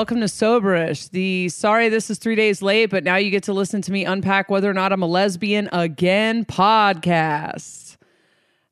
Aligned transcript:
Welcome 0.00 0.20
to 0.20 0.28
Soberish, 0.28 1.10
the 1.10 1.50
sorry 1.50 1.90
this 1.90 2.08
is 2.08 2.16
three 2.16 2.34
days 2.34 2.62
late, 2.62 2.86
but 2.86 3.04
now 3.04 3.16
you 3.16 3.30
get 3.30 3.42
to 3.42 3.52
listen 3.52 3.82
to 3.82 3.92
me 3.92 4.06
unpack 4.06 4.48
whether 4.48 4.70
or 4.70 4.72
not 4.72 4.94
I'm 4.94 5.02
a 5.02 5.06
lesbian 5.06 5.68
again 5.72 6.46
podcast. 6.46 7.98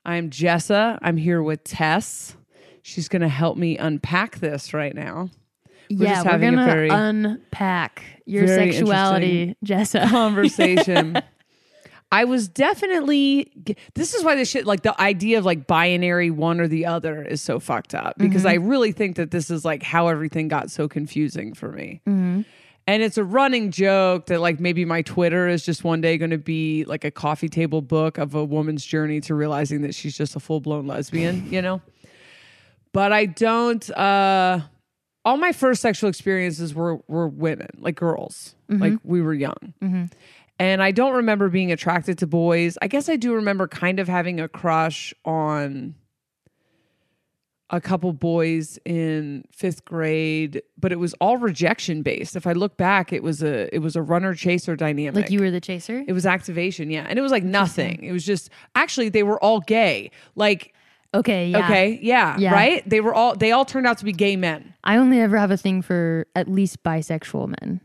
I'm 0.07 0.31
Jessa. 0.31 0.99
I'm 1.03 1.19
here 1.19 1.43
with 1.43 1.65
Tess. 1.65 2.35
She's 2.81 3.09
going 3.09 3.21
to 3.21 3.29
help 3.29 3.59
me 3.59 3.77
unpack 3.77 4.39
this 4.39 4.73
right 4.73 4.95
now. 4.95 5.29
We're 5.91 6.07
yeah, 6.07 6.15
just 6.15 6.27
we're 6.29 6.39
gonna 6.39 6.65
very- 6.65 6.89
unpack 6.89 8.03
your 8.25 8.47
sexuality, 8.47 9.55
Jessa. 9.63 10.09
Conversation. 10.09 11.21
I 12.11 12.25
was 12.25 12.49
definitely. 12.49 13.53
This 13.95 14.15
is 14.15 14.25
why 14.25 14.35
this 14.35 14.49
shit, 14.49 14.67
like 14.67 14.83
the 14.83 14.99
idea 15.01 15.39
of 15.39 15.45
like 15.45 15.67
binary 15.67 16.31
one 16.31 16.61
or 16.61 16.69
the 16.69 16.87
other, 16.87 17.23
is 17.23 17.43
so 17.43 17.61
fucked 17.61 17.95
up 17.95 18.17
because 18.19 18.43
mm-hmm. 18.43 18.49
I 18.49 18.55
really 18.55 18.93
think 18.93 19.17
that 19.17 19.31
this 19.31 19.51
is 19.51 19.65
like 19.65 19.83
how 19.83 20.09
everything 20.09 20.49
got 20.49 20.71
so 20.71 20.89
confusing 20.89 21.53
for 21.55 21.71
me. 21.71 22.01
Mm-hmm. 22.07 22.43
And 22.87 23.03
it's 23.03 23.19
a 23.19 23.25
running 23.25 23.71
joke 23.71 24.27
that 24.27 24.41
like 24.41 24.59
maybe 24.59 24.87
my 24.87 25.03
Twitter 25.03 25.47
is 25.47 25.63
just 25.63 25.85
one 25.85 26.01
day 26.01 26.17
going 26.17 26.31
to 26.31 26.39
be 26.39 26.85
like 26.85 27.05
a 27.05 27.11
coffee 27.11 27.51
table 27.51 27.83
book 27.83 28.17
of 28.17 28.35
a 28.35 28.43
woman's 28.43 28.83
journey 28.83 29.21
to 29.23 29.35
realizing 29.35 29.83
that 29.83 29.95
she's 29.95 30.17
just 30.17 30.35
a 30.35 30.41
full 30.41 30.61
blown 30.61 30.87
lesbian, 30.87 31.53
you 31.53 31.61
know? 31.61 31.83
But 32.95 33.13
I 33.13 33.27
don't 33.27 33.91
uh 33.91 34.61
all 35.27 35.37
my 35.37 35.53
first 35.53 35.83
sexual 35.83 36.09
experiences 36.09 36.73
were 36.73 37.01
were 37.07 37.29
women, 37.29 37.69
like 37.79 37.97
girls. 37.97 38.55
Like 38.71 38.93
mm-hmm. 38.93 39.09
we 39.09 39.21
were 39.21 39.35
young. 39.35 39.75
And 40.59 40.83
I 40.83 40.91
don't 40.91 41.15
remember 41.15 41.49
being 41.49 41.71
attracted 41.71 42.19
to 42.19 42.27
boys. 42.27 42.77
I 42.83 42.89
guess 42.89 43.09
I 43.09 43.17
do 43.17 43.35
remember 43.35 43.69
kind 43.69 44.01
of 44.01 44.09
having 44.09 44.41
a 44.41 44.49
crush 44.49 45.15
on 45.25 45.95
a 47.71 47.81
couple 47.81 48.13
boys 48.15 48.79
in 48.85 49.45
fifth 49.53 49.85
grade, 49.85 50.63
but 50.79 50.91
it 50.91 50.99
was 50.99 51.13
all 51.21 51.37
rejection 51.37 52.03
based. 52.03 52.35
If 52.35 52.47
I 52.47 52.53
look 52.53 52.77
back, 52.79 53.13
it 53.13 53.23
was 53.23 53.43
a 53.43 53.73
it 53.75 53.81
was 53.81 53.95
a 53.95 54.03
runner 54.03 54.35
chaser 54.35 54.75
dynamic. 54.75 55.15
like 55.25 55.31
you 55.31 55.41
were 55.41 55.51
the 55.51 55.61
chaser. 55.61 56.03
it 56.09 56.13
was 56.13 56.25
activation, 56.25 56.91
yeah. 56.91 57.05
And 57.09 57.19
it 57.19 57.23
was 57.23 57.31
like 57.31 57.45
nothing. 57.45 58.03
It 58.03 58.13
was 58.13 58.25
just 58.25 58.49
actually 58.75 59.11
they 59.11 59.23
were 59.23 59.43
all 59.45 59.61
gay. 59.61 60.11
Like 60.35 60.75
okay, 61.15 61.49
yeah. 61.49 61.65
okay, 61.67 61.99
yeah, 62.03 62.39
Yeah. 62.39 62.53
right? 62.53 62.89
They 62.89 63.01
were 63.01 63.15
all 63.15 63.37
they 63.37 63.53
all 63.53 63.67
turned 63.67 63.87
out 63.87 63.99
to 63.99 64.05
be 64.05 64.13
gay 64.13 64.37
men. 64.37 64.75
I 64.83 64.97
only 64.97 65.21
ever 65.21 65.37
have 65.37 65.51
a 65.51 65.57
thing 65.59 65.83
for 65.83 66.27
at 66.35 66.49
least 66.49 66.83
bisexual 66.83 67.49
men. 67.61 67.83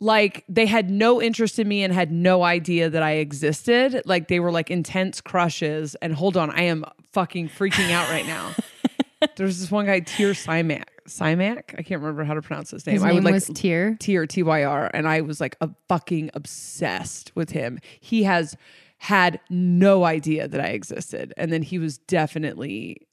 Like 0.00 0.44
they 0.48 0.66
had 0.66 0.90
no 0.90 1.20
interest 1.20 1.58
in 1.58 1.68
me 1.68 1.84
and 1.84 1.92
had 1.92 2.10
no 2.10 2.42
idea 2.42 2.88
that 2.88 3.02
I 3.02 3.12
existed. 3.12 4.02
Like 4.06 4.28
they 4.28 4.40
were 4.40 4.50
like 4.50 4.70
intense 4.70 5.20
crushes. 5.20 5.94
And 5.96 6.14
hold 6.14 6.36
on, 6.36 6.50
I 6.50 6.62
am 6.62 6.84
fucking 7.12 7.50
freaking 7.50 7.90
out 7.90 8.08
right 8.08 8.26
now. 8.26 8.54
There's 9.36 9.60
this 9.60 9.70
one 9.70 9.84
guy, 9.84 10.00
Tyr 10.00 10.30
Simak. 10.30 10.84
Simak? 11.06 11.74
I 11.78 11.82
can't 11.82 12.00
remember 12.00 12.24
how 12.24 12.32
to 12.34 12.40
pronounce 12.40 12.70
his 12.70 12.86
name. 12.86 12.94
His 12.94 13.02
I 13.02 13.08
name 13.08 13.16
would 13.16 13.24
like 13.24 13.34
was 13.34 13.50
Tyr. 13.52 13.96
Tyr 14.00 14.26
T 14.26 14.42
Y 14.42 14.64
R, 14.64 14.90
and 14.94 15.06
I 15.06 15.20
was 15.20 15.40
like 15.40 15.56
a 15.60 15.68
fucking 15.88 16.30
obsessed 16.32 17.32
with 17.34 17.50
him. 17.50 17.78
He 18.00 18.22
has 18.22 18.56
had 18.96 19.40
no 19.50 20.04
idea 20.04 20.48
that 20.48 20.60
I 20.60 20.68
existed, 20.68 21.34
and 21.36 21.52
then 21.52 21.62
he 21.62 21.78
was 21.78 21.98
definitely 21.98 23.06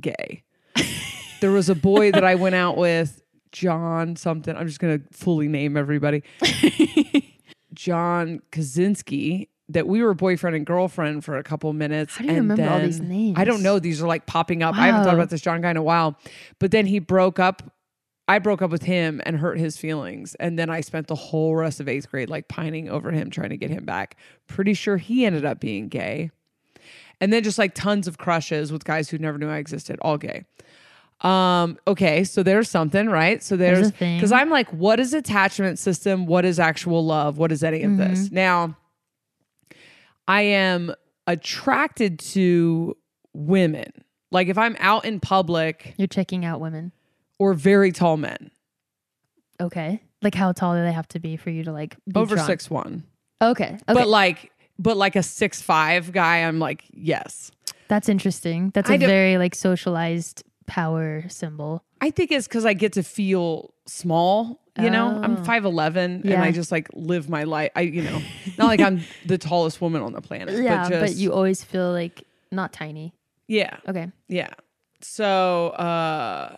gay. 0.00 0.44
there 1.40 1.50
was 1.50 1.68
a 1.68 1.74
boy 1.74 2.12
that 2.12 2.24
I 2.24 2.36
went 2.36 2.54
out 2.54 2.76
with, 2.76 3.19
John 3.52 4.16
something. 4.16 4.56
I'm 4.56 4.66
just 4.66 4.80
gonna 4.80 5.00
fully 5.12 5.48
name 5.48 5.76
everybody. 5.76 6.22
John 7.74 8.40
Kaczynski. 8.52 9.48
That 9.68 9.86
we 9.86 10.02
were 10.02 10.14
boyfriend 10.14 10.56
and 10.56 10.66
girlfriend 10.66 11.24
for 11.24 11.36
a 11.36 11.44
couple 11.44 11.72
minutes. 11.72 12.16
How 12.16 12.24
do 12.24 12.32
you 12.32 12.38
and 12.38 12.50
remember 12.50 12.72
all 12.72 12.80
these 12.80 13.00
names? 13.00 13.38
I 13.38 13.44
don't 13.44 13.62
know. 13.62 13.78
These 13.78 14.02
are 14.02 14.08
like 14.08 14.26
popping 14.26 14.64
up. 14.64 14.74
I 14.74 14.86
haven't 14.86 15.04
thought 15.04 15.14
about 15.14 15.30
this 15.30 15.40
John 15.40 15.60
guy 15.60 15.70
in 15.70 15.76
a 15.76 15.82
while. 15.82 16.18
But 16.58 16.72
then 16.72 16.86
he 16.86 16.98
broke 16.98 17.38
up 17.38 17.62
I 18.30 18.38
broke 18.38 18.62
up 18.62 18.70
with 18.70 18.84
him 18.84 19.20
and 19.26 19.36
hurt 19.36 19.58
his 19.58 19.76
feelings. 19.76 20.36
And 20.36 20.56
then 20.56 20.70
I 20.70 20.82
spent 20.82 21.08
the 21.08 21.16
whole 21.16 21.56
rest 21.56 21.80
of 21.80 21.88
eighth 21.88 22.08
grade 22.08 22.30
like 22.30 22.46
pining 22.46 22.88
over 22.88 23.10
him, 23.10 23.28
trying 23.28 23.50
to 23.50 23.56
get 23.56 23.70
him 23.70 23.84
back. 23.84 24.16
Pretty 24.46 24.72
sure 24.72 24.98
he 24.98 25.24
ended 25.24 25.44
up 25.44 25.58
being 25.58 25.88
gay. 25.88 26.30
And 27.20 27.32
then 27.32 27.42
just 27.42 27.58
like 27.58 27.74
tons 27.74 28.06
of 28.06 28.18
crushes 28.18 28.70
with 28.70 28.84
guys 28.84 29.10
who 29.10 29.18
never 29.18 29.36
knew 29.36 29.50
I 29.50 29.56
existed, 29.56 29.98
all 30.00 30.16
gay. 30.16 30.44
Um, 31.22 31.78
okay, 31.86 32.24
so 32.24 32.42
there's 32.42 32.70
something, 32.70 33.08
right? 33.08 33.42
So 33.42 33.56
There's 33.56 33.78
there's 33.78 33.88
a 33.88 33.92
thing. 33.92 34.16
because 34.18 34.32
I'm 34.32 34.48
like, 34.48 34.68
what 34.72 34.98
is 34.98 35.12
attachment 35.12 35.78
system? 35.78 36.24
What 36.26 36.44
is 36.46 36.58
actual 36.58 37.04
love? 37.04 37.36
What 37.36 37.52
is 37.52 37.62
any 37.62 37.82
of 37.82 37.90
Mm-hmm. 37.92 37.98
this? 38.14 38.30
Now, 38.32 38.76
I 40.26 40.42
am 40.42 40.94
attracted 41.26 42.18
to 42.20 42.96
women. 43.34 43.92
Like 44.32 44.48
if 44.48 44.56
I'm 44.56 44.76
out 44.78 45.04
in 45.04 45.20
public 45.20 45.94
You're 45.98 46.06
checking 46.08 46.44
out 46.44 46.60
women. 46.60 46.92
or 47.38 47.52
very 47.54 47.92
tall 47.92 48.16
men, 48.16 48.50
Okay. 49.60 50.02
Like 50.22 50.34
how 50.34 50.52
tall 50.52 50.74
do 50.74 50.82
they 50.82 50.92
have 50.92 51.08
to 51.08 51.18
be 51.20 51.36
for 51.36 51.50
you 51.50 51.64
to 51.64 51.72
like 51.72 51.96
be 52.06 52.18
over 52.18 52.34
drawn? 52.34 52.46
six 52.46 52.70
one. 52.70 53.04
Okay. 53.42 53.64
Okay. 53.74 53.78
But 53.86 54.08
like, 54.08 54.52
but 54.78 54.96
like 54.96 55.16
a 55.16 55.22
six 55.22 55.60
five 55.60 56.12
guy, 56.12 56.38
I'm 56.38 56.58
like, 56.58 56.84
yes. 56.92 57.50
That's 57.88 58.08
interesting. 58.08 58.70
That's 58.74 58.88
I 58.88 58.94
a 58.94 58.98
very 58.98 59.36
like 59.36 59.54
socialized 59.54 60.44
power 60.70 61.24
symbol. 61.28 61.82
I 62.00 62.10
think 62.10 62.30
it's 62.30 62.46
because 62.46 62.64
I 62.64 62.72
get 62.74 62.92
to 62.94 63.02
feel 63.02 63.74
small. 63.86 64.60
You 64.78 64.88
know, 64.90 65.18
I'm 65.22 65.36
Oh. 65.36 65.44
five 65.44 65.64
eleven, 65.64 66.22
and 66.24 66.42
I 66.42 66.52
just 66.52 66.70
like 66.72 66.88
live 66.94 67.28
my 67.28 67.42
life. 67.44 67.70
I, 67.76 67.82
you 67.82 68.02
know, 68.02 68.22
not 68.56 68.66
like 68.68 68.80
I'm 68.80 69.04
the 69.26 69.36
tallest 69.36 69.80
woman 69.82 70.00
on 70.00 70.12
the 70.12 70.22
planet. 70.22 70.62
Yeah, 70.62 70.88
but, 70.88 71.00
but, 71.00 71.14
you 71.16 71.32
always 71.32 71.62
feel 71.64 71.90
like 71.92 72.22
not 72.52 72.72
tiny. 72.72 73.12
yeah, 73.48 73.76
Okay. 73.88 74.06
yeah. 74.28 74.48
So, 75.02 75.68
uh, 75.70 76.56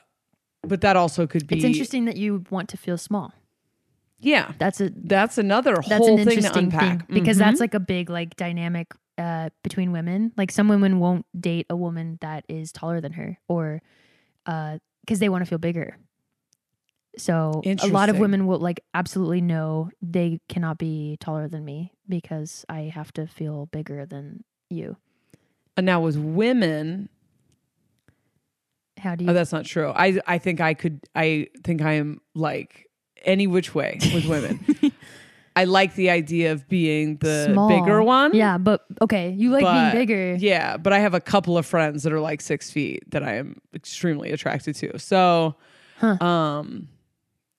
but 0.63 0.81
that 0.83 0.95
also 0.97 1.27
could 1.27 1.47
be 1.47 1.57
It's 1.57 1.65
interesting 1.65 2.05
that 2.05 2.17
you 2.17 2.45
want 2.51 2.69
to 2.71 2.77
feel 2.77 2.99
small. 2.99 3.33
Yeah, 4.21 4.53
That's 4.59 4.81
a 4.81 4.91
that's 4.95 5.37
another 5.39 5.75
that's 5.77 5.89
whole 5.97 6.11
an 6.11 6.17
thing 6.19 6.27
to 6.27 6.33
interesting 6.35 6.65
unpack 6.65 7.07
thing 7.09 7.15
because 7.15 7.37
Mhm. 7.37 7.41
that's 7.41 7.61
like 7.61 7.75
a 7.75 7.81
big 7.81 8.09
like 8.11 8.37
dynamic 8.37 8.95
uh 9.19 9.51
between 9.63 9.93
women. 9.93 10.33
Like 10.37 10.51
some 10.51 10.69
women 10.69 10.99
won't 11.01 11.27
date 11.39 11.67
a 11.71 11.77
woman 11.77 12.19
that 12.21 12.45
is 12.49 12.73
taller 12.73 13.01
than 13.01 13.13
her 13.13 13.39
or 13.49 13.83
uh 14.47 14.79
because 15.01 15.19
they 15.19 15.29
want 15.29 15.43
to 15.45 15.49
feel 15.49 15.59
bigger. 15.59 15.97
So 17.19 17.61
a 17.65 17.89
lot 17.89 18.09
of 18.09 18.19
women 18.19 18.47
will 18.47 18.59
like 18.59 18.81
absolutely 18.95 19.41
know 19.43 19.91
they 20.01 20.41
cannot 20.49 20.79
be 20.79 21.19
taller 21.21 21.47
than 21.47 21.65
me 21.65 21.93
because 22.09 22.65
I 22.69 22.91
have 22.95 23.13
to 23.15 23.27
feel 23.27 23.67
bigger 23.67 24.07
than 24.07 24.45
you. 24.71 24.97
And 25.77 25.85
now 25.85 26.01
with 26.01 26.17
women, 26.17 27.11
How 28.99 29.15
do 29.15 29.25
you 29.25 29.31
oh, 29.31 29.35
that's 29.35 29.53
not 29.53 29.67
true. 29.67 29.93
I 29.95 30.21
I 30.27 30.39
think 30.39 30.61
I 30.61 30.75
could. 30.75 31.01
I 31.15 31.49
think 31.65 31.83
I 31.83 31.95
am 31.95 32.21
like 32.35 32.89
any 33.25 33.47
which 33.47 33.75
way 33.75 33.99
with 34.15 34.27
women. 34.27 34.65
I 35.55 35.65
like 35.65 35.95
the 35.97 36.09
idea 36.11 36.53
of 36.53 36.67
being 36.69 37.17
the 37.17 37.51
Small. 37.53 37.69
bigger 37.69 38.03
one. 38.03 38.35
Yeah, 38.35 38.57
but 38.59 38.85
okay, 39.03 39.31
you 39.31 39.51
like 39.51 39.63
but- 39.65 39.93
being 39.93 40.07
bigger. 40.07 40.35
Yeah, 40.37 40.77
but 40.79 40.93
I 40.93 40.99
have 40.99 41.15
a 41.15 41.21
couple 41.21 41.59
of 41.59 41.67
friends 41.67 42.03
that 42.05 42.13
are 42.13 42.21
like 42.21 42.41
six 42.41 42.71
feet 42.71 43.11
that 43.11 43.23
I 43.23 43.35
am 43.35 43.61
extremely 43.75 44.31
attracted 44.31 44.75
to. 44.77 44.99
So, 44.99 45.57
Huh. 45.99 46.17
um, 46.25 46.89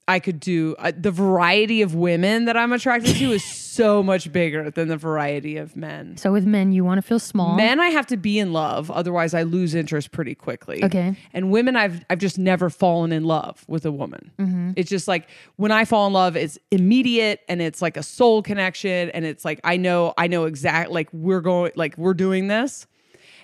I 0.07 0.19
could 0.19 0.39
do 0.39 0.75
uh, 0.79 0.91
the 0.97 1.11
variety 1.11 1.81
of 1.81 1.95
women 1.95 2.45
that 2.45 2.57
I'm 2.57 2.73
attracted 2.73 3.15
to 3.15 3.31
is 3.31 3.43
so 3.73 4.03
much 4.03 4.31
bigger 4.31 4.69
than 4.69 4.89
the 4.89 4.97
variety 4.97 5.55
of 5.55 5.77
men. 5.77 6.17
So 6.17 6.33
with 6.33 6.45
men, 6.45 6.73
you 6.73 6.83
want 6.83 6.97
to 6.97 7.01
feel 7.01 7.19
small. 7.19 7.55
Men, 7.55 7.79
I 7.79 7.87
have 7.87 8.05
to 8.07 8.17
be 8.17 8.37
in 8.37 8.51
love, 8.51 8.91
otherwise 8.91 9.33
I 9.33 9.43
lose 9.43 9.73
interest 9.73 10.11
pretty 10.11 10.35
quickly. 10.35 10.83
Okay. 10.83 11.15
And 11.31 11.51
women, 11.51 11.75
I've 11.75 12.03
I've 12.09 12.19
just 12.19 12.37
never 12.37 12.69
fallen 12.69 13.13
in 13.13 13.23
love 13.23 13.63
with 13.67 13.85
a 13.85 13.91
woman. 13.91 14.31
Mm-hmm. 14.37 14.71
It's 14.75 14.89
just 14.89 15.07
like 15.07 15.29
when 15.55 15.71
I 15.71 15.85
fall 15.85 16.05
in 16.07 16.13
love, 16.13 16.35
it's 16.35 16.59
immediate 16.69 17.39
and 17.47 17.61
it's 17.61 17.81
like 17.81 17.95
a 17.95 18.03
soul 18.03 18.43
connection, 18.43 19.09
and 19.11 19.23
it's 19.25 19.45
like 19.45 19.61
I 19.63 19.77
know 19.77 20.13
I 20.17 20.27
know 20.27 20.45
exact 20.45 20.91
like 20.91 21.07
we're 21.13 21.41
going 21.41 21.71
like 21.75 21.97
we're 21.97 22.13
doing 22.13 22.47
this. 22.47 22.87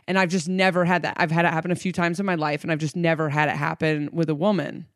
And 0.07 0.17
I've 0.17 0.29
just 0.29 0.50
never 0.50 0.85
had 0.85 1.03
that. 1.03 1.17
I've 1.17 1.29
had 1.29 1.45
it 1.45 1.53
happen 1.53 1.69
a 1.69 1.75
few 1.75 1.91
times 1.91 2.19
in 2.19 2.25
my 2.25 2.33
life, 2.33 2.63
and 2.63 2.71
I've 2.71 2.79
just 2.79 2.95
never 2.95 3.29
had 3.29 3.47
it 3.47 3.56
happen 3.56 4.09
with 4.11 4.27
a 4.27 4.33
woman. 4.33 4.88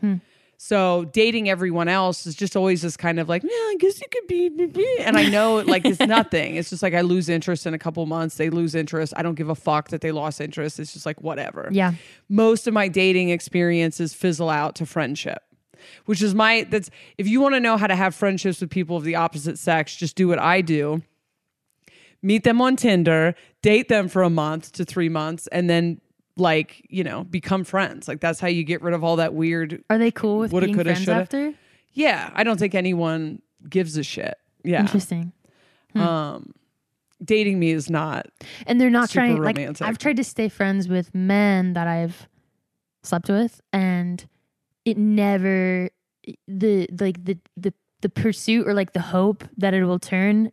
Hmm. 0.00 0.16
So 0.64 1.06
dating 1.06 1.50
everyone 1.50 1.88
else 1.88 2.24
is 2.24 2.36
just 2.36 2.54
always 2.54 2.82
this 2.82 2.96
kind 2.96 3.18
of 3.18 3.28
like, 3.28 3.42
yeah, 3.42 3.50
I 3.50 3.76
guess 3.80 4.00
you 4.00 4.06
could 4.08 4.28
be, 4.28 4.48
be- 4.48 4.66
be." 4.66 4.96
and 5.00 5.16
I 5.16 5.28
know 5.28 5.56
like 5.56 5.84
it's 5.84 5.98
nothing. 5.98 6.54
It's 6.54 6.70
just 6.70 6.84
like 6.84 6.94
I 6.94 7.00
lose 7.00 7.28
interest 7.28 7.66
in 7.66 7.74
a 7.74 7.80
couple 7.80 8.06
months. 8.06 8.36
They 8.36 8.48
lose 8.48 8.76
interest. 8.76 9.12
I 9.16 9.22
don't 9.22 9.34
give 9.34 9.48
a 9.48 9.56
fuck 9.56 9.88
that 9.88 10.02
they 10.02 10.12
lost 10.12 10.40
interest. 10.40 10.78
It's 10.78 10.92
just 10.92 11.04
like 11.04 11.20
whatever. 11.20 11.68
Yeah. 11.72 11.94
Most 12.28 12.68
of 12.68 12.74
my 12.74 12.86
dating 12.86 13.30
experiences 13.30 14.14
fizzle 14.14 14.48
out 14.48 14.76
to 14.76 14.86
friendship, 14.86 15.42
which 16.04 16.22
is 16.22 16.32
my 16.32 16.64
that's 16.70 16.90
if 17.18 17.26
you 17.26 17.40
want 17.40 17.56
to 17.56 17.60
know 17.60 17.76
how 17.76 17.88
to 17.88 17.96
have 17.96 18.14
friendships 18.14 18.60
with 18.60 18.70
people 18.70 18.96
of 18.96 19.02
the 19.02 19.16
opposite 19.16 19.58
sex, 19.58 19.96
just 19.96 20.14
do 20.14 20.28
what 20.28 20.38
I 20.38 20.60
do. 20.60 21.02
Meet 22.22 22.44
them 22.44 22.60
on 22.60 22.76
Tinder, 22.76 23.34
date 23.62 23.88
them 23.88 24.06
for 24.06 24.22
a 24.22 24.30
month 24.30 24.70
to 24.74 24.84
three 24.84 25.08
months, 25.08 25.48
and 25.48 25.68
then 25.68 26.00
like 26.36 26.86
you 26.88 27.04
know 27.04 27.24
become 27.24 27.64
friends. 27.64 28.08
Like 28.08 28.20
that's 28.20 28.40
how 28.40 28.48
you 28.48 28.64
get 28.64 28.82
rid 28.82 28.94
of 28.94 29.04
all 29.04 29.16
that 29.16 29.34
weird 29.34 29.82
Are 29.90 29.98
they 29.98 30.10
cool 30.10 30.38
with 30.38 30.50
being 30.50 30.74
coulda, 30.74 30.84
friends 30.84 31.04
shoulda. 31.04 31.20
after? 31.20 31.54
yeah, 31.92 32.30
I 32.34 32.42
don't 32.44 32.58
think 32.58 32.74
anyone 32.74 33.42
gives 33.68 33.96
a 33.96 34.02
shit. 34.02 34.34
Yeah. 34.64 34.80
Interesting. 34.80 35.32
Um 35.94 36.54
dating 37.24 37.58
me 37.60 37.70
is 37.70 37.88
not 37.90 38.26
And 38.66 38.80
they're 38.80 38.90
not 38.90 39.08
trying 39.10 39.40
like. 39.42 39.58
I've 39.82 39.98
tried 39.98 40.16
to 40.16 40.24
stay 40.24 40.48
friends 40.48 40.88
with 40.88 41.14
men 41.14 41.74
that 41.74 41.86
I've 41.86 42.26
slept 43.04 43.28
with 43.28 43.60
and 43.72 44.24
it 44.84 44.96
never 44.96 45.90
the 46.48 46.88
like 46.98 47.24
the 47.24 47.36
the 47.56 47.72
the 48.00 48.08
pursuit 48.08 48.66
or 48.66 48.74
like 48.74 48.92
the 48.92 49.00
hope 49.00 49.44
that 49.58 49.74
it 49.74 49.84
will 49.84 49.98
turn 49.98 50.50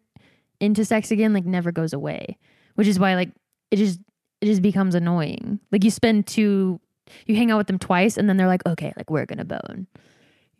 into 0.60 0.84
sex 0.84 1.10
again 1.10 1.34
like 1.34 1.46
never 1.46 1.72
goes 1.72 1.94
away 1.94 2.38
which 2.76 2.88
is 2.88 3.00
why 3.00 3.16
like 3.16 3.32
it 3.72 3.78
just 3.78 4.00
it 4.42 4.46
just 4.46 4.62
becomes 4.62 4.96
annoying 4.96 5.60
like 5.72 5.84
you 5.84 5.92
spend 5.92 6.26
two 6.28 6.80
you 7.26 7.36
hang 7.36 7.52
out 7.52 7.58
with 7.58 7.68
them 7.68 7.80
twice 7.80 8.18
and 8.18 8.30
then 8.30 8.38
they're 8.38 8.48
like 8.48 8.66
okay 8.66 8.94
like 8.98 9.10
we're 9.10 9.26
gonna 9.26 9.46
bone 9.46 9.88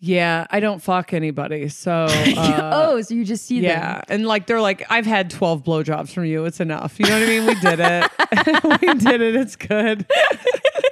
Yeah, 0.02 0.48
I 0.50 0.62
don't 0.62 0.82
fuck 0.82 1.12
anybody. 1.14 1.68
So 1.68 1.92
uh, 2.10 2.72
oh 2.74 3.02
so 3.02 3.14
you 3.14 3.26
just 3.26 3.46
see 3.46 3.60
them 3.60 3.72
yeah, 3.72 4.02
and 4.08 4.26
like 4.26 4.48
they're 4.48 4.62
like, 4.62 4.86
I've 4.90 5.06
had 5.06 5.30
twelve 5.30 5.64
blowjobs 5.64 6.12
from 6.12 6.24
you. 6.24 6.46
It's 6.46 6.62
enough. 6.62 6.98
You 7.00 7.06
know 7.08 7.20
what 7.20 7.24
I 7.24 7.32
mean? 7.32 7.46
We 7.46 7.56
did 7.56 7.80
it. 7.82 8.82
we 8.82 8.94
did 8.94 9.22
it. 9.22 9.36
It's 9.36 9.58
good. 9.58 10.06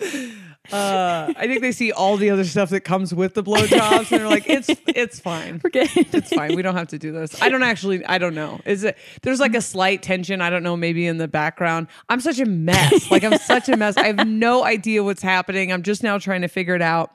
Uh, 0.70 1.32
I 1.34 1.46
think 1.46 1.62
they 1.62 1.72
see 1.72 1.92
all 1.92 2.18
the 2.18 2.28
other 2.28 2.44
stuff 2.44 2.68
that 2.70 2.82
comes 2.82 3.14
with 3.14 3.32
the 3.32 3.42
blowjobs, 3.42 4.12
and 4.12 4.20
they're 4.20 4.28
like, 4.28 4.50
"It's 4.50 4.68
it's 4.86 5.18
fine, 5.18 5.62
okay 5.64 5.88
it's 5.94 6.28
fine. 6.28 6.54
We 6.56 6.60
don't 6.60 6.76
have 6.76 6.88
to 6.88 6.98
do 6.98 7.10
this." 7.10 7.40
I 7.40 7.48
don't 7.48 7.62
actually, 7.62 8.04
I 8.04 8.18
don't 8.18 8.34
know. 8.34 8.60
Is 8.66 8.84
it? 8.84 8.98
There's 9.22 9.40
like 9.40 9.54
a 9.54 9.62
slight 9.62 10.02
tension. 10.02 10.42
I 10.42 10.50
don't 10.50 10.62
know. 10.62 10.76
Maybe 10.76 11.06
in 11.06 11.16
the 11.16 11.28
background. 11.28 11.86
I'm 12.10 12.20
such 12.20 12.38
a 12.38 12.44
mess. 12.44 13.10
Like 13.10 13.24
I'm 13.24 13.38
such 13.38 13.70
a 13.70 13.78
mess. 13.78 13.96
I 13.96 14.08
have 14.08 14.26
no 14.26 14.62
idea 14.62 15.02
what's 15.02 15.22
happening. 15.22 15.72
I'm 15.72 15.82
just 15.82 16.02
now 16.02 16.18
trying 16.18 16.42
to 16.42 16.48
figure 16.48 16.74
it 16.74 16.82
out. 16.82 17.12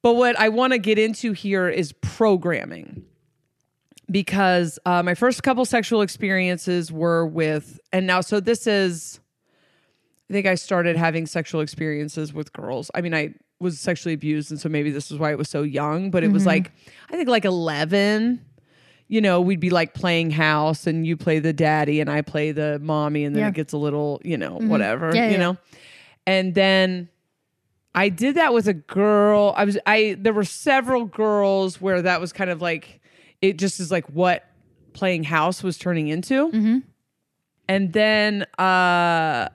But 0.00 0.14
what 0.14 0.38
I 0.38 0.48
want 0.48 0.72
to 0.72 0.78
get 0.78 0.98
into 0.98 1.32
here 1.32 1.68
is 1.68 1.92
programming. 2.00 3.04
Because 4.10 4.78
uh, 4.86 5.02
my 5.02 5.14
first 5.14 5.42
couple 5.42 5.64
sexual 5.64 6.00
experiences 6.00 6.92
were 6.92 7.26
with, 7.26 7.80
and 7.92 8.06
now, 8.06 8.20
so 8.20 8.38
this 8.38 8.68
is, 8.68 9.18
I 10.28 10.32
think 10.32 10.46
I 10.46 10.54
started 10.56 10.96
having 10.96 11.26
sexual 11.26 11.60
experiences 11.60 12.32
with 12.32 12.52
girls. 12.52 12.90
I 12.94 13.00
mean, 13.00 13.14
I 13.14 13.34
was 13.60 13.78
sexually 13.78 14.12
abused, 14.14 14.50
and 14.50 14.60
so 14.60 14.68
maybe 14.68 14.90
this 14.90 15.10
is 15.10 15.18
why 15.18 15.30
it 15.30 15.38
was 15.38 15.48
so 15.48 15.62
young, 15.62 16.10
but 16.10 16.24
it 16.24 16.32
was 16.32 16.44
like, 16.44 16.72
I 17.10 17.16
think 17.16 17.28
like 17.28 17.44
11. 17.44 18.44
You 19.08 19.20
know, 19.20 19.40
we'd 19.40 19.60
be 19.60 19.70
like 19.70 19.94
playing 19.94 20.32
house, 20.32 20.86
and 20.88 21.06
you 21.06 21.16
play 21.16 21.38
the 21.38 21.52
daddy, 21.52 22.00
and 22.00 22.10
I 22.10 22.22
play 22.22 22.50
the 22.50 22.80
mommy, 22.80 23.24
and 23.24 23.36
then 23.36 23.42
Yeah. 23.42 23.48
it 23.48 23.54
gets 23.54 23.72
a 23.72 23.78
little, 23.78 24.20
you 24.24 24.36
know, 24.36 24.56
whatever, 24.58 25.12
Yeah, 25.14 25.26
you 25.26 25.32
yeah. 25.32 25.38
know. 25.38 25.56
And 26.26 26.54
then 26.56 27.08
I 27.94 28.08
did 28.08 28.34
that 28.34 28.52
with 28.52 28.66
a 28.66 28.74
girl. 28.74 29.54
I 29.56 29.64
was 29.64 29.78
I 29.86 30.16
there 30.18 30.32
were 30.32 30.44
several 30.44 31.04
girls 31.04 31.80
where 31.80 32.02
that 32.02 32.20
was 32.20 32.32
kind 32.32 32.50
of 32.50 32.60
like 32.60 33.00
it 33.40 33.58
just 33.58 33.78
is 33.78 33.92
like 33.92 34.06
what 34.08 34.44
playing 34.92 35.22
house 35.22 35.62
was 35.62 35.78
turning 35.78 36.08
into. 36.08 36.48
Mm-hmm. 36.50 36.78
And 37.68 37.92
then 37.92 38.42
uh 38.58 39.48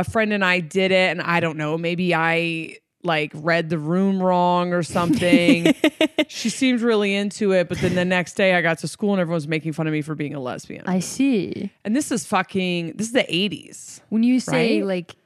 a 0.00 0.04
friend 0.04 0.32
and 0.32 0.44
I 0.44 0.60
did 0.60 0.90
it 0.92 1.10
and 1.10 1.20
I 1.22 1.40
don't 1.40 1.56
know, 1.56 1.76
maybe 1.78 2.14
I 2.14 2.76
like 3.04 3.30
read 3.34 3.68
the 3.70 3.78
room 3.78 4.20
wrong 4.22 4.72
or 4.72 4.82
something. 4.82 5.72
she 6.28 6.50
seemed 6.50 6.80
really 6.80 7.14
into 7.14 7.52
it, 7.52 7.68
but 7.68 7.78
then 7.78 7.94
the 7.94 8.04
next 8.04 8.34
day 8.34 8.54
I 8.54 8.60
got 8.62 8.78
to 8.78 8.88
school 8.88 9.12
and 9.12 9.20
everyone 9.20 9.36
was 9.36 9.48
making 9.48 9.72
fun 9.72 9.86
of 9.86 9.92
me 9.92 10.02
for 10.02 10.14
being 10.14 10.34
a 10.34 10.40
lesbian. 10.40 10.82
i 10.86 10.98
see 10.98 11.70
and 11.84 11.94
this 11.94 12.10
is 12.10 12.26
fucking 12.26 12.94
this 12.96 13.06
is 13.06 13.12
the 13.12 13.22
80s. 13.24 14.00
when 14.08 14.22
you 14.24 14.40
say 14.40 14.80
Right? 14.80 14.86
like 14.86 15.16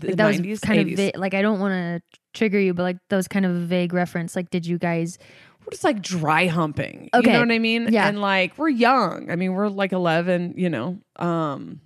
that 0.00 0.16
90s, 0.16 0.48
was 0.48 0.60
kind 0.60 0.88
80s. 0.88 0.92
of 1.08 1.14
va- 1.14 1.18
like 1.20 1.34
I 1.34 1.42
don't 1.42 1.60
want 1.60 1.72
to 1.72 2.18
trigger 2.34 2.58
you, 2.60 2.74
but 2.74 2.82
like 2.84 2.96
that 3.08 3.16
was 3.16 3.26
kind 3.28 3.44
of 3.46 3.52
a 3.54 3.60
vague 3.60 3.92
reference. 3.92 4.36
Like, 4.36 4.50
did 4.50 4.64
you 4.66 4.78
guys? 4.78 5.18
we're 5.64 5.70
just 5.72 5.84
like 5.84 6.00
dry 6.02 6.46
humping. 6.46 7.10
You 7.12 7.20
Okay. 7.20 7.32
know 7.32 7.40
what 7.40 7.50
I 7.50 7.58
mean? 7.58 7.92
Yeah. 7.92 8.08
And 8.08 8.20
like 8.20 8.56
we're 8.58 8.68
young. 8.68 9.30
I 9.30 9.36
mean, 9.36 9.52
we're 9.54 9.68
like 9.68 9.92
11, 9.92 10.54
you 10.56 10.70
know. 10.70 10.98
Um 11.16 11.80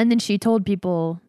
And 0.00 0.10
then 0.10 0.18
she 0.18 0.38
told 0.38 0.64
people 0.64 1.20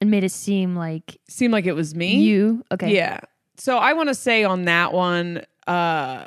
and 0.00 0.10
made 0.10 0.24
it 0.24 0.32
seem 0.32 0.74
like 0.74 1.18
seemed 1.28 1.52
like 1.52 1.66
it 1.66 1.74
was 1.74 1.94
me. 1.94 2.16
you. 2.22 2.64
Okay. 2.72 2.94
Yeah. 2.94 3.20
So 3.58 3.76
I 3.76 3.92
want 3.92 4.08
to 4.08 4.14
say 4.14 4.44
on 4.44 4.64
that 4.64 4.92
one 4.94 5.42
uh 5.66 6.24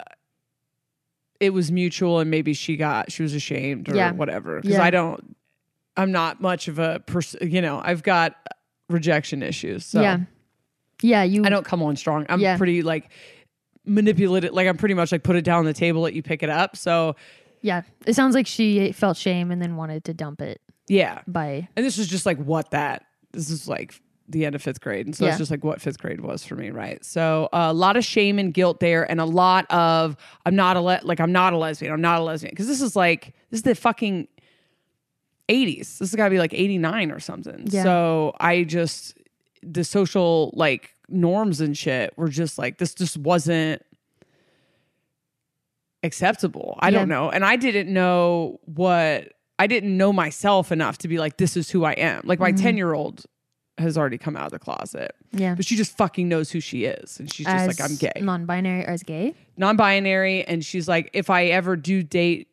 it 1.40 1.52
was 1.52 1.72
mutual 1.72 2.20
and 2.20 2.30
maybe 2.30 2.54
she 2.54 2.76
got 2.78 3.12
she 3.12 3.24
was 3.24 3.34
ashamed 3.34 3.90
or 3.90 3.96
Yeah. 3.96 4.12
whatever 4.12 4.62
cuz 4.62 4.72
Yeah. 4.72 4.84
I 4.84 4.92
don't 4.92 5.36
I'm 5.98 6.12
not 6.12 6.40
much 6.40 6.68
of 6.68 6.78
a 6.78 7.00
person, 7.00 7.52
you 7.52 7.62
know, 7.62 7.82
I've 7.84 8.04
got 8.04 8.36
rejection 8.90 9.42
issues. 9.42 9.86
So 9.86 10.02
Yeah. 10.02 10.20
Yeah. 11.02 11.24
You. 11.24 11.46
I 11.46 11.50
don't 11.50 11.66
come 11.66 11.82
on 11.82 11.96
strong. 11.96 12.28
I'm 12.30 12.40
Yeah. 12.42 12.58
pretty 12.58 12.84
like 12.84 13.10
manipulative 13.86 14.54
like 14.54 14.68
I'm 14.68 14.78
pretty 14.78 14.94
much 14.94 15.12
like 15.12 15.24
put 15.24 15.36
it 15.36 15.44
down 15.44 15.60
on 15.60 15.66
the 15.66 15.74
table 15.74 16.02
let 16.02 16.14
you 16.14 16.22
pick 16.22 16.44
it 16.44 16.50
up. 16.52 16.76
So 16.78 17.16
Yeah. 17.64 17.82
It 18.06 18.14
sounds 18.14 18.36
like 18.36 18.46
she 18.46 18.92
felt 18.92 19.18
shame 19.18 19.50
and 19.52 19.60
then 19.62 19.76
wanted 19.78 20.04
to 20.06 20.14
dump 20.14 20.42
it 20.42 20.62
yeah. 20.90 21.22
by. 21.28 21.68
And 21.78 21.86
this 21.86 21.98
was 21.98 22.08
just 22.08 22.26
like 22.26 22.38
what 22.38 22.72
that 22.72 23.06
this 23.32 23.50
is 23.50 23.68
like 23.68 24.02
the 24.28 24.46
end 24.46 24.54
of 24.56 24.62
fifth 24.62 24.82
grade. 24.82 25.06
And 25.06 25.16
so 25.16 25.24
Yeah. 25.26 25.30
it's 25.32 25.38
just 25.40 25.50
like 25.52 25.64
what 25.64 25.82
fifth 25.82 26.00
grade 26.00 26.22
was 26.22 26.44
for 26.44 26.56
me, 26.56 26.70
right? 26.72 27.04
So 27.06 27.48
uh, 27.54 27.68
a 27.70 27.74
lot 27.74 27.96
of 27.98 28.04
shame 28.06 28.38
and 28.38 28.54
guilt 28.54 28.80
there, 28.80 29.10
and 29.10 29.20
a 29.22 29.26
lot 29.26 29.66
of 29.72 30.18
I'm 30.46 30.56
not 30.56 30.76
a 30.78 30.82
le- 30.82 31.00
like 31.04 31.20
I'm 31.20 31.32
not 31.32 31.54
a 31.54 31.58
lesbian. 31.58 31.92
I'm 31.94 32.02
not 32.02 32.20
a 32.20 32.24
lesbian 32.24 32.52
because 32.52 32.68
this 32.68 32.82
is 32.82 32.96
like 32.96 33.34
this 33.50 33.60
is 33.60 33.64
the 33.64 33.74
fucking 33.76 34.28
80s. 35.48 35.98
This 35.98 36.12
has 36.12 36.16
got 36.16 36.26
to 36.26 36.30
be 36.30 36.38
like 36.38 36.54
89 36.54 37.12
or 37.12 37.20
something. 37.20 37.64
Yeah. 37.70 37.84
So 37.84 38.36
I 38.40 38.64
just 38.66 39.16
the 39.64 39.84
social 39.84 40.52
like 40.56 40.94
norms 41.08 41.60
and 41.60 41.76
shit 41.78 42.16
were 42.18 42.30
just 42.30 42.58
like 42.60 42.78
this 42.78 42.94
just 42.94 43.18
wasn't 43.18 43.82
acceptable. 46.04 46.78
I 46.80 46.92
don't 46.92 47.10
know. 47.10 47.30
And 47.30 47.44
I 47.44 47.56
didn't 47.56 47.92
know 47.92 48.60
what 48.66 49.34
I 49.60 49.68
didn't 49.68 49.96
know 49.96 50.12
myself 50.12 50.72
enough 50.72 50.98
to 51.00 51.08
be 51.08 51.20
like 51.20 51.38
this 51.38 51.56
is 51.58 51.70
who 51.70 51.84
I 51.84 51.92
am. 51.94 52.22
Like 52.24 52.40
my 52.40 52.52
Mm-hmm. 52.52 52.64
10 52.64 52.78
year 52.78 52.94
old 52.94 53.26
has 53.78 53.98
already 53.98 54.18
come 54.18 54.36
out 54.36 54.46
of 54.48 54.52
the 54.52 54.60
closet. 54.60 55.16
Yeah. 55.32 55.56
But 55.56 55.66
she 55.66 55.76
just 55.76 55.96
fucking 55.96 56.28
knows 56.28 56.50
who 56.52 56.60
she 56.60 56.86
is. 56.86 57.20
And 57.20 57.32
she's 57.32 57.46
just 57.46 57.68
like, 57.68 57.80
I'm 57.80 57.96
gay. 57.96 58.20
Non-binary 58.22 58.86
or 58.86 58.90
as 58.90 59.04
gay. 59.04 59.36
Non 59.58 59.78
binary. 59.78 60.44
And 60.46 60.66
she's 60.66 60.88
like, 60.88 61.10
if 61.14 61.30
I 61.30 61.46
ever 61.46 61.76
do 61.76 62.04
date 62.04 62.48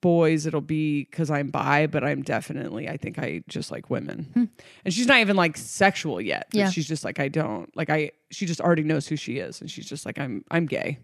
boys, 0.00 0.46
it'll 0.46 0.60
be 0.60 1.04
because 1.04 1.30
I'm 1.30 1.48
bi, 1.50 1.86
but 1.86 2.02
I'm 2.04 2.22
definitely, 2.22 2.88
I 2.88 2.96
think 2.96 3.18
I 3.18 3.42
just 3.48 3.70
like 3.70 3.90
women. 3.90 4.50
And 4.84 4.92
she's 4.94 5.06
not 5.06 5.18
even 5.18 5.36
like 5.36 5.56
sexual 5.56 6.20
yet. 6.20 6.46
but 6.50 6.56
Hmm. 6.56 6.58
Yeah. 6.60 6.70
She's 6.70 6.86
just 6.88 7.04
like, 7.04 7.20
I 7.20 7.28
don't 7.28 7.74
like, 7.76 7.90
I, 7.90 8.10
she 8.30 8.46
just 8.46 8.60
already 8.60 8.82
knows 8.84 9.06
who 9.06 9.16
she 9.16 9.38
is. 9.38 9.60
And 9.60 9.70
she's 9.70 9.86
just 9.86 10.04
like, 10.06 10.18
I'm, 10.18 10.44
I'm 10.50 10.66
gay. 10.66 10.98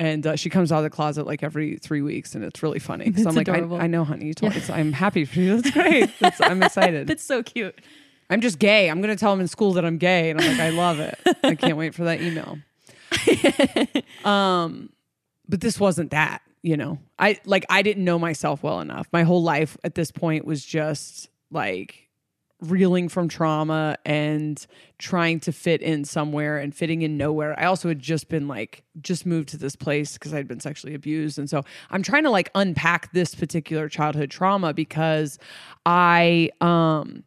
And 0.00 0.26
uh, 0.26 0.36
she 0.36 0.50
comes 0.50 0.72
out 0.72 0.78
of 0.78 0.84
the 0.84 0.90
closet 0.90 1.24
like 1.24 1.44
every 1.44 1.76
three 1.76 2.02
weeks, 2.02 2.34
and 2.34 2.42
it's 2.44 2.62
really 2.62 2.80
funny. 2.80 3.12
So 3.12 3.28
I'm 3.28 3.36
like, 3.36 3.48
I. 3.48 3.58
I 3.58 3.86
know, 3.86 4.02
honey. 4.02 4.26
You 4.26 4.34
told 4.34 4.56
it's, 4.56 4.68
I'm 4.68 4.92
happy 4.92 5.24
for 5.24 5.38
you. 5.38 5.60
That's 5.60 5.70
great. 5.72 6.10
That's, 6.18 6.40
I'm 6.40 6.62
excited. 6.64 7.06
That's 7.06 7.22
so 7.22 7.44
cute. 7.44 7.80
I'm 8.30 8.40
just 8.40 8.58
gay. 8.58 8.90
I'm 8.90 9.00
going 9.00 9.14
to 9.14 9.20
tell 9.20 9.30
them 9.30 9.40
in 9.40 9.48
school 9.48 9.74
that 9.74 9.84
I'm 9.84 9.98
gay. 9.98 10.30
And 10.30 10.40
I'm 10.40 10.48
like, 10.48 10.60
I 10.60 10.70
love 10.70 10.98
it. 10.98 11.18
I 11.42 11.54
can't 11.56 11.76
wait 11.76 11.94
for 11.94 12.04
that 12.04 12.20
email. 12.20 12.58
um, 14.24 14.90
but 15.48 15.60
this 15.60 15.78
wasn't 15.78 16.10
that, 16.10 16.42
you 16.62 16.76
know, 16.76 16.98
I 17.18 17.38
like, 17.44 17.66
I 17.68 17.82
didn't 17.82 18.04
know 18.04 18.18
myself 18.18 18.62
well 18.62 18.80
enough. 18.80 19.06
My 19.12 19.22
whole 19.22 19.42
life 19.42 19.76
at 19.84 19.94
this 19.94 20.10
point 20.10 20.44
was 20.44 20.64
just 20.64 21.28
like 21.50 22.03
reeling 22.60 23.08
from 23.08 23.28
trauma 23.28 23.96
and 24.04 24.66
trying 24.98 25.40
to 25.40 25.52
fit 25.52 25.82
in 25.82 26.04
somewhere 26.04 26.58
and 26.58 26.74
fitting 26.74 27.02
in 27.02 27.16
nowhere. 27.16 27.58
I 27.58 27.64
also 27.64 27.88
had 27.88 27.98
just 27.98 28.28
been 28.28 28.48
like, 28.48 28.84
just 29.02 29.26
moved 29.26 29.50
to 29.50 29.56
this 29.56 29.76
place 29.76 30.14
because 30.14 30.32
I'd 30.32 30.48
been 30.48 30.60
sexually 30.60 30.94
abused. 30.94 31.38
And 31.38 31.50
so 31.50 31.62
I'm 31.90 32.02
trying 32.02 32.22
to 32.22 32.30
like 32.30 32.50
unpack 32.54 33.12
this 33.12 33.34
particular 33.34 33.88
childhood 33.88 34.30
trauma 34.30 34.72
because 34.72 35.38
I, 35.84 36.50
um, 36.60 37.24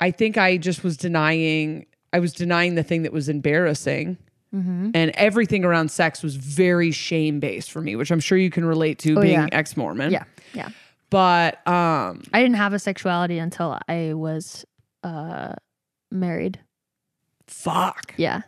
I 0.00 0.10
think 0.10 0.36
I 0.36 0.56
just 0.56 0.82
was 0.82 0.96
denying 0.96 1.86
I 2.12 2.18
was 2.18 2.32
denying 2.32 2.74
the 2.74 2.82
thing 2.82 3.02
that 3.02 3.12
was 3.12 3.28
embarrassing. 3.28 4.18
Mm-hmm. 4.54 4.90
And 4.94 5.12
everything 5.12 5.64
around 5.64 5.92
sex 5.92 6.24
was 6.24 6.34
very 6.34 6.90
shame 6.90 7.38
based 7.38 7.70
for 7.70 7.80
me, 7.80 7.94
which 7.94 8.10
I'm 8.10 8.18
sure 8.18 8.36
you 8.36 8.50
can 8.50 8.64
relate 8.64 8.98
to 9.00 9.16
Oh, 9.16 9.20
being 9.20 9.34
yeah. 9.34 9.46
ex 9.52 9.76
Mormon. 9.76 10.10
Yeah. 10.10 10.24
Yeah. 10.54 10.70
But 11.10 11.66
um 11.66 12.22
I 12.32 12.40
didn't 12.42 12.56
have 12.56 12.72
a 12.72 12.78
sexuality 12.78 13.38
until 13.38 13.78
I 13.88 14.14
was 14.14 14.64
uh 15.02 15.54
married. 16.10 16.60
fuck. 17.46 18.14
Yeah. 18.16 18.42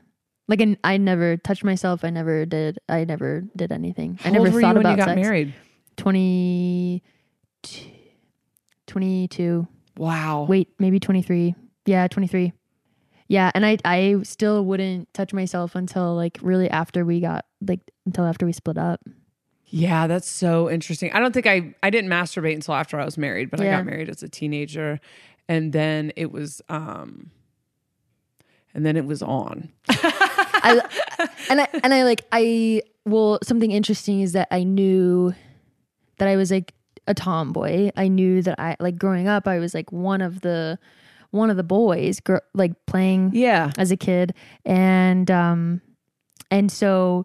Like 0.48 0.62
I 0.84 0.96
never 0.96 1.36
touched 1.36 1.64
myself. 1.64 2.04
I 2.04 2.10
never 2.10 2.44
did. 2.46 2.78
I 2.88 3.04
never 3.04 3.44
did 3.56 3.72
anything. 3.72 4.18
How 4.20 4.30
I 4.30 4.32
never 4.32 4.46
old 4.46 4.54
were 4.54 4.60
thought 4.60 4.68
you 4.68 4.74
when 4.74 4.86
about 4.86 4.90
you 4.92 4.96
got 4.96 5.08
sex. 5.08 5.20
married? 5.20 5.54
20, 5.96 7.02
22. 8.86 9.66
Wow. 9.96 10.46
Wait, 10.48 10.68
maybe 10.78 10.98
23. 11.00 11.54
Yeah, 11.86 12.06
23. 12.08 12.52
Yeah, 13.28 13.50
and 13.54 13.64
I 13.64 13.78
I 13.84 14.16
still 14.24 14.64
wouldn't 14.64 15.12
touch 15.14 15.32
myself 15.32 15.74
until 15.74 16.14
like 16.14 16.38
really 16.42 16.68
after 16.68 17.04
we 17.04 17.20
got 17.20 17.46
like 17.66 17.80
until 18.04 18.24
after 18.26 18.44
we 18.44 18.52
split 18.52 18.76
up. 18.76 19.00
Yeah, 19.74 20.06
that's 20.06 20.28
so 20.28 20.68
interesting. 20.70 21.10
I 21.12 21.18
don't 21.18 21.32
think 21.32 21.46
I 21.46 21.74
I 21.82 21.88
didn't 21.88 22.10
masturbate 22.10 22.54
until 22.54 22.74
after 22.74 23.00
I 23.00 23.04
was 23.06 23.16
married, 23.16 23.50
but 23.50 23.58
I 23.60 23.64
got 23.64 23.86
married 23.86 24.10
as 24.10 24.22
a 24.22 24.28
teenager 24.28 25.00
and 25.48 25.72
then 25.72 26.12
it 26.14 26.30
was 26.30 26.60
um 26.68 27.30
and 28.74 28.84
then 28.86 28.96
it 28.98 29.06
was 29.06 29.22
on. 29.22 29.70
I 29.88 30.80
and 31.50 31.60
I 31.62 31.68
and 31.82 31.94
I 31.94 32.02
like 32.04 32.22
I 32.32 32.82
well 33.06 33.38
something 33.42 33.70
interesting 33.70 34.20
is 34.20 34.32
that 34.32 34.48
I 34.50 34.62
knew 34.62 35.32
that 36.18 36.28
I 36.28 36.36
was 36.36 36.50
like 36.50 36.74
a 37.06 37.14
tomboy. 37.14 37.90
I 37.96 38.08
knew 38.08 38.42
that 38.42 38.60
I 38.60 38.76
like 38.78 38.98
growing 38.98 39.26
up 39.26 39.48
I 39.48 39.58
was 39.58 39.72
like 39.74 39.90
one 39.90 40.20
of 40.20 40.42
the 40.42 40.78
one 41.30 41.48
of 41.48 41.56
the 41.56 41.64
boys, 41.64 42.20
gr- 42.20 42.44
like 42.52 42.72
playing 42.84 43.30
Yeah. 43.32 43.70
as 43.78 43.90
a 43.90 43.96
kid, 43.96 44.34
and 44.66 45.30
um, 45.30 45.80
and 46.50 46.70
so 46.70 47.24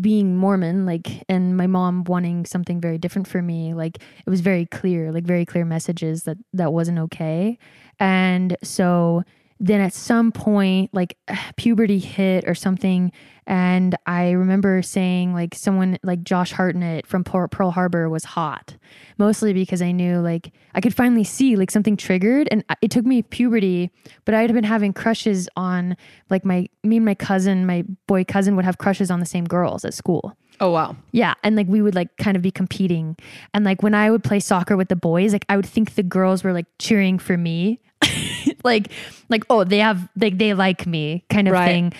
being 0.00 0.36
Mormon, 0.36 0.86
like, 0.86 1.24
and 1.28 1.56
my 1.56 1.66
mom 1.66 2.04
wanting 2.04 2.44
something 2.46 2.80
very 2.80 2.98
different 2.98 3.28
for 3.28 3.42
me, 3.42 3.74
like, 3.74 3.98
it 4.26 4.30
was 4.30 4.40
very 4.40 4.66
clear, 4.66 5.12
like, 5.12 5.24
very 5.24 5.46
clear 5.46 5.64
messages 5.64 6.24
that 6.24 6.38
that 6.52 6.72
wasn't 6.72 6.98
okay, 6.98 7.58
and 8.00 8.56
so 8.62 9.22
then 9.60 9.80
at 9.80 9.92
some 9.92 10.32
point, 10.32 10.92
like, 10.92 11.16
puberty 11.56 11.98
hit 11.98 12.44
or 12.46 12.54
something, 12.54 13.12
and 13.48 13.96
I 14.06 14.32
remember 14.32 14.82
saying 14.82 15.32
like 15.32 15.54
someone 15.54 15.98
like 16.02 16.22
Josh 16.22 16.52
Hartnett 16.52 17.06
from 17.06 17.24
Pearl 17.24 17.48
Pearl 17.48 17.70
Harbor 17.70 18.10
was 18.10 18.22
hot, 18.22 18.76
mostly 19.16 19.54
because 19.54 19.80
I 19.80 19.90
knew 19.90 20.18
like 20.18 20.52
I 20.74 20.82
could 20.82 20.94
finally 20.94 21.24
see 21.24 21.56
like 21.56 21.70
something 21.70 21.96
triggered, 21.96 22.46
and 22.50 22.62
it 22.82 22.90
took 22.90 23.06
me 23.06 23.22
puberty, 23.22 23.90
but 24.26 24.34
I 24.34 24.42
had 24.42 24.52
been 24.52 24.64
having 24.64 24.92
crushes 24.92 25.48
on 25.56 25.96
like 26.28 26.44
my 26.44 26.68
me 26.84 26.96
and 26.96 27.06
my 27.06 27.14
cousin, 27.14 27.64
my 27.64 27.84
boy 28.06 28.22
cousin 28.22 28.54
would 28.56 28.66
have 28.66 28.76
crushes 28.76 29.10
on 29.10 29.18
the 29.18 29.26
same 29.26 29.46
girls 29.46 29.82
at 29.82 29.94
school. 29.94 30.36
Oh 30.60 30.70
wow. 30.70 30.94
Yeah, 31.12 31.32
and 31.42 31.56
like 31.56 31.68
we 31.68 31.80
would 31.80 31.94
like 31.94 32.14
kind 32.18 32.36
of 32.36 32.42
be 32.42 32.50
competing, 32.50 33.16
and 33.54 33.64
like 33.64 33.82
when 33.82 33.94
I 33.94 34.10
would 34.10 34.22
play 34.22 34.40
soccer 34.40 34.76
with 34.76 34.88
the 34.88 34.96
boys, 34.96 35.32
like 35.32 35.46
I 35.48 35.56
would 35.56 35.66
think 35.66 35.94
the 35.94 36.02
girls 36.02 36.44
were 36.44 36.52
like 36.52 36.66
cheering 36.78 37.18
for 37.18 37.38
me, 37.38 37.80
like 38.64 38.92
like 39.28 39.44
oh 39.50 39.64
they 39.64 39.78
have 39.78 40.08
like 40.20 40.38
they 40.38 40.54
like 40.54 40.86
me 40.86 41.24
kind 41.30 41.48
of 41.48 41.52
Right. 41.52 41.66
thing, 41.66 41.92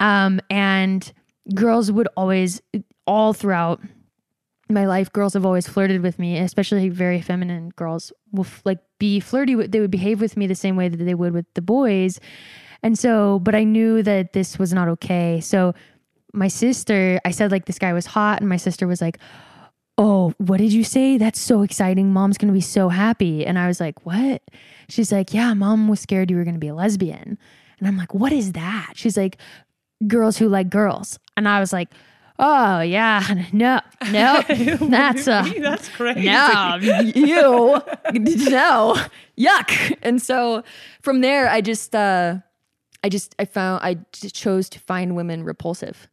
um 0.00 0.40
and 0.50 1.12
girls 1.54 1.90
would 1.90 2.08
always 2.16 2.60
all 3.06 3.32
throughout 3.32 3.80
my 4.68 4.86
life 4.86 5.12
girls 5.12 5.34
have 5.34 5.44
always 5.44 5.66
flirted 5.68 6.02
with 6.02 6.18
me 6.18 6.38
especially 6.38 6.88
very 6.88 7.20
feminine 7.20 7.70
girls 7.76 8.12
will 8.30 8.44
f- 8.44 8.62
like 8.64 8.78
be 8.98 9.20
flirty 9.20 9.54
with, 9.56 9.72
they 9.72 9.80
would 9.80 9.90
behave 9.90 10.20
with 10.20 10.36
me 10.36 10.46
the 10.46 10.54
same 10.54 10.76
way 10.76 10.88
that 10.88 10.96
they 11.04 11.14
would 11.14 11.32
with 11.34 11.44
the 11.54 11.60
boys. 11.60 12.20
And 12.82 12.98
so 12.98 13.38
but 13.40 13.54
i 13.54 13.64
knew 13.64 14.02
that 14.02 14.32
this 14.32 14.58
was 14.58 14.72
not 14.72 14.88
okay. 14.88 15.40
So 15.40 15.74
my 16.32 16.48
sister 16.48 17.20
i 17.24 17.30
said 17.30 17.50
like 17.50 17.66
this 17.66 17.78
guy 17.78 17.92
was 17.92 18.06
hot 18.06 18.40
and 18.40 18.48
my 18.48 18.56
sister 18.56 18.86
was 18.86 19.00
like 19.02 19.18
oh 20.02 20.34
what 20.38 20.58
did 20.58 20.72
you 20.72 20.82
say? 20.84 21.16
That's 21.16 21.40
so 21.40 21.62
exciting. 21.62 22.12
Mom's 22.12 22.36
gonna 22.38 22.52
be 22.52 22.60
so 22.60 22.88
happy. 22.88 23.46
And 23.46 23.58
i 23.58 23.66
was 23.68 23.78
like 23.80 24.04
what? 24.04 24.42
She's 24.88 25.12
like 25.12 25.32
yeah 25.32 25.54
mom 25.54 25.88
was 25.88 26.00
scared 26.00 26.30
you 26.30 26.36
were 26.36 26.44
gonna 26.44 26.58
be 26.58 26.68
a 26.68 26.74
lesbian. 26.74 27.38
And 27.78 27.88
i'm 27.88 27.96
like 27.96 28.12
what 28.12 28.32
is 28.32 28.52
that? 28.52 28.92
She's 28.94 29.16
like 29.16 29.36
girls 30.06 30.36
who 30.38 30.48
like 30.48 30.68
girls. 30.70 31.18
And 31.36 31.48
i 31.48 31.60
was 31.60 31.72
like 31.72 31.88
oh 32.38 32.80
yeah 32.80 33.22
no 33.52 33.80
no 34.10 34.42
that's 34.88 35.28
uh 35.28 35.48
That's 35.60 35.88
crazy. 35.90 36.24
no, 36.26 36.78
you, 36.80 37.80
no, 38.50 38.96
yuck. 39.38 39.98
And 40.02 40.20
so 40.20 40.64
from 41.02 41.20
there, 41.20 41.48
I 41.48 41.60
just, 41.60 41.94
uh, 41.94 42.38
I 43.04 43.08
just, 43.08 43.34
I 43.38 43.44
found, 43.44 43.84
I 43.84 43.98
just 44.12 44.34
chose 44.34 44.68
to 44.70 44.80
find 44.80 45.14
women 45.14 45.44
repulsive. 45.44 46.08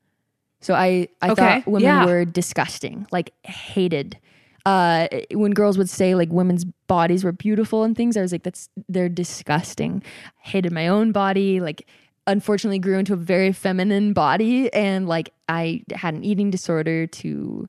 So 0.62 0.74
I, 0.74 1.08
I 1.22 1.32
Okay, 1.32 1.62
thought 1.62 1.68
women 1.68 1.84
yeah. 2.00 2.06
were 2.06 2.26
disgusting, 2.26 3.08
like 3.12 3.32
hated. 3.44 4.18
Uh, 4.66 5.08
when 5.32 5.52
girls 5.52 5.78
would 5.78 5.90
say 5.90 6.16
like 6.16 6.30
women's 6.32 6.66
bodies 6.88 7.24
were 7.24 7.32
beautiful 7.32 7.84
and 7.84 7.96
things, 7.96 8.18
I 8.18 8.22
was 8.22 8.32
like, 8.32 8.44
that's 8.44 8.70
they're 8.90 9.10
disgusting. 9.10 10.04
hated 10.42 10.72
my 10.74 10.88
own 10.88 11.12
body. 11.12 11.60
Like, 11.62 11.88
unfortunately, 12.28 12.80
grew 12.80 13.00
into 13.00 13.14
a 13.14 13.18
very 13.18 13.52
feminine 13.54 14.14
body, 14.14 14.72
and 14.74 15.08
like 15.08 15.32
I 15.48 15.84
had 15.94 16.14
an 16.14 16.24
eating 16.24 16.52
disorder 16.52 17.08
to 17.08 17.68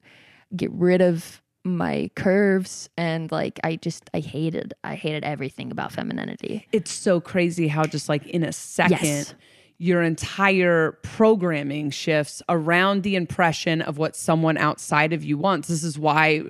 get 0.56 0.70
rid 0.73 1.00
of 1.00 1.40
my 1.62 2.11
curves 2.16 2.88
and 2.97 3.30
like 3.30 3.61
I 3.62 3.76
just 3.76 4.09
I 4.14 4.20
hated 4.20 4.73
I 4.82 4.94
hated 4.94 5.25
everything 5.25 5.70
about 5.70 5.92
femininity. 5.92 6.66
It's 6.73 6.90
so 6.90 7.20
crazy 7.20 7.68
how 7.68 7.85
just 7.85 8.09
like 8.09 8.26
in 8.26 8.42
a 8.42 8.50
second 8.52 8.99
Yes. 8.99 9.35
Your 9.82 10.02
entire 10.02 10.92
programming 11.02 11.88
shifts 11.90 12.42
around 12.50 13.02
the 13.02 13.16
impression 13.16 13.80
of 13.80 13.96
what 13.96 14.14
someone 14.14 14.58
outside 14.58 15.14
of 15.14 15.25
you 15.25 15.38
wants. 15.38 15.68
This 15.68 15.82
is 15.82 15.99
why 15.99 16.42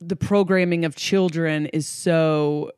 the 0.00 0.16
programming 0.16 0.86
of 0.86 0.96
children 0.96 1.66
is 1.66 1.86
so 1.86 2.72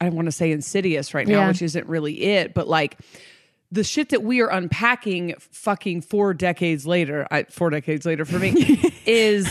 I 0.00 0.06
don't 0.06 0.14
want 0.14 0.26
to 0.26 0.32
say 0.32 0.50
insidious 0.50 1.12
right 1.12 1.26
now, 1.28 1.40
Yeah. 1.40 1.48
which 1.48 1.60
isn't 1.60 1.86
really 1.88 2.22
it, 2.22 2.54
but 2.54 2.66
like 2.68 2.96
the 3.70 3.84
shit 3.84 4.08
that 4.10 4.22
we 4.22 4.40
are 4.40 4.48
unpacking 4.48 5.34
fucking 5.38 6.00
four 6.00 6.32
decades 6.32 6.86
later, 6.86 7.26
I, 7.30 7.42
four 7.44 7.68
decades 7.68 8.06
later 8.06 8.24
for 8.24 8.38
me, 8.38 8.52
is 9.06 9.46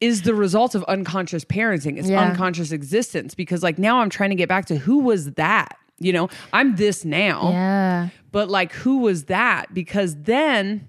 is 0.00 0.22
the 0.22 0.34
result 0.34 0.76
of 0.76 0.84
unconscious 0.84 1.44
parenting. 1.44 1.98
It's 1.98 2.08
Yeah. 2.08 2.20
unconscious 2.20 2.70
existence 2.70 3.34
because 3.34 3.64
like 3.64 3.78
now 3.80 3.98
I'm 3.98 4.10
trying 4.10 4.30
to 4.30 4.36
get 4.36 4.48
back 4.48 4.66
to 4.66 4.76
who 4.76 4.98
was 4.98 5.32
that? 5.32 5.76
You 5.98 6.12
know, 6.12 6.28
I'm 6.52 6.76
this 6.76 7.04
now, 7.04 7.50
Yeah. 7.50 8.08
but 8.32 8.48
like 8.50 8.72
who 8.72 8.98
was 8.98 9.24
that? 9.24 9.72
Because 9.72 10.14
then 10.22 10.88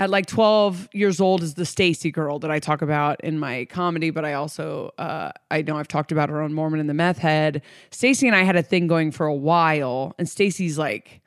at 0.00 0.08
like 0.10 0.26
12 0.26 0.88
years 0.92 1.20
old 1.20 1.42
is 1.42 1.54
the 1.54 1.66
Stacy 1.66 2.10
girl 2.10 2.38
that 2.40 2.50
I 2.50 2.58
talk 2.58 2.80
about 2.82 3.20
in 3.22 3.38
my 3.38 3.66
comedy, 3.66 4.10
but 4.10 4.24
I 4.24 4.32
also 4.32 4.92
uh, 4.98 5.30
I 5.50 5.62
know 5.62 5.76
I've 5.76 5.86
talked 5.88 6.10
about 6.10 6.28
her 6.30 6.40
on 6.42 6.52
Mormon 6.54 6.80
and 6.80 6.88
the 6.88 6.94
Meth 6.94 7.18
Head. 7.18 7.62
Stacy 7.90 8.26
and 8.26 8.34
I 8.34 8.42
had 8.42 8.56
a 8.56 8.62
thing 8.62 8.86
going 8.86 9.12
for 9.12 9.26
a 9.26 9.34
while, 9.34 10.14
and 10.18 10.28
Stacy's 10.28 10.76
like 10.78 11.20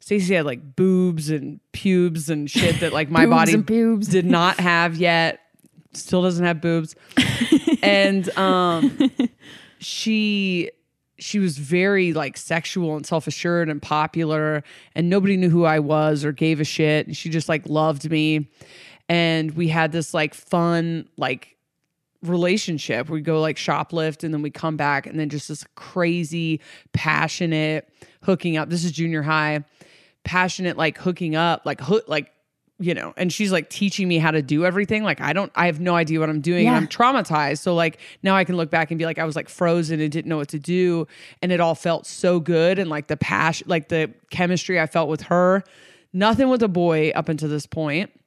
Stacy 0.00 0.34
had 0.34 0.44
like 0.46 0.76
boobs 0.76 1.30
and 1.30 1.58
pubes 1.72 2.30
and 2.30 2.48
shit 2.50 2.78
that 2.80 2.92
like 2.92 3.10
my 3.10 3.26
body 3.38 3.54
and 3.54 3.66
pubes. 3.66 4.06
did 4.06 4.24
not 4.26 4.60
have 4.60 4.96
yet. 4.96 5.40
Still 5.94 6.22
doesn't 6.22 6.44
have 6.44 6.60
boobs. 6.60 6.94
and 7.82 8.28
um 8.38 9.10
she 9.78 10.70
she 11.20 11.38
was 11.38 11.58
very 11.58 12.12
like 12.12 12.36
sexual 12.36 12.96
and 12.96 13.06
self-assured 13.06 13.68
and 13.68 13.80
popular 13.80 14.62
and 14.94 15.08
nobody 15.08 15.36
knew 15.36 15.50
who 15.50 15.64
I 15.64 15.78
was 15.78 16.24
or 16.24 16.32
gave 16.32 16.60
a 16.60 16.64
shit 16.64 17.06
and 17.06 17.16
she 17.16 17.28
just 17.28 17.48
like 17.48 17.68
loved 17.68 18.10
me. 18.10 18.48
And 19.08 19.52
we 19.52 19.68
had 19.68 19.92
this 19.92 20.14
like 20.14 20.34
fun 20.34 21.08
like 21.16 21.56
relationship. 22.22 23.08
We'd 23.08 23.24
go 23.24 23.40
like 23.40 23.56
shoplift 23.56 24.24
and 24.24 24.32
then 24.32 24.42
we'd 24.42 24.54
come 24.54 24.76
back 24.76 25.06
and 25.06 25.18
then 25.18 25.28
just 25.28 25.48
this 25.48 25.64
crazy 25.74 26.60
passionate 26.92 27.88
hooking 28.22 28.56
up. 28.56 28.70
This 28.70 28.84
is 28.84 28.92
junior 28.92 29.22
high. 29.22 29.64
Passionate 30.24 30.76
like 30.76 30.98
hooking 30.98 31.34
up 31.34 31.62
like 31.64 31.80
hook 31.80 32.04
like 32.06 32.32
you 32.82 32.94
know 32.94 33.12
and 33.18 33.30
she's 33.32 33.52
like 33.52 33.68
teaching 33.68 34.08
me 34.08 34.16
how 34.18 34.30
to 34.30 34.40
do 34.40 34.64
everything 34.64 35.04
like 35.04 35.20
i 35.20 35.32
don't 35.34 35.52
i 35.54 35.66
have 35.66 35.78
no 35.80 35.94
idea 35.94 36.18
what 36.18 36.30
i'm 36.30 36.40
doing 36.40 36.66
and 36.66 36.74
Yeah. 36.74 36.76
i'm 36.80 36.88
traumatized 36.88 37.58
so 37.58 37.74
like 37.74 37.98
now 38.22 38.34
i 38.34 38.42
can 38.44 38.56
look 38.56 38.70
back 38.70 38.90
and 38.90 38.98
be 38.98 39.04
like 39.04 39.18
i 39.18 39.24
was 39.24 39.36
like 39.36 39.48
frozen 39.50 40.00
and 40.00 40.10
didn't 40.10 40.28
know 40.28 40.38
what 40.38 40.48
to 40.48 40.58
do 40.58 41.06
and 41.42 41.52
it 41.52 41.60
all 41.60 41.74
felt 41.74 42.06
so 42.06 42.40
good 42.40 42.78
and 42.78 42.88
like 42.88 43.06
the 43.08 43.18
passion 43.18 43.66
like 43.68 43.88
the 43.88 44.10
chemistry 44.30 44.80
i 44.80 44.86
felt 44.86 45.10
with 45.10 45.20
her 45.22 45.62
nothing 46.14 46.48
with 46.48 46.62
a 46.62 46.68
boy 46.68 47.10
up 47.14 47.28
until 47.28 47.48
this 47.50 47.66
point. 47.66 48.10
point 48.10 48.20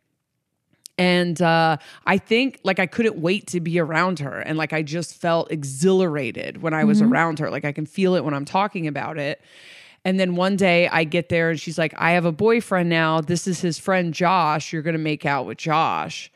and 0.98 1.42
uh, 1.42 1.78
I 2.06 2.18
think 2.20 2.60
like 2.64 2.78
I 2.80 2.86
couldn't 2.86 3.18
wait 3.18 3.48
to 3.48 3.60
be 3.60 3.80
around 3.80 4.20
her, 4.20 4.40
and 4.40 4.60
like 4.60 4.74
I 4.74 4.84
just 4.84 5.16
felt 5.16 5.52
exhilarated 5.52 6.62
when 6.62 6.76
I 6.76 6.84
was 6.84 7.02
around 7.02 7.40
her. 7.40 7.50
Like 7.50 7.66
I 7.66 7.72
can 7.72 7.88
feel 7.88 8.14
it 8.14 8.24
when 8.24 8.36
I'm 8.36 8.46
talking 8.46 8.86
about 8.88 9.18
it. 9.18 9.42
And 10.06 10.20
then 10.20 10.36
one 10.36 10.56
day 10.58 10.88
I 10.90 11.04
get 11.06 11.30
there 11.30 11.50
and 11.50 11.60
she's 11.60 11.78
like, 11.78 11.94
I 11.98 12.12
have 12.12 12.26
a 12.26 12.32
boyfriend 12.32 12.90
now. 12.90 13.22
This 13.22 13.48
is 13.48 13.62
his 13.62 13.80
friend 13.80 14.14
Josh. 14.14 14.74
You're 14.74 14.82
going 14.82 14.96
to 14.96 15.00
make 15.00 15.26
out 15.26 15.46
with 15.46 15.58
Josh. 15.58 16.32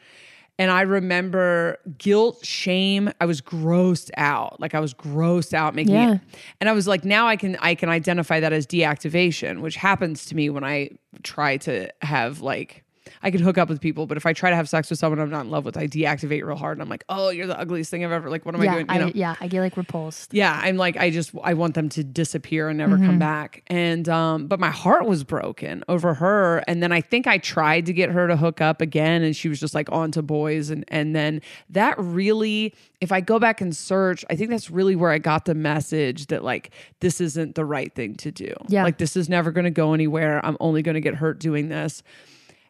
And 0.60 0.72
I 0.72 0.82
remember 0.82 1.78
guilt, 2.00 2.44
shame. 2.44 3.12
I 3.22 3.26
was 3.26 3.42
grossed 3.42 4.10
out. 4.18 4.60
Like 4.60 4.74
I 4.74 4.80
was 4.80 4.94
grossed 4.94 5.54
out 5.54 5.76
making 5.76 5.94
Yeah. 5.94 6.16
it. 6.16 6.22
And 6.60 6.68
I 6.70 6.72
was 6.72 6.88
like, 6.88 7.06
now 7.06 7.28
I 7.28 7.36
can 7.36 7.58
I 7.62 7.76
can 7.76 7.90
identify 7.90 8.40
that 8.40 8.54
as 8.54 8.66
deactivation, 8.66 9.62
which 9.62 9.76
happens 9.76 10.26
to 10.28 10.36
me 10.36 10.50
when 10.50 10.64
I 10.64 10.92
try 11.22 11.58
to 11.58 11.90
have 12.02 12.42
like 12.42 12.84
I 13.24 13.32
can 13.32 13.42
hook 13.42 13.58
up 13.58 13.70
with 13.70 13.82
people, 13.82 14.08
but 14.08 14.18
if 14.18 14.26
I 14.26 14.34
try 14.34 14.50
to 14.50 14.56
have 14.56 14.70
sex 14.70 14.90
with 14.90 15.00
someone 15.00 15.20
I'm 15.20 15.30
not 15.30 15.46
in 15.46 15.52
love 15.52 15.66
with, 15.66 15.78
I 15.78 15.88
deactivate 15.88 16.46
real 16.46 16.56
hard. 16.56 16.78
And 16.78 16.82
I'm 16.84 16.90
like, 16.90 17.04
oh, 17.10 17.30
you're 17.30 17.48
the 17.48 17.60
ugliest 17.60 17.90
thing 17.92 18.04
I've 18.06 18.12
ever 18.12 18.30
like, 18.30 18.46
what 18.46 18.56
am 18.56 18.62
I 18.62 18.68
doing? 18.74 18.86
I, 18.90 18.96
You 19.00 19.06
know? 19.06 19.12
yeah, 19.16 19.36
I 19.42 19.48
get 19.48 19.62
like 19.62 19.76
repulsed. 19.78 20.34
yeah 20.34 20.60
i'm 20.64 20.78
like 20.78 20.98
i 20.98 21.10
just 21.10 21.32
i 21.44 21.54
want 21.54 21.74
them 21.76 21.90
to 21.90 22.04
disappear 22.04 22.70
and 22.70 22.78
never 22.78 22.96
Mm-hmm. 22.98 23.06
come 23.06 23.20
back 23.20 23.64
and 23.68 24.08
um 24.10 24.48
but 24.48 24.60
my 24.60 24.70
heart 24.72 25.06
was 25.06 25.24
broken 25.24 25.84
over 25.88 26.14
her 26.16 26.60
and 26.68 26.82
then 26.82 26.92
i 26.92 27.00
think 27.02 27.28
i 27.28 27.38
tried 27.38 27.86
to 27.86 27.94
get 27.94 28.10
her 28.10 28.28
to 28.28 28.36
hook 28.38 28.60
up 28.62 28.82
again 28.82 29.22
and 29.24 29.36
she 29.36 29.50
was 29.50 29.60
just 29.60 29.76
like 29.76 29.92
on 29.92 30.12
to 30.12 30.22
boys 30.22 30.70
and 30.70 30.84
and 30.88 31.16
then 31.16 31.42
that 31.70 31.96
really 32.00 32.74
if 33.02 33.12
i 33.12 33.22
go 33.22 33.38
back 33.40 33.62
and 33.62 33.76
search 33.76 34.24
i 34.30 34.36
think 34.36 34.50
that's 34.50 34.70
really 34.72 34.96
where 34.96 35.12
i 35.12 35.18
got 35.18 35.46
the 35.46 35.56
message 35.56 36.28
that 36.28 36.44
like 36.44 36.72
this 37.02 37.20
isn't 37.22 37.56
the 37.56 37.66
right 37.66 37.94
thing 37.94 38.16
to 38.16 38.32
do 38.32 38.54
Yeah. 38.68 38.84
like 38.84 38.98
this 38.98 39.16
is 39.16 39.30
never 39.30 39.52
going 39.52 39.66
to 39.66 39.72
go 39.72 39.94
anywhere 39.94 40.44
i'm 40.46 40.58
only 40.60 40.82
going 40.82 40.96
to 40.96 41.02
get 41.02 41.16
hurt 41.16 41.40
doing 41.40 41.70
this 41.70 42.02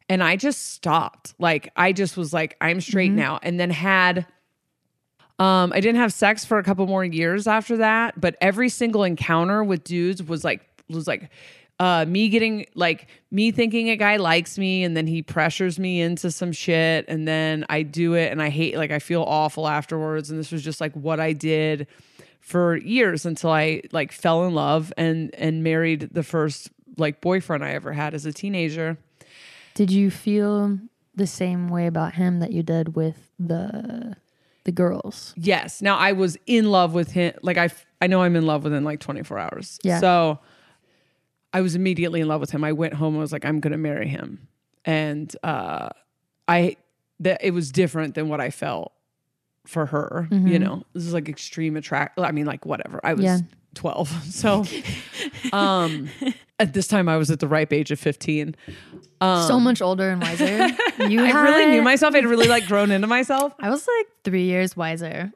and 0.09 0.23
i 0.23 0.35
just 0.35 0.73
stopped 0.73 1.33
like 1.39 1.71
i 1.75 1.91
just 1.91 2.17
was 2.17 2.33
like 2.33 2.55
i'm 2.61 2.79
straight 2.81 3.09
Mm-hmm. 3.09 3.19
now 3.19 3.39
and 3.43 3.59
then 3.59 3.69
had 3.69 4.25
um, 5.39 5.71
I 5.71 5.81
didn't 5.81 5.97
have 5.97 6.11
sex 6.13 6.45
for 6.45 6.57
a 6.57 6.63
couple 6.63 6.87
more 6.87 7.05
years 7.05 7.45
after 7.45 7.77
that, 7.77 8.19
but 8.19 8.35
every 8.41 8.69
single 8.69 9.03
encounter 9.03 9.63
with 9.63 9.83
dudes 9.83 10.23
was 10.23 10.43
like 10.43 10.61
was 10.89 11.05
like 11.05 11.29
uh 11.79 12.05
me 12.07 12.29
getting 12.29 12.65
like 12.73 13.07
me 13.29 13.51
thinking 13.51 13.91
a 13.91 13.95
guy 13.95 14.15
likes 14.17 14.57
me 14.57 14.83
and 14.83 14.97
then 14.97 15.05
he 15.05 15.21
pressures 15.21 15.77
me 15.77 16.01
into 16.01 16.31
some 16.31 16.51
shit 16.51 17.05
and 17.07 17.27
then 17.27 17.67
I 17.69 17.83
do 17.83 18.15
it 18.15 18.31
and 18.31 18.41
I 18.41 18.49
hate 18.49 18.77
like 18.77 18.89
I 18.89 18.97
feel 18.97 19.21
awful 19.21 19.67
afterwards 19.67 20.31
and 20.31 20.39
this 20.39 20.51
was 20.51 20.63
just 20.63 20.81
like 20.81 20.93
what 20.93 21.19
I 21.19 21.33
did 21.33 21.85
for 22.39 22.75
years 22.77 23.23
until 23.27 23.51
I 23.51 23.83
like 23.91 24.11
fell 24.11 24.43
in 24.45 24.55
love 24.55 24.91
and 24.97 25.35
and 25.35 25.61
married 25.63 26.09
the 26.11 26.23
first 26.23 26.71
like 26.97 27.21
boyfriend 27.21 27.63
I 27.63 27.73
ever 27.73 27.93
had 27.93 28.15
as 28.15 28.25
a 28.25 28.33
teenager. 28.33 28.97
Did 29.77 29.91
you 29.91 30.09
feel 30.09 30.79
the 31.15 31.27
same 31.27 31.69
way 31.69 31.85
about 31.85 32.15
him 32.15 32.39
that 32.39 32.51
you 32.51 32.63
did 32.63 32.95
with 32.95 33.29
the 33.37 34.15
the 34.63 34.71
girls? 34.71 35.35
Yes. 35.37 35.81
Now 35.83 35.97
I 35.97 36.13
was 36.13 36.35
in 36.47 36.71
love 36.71 36.95
with 36.95 37.11
him. 37.11 37.33
Like 37.43 37.57
I 37.57 37.69
I 38.01 38.07
know 38.07 38.23
I'm 38.23 38.35
in 38.35 38.45
love 38.45 38.63
within 38.63 38.83
like 38.83 38.99
24 38.99 39.37
hours. 39.37 39.79
Yeah. 39.83 39.99
So 39.99 40.39
I 41.53 41.61
was 41.61 41.75
immediately 41.75 42.21
in 42.21 42.27
love 42.27 42.41
with 42.41 42.49
him. 42.49 42.63
I 42.63 42.71
went 42.71 42.95
home 42.95 43.13
and 43.13 43.21
was 43.21 43.31
like, 43.31 43.45
I'm 43.45 43.59
going 43.59 43.71
to 43.71 43.77
marry 43.77 44.07
him. 44.07 44.47
And 44.83 45.33
uh, 45.43 45.89
I, 46.47 46.75
that 47.19 47.39
it 47.43 47.51
was 47.51 47.71
different 47.71 48.15
than 48.15 48.29
what 48.29 48.41
I 48.41 48.49
felt 48.49 48.91
for 49.65 49.85
her. 49.85 50.27
You 50.31 50.59
know, 50.59 50.83
this 50.93 51.05
is 51.05 51.13
like 51.13 51.29
extreme 51.29 51.75
attract. 51.77 52.19
I 52.19 52.31
mean, 52.31 52.45
like 52.45 52.65
whatever. 52.65 52.99
I 53.03 53.13
was 53.13 53.25
Yeah. 53.25 53.39
12. 53.77 54.09
So, 54.33 54.65
um, 55.53 56.09
at 56.59 56.73
this 56.73 56.87
time 56.87 57.07
I 57.07 57.17
was 57.17 57.31
at 57.31 57.39
the 57.39 57.47
ripe 57.47 57.71
age 57.71 57.91
of 57.91 57.99
15. 57.99 58.55
so 59.21 59.59
much 59.59 59.81
older 59.81 60.09
and 60.09 60.21
wiser. 60.21 60.69
You 61.07 61.23
I 61.23 61.43
really 61.43 61.65
knew 61.67 61.81
myself. 61.81 62.15
I'd 62.15 62.25
really 62.25 62.47
like 62.47 62.67
grown 62.67 62.91
into 62.91 63.07
myself. 63.07 63.53
I 63.59 63.69
was 63.69 63.87
like 63.87 64.07
three 64.23 64.43
years 64.45 64.75
wiser. 64.75 65.31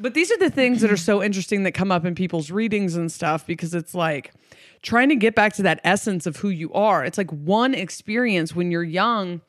But 0.00 0.14
these 0.14 0.30
are 0.30 0.38
the 0.38 0.48
things 0.48 0.80
that 0.80 0.90
are 0.90 0.96
so 0.96 1.22
interesting 1.22 1.64
that 1.64 1.72
come 1.72 1.92
up 1.92 2.06
in 2.06 2.14
people's 2.14 2.50
readings 2.50 2.96
and 2.96 3.12
stuff 3.12 3.46
because 3.46 3.74
it's 3.74 3.94
like 3.94 4.32
trying 4.80 5.10
to 5.10 5.16
get 5.16 5.34
back 5.34 5.52
to 5.54 5.62
that 5.64 5.78
essence 5.84 6.26
of 6.26 6.36
who 6.36 6.48
you 6.48 6.72
are. 6.72 7.04
It's 7.04 7.18
like 7.18 7.30
one 7.30 7.74
experience 7.74 8.56
when 8.56 8.70
you're 8.70 8.82
young, 8.82 9.42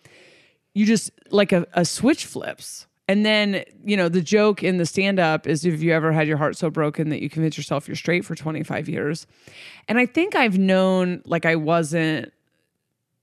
you 0.74 0.86
just 0.86 1.10
like 1.30 1.54
a, 1.54 1.66
a 1.74 1.86
switch 1.86 2.26
flips. 2.26 2.86
And 3.12 3.26
then, 3.26 3.66
you 3.84 3.98
know, 3.98 4.08
the 4.08 4.22
joke 4.22 4.64
in 4.64 4.78
the 4.78 4.86
stand 4.86 5.20
up 5.20 5.46
is 5.46 5.66
if 5.66 5.84
you 5.84 5.92
ever 5.92 6.14
had 6.14 6.30
your 6.30 6.38
heart 6.38 6.56
so 6.56 6.70
broken 6.70 7.10
that 7.10 7.22
you 7.22 7.30
convince 7.30 7.58
yourself 7.58 7.86
you're 7.86 7.96
straight 7.96 8.24
for 8.24 8.36
25 8.36 8.88
years. 8.88 9.28
And 9.90 10.00
I 10.00 10.06
think 10.06 10.34
I've 10.34 10.58
known 10.58 11.22
like 11.26 11.46
I 11.46 11.58
wasn't 11.58 12.32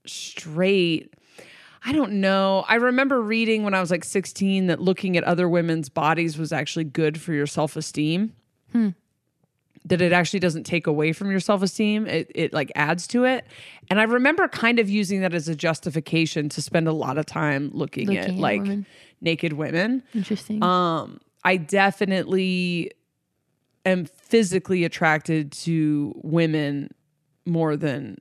straight. 0.05 1.15
I 1.83 1.91
don't 1.91 2.21
know. 2.21 2.65
I 2.67 2.75
remember 2.75 3.19
reading 3.19 3.63
when 3.63 3.73
I 3.73 3.81
was 3.81 3.89
like 3.89 4.03
16 4.03 4.67
that 4.67 4.79
looking 4.79 5.17
at 5.17 5.23
other 5.23 5.49
women's 5.49 5.89
bodies 5.89 6.37
was 6.37 6.53
actually 6.53 6.85
good 6.85 7.19
for 7.19 7.33
your 7.33 7.47
self 7.47 7.75
esteem. 7.75 8.35
Hmm. 8.71 8.89
That 9.85 10.01
it 10.01 10.11
actually 10.11 10.41
doesn't 10.41 10.65
take 10.65 10.85
away 10.85 11.13
from 11.13 11.31
your 11.31 11.39
self 11.39 11.63
esteem. 11.63 12.05
It, 12.05 12.31
it 12.35 12.53
like 12.53 12.71
adds 12.75 13.07
to 13.07 13.23
it. 13.23 13.43
And 13.89 13.99
I 13.99 14.03
remember 14.03 14.47
kind 14.47 14.77
of 14.77 14.87
using 14.87 15.21
that 15.21 15.33
as 15.33 15.47
a 15.47 15.55
justification 15.55 16.47
to 16.49 16.61
spend 16.61 16.87
a 16.87 16.93
lot 16.93 17.17
of 17.17 17.25
time 17.25 17.71
looking, 17.73 18.05
Looking 18.05 18.19
at 18.19 18.29
at 18.29 18.35
like 18.35 18.61
women. 18.61 18.85
Naked 19.21 19.53
women. 19.53 20.03
Interesting. 20.13 20.63
Um, 20.63 21.19
I 21.43 21.57
definitely 21.57 22.91
am 23.85 24.05
physically 24.05 24.83
attracted 24.83 25.51
to 25.51 26.13
women 26.23 26.93
more 27.45 27.75
than 27.75 28.17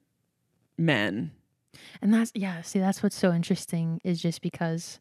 men. 0.76 1.32
And 2.00 2.14
that's 2.14 2.32
yeah, 2.34 2.62
see 2.62 2.78
that's 2.78 3.02
what's 3.02 3.16
so 3.16 3.32
interesting 3.32 4.00
is 4.04 4.20
just 4.20 4.40
because 4.40 5.00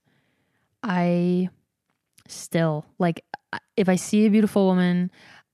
I 0.84 1.50
still 2.28 2.86
like 2.98 3.24
if 3.76 3.88
I 3.88 3.96
see 3.96 4.26
a 4.26 4.30
beautiful 4.30 4.66
woman, 4.66 5.12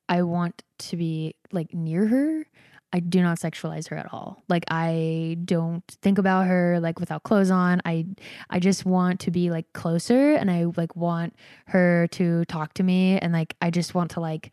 I 0.07 0.21
want 0.23 0.63
to 0.79 0.97
be 0.97 1.35
like 1.51 1.73
near 1.73 2.07
her. 2.07 2.45
I 2.93 2.99
do 2.99 3.23
not 3.23 3.39
sexualize 3.39 3.89
her 3.89 3.97
at 3.97 4.13
all. 4.13 4.43
Like 4.47 4.65
I 4.69 5.37
don't 5.43 5.83
think 6.03 6.19
about 6.19 6.45
her 6.45 6.79
like 6.79 6.99
without 6.99 7.23
clothes 7.23 7.49
on. 7.49 7.81
I 7.85 8.05
I 8.51 8.59
just 8.59 8.85
want 8.85 9.19
to 9.21 9.31
be 9.31 9.49
like 9.49 9.73
closer 9.73 10.35
and 10.35 10.51
I 10.51 10.65
like 10.77 10.95
want 10.95 11.35
her 11.67 12.07
to 12.11 12.45
talk 12.45 12.75
to 12.75 12.83
me 12.83 13.17
and 13.17 13.33
like 13.33 13.55
I 13.61 13.71
just 13.71 13.95
want 13.95 14.11
to 14.11 14.19
like 14.19 14.51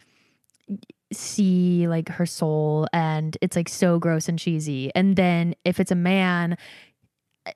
see 1.12 1.86
like 1.86 2.08
her 2.08 2.24
soul 2.24 2.86
and 2.92 3.36
it's 3.42 3.56
like 3.56 3.68
so 3.68 3.98
gross 3.98 4.28
and 4.28 4.38
cheesy. 4.38 4.90
And 4.94 5.16
then 5.16 5.54
if 5.64 5.78
it's 5.78 5.90
a 5.90 5.96
man, 5.96 6.56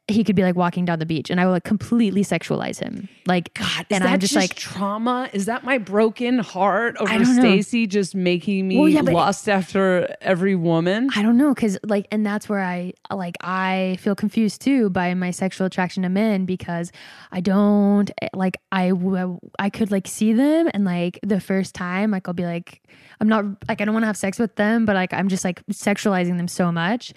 he 0.09 0.25
could 0.25 0.35
be 0.35 0.43
like 0.43 0.57
walking 0.57 0.85
down 0.85 0.99
the 0.99 1.07
beach 1.07 1.31
and 1.31 1.41
I 1.41 1.45
will 1.45 1.53
like 1.53 1.65
completely 1.65 2.23
sexualize 2.23 2.81
him. 2.81 3.09
Like 3.27 3.53
God, 3.55 3.87
and 3.91 4.03
I'm 4.03 4.19
just, 4.19 4.35
like 4.35 4.55
trauma? 4.55 5.29
Is 5.33 5.47
that 5.47 5.65
my 5.65 5.79
broken 5.79 6.39
heart 6.39 6.97
over. 6.99 7.25
Stacy 7.25 7.87
just 7.87 8.15
making 8.15 8.67
me 8.67 8.79
Well, 8.79 8.89
yeah, 8.89 9.03
lust 9.03 9.49
after 9.49 10.15
every 10.21 10.55
woman? 10.55 11.11
I 11.15 11.23
don't 11.23 11.37
know 11.37 11.55
cuz 11.55 11.79
like 11.85 12.07
and 12.11 12.25
that's 12.25 12.49
where 12.49 12.61
I 12.63 12.95
like 13.13 13.37
I 13.43 13.99
feel 14.01 14.15
confused 14.15 14.63
too 14.63 14.89
by 14.91 15.13
my 15.15 15.31
sexual 15.31 15.67
attraction 15.67 16.03
to 16.05 16.09
men 16.09 16.47
because 16.47 16.91
I 17.31 17.41
don't 17.41 18.11
eh, 18.23 18.29
like 18.35 18.57
I 18.73 18.89
w- 18.89 19.39
I 19.59 19.69
could 19.71 19.91
like 19.91 20.07
see 20.09 20.33
them 20.33 20.71
and 20.73 20.85
like 20.85 21.19
the 21.23 21.41
first 21.41 21.75
time 21.75 22.11
like 22.11 22.27
I'll 22.27 22.35
be 22.35 22.47
like 22.47 22.83
I'm 23.21 23.29
not 23.29 23.45
like 23.69 23.81
I 23.81 23.85
don't 23.85 23.95
want 23.95 24.03
to 24.03 24.09
have 24.09 24.17
sex 24.17 24.39
with 24.39 24.57
them 24.57 24.85
but 24.85 24.95
like 24.95 25.13
I'm 25.13 25.29
just 25.29 25.45
like 25.45 25.65
sexualizing 25.67 26.37
them 26.37 26.49
so 26.49 26.71
much. 26.73 27.13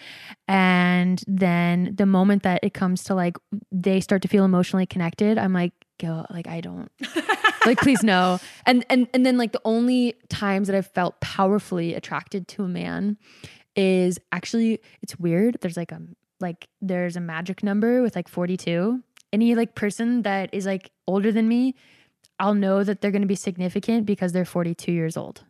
And 0.48 1.22
then 1.28 1.94
the 1.96 2.06
moment 2.06 2.44
that 2.44 2.60
it 2.64 2.74
comes 2.74 3.04
to 3.06 3.16
like 3.16 3.38
they 3.72 4.00
start 4.00 4.22
to 4.24 4.28
feel 4.28 4.46
emotionally 4.46 4.86
connected 4.86 5.38
I'm 5.38 5.54
like 5.54 5.74
go 6.00 6.26
like 6.30 6.48
I 6.48 6.62
don't 6.62 6.92
like 7.66 7.80
please 7.80 8.04
no. 8.04 8.40
And 8.66 8.86
and 8.90 9.08
and 9.14 9.26
then 9.26 9.38
like 9.38 9.52
the 9.52 9.62
only 9.66 10.16
times 10.30 10.68
that 10.68 10.76
I've 10.76 10.88
felt 10.88 11.20
powerfully 11.22 11.94
attracted 11.94 12.48
to 12.50 12.64
a 12.64 12.68
man 12.68 13.18
is 13.76 14.20
actually 14.32 14.80
it's 15.02 15.18
weird 15.20 15.58
there's 15.62 15.78
like 15.78 15.92
a 15.92 16.02
like 16.40 16.68
there's 16.82 17.16
a 17.16 17.22
magic 17.22 17.64
number 17.64 18.02
with 18.02 18.16
like 18.16 18.28
42 18.28 19.02
any 19.34 19.56
like 19.56 19.76
person 19.76 20.24
that 20.24 20.54
is 20.54 20.66
like 20.66 20.92
older 21.08 21.32
than 21.32 21.48
me 21.48 21.76
I'll 22.40 22.54
know 22.54 22.84
that 22.84 23.02
they're 23.02 23.12
going 23.12 23.24
to 23.24 23.28
be 23.28 23.36
significant 23.36 24.06
because 24.06 24.32
they're 24.32 24.46
42 24.46 24.92
years 24.92 25.18
old 25.18 25.44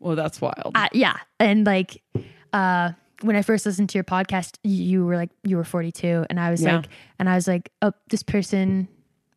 well, 0.00 0.16
that's 0.16 0.40
wild. 0.40 0.72
uh, 0.74 0.88
yeah 0.92 1.16
and 1.40 1.66
like 1.66 2.02
uh 2.52 2.92
when 3.22 3.34
I 3.36 3.42
first 3.42 3.64
listened 3.66 3.88
to 3.90 3.98
your 3.98 4.04
podcast 4.04 4.58
you 4.62 5.04
were 5.06 5.16
like 5.16 5.30
you 5.42 5.56
were 5.56 5.64
42 5.64 6.26
and 6.28 6.38
I 6.38 6.50
was 6.50 6.62
Yeah. 6.62 6.76
like 6.76 6.88
and 7.18 7.28
I 7.28 7.34
was 7.34 7.48
like 7.48 7.70
oh 7.82 7.92
this 8.10 8.22
person 8.22 8.88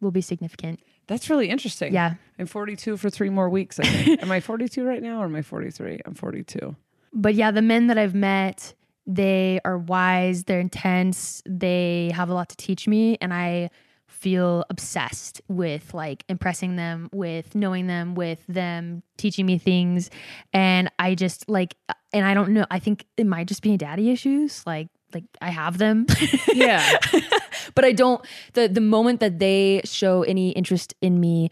will 0.02 0.12
be 0.12 0.22
significant 0.22 0.80
that's 1.08 1.30
really 1.30 1.50
interesting. 1.50 1.94
yeah 1.94 2.16
I'm 2.38 2.46
42 2.46 2.96
for 2.98 3.10
three 3.10 3.30
more 3.30 3.50
weeks. 3.50 3.80
I 3.80 3.84
think. 3.84 4.22
am 4.24 4.32
I 4.32 4.40
42 4.40 4.86
right 4.86 5.02
now 5.02 5.22
or 5.22 5.26
am 5.26 5.36
I 5.36 5.42
43? 5.42 6.00
I'm 6.06 6.14
42. 6.14 6.76
but 7.14 7.34
yeah, 7.36 7.52
the 7.52 7.62
men 7.62 7.88
that 7.88 7.98
I've 7.98 8.14
met, 8.16 8.74
they 9.08 9.60
are 9.66 9.78
wise, 9.78 10.44
they're 10.46 10.60
intense, 10.62 11.42
they 11.46 12.12
have 12.14 12.30
a 12.30 12.34
lot 12.34 12.48
to 12.50 12.56
teach 12.56 12.88
me, 12.88 13.18
and 13.20 13.34
I 13.34 13.72
feel 14.20 14.66
obsessed 14.70 15.42
with 15.48 15.94
like 15.94 16.24
impressing 16.28 16.76
them, 16.76 17.10
with 17.14 17.56
knowing 17.56 17.88
them, 17.88 18.16
with 18.16 18.46
them 18.48 19.02
teaching 19.18 19.46
me 19.46 19.58
things. 19.58 20.10
And 20.54 20.92
I 21.00 21.16
just 21.16 21.50
like, 21.50 21.76
and 22.12 22.26
I 22.26 22.34
don't 22.34 22.50
know, 22.50 22.66
I 22.70 22.80
think 22.80 23.06
it 23.18 23.26
might 23.26 23.48
just 23.48 23.62
be 23.62 23.78
daddy 23.78 24.12
issues. 24.12 24.66
Like, 24.66 24.90
like 25.14 25.24
I 25.42 25.50
have 25.50 25.78
them. 25.78 26.06
Yeah. 26.54 26.98
but 27.76 27.86
I 27.86 27.92
don't 27.92 28.24
the 28.54 28.68
the 28.68 28.82
moment 28.82 29.20
that 29.22 29.40
they 29.40 29.82
show 29.86 30.24
any 30.24 30.52
interest 30.52 30.94
in 31.02 31.20
me 31.20 31.50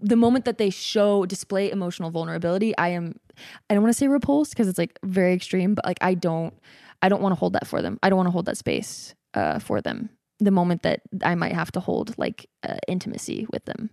the 0.00 0.16
moment 0.16 0.44
that 0.44 0.58
they 0.58 0.70
show 0.70 1.24
display 1.26 1.70
emotional 1.70 2.10
vulnerability 2.10 2.76
I 2.76 2.88
am 2.88 3.18
I 3.68 3.74
don't 3.74 3.82
want 3.82 3.92
to 3.94 3.98
say 3.98 4.08
repulsed 4.08 4.52
because 4.52 4.68
it's 4.68 4.78
like 4.78 4.98
very 5.04 5.32
extreme 5.32 5.74
but 5.74 5.84
like 5.84 5.98
I 6.00 6.14
don't 6.14 6.54
I 7.02 7.08
don't 7.08 7.22
want 7.22 7.32
to 7.32 7.38
hold 7.38 7.52
that 7.54 7.66
for 7.66 7.82
them 7.82 7.98
I 8.02 8.08
don't 8.10 8.16
want 8.16 8.26
to 8.26 8.32
hold 8.32 8.46
that 8.46 8.56
space 8.56 9.14
uh 9.34 9.58
for 9.58 9.80
them 9.80 10.10
the 10.38 10.50
moment 10.50 10.82
that 10.82 11.00
I 11.22 11.34
might 11.34 11.52
have 11.52 11.72
to 11.72 11.80
hold 11.80 12.14
like 12.18 12.48
uh, 12.62 12.76
intimacy 12.86 13.46
with 13.52 13.64
them 13.64 13.90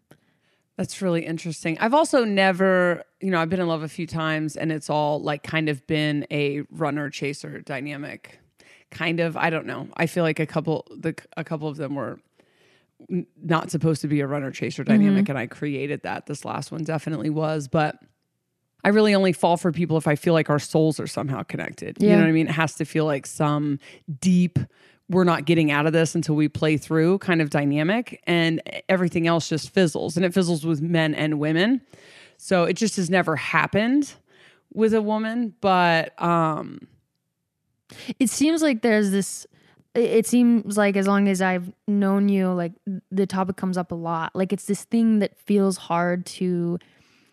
That's 0.78 1.02
really 1.02 1.26
interesting. 1.26 1.78
I've 1.80 1.94
also 1.94 2.26
never, 2.26 3.04
you 3.22 3.32
know, 3.32 3.40
I've 3.40 3.50
been 3.50 3.62
in 3.62 3.68
love 3.68 3.82
a 3.84 3.88
few 3.88 4.06
times 4.06 4.58
and 4.58 4.72
it's 4.72 4.90
all 4.90 5.22
like 5.22 5.42
kind 5.42 5.70
of 5.70 5.86
been 5.88 6.28
a 6.30 6.64
runner 6.70 7.10
chaser 7.10 7.62
dynamic. 7.62 8.40
Kind 8.92 9.20
of, 9.22 9.38
I 9.38 9.50
don't 9.50 9.66
know. 9.66 9.88
I 9.96 10.06
feel 10.06 10.24
like 10.24 10.40
a 10.40 10.46
couple 10.46 10.86
the 10.92 11.16
a 11.38 11.44
couple 11.44 11.68
of 11.68 11.78
them 11.78 11.96
were 11.96 12.20
n- 13.10 13.26
not 13.42 13.72
supposed 13.72 14.02
to 14.02 14.08
be 14.08 14.20
a 14.22 14.28
runner 14.28 14.52
chaser 14.52 14.84
dynamic 14.84 15.28
and 15.30 15.38
I 15.40 15.48
created 15.48 16.02
that. 16.04 16.26
This 16.28 16.44
last 16.46 16.72
one 16.72 16.84
definitely 16.84 17.30
was, 17.30 17.68
but 17.68 17.98
I 18.84 18.90
really 18.90 19.16
only 19.16 19.34
fall 19.34 19.58
for 19.58 19.72
people 19.72 19.98
if 19.98 20.08
I 20.08 20.16
feel 20.16 20.34
like 20.34 20.50
our 20.50 20.60
souls 20.60 21.00
are 21.00 21.08
somehow 21.08 21.42
connected. 21.44 21.98
You 22.00 22.10
know 22.18 22.22
what 22.22 22.30
I 22.30 22.34
mean? 22.34 22.48
It 22.48 22.52
has 22.52 22.76
to 22.76 22.86
feel 22.86 23.06
like 23.06 23.26
some 23.26 23.80
deep 24.20 24.60
we're 25.10 25.24
not 25.24 25.46
getting 25.46 25.72
out 25.72 25.86
of 25.86 25.94
this 25.94 26.16
until 26.16 26.36
we 26.36 26.48
play 26.48 26.78
through 26.78 27.20
kind 27.20 27.42
of 27.42 27.50
dynamic 27.50 28.22
and 28.26 28.62
everything 28.90 29.28
else 29.28 29.48
just 29.48 29.70
fizzles 29.70 30.18
and 30.18 30.26
it 30.26 30.34
fizzles 30.34 30.66
with 30.66 30.82
men 30.82 31.14
and 31.14 31.40
women. 31.40 31.82
So 32.38 32.64
it 32.64 32.74
just 32.74 32.96
has 32.96 33.10
never 33.10 33.36
happened 33.36 34.14
with 34.74 34.94
a 34.94 35.02
woman, 35.02 35.54
but 35.62 36.20
um 36.22 36.88
it 38.20 38.30
seems 38.30 38.62
like 38.62 38.82
there's 38.82 39.12
this 39.12 39.46
it- 39.94 40.26
seems 40.26 40.76
like 40.78 40.98
as 40.98 41.08
long 41.08 41.28
as 41.30 41.42
I've 41.42 41.72
known 41.88 42.28
you, 42.28 42.50
like 42.52 42.74
the 43.12 43.26
topic 43.26 43.56
comes 43.56 43.78
up 43.78 43.92
a 43.92 43.96
lot. 43.96 44.36
Like 44.36 44.52
it's 44.52 44.66
this 44.66 44.84
thing 44.84 45.20
that 45.20 45.38
feels 45.38 45.78
hard 45.78 46.26
to 46.28 46.80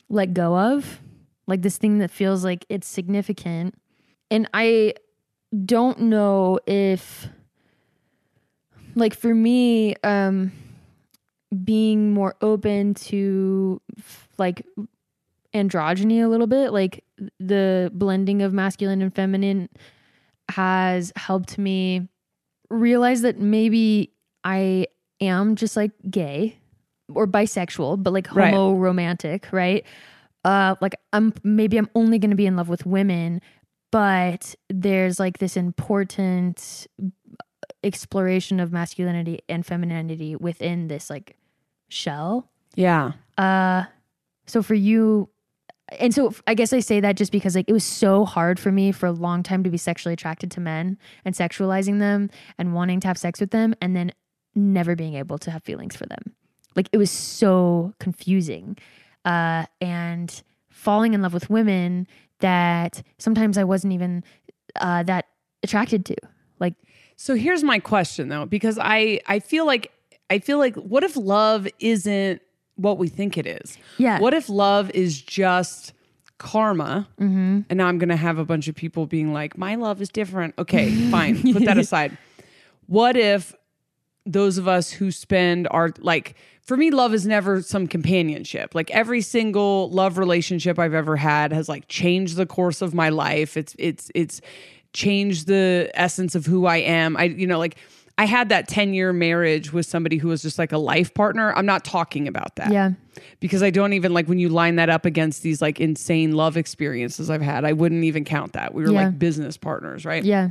let 0.08 0.32
go 0.34 0.56
of, 0.56 1.00
like 1.48 1.62
this 1.62 1.78
thing 1.78 1.98
that 1.98 2.10
feels 2.10 2.44
like 2.44 2.64
it's 2.68 2.86
significant. 2.86 3.74
And 4.30 4.48
I 4.54 4.94
don't 5.66 6.02
know 6.02 6.60
if, 6.66 7.28
like 8.94 9.14
for 9.14 9.34
me, 9.34 9.94
um, 10.02 10.52
being 11.64 12.12
more 12.12 12.34
open 12.40 12.94
to 12.94 13.80
f- 13.98 14.28
like 14.38 14.64
androgyny 15.54 16.24
a 16.24 16.28
little 16.28 16.46
bit. 16.46 16.72
Like 16.72 17.04
the 17.38 17.90
blending 17.94 18.42
of 18.42 18.52
masculine 18.52 19.02
and 19.02 19.14
feminine 19.14 19.68
has 20.50 21.12
helped 21.16 21.58
me 21.58 22.08
realize 22.70 23.22
that 23.22 23.38
maybe 23.38 24.12
I 24.44 24.86
am 25.20 25.56
just 25.56 25.76
like 25.76 25.92
gay 26.10 26.56
or 27.14 27.26
bisexual, 27.26 28.02
but 28.02 28.12
like 28.12 28.26
homo 28.26 28.74
romantic, 28.74 29.48
right? 29.52 29.84
Uh, 30.44 30.74
like 30.80 30.96
I'm 31.12 31.32
maybe 31.44 31.76
I'm 31.76 31.90
only 31.94 32.18
going 32.18 32.30
to 32.30 32.36
be 32.36 32.46
in 32.46 32.56
love 32.56 32.68
with 32.68 32.86
women, 32.86 33.40
but 33.92 34.54
there's 34.70 35.20
like 35.20 35.38
this 35.38 35.56
important 35.56 36.86
exploration 37.84 38.60
of 38.60 38.72
masculinity 38.72 39.40
and 39.48 39.64
femininity 39.64 40.36
within 40.36 40.88
this 40.88 41.10
like 41.10 41.36
shell. 41.88 42.50
Yeah. 42.74 43.12
Uh, 43.36 43.84
so 44.46 44.62
for 44.62 44.74
you, 44.74 45.28
and 45.98 46.14
so 46.14 46.32
I 46.46 46.54
guess 46.54 46.72
I 46.72 46.80
say 46.80 47.00
that 47.00 47.16
just 47.16 47.32
because 47.32 47.54
like 47.54 47.68
it 47.68 47.72
was 47.72 47.84
so 47.84 48.24
hard 48.24 48.58
for 48.58 48.72
me 48.72 48.92
for 48.92 49.06
a 49.06 49.12
long 49.12 49.42
time 49.42 49.62
to 49.64 49.70
be 49.70 49.76
sexually 49.76 50.14
attracted 50.14 50.50
to 50.52 50.60
men 50.60 50.98
and 51.24 51.34
sexualizing 51.34 51.98
them 51.98 52.30
and 52.58 52.74
wanting 52.74 53.00
to 53.00 53.08
have 53.08 53.18
sex 53.18 53.40
with 53.40 53.50
them 53.50 53.74
and 53.80 53.94
then 53.94 54.12
never 54.54 54.96
being 54.96 55.14
able 55.14 55.38
to 55.38 55.50
have 55.50 55.62
feelings 55.62 55.96
for 55.96 56.06
them. 56.06 56.34
Like 56.76 56.88
it 56.92 56.98
was 56.98 57.10
so 57.10 57.94
confusing. 57.98 58.78
Uh, 59.24 59.66
and 59.80 60.42
falling 60.70 61.14
in 61.14 61.22
love 61.22 61.32
with 61.32 61.48
women 61.48 62.08
that 62.40 63.02
sometimes 63.18 63.56
I 63.56 63.64
wasn't 63.64 63.92
even 63.92 64.24
uh, 64.76 65.04
that 65.04 65.26
attracted 65.62 66.04
to. 66.06 66.16
So 67.22 67.36
here's 67.36 67.62
my 67.62 67.78
question 67.78 68.30
though, 68.30 68.46
because 68.46 68.80
I 68.80 69.20
I 69.28 69.38
feel 69.38 69.64
like 69.64 69.92
I 70.28 70.40
feel 70.40 70.58
like 70.58 70.74
what 70.74 71.04
if 71.04 71.16
love 71.16 71.68
isn't 71.78 72.42
what 72.74 72.98
we 72.98 73.06
think 73.06 73.38
it 73.38 73.46
is? 73.46 73.78
yeah. 73.96 74.18
What 74.18 74.34
if 74.34 74.48
love 74.48 74.90
is 74.90 75.22
just 75.22 75.92
karma? 76.38 77.08
Mm-hmm. 77.20 77.60
And 77.70 77.76
now 77.76 77.86
I'm 77.86 77.98
going 77.98 78.08
to 78.08 78.16
have 78.16 78.38
a 78.38 78.44
bunch 78.44 78.66
of 78.66 78.74
people 78.74 79.06
being 79.06 79.32
like, 79.32 79.56
my 79.56 79.76
love 79.76 80.02
is 80.02 80.08
different. 80.08 80.54
Okay, 80.58 80.90
fine. 81.12 81.40
Put 81.52 81.64
that 81.64 81.78
aside. 81.86 82.18
What 82.86 83.16
if 83.16 83.54
those 84.26 84.58
of 84.58 84.66
us 84.66 84.90
who 84.90 85.12
spend 85.12 85.68
our, 85.70 85.92
like, 85.98 86.34
for 86.62 86.76
me, 86.76 86.90
love 86.90 87.14
is 87.14 87.26
never 87.26 87.62
some 87.62 87.86
companionship. 87.86 88.74
Like 88.74 88.90
every 88.90 89.20
single 89.20 89.90
love 89.90 90.18
relationship 90.18 90.78
I've 90.78 90.94
ever 90.94 91.16
had 91.16 91.52
has 91.52 91.68
like 91.68 91.86
changed 91.86 92.36
the 92.36 92.46
course 92.46 92.82
of 92.82 92.94
my 92.94 93.08
life. 93.08 93.56
It's, 93.56 93.76
it's, 93.78 94.10
it's 94.14 94.40
changed 94.92 95.46
the 95.46 95.90
essence 95.94 96.34
of 96.34 96.46
who 96.46 96.66
I 96.66 96.78
am. 96.78 97.16
I, 97.16 97.24
you 97.24 97.46
know, 97.46 97.58
like, 97.58 97.76
I 98.18 98.26
had 98.26 98.50
that 98.50 98.68
10 98.68 98.92
year 98.92 99.12
marriage 99.12 99.72
with 99.72 99.86
somebody 99.86 100.18
who 100.18 100.28
was 100.28 100.42
just 100.42 100.58
like 100.58 100.72
a 100.72 100.78
life 100.78 101.14
partner. 101.14 101.52
I'm 101.56 101.64
not 101.64 101.82
talking 101.84 102.28
about 102.28 102.56
that 102.56 102.70
Yeah. 102.70 102.90
because 103.40 103.62
I 103.62 103.70
don't 103.70 103.94
even 103.94 104.12
like 104.12 104.28
when 104.28 104.38
you 104.38 104.50
line 104.50 104.76
that 104.76 104.90
up 104.90 105.06
against 105.06 105.42
these 105.42 105.62
like 105.62 105.80
insane 105.80 106.32
love 106.32 106.58
experiences 106.58 107.30
I've 107.30 107.40
had. 107.40 107.64
I 107.64 107.72
wouldn't 107.72 108.04
even 108.04 108.24
count 108.24 108.52
that. 108.52 108.74
We 108.74 108.82
were 108.82 108.92
Yeah. 108.92 109.04
like 109.06 109.18
business 109.18 109.56
partners, 109.56 110.04
right? 110.04 110.22
Yeah. 110.22 110.50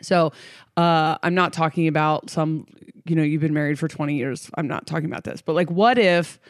So 0.00 0.32
uh, 0.78 1.18
I'm 1.22 1.34
not 1.34 1.52
talking 1.52 1.88
about 1.88 2.30
some, 2.30 2.66
you 3.04 3.14
know, 3.16 3.22
you've 3.22 3.42
been 3.42 3.54
married 3.54 3.78
for 3.78 3.86
20 3.86 4.14
years. 4.14 4.50
I'm 4.54 4.66
not 4.66 4.86
talking 4.86 5.06
about 5.06 5.24
this. 5.24 5.42
But 5.42 5.54
like, 5.54 5.70
what 5.70 5.98
if 5.98 6.40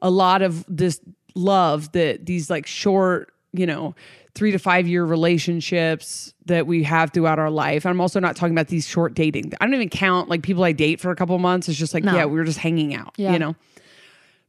a 0.00 0.10
lot 0.10 0.42
of 0.42 0.64
this 0.68 1.00
love 1.34 1.90
that 1.92 2.24
these 2.24 2.48
like 2.50 2.66
short, 2.66 3.32
you 3.52 3.66
know, 3.66 3.94
three 4.38 4.52
to 4.52 4.58
five 4.58 4.86
year 4.86 5.04
relationships 5.04 6.32
that 6.46 6.64
we 6.68 6.84
have 6.84 7.10
throughout 7.12 7.40
our 7.40 7.50
life. 7.50 7.84
I'm 7.84 8.00
also 8.00 8.20
not 8.20 8.36
talking 8.36 8.54
about 8.54 8.68
these 8.68 8.86
short 8.86 9.14
dating. 9.14 9.52
I 9.60 9.64
don't 9.64 9.74
even 9.74 9.88
count 9.88 10.28
like 10.28 10.42
people 10.42 10.62
I 10.62 10.70
date 10.70 11.00
for 11.00 11.10
a 11.10 11.16
couple 11.16 11.36
months. 11.40 11.68
It's 11.68 11.76
just 11.76 11.92
like, 11.92 12.04
No. 12.04 12.14
yeah, 12.14 12.24
we 12.24 12.38
were 12.38 12.44
just 12.44 12.58
hanging 12.60 12.94
out, 12.94 13.14
Yeah. 13.16 13.32
you 13.32 13.38
know? 13.40 13.56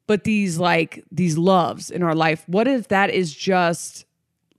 But 0.05 0.25
these 0.25 0.59
like 0.59 1.03
these 1.11 1.39
loves 1.39 1.89
in 1.89 2.03
our 2.03 2.13
life, 2.13 2.43
what 2.47 2.67
if 2.67 2.89
that 2.89 3.09
is 3.09 3.33
just 3.33 4.05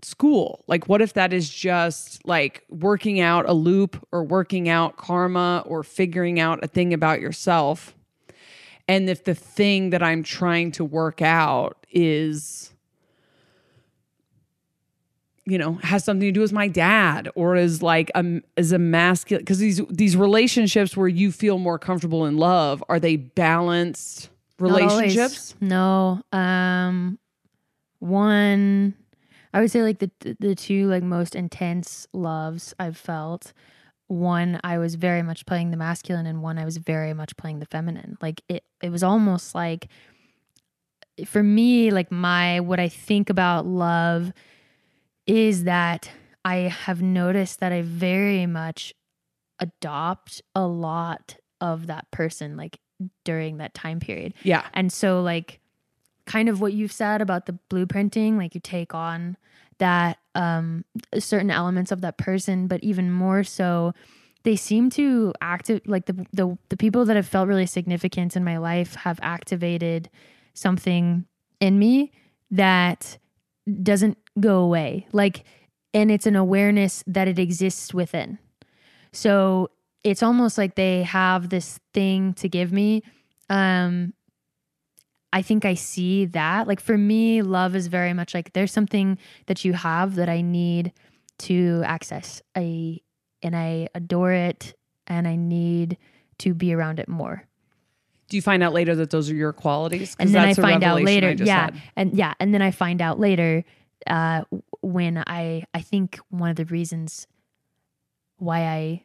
school? 0.02 0.64
Like, 0.66 0.88
what 0.88 1.00
if 1.00 1.12
that 1.12 1.32
is 1.32 1.48
just 1.48 2.26
like 2.26 2.64
working 2.68 3.20
out 3.20 3.48
a 3.48 3.52
loop 3.52 4.04
or 4.10 4.24
working 4.24 4.68
out 4.68 4.96
karma 4.96 5.62
or 5.64 5.84
figuring 5.84 6.40
out 6.40 6.58
a 6.64 6.66
thing 6.66 6.92
about 6.92 7.20
yourself? 7.20 7.94
And 8.88 9.08
if 9.08 9.22
the 9.22 9.34
thing 9.36 9.90
that 9.90 10.02
I'm 10.02 10.24
trying 10.24 10.72
to 10.72 10.84
work 10.84 11.22
out 11.22 11.86
is, 11.92 12.69
you 15.50 15.58
know, 15.58 15.74
has 15.82 16.04
something 16.04 16.28
to 16.28 16.32
do 16.32 16.40
with 16.40 16.52
my 16.52 16.68
dad 16.68 17.28
or 17.34 17.56
is 17.56 17.82
like 17.82 18.10
a 18.14 18.40
is 18.56 18.72
a 18.72 18.78
masculine 18.78 19.42
because 19.42 19.58
these 19.58 19.80
these 19.90 20.16
relationships 20.16 20.96
where 20.96 21.08
you 21.08 21.32
feel 21.32 21.58
more 21.58 21.78
comfortable 21.78 22.26
in 22.26 22.36
love 22.36 22.82
are 22.88 23.00
they 23.00 23.16
balanced 23.16 24.30
relationships? 24.58 25.54
No. 25.60 26.22
Um 26.32 27.18
one 27.98 28.94
I 29.52 29.60
would 29.60 29.70
say 29.70 29.82
like 29.82 29.98
the 29.98 30.10
the 30.38 30.54
two 30.54 30.88
like 30.88 31.02
most 31.02 31.34
intense 31.34 32.06
loves 32.12 32.74
I've 32.78 32.96
felt. 32.96 33.52
One 34.06 34.60
I 34.64 34.78
was 34.78 34.94
very 34.94 35.22
much 35.22 35.46
playing 35.46 35.70
the 35.70 35.76
masculine 35.76 36.26
and 36.26 36.42
one 36.42 36.58
I 36.58 36.64
was 36.64 36.76
very 36.76 37.14
much 37.14 37.36
playing 37.36 37.58
the 37.58 37.66
feminine. 37.66 38.16
Like 38.20 38.42
it 38.48 38.64
it 38.82 38.90
was 38.90 39.02
almost 39.02 39.54
like 39.54 39.88
for 41.26 41.42
me 41.42 41.90
like 41.90 42.10
my 42.10 42.60
what 42.60 42.80
I 42.80 42.88
think 42.88 43.30
about 43.30 43.66
love 43.66 44.32
is 45.30 45.62
that 45.62 46.10
I 46.44 46.56
have 46.56 47.00
noticed 47.00 47.60
that 47.60 47.72
I 47.72 47.82
very 47.82 48.46
much 48.46 48.92
adopt 49.60 50.42
a 50.56 50.66
lot 50.66 51.36
of 51.60 51.86
that 51.86 52.10
person 52.10 52.56
like 52.56 52.80
during 53.24 53.58
that 53.58 53.72
time 53.72 54.00
period. 54.00 54.34
Yeah. 54.42 54.66
And 54.74 54.92
so, 54.92 55.22
like, 55.22 55.60
kind 56.26 56.48
of 56.48 56.60
what 56.60 56.72
you've 56.72 56.90
said 56.90 57.22
about 57.22 57.46
the 57.46 57.56
blueprinting, 57.70 58.38
like, 58.38 58.56
you 58.56 58.60
take 58.60 58.92
on 58.92 59.36
that 59.78 60.18
um, 60.34 60.84
certain 61.18 61.50
elements 61.50 61.92
of 61.92 62.00
that 62.00 62.18
person, 62.18 62.66
but 62.66 62.82
even 62.82 63.12
more 63.12 63.44
so, 63.44 63.94
they 64.42 64.56
seem 64.56 64.90
to 64.90 65.32
active 65.40 65.80
like 65.86 66.06
the, 66.06 66.26
the 66.32 66.58
the 66.70 66.76
people 66.76 67.04
that 67.04 67.14
have 67.14 67.26
felt 67.26 67.46
really 67.46 67.66
significant 67.66 68.34
in 68.36 68.42
my 68.42 68.56
life 68.56 68.94
have 68.96 69.20
activated 69.22 70.10
something 70.54 71.24
in 71.60 71.78
me 71.78 72.10
that 72.50 73.18
doesn't 73.82 74.18
go 74.38 74.58
away. 74.58 75.06
Like, 75.12 75.44
and 75.92 76.10
it's 76.10 76.26
an 76.26 76.36
awareness 76.36 77.02
that 77.06 77.28
it 77.28 77.38
exists 77.38 77.92
within. 77.92 78.38
So 79.12 79.70
it's 80.04 80.22
almost 80.22 80.56
like 80.56 80.76
they 80.76 81.02
have 81.02 81.48
this 81.48 81.80
thing 81.92 82.34
to 82.34 82.48
give 82.48 82.72
me. 82.72 83.02
Um, 83.48 84.14
I 85.32 85.42
think 85.42 85.64
I 85.64 85.74
see 85.74 86.26
that. 86.26 86.66
Like 86.66 86.80
for 86.80 86.98
me, 86.98 87.42
love 87.42 87.76
is 87.76 87.86
very 87.86 88.12
much 88.12 88.34
like 88.34 88.52
there's 88.52 88.72
something 88.72 89.18
that 89.46 89.64
you 89.64 89.72
have 89.72 90.16
that 90.16 90.28
I 90.28 90.40
need 90.40 90.92
to 91.40 91.82
access. 91.84 92.42
I 92.56 92.98
and 93.42 93.56
I 93.56 93.88
adore 93.94 94.32
it 94.32 94.74
and 95.06 95.26
I 95.26 95.36
need 95.36 95.96
to 96.38 96.54
be 96.54 96.72
around 96.72 96.98
it 96.98 97.08
more. 97.08 97.46
Do 98.30 98.36
you 98.36 98.42
find 98.42 98.62
out 98.62 98.72
later 98.72 98.94
that 98.94 99.10
those 99.10 99.28
are 99.28 99.34
your 99.34 99.52
qualities? 99.52 100.16
And 100.18 100.32
then 100.32 100.48
I 100.48 100.54
find 100.54 100.82
out 100.82 101.02
later, 101.02 101.32
yeah. 101.32 101.64
had. 101.64 101.82
And 101.96 102.14
yeah, 102.14 102.32
and 102.40 102.54
then 102.54 102.62
I 102.62 102.70
find 102.70 103.02
out 103.02 103.20
later 103.20 103.64
uh 104.06 104.44
when 104.80 105.22
I 105.26 105.64
I 105.74 105.82
think 105.82 106.18
one 106.30 106.48
of 106.48 106.56
the 106.56 106.64
reasons 106.64 107.26
why 108.38 108.60
I 108.60 109.04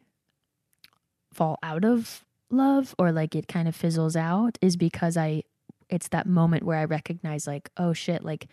fall 1.34 1.58
out 1.62 1.84
of 1.84 2.24
love 2.50 2.94
or 2.98 3.12
like 3.12 3.34
it 3.34 3.48
kind 3.48 3.68
of 3.68 3.76
fizzles 3.76 4.16
out 4.16 4.56
is 4.62 4.76
because 4.76 5.16
I 5.16 5.42
it's 5.90 6.08
that 6.08 6.26
moment 6.26 6.62
where 6.62 6.78
I 6.78 6.84
recognize 6.84 7.46
like 7.46 7.68
oh 7.76 7.92
shit 7.92 8.24
like 8.24 8.46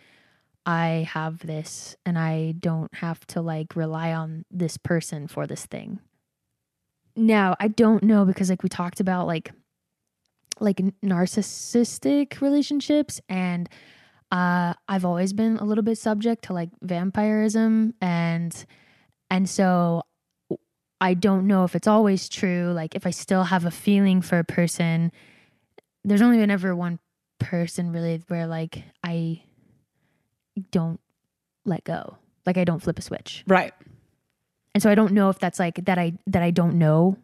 I 0.66 1.08
have 1.12 1.46
this 1.46 1.96
and 2.04 2.18
I 2.18 2.54
don't 2.58 2.92
have 2.96 3.24
to 3.28 3.40
like 3.40 3.76
rely 3.76 4.12
on 4.12 4.44
this 4.50 4.76
person 4.76 5.28
for 5.28 5.46
this 5.46 5.66
thing. 5.66 6.00
Now, 7.16 7.54
I 7.60 7.68
don't 7.68 8.02
know 8.02 8.24
because 8.24 8.50
like 8.50 8.62
we 8.62 8.68
talked 8.68 8.98
about 8.98 9.26
like 9.26 9.52
like 10.60 10.78
narcissistic 11.04 12.40
relationships 12.40 13.20
and 13.28 13.68
uh 14.32 14.74
I've 14.88 15.04
always 15.04 15.32
been 15.32 15.56
a 15.58 15.64
little 15.64 15.84
bit 15.84 15.98
subject 15.98 16.44
to 16.44 16.52
like 16.52 16.70
vampirism 16.82 17.94
and 18.00 18.64
and 19.30 19.48
so 19.48 20.02
I 21.00 21.14
don't 21.14 21.46
know 21.46 21.64
if 21.64 21.74
it's 21.74 21.86
always 21.88 22.28
true 22.28 22.72
like 22.74 22.94
if 22.94 23.06
I 23.06 23.10
still 23.10 23.44
have 23.44 23.64
a 23.64 23.70
feeling 23.70 24.22
for 24.22 24.38
a 24.38 24.44
person 24.44 25.12
there's 26.04 26.22
only 26.22 26.38
been 26.38 26.50
ever 26.50 26.74
one 26.74 26.98
person 27.38 27.92
really 27.92 28.22
where 28.28 28.46
like 28.46 28.82
I 29.02 29.42
don't 30.70 31.00
let 31.64 31.84
go 31.84 32.16
like 32.46 32.56
I 32.56 32.64
don't 32.64 32.80
flip 32.80 32.98
a 32.98 33.02
switch 33.02 33.44
Right. 33.46 33.72
and 34.74 34.82
so 34.82 34.88
I 34.90 34.94
don't 34.94 35.12
know 35.12 35.30
if 35.30 35.38
that's 35.38 35.58
like 35.58 35.84
that 35.84 35.98
I 35.98 36.14
that 36.26 36.42
I 36.42 36.50
don't 36.50 36.78
know. 36.78 37.16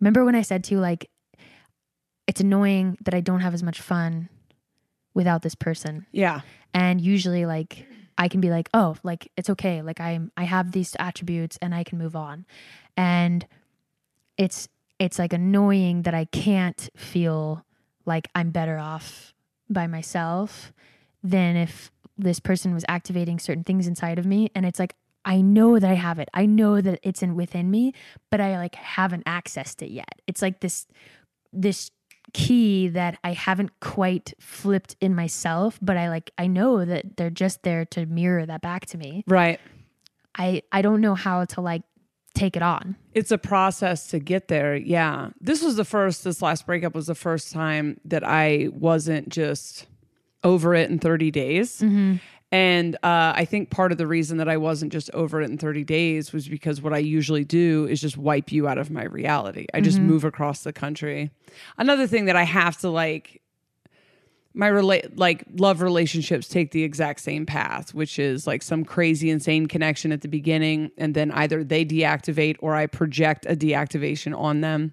Remember 0.00 0.24
when 0.24 0.34
I 0.34 0.42
said 0.42 0.64
to 0.64 0.74
you 0.74 0.80
like 0.80 1.08
it's 2.26 2.40
annoying 2.40 2.96
that 3.04 3.14
I 3.14 3.20
don't 3.20 3.40
have 3.40 3.54
as 3.54 3.62
much 3.62 3.80
fun 3.80 4.28
without 5.14 5.42
this 5.42 5.54
person. 5.54 6.06
Yeah. 6.12 6.40
And 6.72 7.00
usually 7.00 7.46
like 7.46 7.86
I 8.18 8.28
can 8.28 8.40
be 8.40 8.50
like, 8.50 8.68
"Oh, 8.74 8.96
like 9.02 9.30
it's 9.36 9.50
okay. 9.50 9.82
Like 9.82 10.00
I'm 10.00 10.32
I 10.36 10.44
have 10.44 10.72
these 10.72 10.96
attributes 10.98 11.58
and 11.60 11.74
I 11.74 11.84
can 11.84 11.98
move 11.98 12.16
on." 12.16 12.46
And 12.96 13.46
it's 14.36 14.68
it's 14.98 15.18
like 15.18 15.32
annoying 15.32 16.02
that 16.02 16.14
I 16.14 16.26
can't 16.26 16.88
feel 16.96 17.64
like 18.06 18.28
I'm 18.34 18.50
better 18.50 18.78
off 18.78 19.34
by 19.68 19.86
myself 19.86 20.72
than 21.22 21.56
if 21.56 21.90
this 22.16 22.38
person 22.38 22.74
was 22.74 22.84
activating 22.86 23.38
certain 23.38 23.64
things 23.64 23.88
inside 23.88 24.18
of 24.18 24.26
me 24.26 24.50
and 24.54 24.64
it's 24.64 24.78
like 24.78 24.94
I 25.24 25.40
know 25.40 25.78
that 25.78 25.90
I 25.90 25.94
have 25.94 26.18
it. 26.18 26.28
I 26.34 26.44
know 26.44 26.80
that 26.80 27.00
it's 27.02 27.22
in 27.22 27.34
within 27.34 27.70
me, 27.70 27.94
but 28.30 28.40
I 28.40 28.58
like 28.58 28.74
haven't 28.74 29.24
accessed 29.24 29.80
it 29.80 29.90
yet. 29.90 30.20
It's 30.26 30.42
like 30.42 30.60
this 30.60 30.86
this 31.52 31.90
key 32.34 32.88
that 32.88 33.18
I 33.24 33.32
haven't 33.32 33.80
quite 33.80 34.34
flipped 34.38 34.96
in 35.00 35.14
myself, 35.14 35.78
but 35.80 35.96
I 35.96 36.10
like 36.10 36.30
I 36.36 36.46
know 36.46 36.84
that 36.84 37.16
they're 37.16 37.30
just 37.30 37.62
there 37.62 37.86
to 37.86 38.04
mirror 38.04 38.44
that 38.44 38.60
back 38.60 38.84
to 38.86 38.98
me. 38.98 39.24
Right. 39.26 39.58
I 40.36 40.62
I 40.70 40.82
don't 40.82 41.00
know 41.00 41.14
how 41.14 41.46
to 41.46 41.62
like 41.62 41.82
take 42.34 42.56
it 42.56 42.62
on. 42.62 42.96
It's 43.12 43.30
a 43.30 43.38
process 43.38 44.08
to 44.08 44.18
get 44.18 44.48
there. 44.48 44.76
Yeah. 44.76 45.30
This 45.40 45.62
was 45.62 45.76
the 45.76 45.84
first, 45.84 46.24
this 46.24 46.42
last 46.42 46.66
breakup 46.66 46.94
was 46.94 47.06
the 47.06 47.14
first 47.14 47.52
time 47.52 48.00
that 48.04 48.24
I 48.24 48.68
wasn't 48.72 49.28
just 49.28 49.86
over 50.42 50.74
it 50.74 50.90
in 50.90 50.98
30 50.98 51.30
days. 51.30 51.80
Mm-hmm. 51.80 52.16
And 52.54 52.94
uh, 53.02 53.32
I 53.34 53.46
think 53.46 53.70
part 53.70 53.90
of 53.90 53.98
the 53.98 54.06
reason 54.06 54.36
that 54.38 54.48
I 54.48 54.58
wasn't 54.58 54.92
just 54.92 55.10
over 55.10 55.42
it 55.42 55.50
in 55.50 55.58
30 55.58 55.82
days 55.82 56.32
was 56.32 56.46
because 56.46 56.80
what 56.80 56.92
I 56.92 56.98
usually 56.98 57.44
do 57.44 57.88
is 57.90 58.00
just 58.00 58.16
wipe 58.16 58.52
you 58.52 58.68
out 58.68 58.78
of 58.78 58.92
my 58.92 59.02
reality. 59.02 59.66
I 59.74 59.80
just 59.80 59.98
move 59.98 60.22
across 60.22 60.62
the 60.62 60.72
country. 60.72 61.32
Another 61.78 62.06
thing 62.06 62.26
that 62.26 62.36
I 62.36 62.44
have 62.44 62.76
to 62.82 62.90
like, 62.90 63.42
my 64.54 64.68
relate 64.68 65.18
like 65.18 65.42
love 65.56 65.82
relationships 65.82 66.46
take 66.46 66.70
the 66.70 66.84
exact 66.84 67.22
same 67.22 67.44
path, 67.44 67.92
which 67.92 68.20
is 68.20 68.46
like 68.46 68.62
some 68.62 68.84
crazy 68.84 69.30
insane 69.30 69.66
connection 69.66 70.12
at 70.12 70.20
the 70.20 70.28
beginning, 70.28 70.92
and 70.96 71.12
then 71.12 71.32
either 71.32 71.64
they 71.64 71.84
deactivate 71.84 72.54
or 72.60 72.76
I 72.76 72.86
project 72.86 73.46
a 73.46 73.56
deactivation 73.56 74.38
on 74.38 74.60
them, 74.60 74.92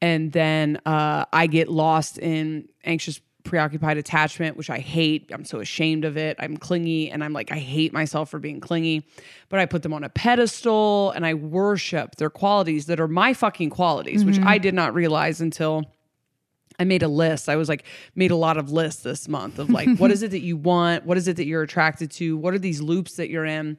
and 0.00 0.32
then 0.32 0.80
uh, 0.84 1.26
I 1.32 1.46
get 1.46 1.68
lost 1.68 2.18
in 2.18 2.68
anxious 2.82 3.20
preoccupied 3.44 3.96
attachment, 3.96 4.56
which 4.56 4.70
I 4.70 4.78
hate. 4.78 5.30
I'm 5.32 5.44
so 5.44 5.60
ashamed 5.60 6.04
of 6.04 6.16
it. 6.16 6.36
I'm 6.38 6.56
clingy, 6.56 7.10
and 7.10 7.22
I'm 7.22 7.32
like 7.32 7.52
I 7.52 7.58
hate 7.58 7.92
myself 7.92 8.30
for 8.30 8.38
being 8.38 8.60
clingy, 8.60 9.06
but 9.48 9.60
I 9.60 9.66
put 9.66 9.82
them 9.82 9.92
on 9.92 10.04
a 10.04 10.08
pedestal 10.08 11.10
and 11.12 11.26
I 11.26 11.34
worship 11.34 12.16
their 12.16 12.30
qualities 12.30 12.86
that 12.86 13.00
are 13.00 13.08
my 13.08 13.34
fucking 13.34 13.70
qualities, 13.70 14.24
which 14.24 14.38
I 14.38 14.56
mm-hmm. 14.56 14.62
did 14.62 14.74
not 14.74 14.94
realize 14.94 15.40
until. 15.40 15.84
I 16.78 16.84
made 16.84 17.02
a 17.02 17.08
list. 17.08 17.50
I 17.50 17.56
was 17.56 17.68
like, 17.68 17.84
made 18.16 18.30
a 18.30 18.36
lot 18.36 18.56
of 18.56 18.72
lists 18.72 19.02
this 19.02 19.28
month 19.28 19.58
of 19.58 19.68
like, 19.68 19.98
what 19.98 20.10
is 20.10 20.22
it 20.22 20.30
that 20.30 20.40
you 20.40 20.56
want? 20.56 21.04
What 21.04 21.18
is 21.18 21.28
it 21.28 21.36
that 21.36 21.44
you're 21.44 21.62
attracted 21.62 22.10
to? 22.12 22.36
What 22.38 22.54
are 22.54 22.58
these 22.58 22.80
loops 22.80 23.16
that 23.16 23.28
you're 23.28 23.44
in? 23.44 23.76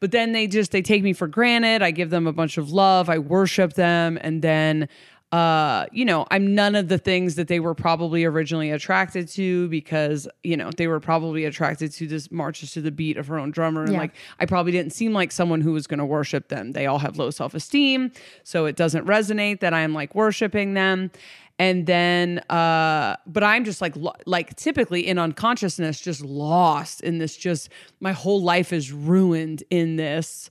But 0.00 0.12
then 0.12 0.32
they 0.32 0.46
just 0.46 0.72
they 0.72 0.80
take 0.80 1.02
me 1.02 1.12
for 1.12 1.28
granted. 1.28 1.82
I 1.82 1.90
give 1.90 2.08
them 2.08 2.26
a 2.26 2.32
bunch 2.32 2.56
of 2.56 2.72
love. 2.72 3.10
I 3.10 3.18
worship 3.18 3.74
them, 3.74 4.18
and 4.22 4.40
then 4.40 4.88
uh, 5.32 5.86
you 5.92 6.04
know, 6.04 6.26
I'm 6.32 6.54
none 6.56 6.74
of 6.74 6.88
the 6.88 6.98
things 6.98 7.36
that 7.36 7.46
they 7.46 7.60
were 7.60 7.74
probably 7.74 8.24
originally 8.24 8.70
attracted 8.72 9.28
to 9.28 9.68
because, 9.68 10.26
you 10.42 10.56
know, 10.56 10.70
they 10.76 10.88
were 10.88 10.98
probably 10.98 11.44
attracted 11.44 11.92
to 11.92 12.08
this 12.08 12.32
marches 12.32 12.72
to 12.72 12.80
the 12.80 12.90
beat 12.90 13.16
of 13.16 13.28
her 13.28 13.38
own 13.38 13.52
drummer. 13.52 13.84
And 13.84 13.92
Yeah. 13.92 13.98
like, 14.00 14.12
I 14.40 14.46
probably 14.46 14.72
didn't 14.72 14.92
seem 14.92 15.12
like 15.12 15.30
someone 15.30 15.60
who 15.60 15.72
was 15.72 15.86
going 15.86 15.98
to 15.98 16.04
worship 16.04 16.48
them. 16.48 16.72
They 16.72 16.86
all 16.86 16.98
have 16.98 17.16
low 17.16 17.30
self 17.30 17.54
esteem. 17.54 18.10
So 18.42 18.66
it 18.66 18.74
doesn't 18.74 19.06
resonate 19.06 19.60
that 19.60 19.72
I'm 19.72 19.94
like 19.94 20.16
worshiping 20.16 20.74
them. 20.74 21.12
And 21.60 21.86
then, 21.86 22.38
uh, 22.48 23.16
but 23.26 23.44
I'm 23.44 23.64
just 23.64 23.80
like, 23.82 23.94
lo- 23.94 24.14
like 24.26 24.56
typically 24.56 25.06
in 25.06 25.18
unconsciousness, 25.18 26.00
just 26.00 26.22
lost 26.22 27.02
in 27.02 27.18
this, 27.18 27.36
just 27.36 27.68
my 28.00 28.12
whole 28.12 28.42
life 28.42 28.72
is 28.72 28.90
ruined 28.92 29.62
in 29.70 29.94
this 29.96 30.50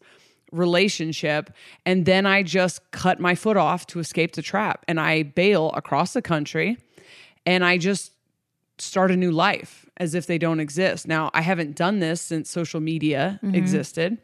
relationship 0.52 1.52
and 1.86 2.06
then 2.06 2.26
I 2.26 2.44
just 2.44 2.92
cut 2.92 3.20
my 3.20 3.36
foot 3.36 3.58
off 3.58 3.86
to 3.88 4.00
escape 4.00 4.34
the 4.34 4.42
trap 4.42 4.84
and 4.88 5.00
I 5.00 5.24
bail 5.24 5.72
across 5.76 6.14
the 6.14 6.22
country 6.22 6.78
and 7.46 7.64
I 7.64 7.78
just 7.78 8.14
start 8.78 9.12
a 9.12 9.16
new 9.16 9.32
life 9.32 9.86
as 9.98 10.16
if 10.16 10.26
they 10.26 10.38
don't 10.38 10.60
exist. 10.60 11.08
Now, 11.08 11.30
I 11.34 11.42
haven't 11.42 11.76
done 11.76 12.00
this 12.00 12.22
since 12.22 12.50
social 12.50 12.80
media 12.80 13.40
mm-hmm. 13.44 13.56
existed. 13.56 14.18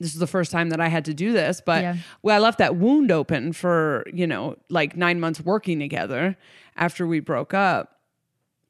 This 0.00 0.12
is 0.12 0.20
the 0.20 0.26
first 0.26 0.50
time 0.50 0.70
that 0.70 0.80
I 0.80 0.88
had 0.88 1.04
to 1.06 1.14
do 1.14 1.32
this, 1.32 1.60
but 1.64 1.82
Yeah. 1.82 1.96
well, 2.22 2.36
I 2.36 2.38
left 2.38 2.58
that 2.58 2.76
wound 2.76 3.10
open 3.10 3.52
for, 3.52 4.04
you 4.12 4.26
know, 4.26 4.56
like 4.68 4.96
9 4.96 5.20
months 5.20 5.40
working 5.40 5.78
together 5.78 6.36
after 6.76 7.06
we 7.06 7.20
broke 7.20 7.54
up. 7.54 7.90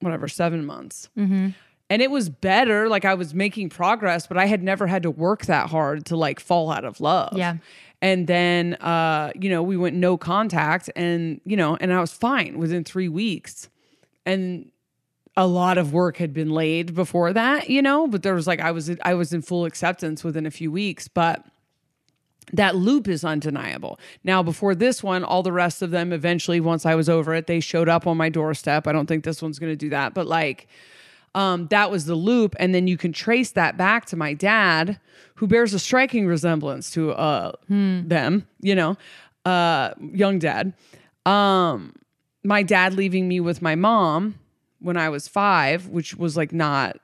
Whatever, 0.00 0.28
7 0.28 0.66
months 0.66 1.08
mm-hmm. 1.16 1.50
And 1.90 2.00
it 2.02 2.10
was 2.10 2.28
better 2.28 2.88
like 2.88 3.04
i 3.04 3.14
was 3.14 3.34
making 3.34 3.68
progress 3.68 4.26
but 4.26 4.36
i 4.38 4.46
had 4.46 4.62
never 4.62 4.86
had 4.86 5.02
to 5.02 5.10
work 5.10 5.46
that 5.46 5.68
hard 5.70 6.04
to 6.06 6.16
like 6.16 6.40
fall 6.40 6.70
out 6.70 6.84
of 6.84 7.00
love 7.00 7.36
Yeah. 7.36 7.56
and 8.00 8.26
then 8.26 8.74
uh 8.74 9.32
you 9.38 9.50
know 9.50 9.62
we 9.62 9.76
went 9.76 9.96
no 9.96 10.16
contact 10.16 10.90
and 10.96 11.40
you 11.44 11.56
know 11.56 11.76
and 11.80 11.92
i 11.92 12.00
was 12.00 12.12
fine 12.12 12.58
within 12.58 12.84
three 12.84 13.08
weeks 13.08 13.68
and 14.26 14.70
a 15.36 15.46
lot 15.46 15.78
of 15.78 15.92
work 15.92 16.16
had 16.18 16.32
been 16.32 16.50
laid 16.50 16.94
before 16.94 17.32
that 17.32 17.68
you 17.68 17.82
know 17.82 18.06
but 18.06 18.22
there 18.22 18.34
was 18.34 18.46
like 18.46 18.60
i 18.60 18.70
was 18.70 18.90
i 19.04 19.12
was 19.14 19.32
in 19.32 19.42
full 19.42 19.64
acceptance 19.64 20.22
within 20.24 20.46
a 20.46 20.50
few 20.50 20.70
weeks 20.72 21.08
but 21.08 21.44
that 22.52 22.76
loop 22.76 23.08
is 23.08 23.24
undeniable. 23.24 23.98
Now, 24.22 24.42
before 24.42 24.74
this 24.74 25.02
one, 25.02 25.24
all 25.24 25.42
the 25.42 25.50
rest 25.50 25.80
of 25.80 25.90
them 25.90 26.12
eventually, 26.12 26.60
once 26.60 26.84
I 26.84 26.94
was 26.94 27.08
over 27.08 27.34
it, 27.34 27.46
they 27.46 27.58
showed 27.58 27.88
up 27.88 28.06
on 28.06 28.18
my 28.18 28.28
doorstep. 28.28 28.86
I 28.86 28.92
don't 28.92 29.06
think 29.06 29.24
this 29.24 29.40
one's 29.40 29.58
going 29.58 29.72
to 29.72 29.76
do 29.76 29.88
that, 29.88 30.12
but 30.12 30.26
like, 30.26 30.68
um, 31.34 31.66
that 31.68 31.90
was 31.90 32.04
the 32.06 32.14
loop. 32.14 32.54
And 32.58 32.74
then 32.74 32.86
you 32.86 32.96
can 32.96 33.12
trace 33.12 33.52
that 33.52 33.76
back 33.76 34.06
to 34.06 34.16
my 34.16 34.34
dad, 34.34 34.98
who 35.36 35.46
bears 35.46 35.74
a 35.74 35.78
striking 35.78 36.26
resemblance 36.26 36.90
to 36.92 37.12
uh, 37.12 37.52
them, 38.08 38.46
you 38.60 38.74
know, 38.74 38.96
uh, 39.44 39.94
young 40.00 40.38
dad. 40.38 40.72
Um, 41.26 41.94
my 42.44 42.62
dad 42.62 42.94
leaving 42.94 43.26
me 43.28 43.40
with 43.40 43.62
my 43.62 43.74
mom 43.74 44.38
when 44.80 44.96
I 44.96 45.08
was 45.08 45.26
five, 45.28 45.88
which 45.88 46.14
was 46.14 46.36
like 46.36 46.52
not 46.52 46.98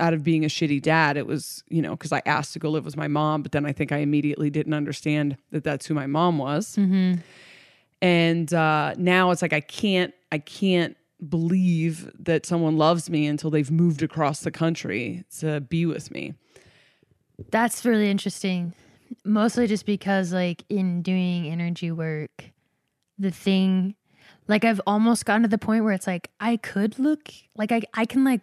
out 0.00 0.14
of 0.14 0.22
being 0.22 0.44
a 0.44 0.48
shitty 0.48 0.80
dad. 0.80 1.16
It 1.16 1.26
was, 1.26 1.64
you 1.68 1.82
know, 1.82 1.90
because 1.90 2.12
I 2.12 2.22
asked 2.24 2.52
to 2.52 2.60
go 2.60 2.70
live 2.70 2.84
with 2.84 2.96
my 2.96 3.08
mom, 3.08 3.42
but 3.42 3.50
then 3.50 3.66
I 3.66 3.72
think 3.72 3.90
I 3.90 3.96
immediately 3.98 4.48
didn't 4.48 4.74
understand 4.74 5.36
that 5.50 5.64
that's 5.64 5.86
who 5.86 5.94
my 5.94 6.06
mom 6.06 6.38
was. 6.38 6.76
And 8.00 8.54
uh, 8.54 8.94
now 8.96 9.32
it's 9.32 9.42
like 9.42 9.52
I 9.52 9.60
can't, 9.60 10.14
I 10.30 10.38
can't 10.38 10.96
believe 11.26 12.10
that 12.18 12.46
someone 12.46 12.76
loves 12.76 13.08
me 13.10 13.26
until 13.26 13.50
they've 13.50 13.70
moved 13.70 14.02
across 14.02 14.40
the 14.40 14.50
country 14.50 15.24
to 15.40 15.60
be 15.60 15.86
with 15.86 16.10
me. 16.10 16.34
That's 17.50 17.84
really 17.84 18.10
interesting. 18.10 18.72
Mostly 19.24 19.66
just 19.66 19.86
because, 19.86 20.32
like, 20.32 20.64
in 20.68 21.02
doing 21.02 21.46
energy 21.46 21.90
work, 21.90 22.50
the 23.18 23.30
thing, 23.30 23.94
like, 24.48 24.64
I've 24.64 24.80
almost 24.86 25.24
gotten 25.24 25.42
to 25.42 25.48
the 25.48 25.58
point 25.58 25.84
where 25.84 25.92
it's 25.92 26.06
like, 26.06 26.30
I 26.40 26.56
could 26.56 26.98
look, 26.98 27.30
like, 27.56 27.72
I, 27.72 27.82
I 27.94 28.04
can, 28.04 28.24
like, 28.24 28.42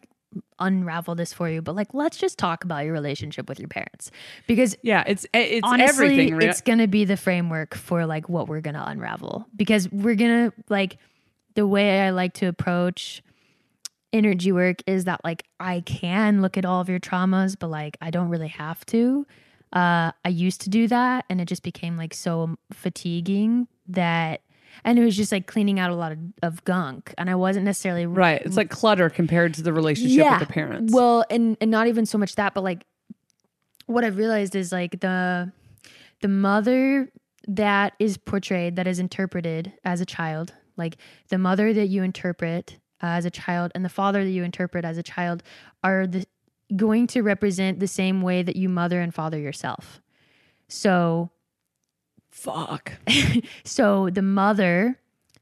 unravel 0.59 1.15
this 1.15 1.33
for 1.33 1.49
you, 1.49 1.61
but, 1.61 1.75
like, 1.75 1.93
let's 1.93 2.17
just 2.17 2.37
talk 2.39 2.63
about 2.63 2.83
your 2.83 2.93
relationship 2.93 3.47
with 3.47 3.59
your 3.59 3.69
parents. 3.69 4.11
Because 4.47 4.75
Yeah, 4.81 5.03
it's 5.07 5.25
eh, 5.33 5.39
it's 5.39 5.67
honestly, 5.67 6.19
everything. 6.19 6.41
it's 6.41 6.61
gonna 6.61 6.87
be 6.87 7.05
the 7.05 7.17
framework 7.17 7.75
for 7.75 8.05
like 8.05 8.27
what 8.27 8.47
we're 8.47 8.61
gonna 8.61 8.83
unravel 8.85 9.45
because 9.55 9.89
we're 9.91 10.15
gonna 10.15 10.51
like 10.69 10.97
the 11.55 11.65
way 11.65 12.01
I 12.01 12.11
like 12.11 12.33
to 12.35 12.45
approach 12.47 13.23
energy 14.13 14.51
work 14.51 14.77
is 14.87 15.05
that 15.05 15.21
like 15.23 15.43
I 15.59 15.81
can 15.81 16.41
look 16.41 16.57
at 16.57 16.65
all 16.65 16.79
of 16.81 16.89
your 16.89 16.99
traumas, 16.99 17.55
but 17.57 17.69
like 17.69 17.97
I 18.01 18.11
don't 18.11 18.29
really 18.29 18.47
have 18.49 18.85
to. 18.87 19.25
Uh, 19.73 20.11
I 20.23 20.29
used 20.29 20.61
to 20.61 20.69
do 20.69 20.87
that, 20.87 21.25
and 21.29 21.41
it 21.41 21.45
just 21.45 21.63
became 21.63 21.97
like 21.97 22.13
so 22.13 22.55
fatiguing 22.71 23.67
that, 23.87 24.41
and 24.85 24.97
it 24.97 25.03
was 25.03 25.17
just 25.17 25.31
like 25.33 25.47
cleaning 25.47 25.79
out 25.79 25.91
a 25.91 25.95
lot 25.95 26.13
of, 26.13 26.19
of 26.43 26.63
gunk, 26.63 27.13
and 27.17 27.29
I 27.29 27.35
wasn't 27.35 27.65
necessarily 27.65 28.05
right. 28.05 28.41
It's 28.45 28.55
like 28.55 28.69
clutter 28.69 29.09
compared 29.09 29.53
to 29.55 29.63
the 29.63 29.73
relationship 29.73 30.29
with 30.29 30.47
the 30.47 30.53
parents. 30.53 30.93
well, 30.93 31.25
and 31.29 31.57
and 31.59 31.69
not 31.71 31.87
even 31.87 32.05
so 32.05 32.17
much 32.17 32.35
that, 32.35 32.53
but 32.53 32.63
like 32.63 32.85
what 33.87 34.03
I've 34.05 34.17
realized 34.17 34.55
is 34.55 34.71
like 34.71 34.99
the 35.01 35.51
the 36.21 36.27
mother 36.29 37.09
that 37.47 37.93
is 37.99 38.17
portrayed, 38.17 38.77
that 38.77 38.87
is 38.87 38.97
interpreted 38.99 39.73
as 39.83 39.99
a 39.99 40.05
child, 40.05 40.53
like 40.77 40.97
the 41.29 41.37
mother 41.37 41.73
that 41.73 41.87
you 41.87 42.03
interpret 42.03 42.77
uh, 43.01 43.07
as 43.07 43.25
a 43.25 43.31
child 43.31 43.71
and 43.75 43.83
the 43.83 43.89
father 43.89 44.23
that 44.23 44.29
you 44.29 44.43
interpret 44.43 44.85
as 44.85 44.97
a 44.97 45.03
child 45.03 45.43
are 45.83 46.07
the 46.07 46.25
going 46.75 47.05
to 47.07 47.21
represent 47.21 47.79
the 47.79 47.87
same 47.87 48.21
way 48.21 48.41
that 48.41 48.55
you 48.55 48.67
mother 48.67 48.99
and 48.99 49.13
father 49.13 49.37
yourself. 49.37 50.01
So 50.67 51.29
fuck. 52.31 52.93
so 53.63 54.09
the 54.09 54.21
mother 54.21 54.99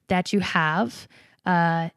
that 0.07 0.33
you 0.33 0.39
have 0.41 1.07
uh 1.45 1.89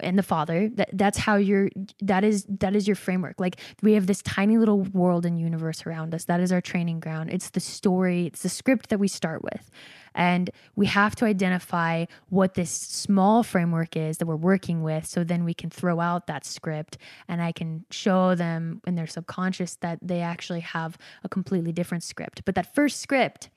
and 0.00 0.18
the 0.18 0.22
father 0.22 0.68
that 0.74 0.90
that's 0.92 1.18
how 1.18 1.36
you're 1.36 1.68
that 2.00 2.24
is 2.24 2.46
that 2.48 2.76
is 2.76 2.86
your 2.86 2.96
framework. 2.96 3.40
Like 3.40 3.60
we 3.82 3.92
have 3.94 4.06
this 4.06 4.22
tiny 4.22 4.58
little 4.58 4.82
world 4.82 5.24
and 5.24 5.38
universe 5.38 5.86
around 5.86 6.14
us. 6.14 6.24
That 6.24 6.40
is 6.40 6.52
our 6.52 6.60
training 6.60 7.00
ground. 7.00 7.30
It's 7.30 7.50
the 7.50 7.60
story 7.60 8.26
it's 8.26 8.42
the 8.42 8.48
script 8.48 8.90
that 8.90 8.98
we 8.98 9.08
start 9.08 9.42
with. 9.42 9.70
And 10.14 10.50
we 10.76 10.86
have 10.86 11.14
to 11.16 11.26
identify 11.26 12.06
what 12.30 12.54
this 12.54 12.70
small 12.70 13.42
framework 13.42 13.96
is 13.96 14.18
that 14.18 14.26
we're 14.26 14.36
working 14.36 14.82
with 14.82 15.04
so 15.06 15.24
then 15.24 15.44
we 15.44 15.52
can 15.52 15.68
throw 15.68 16.00
out 16.00 16.26
that 16.26 16.46
script 16.46 16.96
and 17.28 17.42
i 17.42 17.52
can 17.52 17.84
show 17.90 18.34
them 18.34 18.80
in 18.86 18.94
their 18.94 19.06
subconscious 19.06 19.76
that 19.76 19.98
they 20.02 20.20
actually 20.20 20.60
have 20.60 20.96
a 21.24 21.28
completely 21.28 21.72
different 21.72 22.02
script. 22.02 22.42
But 22.44 22.54
that 22.54 22.74
first 22.74 23.00
script 23.00 23.50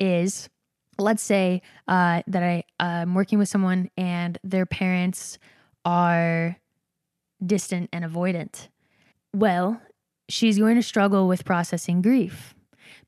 is 0.00 0.48
let's 0.98 1.22
say 1.22 1.62
uh, 1.88 2.22
that 2.26 2.42
I, 2.42 2.64
I'm 2.78 3.14
working 3.14 3.38
with 3.38 3.48
someone 3.48 3.90
and 3.96 4.38
their 4.44 4.66
parents 4.66 5.38
are 5.84 6.58
distant 7.44 7.90
and 7.92 8.04
avoidant. 8.04 8.68
Well, 9.34 9.80
she's 10.28 10.58
going 10.58 10.76
to 10.76 10.82
struggle 10.82 11.28
with 11.28 11.44
processing 11.44 12.02
grief 12.02 12.54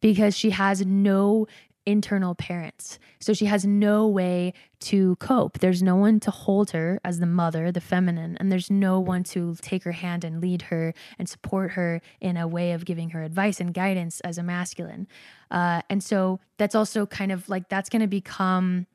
because 0.01 0.37
she 0.37 0.51
has 0.51 0.85
no 0.85 1.47
internal 1.87 2.35
parents. 2.35 2.99
So 3.21 3.33
she 3.33 3.47
has 3.47 3.65
no 3.65 4.09
way 4.09 4.53
to 4.81 5.15
cope. 5.17 5.61
There's 5.61 5.83
no 5.83 5.95
one 5.95 6.19
to 6.21 6.33
hold 6.33 6.73
her 6.73 7.01
as 7.05 7.21
the 7.21 7.27
mother, 7.27 7.71
the 7.71 7.81
feminine, 7.81 8.37
and 8.39 8.51
there's 8.51 8.71
no 8.71 8.99
one 8.99 9.23
to 9.25 9.55
take 9.63 9.85
her 9.85 9.93
hand 9.93 10.25
and 10.25 10.41
lead 10.41 10.63
her 10.63 10.93
and 11.17 11.29
support 11.29 11.73
her 11.73 12.03
in 12.21 12.37
a 12.37 12.49
way 12.49 12.73
of 12.73 12.85
giving 12.85 13.11
her 13.11 13.23
advice 13.23 13.61
and 13.61 13.73
guidance 13.73 14.21
as 14.21 14.37
a 14.37 14.43
masculine. 14.43 15.07
Uh, 15.51 15.81
and 15.89 16.03
so 16.03 16.41
that's 16.59 16.75
also 16.75 17.07
kind 17.07 17.31
of 17.31 17.49
like 17.49 17.69
that's 17.69 17.89
going 17.89 18.03
to 18.03 18.09
become 18.09 18.87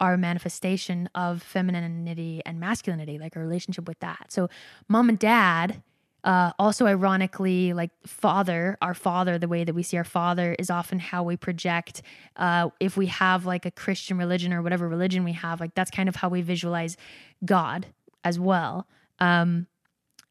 our 0.00 0.16
manifestation 0.16 1.08
of 1.14 1.42
femininity 1.42 2.42
and 2.44 2.60
masculinity, 2.60 3.18
like 3.18 3.36
a 3.36 3.40
relationship 3.40 3.88
with 3.88 3.98
that. 4.00 4.26
So, 4.30 4.48
mom 4.88 5.08
and 5.08 5.18
dad 5.18 5.82
uh, 6.26 6.50
also, 6.58 6.86
ironically, 6.86 7.72
like 7.72 7.92
father, 8.04 8.76
our 8.82 8.94
father, 8.94 9.38
the 9.38 9.46
way 9.46 9.62
that 9.62 9.76
we 9.76 9.84
see 9.84 9.96
our 9.96 10.02
father 10.02 10.56
is 10.58 10.70
often 10.70 10.98
how 10.98 11.22
we 11.22 11.36
project. 11.36 12.02
Uh, 12.34 12.68
if 12.80 12.96
we 12.96 13.06
have 13.06 13.46
like 13.46 13.64
a 13.64 13.70
Christian 13.70 14.18
religion 14.18 14.52
or 14.52 14.60
whatever 14.60 14.88
religion 14.88 15.22
we 15.22 15.32
have, 15.34 15.60
like 15.60 15.76
that's 15.76 15.90
kind 15.90 16.08
of 16.08 16.16
how 16.16 16.28
we 16.28 16.42
visualize 16.42 16.96
God 17.44 17.86
as 18.24 18.40
well. 18.40 18.88
Um, 19.20 19.68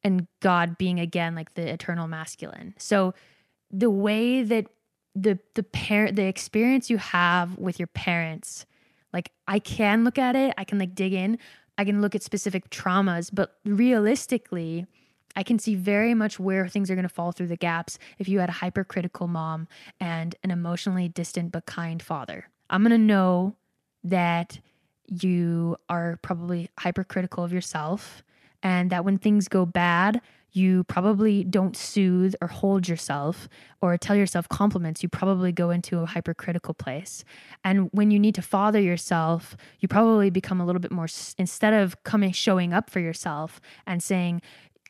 and 0.04 0.28
God 0.41 0.78
being 0.78 0.99
again 0.99 1.34
like 1.34 1.54
the 1.54 1.65
eternal 1.71 2.08
masculine. 2.08 2.73
So 2.78 3.13
the 3.71 3.89
way 3.89 4.43
that 4.43 4.67
the 5.15 5.39
the 5.54 5.63
parent 5.63 6.17
the 6.17 6.25
experience 6.25 6.89
you 6.89 6.97
have 6.97 7.58
with 7.58 7.80
your 7.80 7.88
parents, 7.88 8.65
like 9.15 9.32
I 9.47 9.60
can 9.60 10.04
look 10.04 10.19
at 10.19 10.36
it, 10.36 10.54
I 10.58 10.65
can 10.65 10.78
like 10.78 10.93
dig 10.93 11.13
in, 11.13 11.39
I 11.78 11.86
can 11.86 12.01
look 12.01 12.15
at 12.15 12.21
specific 12.21 12.69
traumas, 12.69 13.30
but 13.34 13.58
realistically 13.63 14.86
I 15.38 15.43
can 15.43 15.58
see 15.58 15.75
very 15.75 16.13
much 16.13 16.38
where 16.38 16.67
things 16.67 16.91
are 16.91 16.95
going 16.95 17.04
to 17.08 17.10
fall 17.10 17.32
through 17.32 17.47
the 17.47 17.58
gaps 17.58 17.97
if 18.19 18.28
you 18.28 18.39
had 18.39 18.49
a 18.49 18.54
hypercritical 18.54 19.28
mom 19.28 19.67
and 19.99 20.36
an 20.43 20.51
emotionally 20.51 21.08
distant 21.08 21.54
but 21.54 21.65
kind 21.65 22.01
father. 22.01 22.49
I'm 22.69 22.82
going 22.84 22.91
to 22.91 22.97
know 22.97 23.56
that 24.04 24.60
you 25.08 25.78
are 25.89 26.19
probably 26.21 26.69
hypercritical 26.80 27.43
of 27.43 27.54
yourself 27.54 28.21
and 28.63 28.89
that 28.89 29.06
when 29.06 29.17
things 29.17 29.47
go 29.47 29.65
bad, 29.65 30.19
you 30.56 30.86
probably 30.86 31.44
don't 31.44 31.76
soothe 31.76 32.34
or 32.41 32.48
hold 32.48 32.88
yourself 32.88 33.50
or 33.82 33.98
tell 33.98 34.15
yourself 34.15 34.48
compliments. 34.48 35.04
You 35.04 35.10
probably 35.10 35.52
go 35.52 35.70
into 35.70 36.00
a 36.00 36.06
hypercritical 36.06 36.74
place. 36.74 37.26
And 37.63 37.89
when 37.91 38.10
you 38.10 38.20
need 38.20 38.36
to 38.36 38.41
father 38.41 38.80
yourself, 38.80 39.58
you 39.80 39.88
probably 39.88 40.30
become 40.30 40.62
a 40.62 40.65
little 40.65 40.80
bit 40.80 40.91
more, 40.91 41.08
instead 41.38 41.74
of 41.74 42.02
coming, 42.04 42.32
showing 42.32 42.74
up 42.74 42.89
for 42.89 43.00
yourself 43.02 43.60
and 43.86 44.02
saying, 44.02 44.41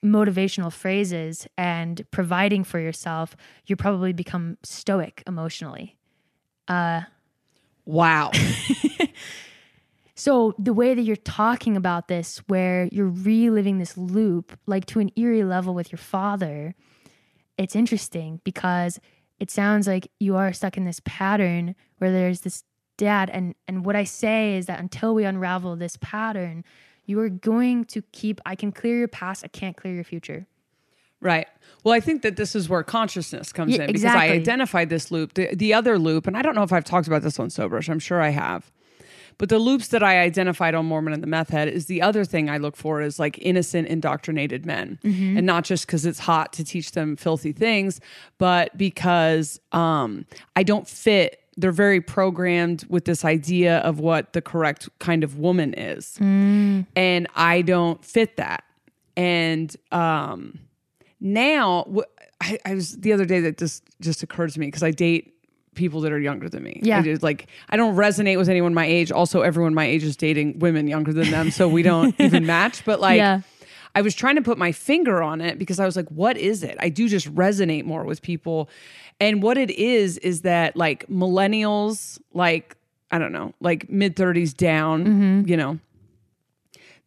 motivational 0.03 0.71
phrases 0.71 1.47
and 1.57 2.05
providing 2.11 2.63
for 2.63 2.79
yourself, 2.79 3.35
you 3.65 3.75
probably 3.75 4.13
become 4.13 4.57
stoic 4.61 5.23
emotionally. 5.25 5.97
Uh, 6.67 7.01
wow. 7.85 8.31
so 10.15 10.55
the 10.57 10.73
way 10.73 10.93
that 10.93 11.01
you're 11.01 11.15
talking 11.17 11.75
about 11.75 12.07
this, 12.07 12.37
where 12.47 12.87
you're 12.91 13.09
reliving 13.09 13.77
this 13.77 13.97
loop, 13.97 14.57
like 14.65 14.85
to 14.87 14.99
an 14.99 15.11
eerie 15.15 15.43
level 15.43 15.73
with 15.73 15.91
your 15.91 15.99
father, 15.99 16.73
it's 17.57 17.75
interesting 17.75 18.39
because 18.43 18.99
it 19.39 19.51
sounds 19.51 19.87
like 19.87 20.09
you 20.19 20.35
are 20.35 20.53
stuck 20.53 20.77
in 20.77 20.85
this 20.85 21.01
pattern 21.03 21.75
where 21.97 22.11
there's 22.11 22.41
this 22.41 22.63
dad 22.97 23.29
and 23.29 23.55
and 23.67 23.85
what 23.85 23.97
I 23.97 24.05
say 24.05 24.55
is 24.55 24.67
that 24.67 24.79
until 24.79 25.13
we 25.13 25.25
unravel 25.25 25.75
this 25.75 25.97
pattern, 25.99 26.63
you 27.05 27.19
are 27.19 27.29
going 27.29 27.85
to 27.85 28.01
keep, 28.13 28.41
I 28.45 28.55
can 28.55 28.71
clear 28.71 28.97
your 28.97 29.07
past, 29.07 29.43
I 29.43 29.47
can't 29.49 29.75
clear 29.75 29.93
your 29.93 30.03
future. 30.03 30.47
Right. 31.21 31.47
Well, 31.83 31.93
I 31.93 31.99
think 31.99 32.21
that 32.21 32.35
this 32.35 32.55
is 32.55 32.69
where 32.69 32.83
consciousness 32.83 33.51
comes 33.51 33.73
Yeah, 33.73 33.81
in 33.81 33.87
because 33.87 34.03
exactly. 34.03 34.29
I 34.29 34.35
identified 34.35 34.89
this 34.89 35.11
loop. 35.11 35.33
The, 35.33 35.55
the 35.55 35.73
other 35.73 35.97
loop, 35.97 36.27
and 36.27 36.37
I 36.37 36.41
don't 36.41 36.55
know 36.55 36.63
if 36.63 36.73
I've 36.73 36.85
talked 36.85 37.07
about 37.07 37.21
this 37.21 37.39
on 37.39 37.47
Soberish, 37.49 37.89
I'm 37.89 37.99
sure 37.99 38.21
I 38.21 38.29
have. 38.29 38.71
But 39.37 39.49
the 39.49 39.59
loops 39.59 39.89
that 39.89 40.03
I 40.03 40.19
identified 40.19 40.75
on 40.75 40.85
Mormon 40.85 41.13
and 41.13 41.21
the 41.21 41.27
Meth 41.27 41.49
Head 41.49 41.67
is 41.67 41.87
the 41.87 42.01
other 42.01 42.25
thing 42.25 42.49
I 42.49 42.57
look 42.57 42.75
for 42.75 43.01
is 43.01 43.19
like 43.19 43.37
innocent, 43.39 43.87
indoctrinated 43.87 44.65
men. 44.65 44.99
Mm-hmm. 45.03 45.37
And 45.37 45.45
not 45.45 45.63
just 45.63 45.85
because 45.85 46.05
it's 46.05 46.19
hot 46.19 46.53
to 46.53 46.63
teach 46.63 46.91
them 46.91 47.15
filthy 47.15 47.51
things, 47.51 47.99
but 48.37 48.77
because 48.77 49.59
um, 49.71 50.25
I 50.55 50.63
don't 50.63 50.87
fit. 50.87 51.41
They're 51.57 51.71
very 51.71 52.01
programmed 52.01 52.85
with 52.89 53.05
this 53.05 53.23
idea 53.23 53.77
of 53.79 53.99
what 53.99 54.33
the 54.33 54.41
correct 54.41 54.89
kind 54.99 55.23
of 55.23 55.37
woman 55.37 55.73
is. 55.73 56.17
Mm. 56.19 56.85
And 56.95 57.27
I 57.35 57.61
don't 57.61 58.03
fit 58.03 58.35
that. 58.37 58.65
And 59.15 59.73
um, 59.91 60.59
now 61.21 61.85
I, 62.41 62.59
I 62.65 62.75
was 62.75 62.97
the 62.97 63.13
other 63.13 63.25
day 63.25 63.39
that 63.41 63.57
just 63.57 63.83
just 64.01 64.23
occurred 64.23 64.51
to 64.51 64.59
me 64.59 64.67
because 64.67 64.83
I 64.83 64.91
date 64.91 65.34
people 65.75 66.01
that 66.01 66.11
are 66.11 66.19
younger 66.19 66.49
than 66.49 66.63
me. 66.63 66.79
Yeah. 66.83 67.03
Like 67.21 67.47
I 67.69 67.77
don't 67.77 67.95
resonate 67.95 68.37
with 68.37 68.49
anyone 68.49 68.73
my 68.73 68.85
age. 68.85 69.11
Also, 69.11 69.41
everyone 69.41 69.73
my 69.73 69.85
age 69.85 70.03
is 70.03 70.15
dating 70.17 70.59
women 70.59 70.87
younger 70.87 71.13
than 71.13 71.29
them, 71.31 71.51
so 71.51 71.67
we 71.67 71.83
don't 71.83 72.15
even 72.19 72.45
match. 72.45 72.83
But 72.85 72.99
like. 72.99 73.17
Yeah. 73.17 73.41
I 73.97 74.01
was 74.01 74.13
trying 74.13 74.35
to 74.35 74.41
put 74.41 74.57
my 74.57 74.73
finger 74.73 75.23
on 75.23 75.39
it 75.39 75.57
because 75.57 75.79
I 75.79 75.85
was 75.85 75.95
like, 75.95 76.09
what 76.09 76.35
is 76.35 76.63
it? 76.63 76.75
I 76.81 76.89
do 76.89 77.07
just 77.07 77.33
resonate 77.33 77.85
more 77.85 78.03
with 78.03 78.21
people. 78.21 78.69
And 79.21 79.41
what 79.41 79.57
it 79.57 79.69
is, 79.71 80.17
is 80.17 80.41
that 80.41 80.75
like 80.75 81.07
millennials, 81.07 82.19
like, 82.33 82.75
I 83.09 83.19
don't 83.19 83.31
know, 83.31 83.53
like 83.61 83.89
mid 83.89 84.17
30s 84.17 84.53
down, 84.53 85.05
Mm-hmm. 85.05 85.47
you 85.49 85.55
know, 85.55 85.79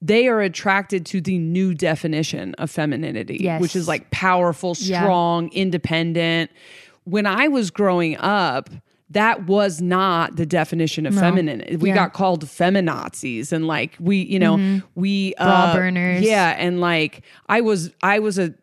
they 0.01 0.29
are 0.29 0.41
attracted 0.41 1.05
to 1.07 1.21
the 1.21 1.39
new 1.39 1.75
definition 1.75 2.55
of 2.55 2.71
femininity, 2.71 3.39
Yes. 3.41 3.61
which 3.61 3.75
is 3.75 3.89
like 3.89 4.11
powerful, 4.11 4.75
Yeah. 4.79 5.03
strong, 5.03 5.51
independent. 5.53 6.51
When 7.09 7.27
I 7.27 7.49
was 7.49 7.71
growing 7.71 8.17
up, 8.19 8.71
that 9.11 9.47
was 9.47 9.81
not 9.81 10.37
the 10.37 10.45
definition 10.45 11.07
of 11.07 11.15
feminine. 11.15 11.79
We 11.81 11.89
Yeah. 11.89 11.95
got 11.95 12.13
called 12.13 12.45
feminazis 12.45 13.53
and 13.53 13.67
like 13.67 13.97
we, 13.99 14.19
you 14.19 14.39
know, 14.39 14.83
we 14.95 15.35
uh, 15.39 15.73
Bra 15.73 15.75
burners. 15.75 16.23
Yeah, 16.23 16.55
and 16.59 16.81
like 16.81 17.23
I 17.49 17.61
was, 17.61 17.91
I 18.03 18.19
was 18.19 18.39
a. 18.39 18.55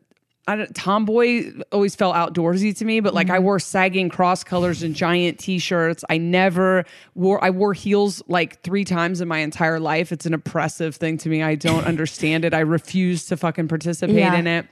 I 0.48 0.56
don't, 0.58 0.76
tomboy 0.76 1.54
always 1.72 1.96
felt 1.96 2.14
outdoorsy 2.16 2.78
to 2.78 2.86
me, 2.86 3.00
but 3.00 3.16
like 3.16 3.32
I 3.32 3.40
wore 3.40 3.58
sagging 3.58 4.10
cross 4.10 4.44
colors 4.44 4.84
and 4.84 4.94
giant 4.94 5.40
t-shirts. 5.40 6.06
I 6.08 6.20
never 6.20 6.86
wore 7.16 7.44
I 7.44 7.50
wore 7.50 7.74
heels 7.74 8.22
like 8.28 8.62
three 8.62 8.84
times 8.84 9.22
in 9.22 9.28
my 9.28 9.40
entire 9.40 9.80
life. 9.80 10.12
It's 10.12 10.28
an 10.28 10.36
oppressive 10.36 10.96
thing 10.98 11.18
to 11.18 11.30
me. 11.30 11.42
I 11.42 11.56
don't 11.56 11.84
understand 11.94 12.46
it. 12.46 12.54
I 12.54 12.60
refuse 12.60 13.26
to 13.26 13.38
fucking 13.38 13.68
participate 13.70 14.16
Yeah. 14.16 14.36
in 14.36 14.46
it. 14.46 14.68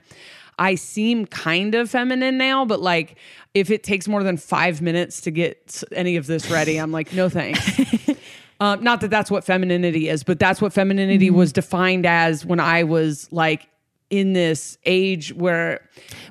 I 0.58 0.74
seem 0.76 1.26
kind 1.26 1.74
of 1.74 1.90
feminine 1.90 2.38
now, 2.38 2.64
but 2.64 2.80
like 2.80 3.16
if 3.54 3.70
it 3.70 3.82
takes 3.82 4.06
more 4.08 4.22
than 4.22 4.36
five 4.36 4.80
minutes 4.82 5.20
to 5.22 5.30
get 5.30 5.82
any 5.92 6.16
of 6.16 6.26
this 6.26 6.50
ready, 6.50 6.76
I'm 6.78 6.92
like, 6.92 7.12
no 7.12 7.28
thanks. 7.28 7.60
um, 8.60 8.82
not 8.82 9.00
that 9.00 9.10
that's 9.10 9.30
what 9.30 9.44
femininity 9.44 10.08
is, 10.08 10.22
but 10.24 10.38
that's 10.38 10.60
what 10.60 10.72
femininity 10.72 11.28
Mm-hmm. 11.28 11.36
was 11.36 11.52
defined 11.52 12.06
as 12.06 12.44
when 12.46 12.60
I 12.60 12.84
was 12.84 13.28
like 13.32 13.68
in 14.10 14.32
this 14.32 14.78
age 14.84 15.32
where 15.32 15.80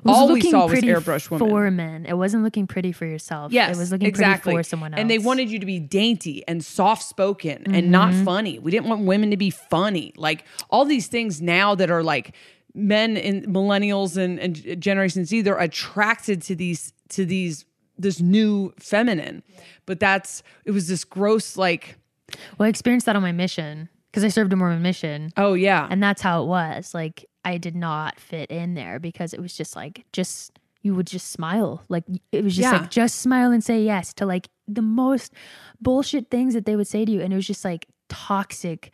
all 0.06 0.28
we 0.28 0.34
looking 0.36 0.52
saw 0.52 0.62
was 0.62 0.72
pretty 0.72 0.86
airbrush 0.88 1.28
women. 1.28 1.48
for 1.48 1.70
men. 1.70 2.06
It 2.06 2.14
wasn't 2.16 2.42
looking 2.44 2.66
pretty 2.66 2.92
for 2.92 3.04
yourself. 3.04 3.52
Yes, 3.52 3.76
it 3.76 3.78
was 3.78 3.90
looking 3.92 4.06
exactly. 4.06 4.52
pretty 4.52 4.62
for 4.64 4.68
someone 4.68 4.94
else. 4.94 5.00
And 5.00 5.10
they 5.10 5.18
wanted 5.18 5.50
you 5.50 5.58
to 5.58 5.66
be 5.66 5.80
dainty 5.80 6.42
and 6.48 6.64
soft 6.64 7.02
spoken 7.02 7.74
and 7.74 7.90
not 7.90 8.12
Mm-hmm. 8.12 8.24
funny. 8.24 8.58
We 8.58 8.70
didn't 8.70 8.88
want 8.88 9.02
women 9.02 9.30
to 9.32 9.36
be 9.36 9.50
funny. 9.50 10.12
Like 10.16 10.44
all 10.70 10.84
these 10.86 11.08
things 11.08 11.42
now 11.42 11.74
that 11.74 11.90
are 11.90 12.02
like 12.02 12.34
men 12.74 13.16
and 13.16 13.46
millennials 13.46 14.16
and, 14.16 14.38
and 14.38 14.80
Generation 14.80 15.24
Z, 15.24 15.42
they're 15.42 15.58
attracted 15.58 16.42
to 16.42 16.54
these 16.54 16.92
to 17.10 17.24
these 17.24 17.64
this 17.96 18.20
new 18.20 18.72
feminine. 18.78 19.42
But 19.86 20.00
that's 20.00 20.42
it 20.64 20.72
was 20.72 20.88
this 20.88 21.04
gross 21.04 21.56
like 21.56 21.96
Well, 22.58 22.66
I 22.66 22.68
experienced 22.68 23.06
that 23.06 23.16
on 23.16 23.22
my 23.22 23.32
mission 23.32 23.88
because 24.10 24.24
I 24.24 24.28
served 24.28 24.52
a 24.52 24.56
Mormon 24.56 24.82
mission, 24.82 25.30
oh 25.36 25.54
yeah. 25.54 25.86
and 25.90 26.02
that's 26.02 26.22
how 26.22 26.42
it 26.42 26.46
was. 26.46 26.94
Like 26.94 27.24
I 27.44 27.58
did 27.58 27.76
not 27.76 28.18
fit 28.18 28.50
in 28.50 28.74
there 28.74 28.98
because 28.98 29.34
it 29.34 29.40
was 29.40 29.56
just 29.56 29.76
like 29.76 30.04
just 30.12 30.58
you 30.82 30.94
would 30.94 31.06
just 31.06 31.30
smile. 31.30 31.82
Like 31.88 32.04
it 32.32 32.42
was 32.44 32.56
just 32.56 32.72
Yeah. 32.72 32.80
like 32.80 32.90
just 32.90 33.20
smile 33.20 33.52
and 33.52 33.62
say 33.62 33.82
yes 33.82 34.12
to 34.14 34.26
like 34.26 34.48
the 34.66 34.82
most 34.82 35.32
bullshit 35.80 36.30
things 36.30 36.54
that 36.54 36.64
they 36.66 36.74
would 36.76 36.86
say 36.88 37.04
to 37.04 37.12
you, 37.12 37.20
and 37.20 37.32
it 37.32 37.36
was 37.36 37.46
just 37.46 37.64
like 37.64 37.86
toxic 38.08 38.90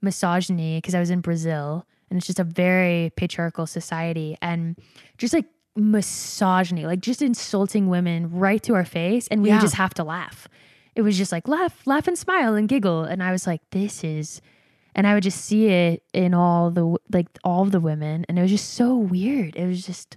misogyny 0.00 0.78
because 0.78 0.94
I 0.94 1.00
was 1.00 1.10
in 1.10 1.20
Brazil 1.20 1.86
and 2.10 2.16
it's 2.18 2.26
just 2.26 2.38
a 2.38 2.44
very 2.44 3.10
patriarchal 3.16 3.66
society 3.66 4.36
and 4.42 4.76
just 5.18 5.34
like 5.34 5.46
misogyny, 5.76 6.86
like 6.86 7.00
just 7.00 7.22
insulting 7.22 7.88
women 7.88 8.30
right 8.30 8.62
to 8.62 8.74
our 8.74 8.84
face, 8.84 9.26
and 9.28 9.42
we 9.42 9.48
Yeah. 9.48 9.60
just 9.60 9.74
have 9.74 9.94
to 9.94 10.04
laugh. 10.04 10.48
It 10.94 11.02
was 11.02 11.16
just 11.18 11.32
like 11.32 11.48
laugh, 11.48 11.86
laugh 11.86 12.06
and 12.06 12.16
smile 12.16 12.54
and 12.54 12.68
giggle, 12.68 13.04
and 13.04 13.22
I 13.22 13.32
was 13.32 13.46
like, 13.46 13.60
this 13.70 14.04
is, 14.04 14.40
and 14.94 15.06
I 15.06 15.14
would 15.14 15.24
just 15.24 15.44
see 15.44 15.66
it 15.66 16.02
in 16.12 16.34
all 16.34 16.70
the 16.70 16.96
like 17.12 17.26
all 17.42 17.64
the 17.64 17.80
women, 17.80 18.24
and 18.28 18.38
it 18.38 18.42
was 18.42 18.50
just 18.50 18.74
so 18.74 18.96
weird. 18.96 19.56
It 19.56 19.66
was 19.66 19.84
just 19.86 20.16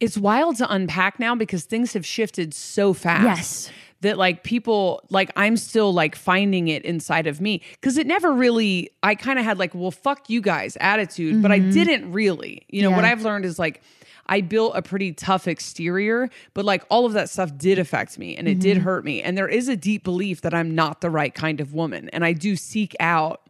It's 0.00 0.18
wild 0.18 0.56
to 0.56 0.72
unpack 0.72 1.18
now 1.20 1.34
because 1.36 1.64
things 1.64 1.92
have 1.94 2.04
shifted 2.04 2.52
so 2.54 2.92
fast. 2.92 3.24
Yes. 3.24 3.70
That 4.02 4.18
like 4.18 4.44
people 4.44 5.02
like 5.10 5.30
I'm 5.34 5.56
still 5.56 5.92
like 5.92 6.14
finding 6.14 6.68
it 6.68 6.84
inside 6.84 7.26
of 7.26 7.40
me 7.40 7.62
cuz 7.80 7.96
it 7.96 8.06
never 8.06 8.32
really 8.32 8.90
I 9.02 9.14
kind 9.14 9.38
of 9.38 9.44
had 9.44 9.58
like 9.58 9.74
well 9.74 9.90
fuck 9.90 10.28
you 10.28 10.40
guys 10.40 10.76
attitude 10.80 11.42
but 11.42 11.50
I 11.50 11.58
mm-hmm. 11.58 11.70
didn't 11.70 12.12
really. 12.12 12.66
You 12.68 12.82
know 12.82 12.90
what 12.90 13.04
I've 13.04 13.22
learned 13.22 13.44
is 13.44 13.58
like 13.58 13.82
I 14.26 14.40
built 14.40 14.72
a 14.76 14.82
pretty 14.82 15.12
tough 15.12 15.48
exterior, 15.48 16.30
but 16.54 16.64
like 16.64 16.84
all 16.88 17.06
of 17.06 17.12
that 17.14 17.28
stuff 17.28 17.56
did 17.56 17.78
affect 17.78 18.18
me 18.18 18.36
and 18.36 18.48
it 18.48 18.60
did 18.60 18.76
mm-hmm. 18.76 18.84
hurt 18.84 19.04
me. 19.04 19.22
And 19.22 19.36
there 19.36 19.48
is 19.48 19.68
a 19.68 19.76
deep 19.76 20.04
belief 20.04 20.42
that 20.42 20.54
I'm 20.54 20.74
not 20.74 21.00
the 21.00 21.10
right 21.10 21.34
kind 21.34 21.60
of 21.60 21.74
woman. 21.74 22.08
And 22.10 22.24
I 22.24 22.32
do 22.32 22.56
seek 22.56 22.94
out 23.00 23.42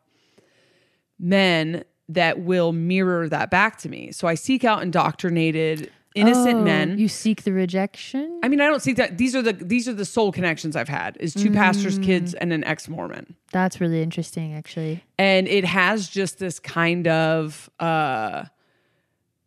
men 1.18 1.84
that 2.08 2.40
will 2.40 2.72
mirror 2.72 3.28
that 3.28 3.50
back 3.50 3.78
to 3.78 3.88
me. 3.88 4.12
So 4.12 4.26
I 4.26 4.34
seek 4.34 4.64
out 4.64 4.82
indoctrinated, 4.82 5.90
innocent 6.14 6.60
Oh, 6.60 6.62
men. 6.64 6.98
You 6.98 7.08
seek 7.08 7.42
the 7.44 7.52
rejection. 7.52 8.40
I 8.42 8.48
mean, 8.48 8.60
I 8.60 8.66
don't 8.66 8.80
seek 8.82 8.96
that. 8.96 9.18
These 9.18 9.34
are 9.36 9.42
the 9.42 9.52
these 9.52 9.88
are 9.88 9.94
the 9.94 10.04
soul 10.04 10.32
connections 10.32 10.76
I've 10.76 10.88
had 10.88 11.16
is 11.20 11.34
two 11.34 11.50
pastors' 11.50 11.98
kids 11.98 12.34
and 12.34 12.52
an 12.52 12.64
ex 12.64 12.88
Mormon. 12.88 13.34
That's 13.52 13.80
really 13.80 14.02
interesting, 14.02 14.54
actually. 14.54 15.02
and 15.18 15.48
it 15.48 15.64
has 15.64 16.08
just 16.08 16.38
this 16.38 16.58
kind 16.58 17.06
of 17.08 17.70
uh 17.80 18.44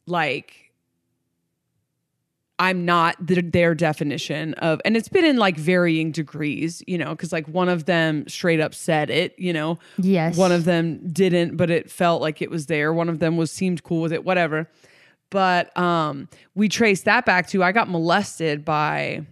like 0.07 0.71
I'm 2.57 2.85
not 2.85 3.17
the, 3.19 3.41
their 3.41 3.75
definition 3.75 4.53
of, 4.55 4.79
and 4.85 4.95
it's 4.95 5.09
been 5.09 5.25
in 5.25 5.35
like 5.35 5.57
varying 5.57 6.13
degrees, 6.13 6.81
you 6.87 6.97
know, 6.97 7.09
because 7.09 7.33
like 7.33 7.45
one 7.49 7.67
of 7.67 7.83
them 7.83 8.25
straight 8.29 8.61
up 8.61 8.73
said 8.73 9.09
it, 9.09 9.35
you 9.37 9.51
know, 9.51 9.77
Yes. 9.97 10.37
one 10.37 10.53
of 10.53 10.63
them 10.63 11.05
didn't, 11.11 11.57
but 11.57 11.69
it 11.69 11.91
felt 11.91 12.21
like 12.21 12.41
it 12.41 12.49
was 12.49 12.67
there. 12.67 12.93
One 12.93 13.09
of 13.09 13.19
them 13.19 13.35
was 13.35 13.51
seemed 13.51 13.83
cool 13.83 13.99
with 14.01 14.13
it, 14.13 14.23
whatever. 14.23 14.69
But 15.29 15.75
um, 15.77 16.29
we 16.53 16.69
traced 16.69 17.05
that 17.05 17.25
back 17.25 17.47
to 17.47 17.63
I 17.63 17.71
got 17.71 17.89
molested 17.89 18.63
by 18.63 19.25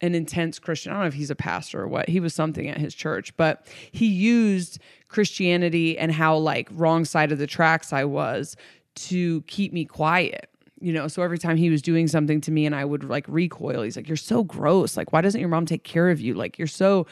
an 0.00 0.14
intense 0.14 0.58
Christian. 0.58 0.92
I 0.92 0.94
don't 0.96 1.02
know 1.02 1.08
if 1.08 1.14
he's 1.14 1.30
a 1.30 1.36
pastor 1.36 1.82
or 1.82 1.88
what. 1.88 2.08
He 2.08 2.20
was 2.20 2.34
something 2.34 2.68
at 2.68 2.78
his 2.78 2.94
church, 2.94 3.36
but 3.36 3.66
he 3.92 4.06
used 4.06 4.80
Christianity 5.08 5.96
and 5.98 6.12
how 6.12 6.36
like 6.36 6.68
wrong 6.72 7.04
side 7.04 7.32
of 7.32 7.38
the 7.38 7.46
tracks 7.46 7.92
I 7.92 8.04
was 8.04 8.56
to 8.94 9.42
keep 9.42 9.72
me 9.72 9.84
quiet. 9.84 10.48
You 10.80 10.92
know, 10.92 11.06
so 11.06 11.22
every 11.22 11.38
time 11.38 11.56
he 11.56 11.70
was 11.70 11.80
doing 11.80 12.08
something 12.08 12.40
to 12.40 12.50
me 12.50 12.66
and 12.66 12.74
I 12.74 12.84
would 12.84 13.04
like 13.04 13.24
recoil, 13.28 13.82
he's 13.82 13.96
like, 13.96 14.08
You're 14.08 14.16
so 14.16 14.42
gross. 14.42 14.96
Like, 14.96 15.12
why 15.12 15.20
doesn't 15.20 15.40
your 15.40 15.48
mom 15.48 15.64
take 15.64 15.84
care 15.84 16.10
of 16.10 16.20
you? 16.20 16.34
Like, 16.34 16.58
you're 16.58 16.66
so 16.66 17.06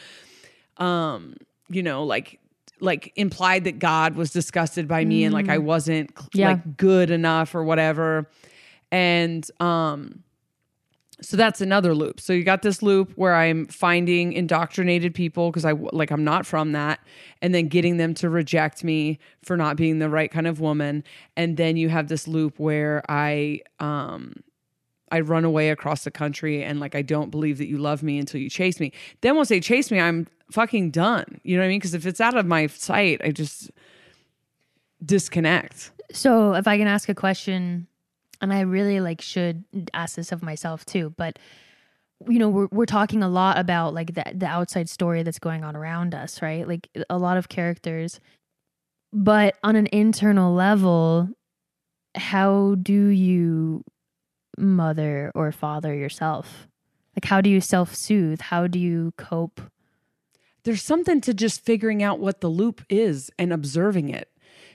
um, 0.81 1.37
you 1.69 1.83
know, 1.83 2.03
like 2.03 2.40
like 2.81 3.13
implied 3.17 3.65
that 3.65 3.79
God 3.79 4.17
was 4.17 4.31
disgusted 4.31 4.89
by 4.89 5.05
me 5.05 5.25
and 5.25 5.35
like 5.35 5.49
I 5.49 5.59
wasn't 5.59 6.11
Yeah. 6.33 6.49
like 6.49 6.77
good 6.77 7.11
enough 7.11 7.55
or 7.55 7.63
whatever. 7.65 8.29
And 8.91 9.49
um 9.61 10.23
so 11.23 11.37
that's 11.37 11.61
another 11.61 11.95
loop. 11.95 12.19
So 12.19 12.33
you 12.33 12.45
got 12.45 12.63
this 12.63 12.83
loop 12.83 13.13
where 13.15 13.35
I'm 13.35 13.67
finding 13.67 14.33
indoctrinated 14.33 15.15
people 15.15 15.51
because 15.51 15.67
I 15.67 15.73
like 15.73 16.11
I'm 16.11 16.25
not 16.25 16.47
from 16.47 16.73
that 16.73 16.99
and 17.43 17.55
then 17.55 17.69
getting 17.69 17.99
them 17.99 18.15
to 18.15 18.31
reject 18.31 18.83
me 18.83 19.19
for 19.43 19.55
not 19.57 19.77
being 19.77 19.99
the 19.99 20.09
right 20.09 20.31
kind 20.31 20.47
of 20.47 20.61
woman 20.61 21.05
and 21.37 21.59
then 21.59 21.77
you 21.77 21.91
have 21.91 22.09
this 22.09 22.27
loop 22.27 22.59
where 22.59 23.03
I 23.09 23.61
um 23.81 24.37
I 25.11 25.21
run 25.21 25.45
away 25.45 25.71
across 25.71 26.05
the 26.05 26.11
country 26.11 26.63
and 26.63 26.81
like 26.81 26.95
I 26.95 27.03
don't 27.03 27.31
believe 27.31 27.59
that 27.59 27.69
you 27.69 27.79
love 27.79 28.03
me 28.03 28.19
until 28.19 28.41
you 28.41 28.49
chase 28.49 28.79
me. 28.81 28.93
Then 29.21 29.37
once 29.37 29.49
they 29.49 29.61
chase 29.61 29.91
me, 29.91 29.99
I'm 29.99 30.27
fucking 30.51 30.91
done. 30.91 31.41
You 31.43 31.57
know 31.57 31.63
what 31.63 31.67
I 31.67 31.69
mean? 31.69 31.79
Because 31.79 31.95
if 31.95 32.07
it's 32.07 32.21
out 32.21 32.37
of 32.37 32.47
my 32.47 32.67
sight, 32.69 33.21
I 33.25 33.31
just 33.31 33.71
disconnect. 35.05 35.93
So, 36.13 36.55
if 36.55 36.67
I 36.67 36.77
can 36.77 36.89
ask 36.89 37.09
a 37.09 37.15
question, 37.15 37.87
and 38.41 38.53
I 38.53 38.61
really 38.61 39.01
like 39.01 39.21
should 39.21 39.65
ask 39.95 40.17
this 40.17 40.33
of 40.33 40.43
myself 40.43 40.85
too, 40.85 41.15
but 41.17 41.39
you 42.29 42.39
know, 42.39 42.49
we're 42.49 42.69
we're 42.71 42.87
talking 42.87 43.23
a 43.23 43.29
lot 43.29 43.59
about 43.59 43.95
like 43.95 44.15
the 44.15 44.25
the 44.35 44.47
outside 44.47 44.89
story 44.89 45.23
that's 45.23 45.39
going 45.39 45.65
on 45.65 45.77
around 45.77 46.15
us, 46.15 46.43
right? 46.43 46.67
Like 46.67 46.89
a 47.09 47.19
lot 47.19 47.37
of 47.37 47.49
characters. 47.49 48.21
But 49.13 49.57
on 49.63 49.75
an 49.77 49.89
internal 49.93 50.55
level, 50.55 51.29
how 52.15 52.77
do 52.77 53.07
you 53.07 53.85
mother 54.61 55.33
or 55.35 55.51
father 55.53 55.95
yourself? 55.95 56.69
Like 57.17 57.25
how 57.25 57.41
do 57.41 57.51
you 57.51 57.61
self-soothe? 57.61 58.41
How 58.41 58.67
do 58.67 58.79
you 58.79 59.13
cope? 59.17 59.61
There's 60.65 60.83
something 60.83 61.21
to 61.23 61.33
just 61.35 61.65
figuring 61.65 62.03
out 62.03 62.21
what 62.21 62.41
the 62.41 62.49
loop 62.49 62.83
is 62.89 63.31
and 63.39 63.53
observing 63.53 64.11
it 64.11 64.29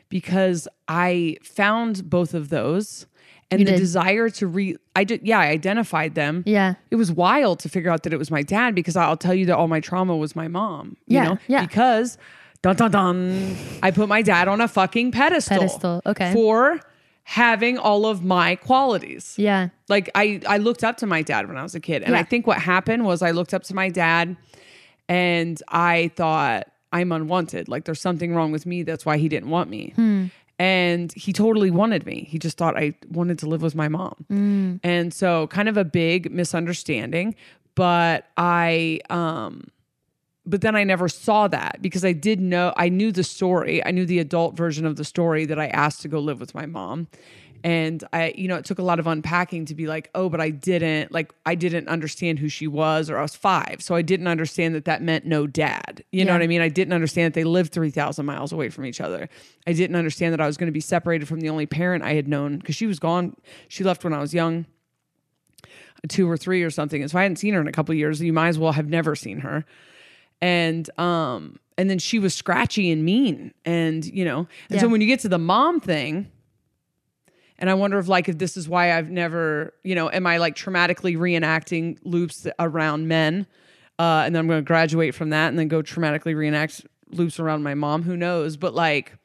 because 0.09 0.67
I 0.87 1.37
found 1.43 2.09
both 2.09 2.33
of 2.33 2.49
those 2.49 3.05
and 3.51 3.59
You 3.59 3.65
the 3.65 3.73
did. 3.73 3.77
desire 3.79 4.29
to 4.31 4.47
re 4.47 4.75
I 4.95 5.03
did 5.03 5.21
yeah, 5.23 5.39
I 5.39 5.47
identified 5.47 6.15
them. 6.15 6.43
Yeah. 6.47 6.73
It 6.89 6.95
was 6.95 7.11
wild 7.11 7.59
to 7.59 7.69
figure 7.69 7.91
out 7.91 8.01
that 8.03 8.13
it 8.13 8.17
was 8.17 8.31
my 8.31 8.41
dad 8.41 8.73
because 8.73 8.95
I'll 8.95 9.17
tell 9.17 9.35
you 9.35 9.45
that 9.45 9.55
all 9.55 9.67
my 9.67 9.79
trauma 9.79 10.17
was 10.17 10.35
my 10.35 10.47
mom. 10.47 10.97
You 11.05 11.17
Yeah, 11.17 11.23
know? 11.25 11.37
yeah. 11.47 11.61
Because 11.61 12.17
dun 12.63 12.75
dun 12.75 12.89
dun 12.91 13.55
I 13.83 13.91
put 13.91 14.09
my 14.09 14.23
dad 14.23 14.47
on 14.47 14.61
a 14.61 14.67
fucking 14.67 15.11
pedestal. 15.11 15.57
Pedestal, 15.59 16.01
okay. 16.07 16.33
For 16.33 16.79
having 17.27 17.77
all 17.77 18.05
of 18.05 18.23
my 18.23 18.55
qualities. 18.55 19.33
Yeah. 19.37 19.69
Like 19.89 20.09
I 20.15 20.39
I 20.47 20.57
looked 20.57 20.83
up 20.83 20.97
to 20.97 21.07
my 21.07 21.21
dad 21.23 21.47
when 21.47 21.57
I 21.57 21.63
was 21.63 21.73
a 21.75 21.79
kid. 21.79 22.03
And 22.03 22.13
Yeah. 22.13 22.19
I 22.19 22.23
think 22.23 22.45
what 22.47 22.59
happened 22.59 23.03
was 23.03 23.21
I 23.23 23.31
looked 23.31 23.53
up 23.53 23.63
to 23.63 23.73
my 23.73 23.89
dad 23.89 24.37
and 25.09 25.61
I 25.69 26.11
thought 26.15 26.67
I'm 26.93 27.11
unwanted. 27.11 27.67
Like 27.67 27.85
there's 27.85 27.99
something 27.99 28.33
wrong 28.35 28.51
with 28.51 28.65
me. 28.67 28.83
That's 28.83 29.05
why 29.07 29.17
he 29.17 29.27
didn't 29.27 29.49
want 29.49 29.69
me. 29.71 29.93
Hmm. 29.95 30.25
And 30.59 31.11
he 31.13 31.33
totally 31.33 31.71
wanted 31.71 32.05
me. 32.05 32.27
He 32.29 32.37
just 32.39 32.57
thought 32.57 32.77
I 32.77 32.93
wanted 33.09 33.39
to 33.39 33.47
live 33.49 33.61
with 33.63 33.75
my 33.75 33.89
mom. 33.89 34.13
Hmm. 34.29 34.75
And 34.83 35.11
so 35.13 35.47
kind 35.47 35.67
of 35.67 35.77
a 35.77 35.83
big 35.83 36.31
misunderstanding, 36.31 37.35
but 37.73 38.27
I 38.37 38.99
um 39.09 39.67
but 40.45 40.61
then 40.61 40.75
I 40.75 40.83
never 40.83 41.09
saw 41.09 41.47
that 41.47 41.81
because 41.81 42.05
I 42.05 42.13
did 42.13 42.39
know 42.39 42.73
I 42.77 42.89
knew 42.89 43.11
the 43.11 43.23
story. 43.23 43.83
I 43.85 43.91
knew 43.91 44.05
the 44.05 44.19
adult 44.19 44.55
version 44.55 44.85
of 44.85 44.95
the 44.95 45.05
story 45.05 45.45
that 45.45 45.59
I 45.59 45.67
asked 45.67 46.01
to 46.01 46.07
go 46.07 46.19
live 46.19 46.39
with 46.39 46.53
my 46.53 46.65
mom. 46.65 47.07
And 47.63 48.03
I, 48.13 48.31
you 48.37 48.47
know, 48.47 48.57
it 48.57 48.65
took 48.65 48.77
a 48.77 48.83
lot 48.83 48.99
of 48.99 49.07
unpacking 49.07 49.65
to 49.65 49.73
be 49.73 49.87
like, 49.87 50.11
oh, 50.13 50.29
but 50.29 50.39
I 50.39 50.51
didn't, 50.51 51.11
like, 51.11 51.33
I 51.47 51.55
didn't 51.55 51.87
understand 51.87 52.37
who 52.37 52.47
she 52.47 52.67
was, 52.67 53.09
or 53.09 53.17
I 53.17 53.23
was 53.23 53.33
five. 53.33 53.77
So 53.79 53.95
I 53.95 54.03
didn't 54.03 54.27
understand 54.27 54.75
that 54.75 54.85
that 54.85 55.01
meant 55.01 55.25
no 55.25 55.47
dad. 55.47 56.03
You 56.11 56.25
know 56.25 56.33
what 56.33 56.43
I 56.43 56.47
mean? 56.47 56.61
I 56.61 56.69
didn't 56.69 56.93
understand 56.93 57.33
that 57.33 57.39
they 57.39 57.43
lived 57.43 57.73
3,000 57.73 58.23
miles 58.23 58.51
away 58.51 58.69
from 58.69 58.85
each 58.85 59.01
other. 59.01 59.29
I 59.65 59.73
didn't 59.73 59.95
understand 59.95 60.33
that 60.33 60.41
I 60.41 60.45
was 60.45 60.57
going 60.57 60.67
to 60.67 60.73
be 60.73 60.79
separated 60.79 61.27
from 61.27 61.39
the 61.39 61.49
only 61.49 61.65
parent 61.65 62.03
I 62.03 62.13
had 62.13 62.27
known 62.27 62.59
because 62.59 62.75
she 62.75 62.85
was 62.85 62.99
gone. 62.99 63.35
She 63.67 63.83
left 63.83 64.03
when 64.03 64.13
I 64.13 64.19
was 64.19 64.31
young, 64.31 64.67
two 66.07 66.29
or 66.29 66.37
three 66.37 66.61
or 66.61 66.69
something. 66.69 67.01
And 67.01 67.09
so 67.09 67.17
I 67.17 67.23
hadn't 67.23 67.37
seen 67.37 67.55
her 67.55 67.61
in 67.61 67.67
a 67.67 67.71
couple 67.71 67.93
of 67.93 67.97
years. 67.97 68.21
You 68.21 68.31
might 68.31 68.49
as 68.49 68.59
well 68.59 68.73
have 68.73 68.89
never 68.89 69.15
seen 69.15 69.39
her 69.39 69.65
and 70.41 70.89
um 70.99 71.59
and 71.77 71.89
then 71.89 71.99
she 71.99 72.19
was 72.19 72.33
scratchy 72.33 72.91
and 72.91 73.03
mean 73.03 73.53
and 73.65 74.05
you 74.05 74.25
know 74.25 74.47
and 74.69 74.79
so 74.79 74.87
when 74.87 75.01
you 75.01 75.07
get 75.07 75.19
to 75.21 75.29
the 75.29 75.37
mom 75.37 75.79
thing 75.79 76.29
and 77.57 77.69
i 77.69 77.73
wonder 77.73 77.97
if 77.99 78.07
like 78.07 78.29
if 78.29 78.37
this 78.37 78.57
is 78.57 78.67
why 78.67 78.97
i've 78.97 79.09
never 79.09 79.73
you 79.83 79.95
know 79.95 80.09
am 80.11 80.27
i 80.27 80.37
like 80.37 80.55
traumatically 80.55 81.17
reenacting 81.17 81.97
loops 82.03 82.47
around 82.59 83.07
men 83.07 83.47
uh 83.99 84.23
and 84.25 84.35
then 84.35 84.41
i'm 84.41 84.47
going 84.47 84.59
to 84.59 84.67
graduate 84.67 85.15
from 85.15 85.29
that 85.29 85.49
and 85.49 85.57
then 85.59 85.67
go 85.67 85.81
traumatically 85.81 86.35
reenact 86.35 86.85
loops 87.11 87.39
around 87.39 87.63
my 87.63 87.73
mom? 87.73 88.03
Who 88.03 88.17
knows? 88.17 88.57
But 88.57 88.73
like 88.73 89.17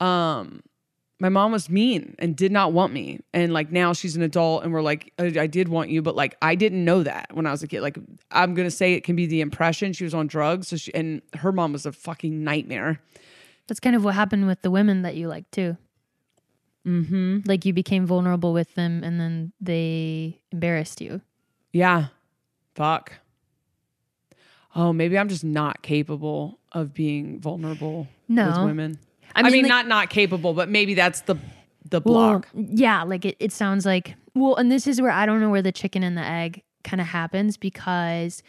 um 0.00 0.62
my 1.18 1.28
mom 1.30 1.50
was 1.52 1.70
mean 1.70 2.14
and 2.18 2.36
did 2.36 2.52
not 2.52 2.72
want 2.72 2.92
me 2.92 3.20
and 3.32 3.52
like 3.52 3.72
now 3.72 3.92
she's 3.94 4.16
an 4.16 4.22
adult 4.22 4.62
and 4.64 4.72
we're 4.72 4.82
like 4.82 5.12
I, 5.18 5.32
I 5.40 5.46
did 5.46 5.68
want 5.68 5.88
you 5.90 6.02
but 6.02 6.14
like 6.14 6.36
i 6.42 6.54
didn't 6.54 6.84
know 6.84 7.02
that 7.02 7.30
when 7.32 7.46
i 7.46 7.50
was 7.50 7.62
a 7.62 7.66
kid 7.66 7.80
like 7.80 7.98
i'm 8.30 8.54
gonna 8.54 8.70
say 8.70 8.92
it 8.94 9.02
can 9.04 9.16
be 9.16 9.24
the 9.26 9.40
impression 9.40 9.92
she 9.94 10.04
was 10.04 10.12
on 10.14 10.26
drugs 10.26 10.68
so 10.68 10.76
she 10.76 10.92
and 10.94 11.22
her 11.34 11.52
mom 11.52 11.72
was 11.72 11.86
a 11.86 11.92
fucking 11.92 12.44
nightmare 12.44 13.00
That's 13.66 13.80
kind 13.80 13.96
of 13.96 14.04
what 14.04 14.14
happened 14.14 14.46
with 14.46 14.60
the 14.62 14.70
women 14.70 15.02
that 15.02 15.16
you 15.16 15.26
like 15.28 15.50
too. 15.50 15.76
Mm-hmm. 16.86 17.40
Like 17.46 17.64
you 17.64 17.72
became 17.72 18.06
vulnerable 18.06 18.52
with 18.52 18.76
them, 18.76 19.02
and 19.02 19.18
then 19.18 19.52
they 19.60 20.38
embarrassed 20.52 21.00
you. 21.00 21.20
yeah 21.72 22.08
fuck 22.76 23.14
oh 24.74 24.92
maybe 24.92 25.18
i'm 25.18 25.28
just 25.28 25.42
not 25.44 25.82
capable 25.82 26.58
of 26.72 26.92
being 26.92 27.40
vulnerable 27.40 28.06
No. 28.28 28.48
with 28.48 28.58
women 28.66 28.98
I 29.36 29.40
i 29.40 29.42
mean, 29.44 29.52
mean, 29.52 29.62
like- 29.64 29.68
not 29.70 29.86
not 29.86 30.10
capable 30.10 30.52
but 30.54 30.68
maybe 30.68 30.94
that's 30.94 31.20
the 31.22 31.36
the 31.88 32.00
Well, 32.04 32.14
block 32.14 32.48
yeah, 32.54 33.04
like 33.04 33.24
it, 33.24 33.36
it 33.38 33.52
sounds 33.52 33.86
like 33.86 34.16
well, 34.34 34.56
and 34.56 34.70
this 34.70 34.86
is 34.86 35.00
where 35.00 35.10
I 35.12 35.24
don't 35.24 35.40
know 35.40 35.50
where 35.50 35.62
the 35.62 35.72
chicken 35.72 36.02
and 36.02 36.16
the 36.16 36.22
egg 36.26 36.62
kind 36.84 37.00
of 37.00 37.06
happens 37.06 37.56
because 37.56 38.42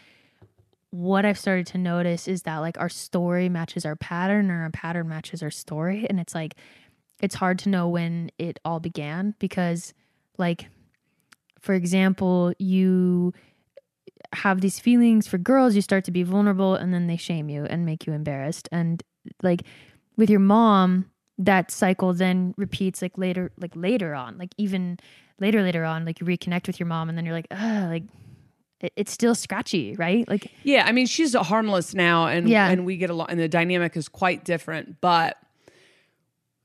what 0.90 1.24
I've 1.24 1.38
started 1.38 1.66
to 1.68 1.78
notice 1.78 2.26
is 2.28 2.42
that 2.42 2.58
like 2.58 2.78
our 2.80 2.88
story 2.88 3.48
matches 3.48 3.84
our 3.86 3.96
pattern 3.96 4.50
or 4.50 4.62
our 4.62 4.70
pattern 4.70 5.08
matches 5.08 5.42
our 5.42 5.50
story. 5.50 6.06
And 6.10 6.18
it's 6.18 6.34
like 6.34 6.56
it's 7.20 7.34
hard 7.36 7.58
to 7.60 7.68
know 7.68 7.88
when 7.88 8.30
it 8.38 8.58
all 8.64 8.80
began 8.80 9.34
because 9.38 9.94
like 10.36 10.68
for 11.60 11.74
example, 11.74 12.52
you 12.58 13.32
have 14.34 14.60
these 14.60 14.78
feelings 14.78 15.26
for 15.26 15.38
girls, 15.38 15.74
you 15.74 15.82
start 15.82 16.04
to 16.04 16.10
be 16.10 16.22
vulnerable 16.22 16.74
and 16.74 16.92
then 16.94 17.06
they 17.06 17.16
shame 17.16 17.48
you 17.48 17.64
and 17.64 17.84
make 17.86 18.06
you 18.06 18.12
embarrassed. 18.12 18.68
And 18.72 19.02
like 19.42 19.62
with 20.18 20.28
your 20.28 20.40
mom, 20.40 21.06
that 21.38 21.70
cycle 21.70 22.12
then 22.12 22.52
repeats 22.58 23.00
like 23.00 23.16
later 23.16 23.52
like 23.58 23.72
later 23.74 24.14
on, 24.14 24.36
like 24.36 24.50
even 24.58 24.98
later 25.40 25.62
later 25.62 25.84
on, 25.84 26.04
like 26.04 26.20
you 26.20 26.26
reconnect 26.26 26.66
with 26.66 26.78
your 26.78 26.86
mom 26.88 27.08
and 27.08 27.16
then 27.16 27.24
you're 27.24 27.34
like, 27.34 27.46
ah, 27.52 27.86
like 27.88 28.02
it, 28.80 28.92
it's 28.96 29.12
still 29.12 29.34
scratchy, 29.34 29.94
right? 29.96 30.28
Like 30.28 30.50
Yeah, 30.64 30.84
I 30.86 30.92
mean 30.92 31.06
she's 31.06 31.34
a 31.34 31.42
harmless 31.42 31.94
now, 31.94 32.26
and 32.26 32.48
Yeah. 32.48 32.68
and 32.68 32.84
we 32.84 32.96
get 32.98 33.08
along, 33.08 33.28
and 33.30 33.40
the 33.40 33.48
dynamic 33.48 33.96
is 33.96 34.08
quite 34.08 34.44
different. 34.44 35.00
But 35.00 35.38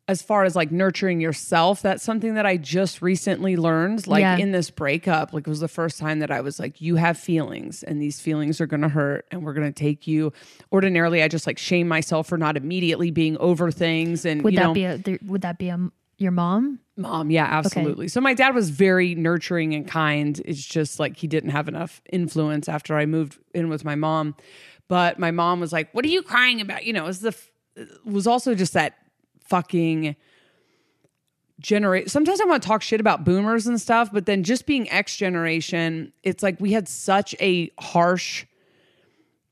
as 0.08 0.22
far 0.22 0.44
as 0.44 0.54
like 0.56 0.70
nurturing 0.72 1.22
yourself, 1.22 1.82
that's 1.82 2.04
something 2.04 2.34
that 2.36 2.46
I 2.46 2.58
just 2.58 3.02
recently 3.02 3.56
learned. 3.56 4.06
Like 4.06 4.22
Yeah. 4.22 4.38
in 4.38 4.52
this 4.52 4.70
breakup, 4.70 5.32
like 5.34 5.48
it 5.48 5.50
was 5.50 5.62
the 5.62 5.68
first 5.70 5.98
time 5.98 6.20
that 6.20 6.30
I 6.30 6.42
was 6.42 6.60
like, 6.60 6.82
you 6.82 6.98
have 6.98 7.18
feelings, 7.18 7.84
and 7.84 8.02
these 8.02 8.20
feelings 8.20 8.60
are 8.60 8.68
gonna 8.68 8.90
hurt, 8.90 9.26
and 9.32 9.44
we're 9.46 9.54
gonna 9.54 9.72
take 9.72 10.06
you. 10.06 10.34
Ordinarily, 10.72 11.24
I 11.24 11.30
just 11.30 11.48
like 11.48 11.58
shame 11.58 11.88
myself 11.88 12.28
for 12.28 12.38
not 12.38 12.58
immediately 12.58 13.12
being 13.12 13.38
over 13.38 13.72
things, 13.72 14.26
and 14.26 14.42
would 14.44 14.54
you 14.54 14.60
that 14.60 14.66
know, 14.66 14.74
be 14.74 14.84
a 14.84 14.98
there, 14.98 15.20
would 15.26 15.42
that 15.42 15.58
be 15.58 15.70
a 15.70 15.80
your 16.18 16.32
mom? 16.32 16.80
Mom, 16.96 17.32
yeah, 17.32 17.46
absolutely. 17.46 18.08
So 18.08 18.22
my 18.22 18.34
dad 18.36 18.54
was 18.54 18.70
very 18.70 19.16
nurturing 19.16 19.74
and 19.74 19.88
kind. 19.88 20.40
It's 20.46 20.64
just 20.64 21.00
like 21.00 21.18
he 21.18 21.28
didn't 21.28 21.50
have 21.50 21.68
enough 21.68 22.02
influence 22.12 22.70
after 22.70 22.96
I 22.98 23.06
moved 23.08 23.40
in 23.56 23.68
with 23.68 23.84
my 23.84 23.96
mom. 23.96 24.36
But 24.88 25.18
my 25.18 25.32
mom 25.32 25.60
was 25.60 25.74
like, 25.74 25.92
"What 25.94 26.06
are 26.06 26.10
you 26.10 26.22
crying 26.22 26.62
about?" 26.62 26.86
You 26.86 26.94
know, 26.94 27.06
it 27.06 27.08
was 27.08 27.22
the 27.22 27.36
it 27.76 27.88
was 28.06 28.28
also 28.28 28.54
just 28.54 28.74
that 28.74 28.96
fucking 29.54 30.16
generate. 31.60 32.10
Sometimes 32.10 32.42
I 32.42 32.46
want 32.46 32.64
to 32.64 32.68
talk 32.68 32.82
shit 32.82 33.00
about 33.00 33.24
boomers 33.24 33.68
and 33.68 33.80
stuff, 33.80 34.10
but 34.12 34.26
then 34.26 34.44
just 34.44 34.66
being 34.66 34.90
X 34.90 35.16
generation, 35.16 36.12
it's 36.24 36.42
like 36.42 36.60
we 36.60 36.72
had 36.72 36.88
such 36.88 37.36
a 37.40 37.72
harsh 37.80 38.46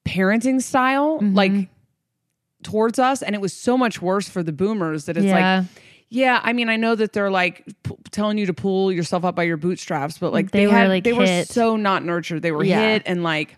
parenting 0.04 0.60
style, 0.60 1.20
mm-hmm. 1.20 1.36
like 1.36 1.70
towards 2.64 2.98
us, 2.98 3.22
and 3.22 3.36
it 3.36 3.42
was 3.42 3.54
so 3.54 3.78
much 3.78 4.02
worse 4.02 4.28
for 4.28 4.42
the 4.42 4.52
boomers 4.52 5.06
that 5.06 5.18
it's 5.18 5.26
Yeah. 5.28 5.60
like. 5.60 5.68
Yeah, 6.10 6.42
I 6.44 6.52
mean, 6.52 6.68
I 6.68 6.76
know 6.76 6.96
that 6.96 7.14
they're 7.14 7.32
like 7.32 7.64
p- 7.84 7.96
telling 8.10 8.38
you 8.38 8.48
to 8.48 8.54
pull 8.54 8.92
yourself 8.92 9.24
up 9.24 9.36
by 9.36 9.44
your 9.44 9.56
bootstraps, 9.56 10.18
but 10.18 10.34
like 10.34 10.52
They 10.52 10.62
they, 10.62 10.68
were, 10.68 10.74
had, 10.74 10.90
like, 10.90 11.04
they 11.06 11.14
were 11.14 11.46
so 11.46 11.78
not 11.78 12.04
nurtured. 12.04 12.42
They 12.42 12.52
were 12.52 12.66
Yeah. 12.66 12.82
hit 12.82 13.04
and 13.06 13.24
like, 13.24 13.56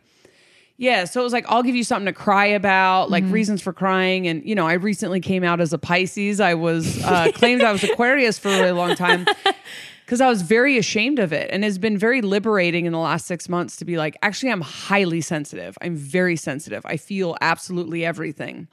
yeah. 0.78 1.06
So 1.06 1.22
it 1.22 1.24
was 1.24 1.34
like, 1.34 1.46
I'll 1.50 1.64
give 1.64 1.76
you 1.76 1.84
something 1.84 2.06
to 2.08 2.14
cry 2.14 2.46
about, 2.46 3.10
like 3.10 3.24
Mm-hmm. 3.24 3.34
reasons 3.34 3.62
for 3.62 3.74
crying. 3.74 4.28
And 4.28 4.44
you 4.48 4.56
know, 4.56 4.68
I 4.68 4.74
recently 4.74 5.20
came 5.20 5.44
out 5.44 5.62
as 5.62 5.72
a 5.74 5.78
Pisces. 5.78 6.40
I 6.40 6.54
was 6.56 7.04
uh, 7.04 7.32
claimed 7.36 7.62
I 7.62 7.72
was 7.72 7.84
Aquarius 7.84 8.40
for 8.40 8.50
a 8.50 8.58
really 8.60 8.72
long 8.72 8.96
time 8.96 9.26
because 10.06 10.20
I 10.20 10.28
was 10.28 10.42
very 10.42 10.78
ashamed 10.78 11.20
of 11.20 11.32
it, 11.32 11.50
and 11.52 11.64
it's 11.64 11.78
been 11.78 11.98
very 11.98 12.22
liberating 12.22 12.86
in 12.86 12.92
the 12.92 13.00
last 13.00 13.26
six 13.28 13.48
months 13.48 13.78
to 13.78 13.86
be 13.86 13.98
like, 13.98 14.18
actually, 14.22 14.52
I'm 14.52 14.62
highly 14.62 15.22
sensitive. 15.22 15.78
I'm 15.82 15.96
very 15.96 16.36
sensitive. 16.36 16.84
I 16.86 16.98
feel 16.98 17.38
absolutely 17.42 18.04
everything 18.06 18.68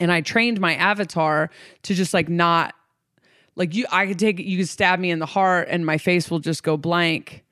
and 0.00 0.10
I 0.10 0.22
trained 0.22 0.58
my 0.58 0.74
avatar 0.76 1.50
to 1.82 1.94
just 1.94 2.14
like 2.14 2.30
not 2.30 2.74
like 3.56 3.74
you 3.74 3.84
I 3.92 4.06
could 4.06 4.18
take 4.18 4.38
you 4.38 4.56
could 4.56 4.68
stab 4.68 4.98
me 4.98 5.10
in 5.10 5.18
the 5.18 5.26
heart 5.26 5.68
and 5.70 5.84
my 5.84 5.98
face 5.98 6.30
will 6.30 6.38
just 6.38 6.62
go 6.62 6.78
blank 6.78 7.44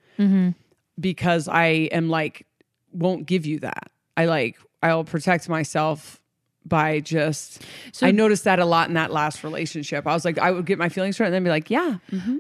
because 0.99 1.49
I 1.49 1.67
am 1.93 2.09
like 2.09 2.47
won't 2.93 3.27
give 3.27 3.47
you 3.47 3.61
that. 3.61 3.91
I 4.17 4.27
like 4.27 4.57
I'll 4.83 5.05
protect 5.05 5.49
myself 5.49 6.21
by 6.67 7.01
just 7.01 7.63
so, 7.93 8.07
I 8.07 8.11
noticed 8.11 8.45
that 8.45 8.59
a 8.59 8.67
lot 8.67 8.89
in 8.89 8.95
that 8.95 9.11
last 9.11 9.43
relationship. 9.43 10.07
I 10.07 10.13
was 10.13 10.25
like 10.25 10.39
I 10.39 10.51
would 10.51 10.67
get 10.67 10.79
my 10.79 10.89
feelings 10.91 11.17
hurt 11.17 11.25
and 11.27 11.35
then 11.35 11.43
be 11.43 11.51
like, 11.51 11.71
yeah. 11.71 11.97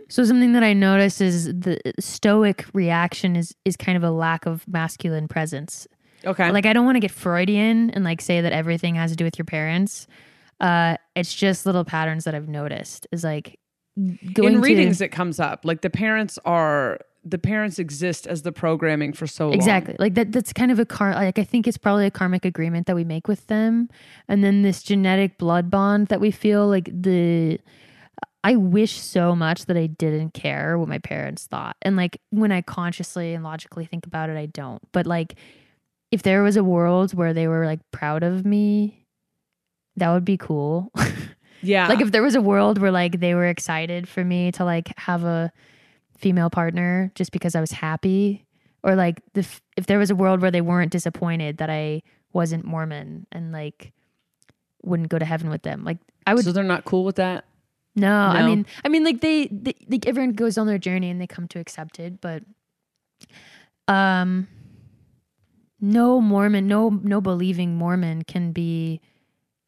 So 0.08 0.24
something 0.24 0.52
that 0.52 0.62
I 0.62 0.72
notice 0.74 1.20
is 1.20 1.46
the 1.46 1.80
stoic 1.98 2.66
reaction 2.74 3.34
is 3.36 3.54
is 3.64 3.76
kind 3.76 3.96
of 3.96 4.04
a 4.04 4.10
lack 4.10 4.46
of 4.46 4.66
masculine 4.68 5.26
presence. 5.28 5.86
Okay. 6.24 6.50
Like 6.52 6.66
I 6.66 6.74
don't 6.74 6.84
want 6.84 6.96
to 6.96 7.00
get 7.00 7.10
Freudian 7.10 7.90
and 7.90 8.04
like 8.04 8.20
say 8.20 8.42
that 8.42 8.52
everything 8.52 8.96
has 8.96 9.10
to 9.10 9.16
do 9.16 9.24
with 9.24 9.38
your 9.38 9.46
parents. 9.46 10.06
Uh, 10.60 10.96
it's 11.16 11.34
just 11.34 11.64
little 11.64 11.84
patterns 11.84 12.24
that 12.24 12.34
I've 12.34 12.48
noticed. 12.48 13.06
Is 13.12 13.24
like 13.24 13.58
going 14.34 14.54
in 14.54 14.60
to- 14.60 14.60
readings 14.60 15.00
it 15.00 15.08
comes 15.08 15.40
up. 15.40 15.64
Like 15.64 15.80
the 15.80 15.88
parents 15.90 16.38
are 16.44 17.00
the 17.24 17.38
parents 17.38 17.78
exist 17.78 18.26
as 18.26 18.42
the 18.42 18.52
programming 18.52 19.12
for 19.12 19.26
so 19.26 19.46
long. 19.46 19.54
Exactly. 19.54 19.96
Like 19.98 20.14
that 20.14 20.32
that's 20.32 20.52
kind 20.52 20.70
of 20.70 20.78
a 20.78 20.86
car 20.86 21.12
like 21.12 21.38
I 21.38 21.44
think 21.44 21.66
it's 21.66 21.76
probably 21.76 22.06
a 22.06 22.10
karmic 22.10 22.44
agreement 22.44 22.86
that 22.86 22.96
we 22.96 23.04
make 23.04 23.28
with 23.28 23.46
them. 23.48 23.88
And 24.28 24.42
then 24.42 24.62
this 24.62 24.82
genetic 24.82 25.36
blood 25.38 25.70
bond 25.70 26.08
that 26.08 26.20
we 26.20 26.30
feel 26.30 26.66
like 26.66 26.88
the 26.92 27.58
I 28.42 28.56
wish 28.56 28.98
so 28.98 29.36
much 29.36 29.66
that 29.66 29.76
I 29.76 29.86
didn't 29.86 30.32
care 30.32 30.78
what 30.78 30.88
my 30.88 30.98
parents 30.98 31.46
thought. 31.46 31.76
And 31.82 31.94
like 31.96 32.20
when 32.30 32.52
I 32.52 32.62
consciously 32.62 33.34
and 33.34 33.44
logically 33.44 33.84
think 33.84 34.06
about 34.06 34.30
it, 34.30 34.38
I 34.38 34.46
don't. 34.46 34.80
But 34.92 35.06
like 35.06 35.34
if 36.10 36.22
there 36.22 36.42
was 36.42 36.56
a 36.56 36.64
world 36.64 37.12
where 37.12 37.34
they 37.34 37.48
were 37.48 37.66
like 37.66 37.80
proud 37.92 38.22
of 38.22 38.46
me, 38.46 39.06
that 39.96 40.10
would 40.10 40.24
be 40.24 40.36
cool. 40.36 40.90
Yeah. 41.62 41.88
like 41.88 42.00
if 42.00 42.10
there 42.10 42.22
was 42.22 42.34
a 42.34 42.40
world 42.40 42.78
where 42.78 42.90
like 42.90 43.20
they 43.20 43.34
were 43.34 43.44
excited 43.44 44.08
for 44.08 44.24
me 44.24 44.50
to 44.52 44.64
like 44.64 44.96
have 44.96 45.24
a 45.24 45.52
female 46.20 46.50
partner 46.50 47.10
just 47.14 47.32
because 47.32 47.54
I 47.54 47.60
was 47.60 47.72
happy 47.72 48.46
or 48.82 48.94
like 48.94 49.20
the 49.32 49.40
f- 49.40 49.62
if 49.76 49.86
there 49.86 49.98
was 49.98 50.10
a 50.10 50.14
world 50.14 50.40
where 50.40 50.50
they 50.50 50.60
weren't 50.60 50.92
disappointed 50.92 51.56
that 51.58 51.70
I 51.70 52.02
wasn't 52.32 52.64
Mormon 52.64 53.26
and 53.32 53.52
like 53.52 53.92
wouldn't 54.82 55.08
go 55.08 55.18
to 55.18 55.24
heaven 55.24 55.50
with 55.50 55.62
them 55.62 55.84
like 55.84 55.98
I 56.26 56.34
would 56.34 56.44
so 56.44 56.52
they're 56.52 56.62
not 56.64 56.84
cool 56.84 57.04
with 57.04 57.16
that. 57.16 57.44
no, 57.96 58.14
I 58.14 58.46
mean 58.46 58.66
I 58.84 58.88
mean 58.88 59.04
like 59.04 59.20
they, 59.20 59.46
they 59.48 59.74
like 59.88 60.06
everyone 60.06 60.32
goes 60.32 60.56
on 60.58 60.66
their 60.66 60.78
journey 60.78 61.10
and 61.10 61.20
they 61.20 61.26
come 61.26 61.48
to 61.48 61.58
accept 61.58 61.98
it 61.98 62.20
but 62.20 62.42
um 63.88 64.46
no 65.80 66.20
Mormon 66.20 66.66
no 66.68 66.90
no 66.90 67.20
believing 67.20 67.76
Mormon 67.76 68.22
can 68.22 68.52
be 68.52 69.00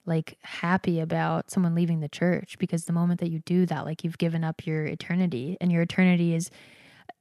like 0.07 0.36
happy 0.42 1.00
about 1.00 1.50
someone 1.50 1.74
leaving 1.74 2.00
the 2.00 2.09
church 2.09 2.59
because 2.59 2.84
the 2.84 2.92
moment 2.92 3.20
that 3.20 3.30
you 3.30 3.38
do 3.40 3.66
that 3.66 3.84
like 3.84 4.03
you've 4.03 4.18
given 4.18 4.42
up 4.42 4.66
your 4.66 4.84
eternity 4.84 5.57
and 5.61 5.70
your 5.70 5.82
eternity 5.82 6.34
is 6.34 6.50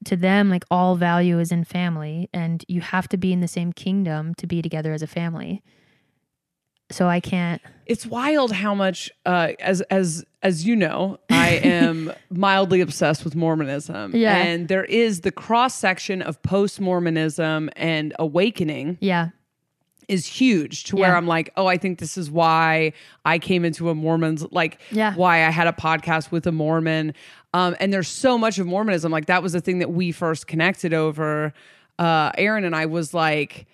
to 0.06 0.16
them 0.16 0.50
like 0.50 0.64
all 0.72 0.96
value 0.96 1.40
is 1.40 1.52
in 1.52 1.64
family 1.64 2.30
and 2.34 2.66
you 2.68 2.82
have 2.82 3.08
to 3.10 3.18
be 3.18 3.32
in 3.32 3.40
the 3.42 3.48
same 3.48 3.72
kingdom 3.72 4.34
to 4.36 4.48
be 4.48 4.62
together 4.62 4.94
as 4.94 5.02
a 5.02 5.08
family. 5.08 5.64
So 6.90 7.08
i 7.08 7.22
can't 7.22 7.62
it's 7.86 8.06
wild 8.06 8.52
how 8.52 8.76
much 8.76 9.10
uh 9.26 9.54
as 9.60 9.80
as 9.84 10.26
as 10.44 10.66
you 10.66 10.76
know 10.76 11.20
i 11.30 11.50
am 11.64 12.12
mildly 12.30 12.82
obsessed 12.82 13.24
with 13.24 13.34
mormonism. 13.34 14.14
Yeah. 14.14 14.36
and 14.36 14.68
there 14.68 14.84
is 14.84 15.22
the 15.22 15.32
cross 15.32 15.74
section 15.74 16.22
of 16.22 16.42
post-mormonism 16.42 17.70
and 17.78 18.14
awakening. 18.20 18.98
Yeah 19.00 19.30
is 20.12 20.26
huge 20.28 20.84
to 20.84 20.96
where 20.98 21.10
Yeah. 21.12 21.18
i'm 21.18 21.26
like 21.26 21.50
oh 21.58 21.66
i 21.68 21.78
think 21.78 21.98
this 22.00 22.18
is 22.18 22.30
why 22.30 22.94
i 23.26 23.40
came 23.40 23.64
into 23.66 23.90
a 23.90 23.96
mormon's 23.96 24.44
like 24.52 24.80
Yeah. 24.92 25.16
why 25.16 25.38
i 25.46 25.50
had 25.50 25.68
a 25.68 25.72
podcast 25.74 26.32
with 26.32 26.46
a 26.46 26.52
mormon 26.52 27.14
um 27.54 27.76
and 27.80 27.92
there's 27.94 28.08
so 28.10 28.38
much 28.38 28.60
of 28.60 28.68
mormonism 28.68 29.12
like 29.12 29.28
that 29.28 29.42
was 29.42 29.54
the 29.54 29.62
thing 29.62 29.80
that 29.80 29.92
we 29.92 30.12
first 30.12 30.48
connected 30.48 30.94
over 30.94 31.54
uh 31.98 32.32
aaron 32.38 32.64
and 32.66 32.76
i 32.76 32.86
was 32.86 33.14
like 33.14 33.66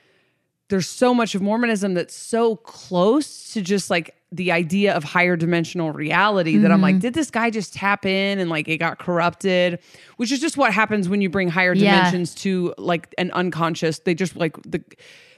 there's 0.69 0.89
so 0.89 1.13
much 1.13 1.33
of 1.33 1.41
Mormonism 1.41 1.93
that's 1.93 2.13
so 2.13 2.57
close 2.57 3.53
to 3.53 3.61
just 3.61 3.89
like 3.89 4.13
the 4.33 4.51
idea 4.51 4.93
of 4.93 5.01
higher 5.05 5.37
dimensional 5.37 5.93
reality 5.93 6.57
that 6.57 6.73
I'm 6.73 6.79
Mm-hmm. 6.79 6.83
like, 6.83 6.99
did 6.99 7.13
this 7.13 7.31
guy 7.31 7.49
just 7.49 7.73
tap 7.73 8.05
in 8.05 8.37
and 8.37 8.49
like 8.49 8.67
it 8.67 8.77
got 8.77 8.99
corrupted? 8.99 9.79
Which 10.17 10.29
is 10.29 10.41
just 10.41 10.57
what 10.57 10.73
happens 10.73 11.07
when 11.07 11.21
you 11.21 11.29
bring 11.29 11.47
higher 11.47 11.73
Yeah. 11.73 11.95
dimensions 11.95 12.35
to 12.43 12.73
like 12.77 13.15
an 13.17 13.31
unconscious. 13.31 13.99
They 13.99 14.13
just 14.13 14.35
like 14.35 14.61
the 14.63 14.83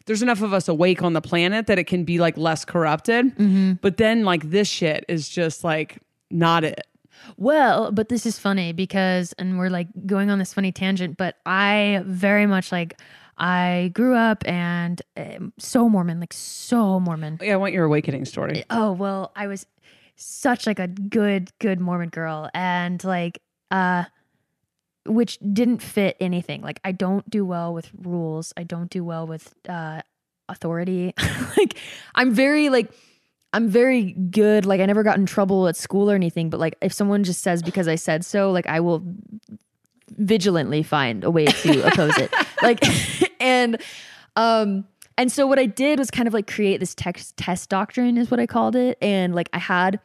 there's 0.10 0.24
enough 0.24 0.42
of 0.42 0.56
us 0.56 0.68
awake 0.68 1.04
on 1.04 1.14
the 1.14 1.22
planet 1.22 1.68
that 1.68 1.78
it 1.78 1.84
can 1.84 2.04
be 2.04 2.18
like 2.18 2.36
less 2.36 2.66
corrupted. 2.66 3.28
Mm-hmm. 3.38 3.74
But 3.74 3.98
then 3.98 4.24
like 4.24 4.50
this 4.50 4.68
shit 4.68 5.06
is 5.08 5.30
just 5.30 5.64
like 5.64 6.00
not 6.32 6.64
it. 6.64 6.88
Well, 7.38 7.92
but 7.92 8.10
this 8.10 8.26
is 8.26 8.40
funny 8.40 8.74
because, 8.74 9.34
and 9.34 9.60
we're 9.60 9.70
like 9.70 9.88
going 10.08 10.32
on 10.32 10.40
this 10.40 10.52
funny 10.52 10.72
tangent, 10.72 11.16
but 11.16 11.36
I 11.46 12.02
very 12.08 12.48
much 12.48 12.72
like, 12.72 13.00
I 13.38 13.92
grew 13.94 14.16
up 14.16 14.44
and 14.48 15.00
um, 15.16 15.54
so 15.60 15.88
Mormon, 15.88 16.20
like 16.20 16.34
so 16.34 17.00
Mormon. 17.00 17.38
Yeah, 17.40 17.54
I 17.54 17.58
want 17.58 17.76
your 17.76 17.86
awakening 17.86 18.26
story. 18.26 18.64
Oh, 18.72 18.92
well, 18.92 19.32
I 19.36 19.46
was 19.46 19.68
such 20.16 20.66
like 20.66 20.80
a 20.80 20.88
good, 20.88 21.52
good 21.60 21.80
Mormon 21.80 22.10
girl 22.10 22.50
and 22.56 23.04
like, 23.04 23.44
uh, 23.70 24.06
which 25.10 25.40
didn't 25.40 25.82
fit 25.82 26.16
anything. 26.20 26.62
Like, 26.62 26.80
I 26.84 26.92
don't 26.92 27.30
do 27.30 27.46
well 27.46 27.74
with 27.74 27.90
rules. 27.98 28.54
I 28.56 28.64
don't 28.64 28.90
do 28.90 29.04
well 29.04 29.28
with, 29.28 29.54
uh, 29.68 30.02
authority. 30.48 31.14
like, 31.58 31.78
I'm 32.16 32.34
very 32.34 32.70
like, 32.70 32.94
I'm 33.54 33.68
very 33.68 34.14
good. 34.14 34.66
Like 34.66 34.80
I 34.80 34.86
never 34.86 35.04
got 35.04 35.18
in 35.18 35.26
trouble 35.26 35.68
at 35.68 35.76
school 35.76 36.10
or 36.10 36.16
anything, 36.16 36.50
but 36.50 36.60
like 36.60 36.76
if 36.82 36.94
someone 36.94 37.24
just 37.24 37.42
says 37.42 37.64
because 37.64 37.88
I 37.88 37.96
said 37.96 38.24
so, 38.24 38.52
like 38.52 38.68
I 38.68 38.80
will 38.80 39.04
vigilantly 40.18 40.84
find 40.84 41.24
a 41.24 41.32
way 41.32 41.46
to 41.46 41.82
oppose 41.88 42.18
it. 42.18 42.34
Like 42.62 42.84
and 43.42 43.82
um 44.36 44.86
and 45.18 45.32
so 45.32 45.48
what 45.48 45.60
I 45.60 45.66
did 45.66 46.00
was 46.00 46.12
kind 46.12 46.28
of 46.28 46.34
like 46.34 46.48
create 46.48 46.80
this 46.80 46.94
text 46.94 47.38
test 47.38 47.70
doctrine 47.70 48.18
is 48.18 48.30
what 48.30 48.40
I 48.40 48.46
called 48.46 48.76
it. 48.76 48.98
And 49.02 49.34
like 49.34 49.50
I 49.52 49.60
had 49.60 49.96
it 49.96 50.02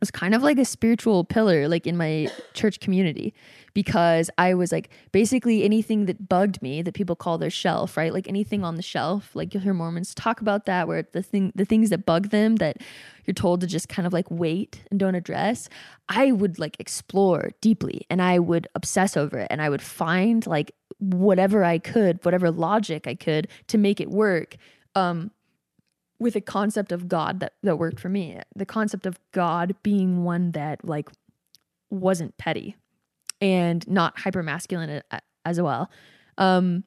was 0.00 0.10
kind 0.10 0.34
of 0.34 0.42
like 0.42 0.58
a 0.58 0.64
spiritual 0.64 1.24
pillar 1.24 1.68
like 1.68 1.86
in 1.86 1.96
my 1.96 2.28
church 2.54 2.80
community 2.80 3.34
because 3.74 4.30
I 4.38 4.54
was 4.54 4.70
like 4.72 4.88
basically 5.12 5.64
anything 5.64 6.06
that 6.06 6.28
bugged 6.28 6.62
me 6.62 6.80
that 6.82 6.94
people 6.94 7.16
call 7.16 7.38
their 7.38 7.50
shelf, 7.50 7.96
right? 7.96 8.12
Like 8.12 8.28
anything 8.28 8.64
on 8.64 8.76
the 8.76 8.82
shelf, 8.82 9.34
like 9.34 9.52
you'll 9.52 9.62
hear 9.62 9.74
Mormons 9.74 10.14
talk 10.14 10.40
about 10.40 10.64
that 10.66 10.86
where 10.88 11.02
the 11.12 11.22
thing 11.22 11.52
the 11.54 11.64
things 11.64 11.90
that 11.90 12.06
bug 12.06 12.30
them 12.30 12.56
that 12.56 12.78
you're 13.26 13.34
told 13.34 13.60
to 13.60 13.66
just 13.66 13.88
kind 13.88 14.06
of 14.06 14.12
like 14.12 14.30
wait 14.30 14.82
and 14.90 15.00
don't 15.00 15.16
address, 15.16 15.68
I 16.08 16.32
would 16.32 16.58
like 16.58 16.76
explore 16.78 17.50
deeply 17.60 18.06
and 18.08 18.22
I 18.22 18.38
would 18.38 18.68
obsess 18.74 19.16
over 19.16 19.38
it 19.38 19.48
and 19.50 19.60
I 19.60 19.68
would 19.68 19.82
find 19.82 20.46
like 20.46 20.72
whatever 20.98 21.64
I 21.64 21.78
could, 21.78 22.24
whatever 22.24 22.50
logic 22.50 23.06
I 23.06 23.14
could 23.14 23.48
to 23.66 23.76
make 23.76 24.00
it 24.00 24.08
work. 24.10 24.56
Um 24.94 25.32
with 26.20 26.36
a 26.36 26.40
concept 26.40 26.92
of 26.92 27.08
God 27.08 27.40
that 27.40 27.54
that 27.64 27.76
worked 27.76 27.98
for 27.98 28.08
me. 28.08 28.40
The 28.54 28.64
concept 28.64 29.04
of 29.04 29.18
God 29.32 29.74
being 29.82 30.22
one 30.22 30.52
that 30.52 30.84
like 30.84 31.10
wasn't 31.90 32.38
petty 32.38 32.76
and 33.44 33.86
not 33.86 34.18
hyper 34.18 34.42
masculine 34.42 35.02
as 35.44 35.60
well. 35.60 35.90
Um 36.38 36.84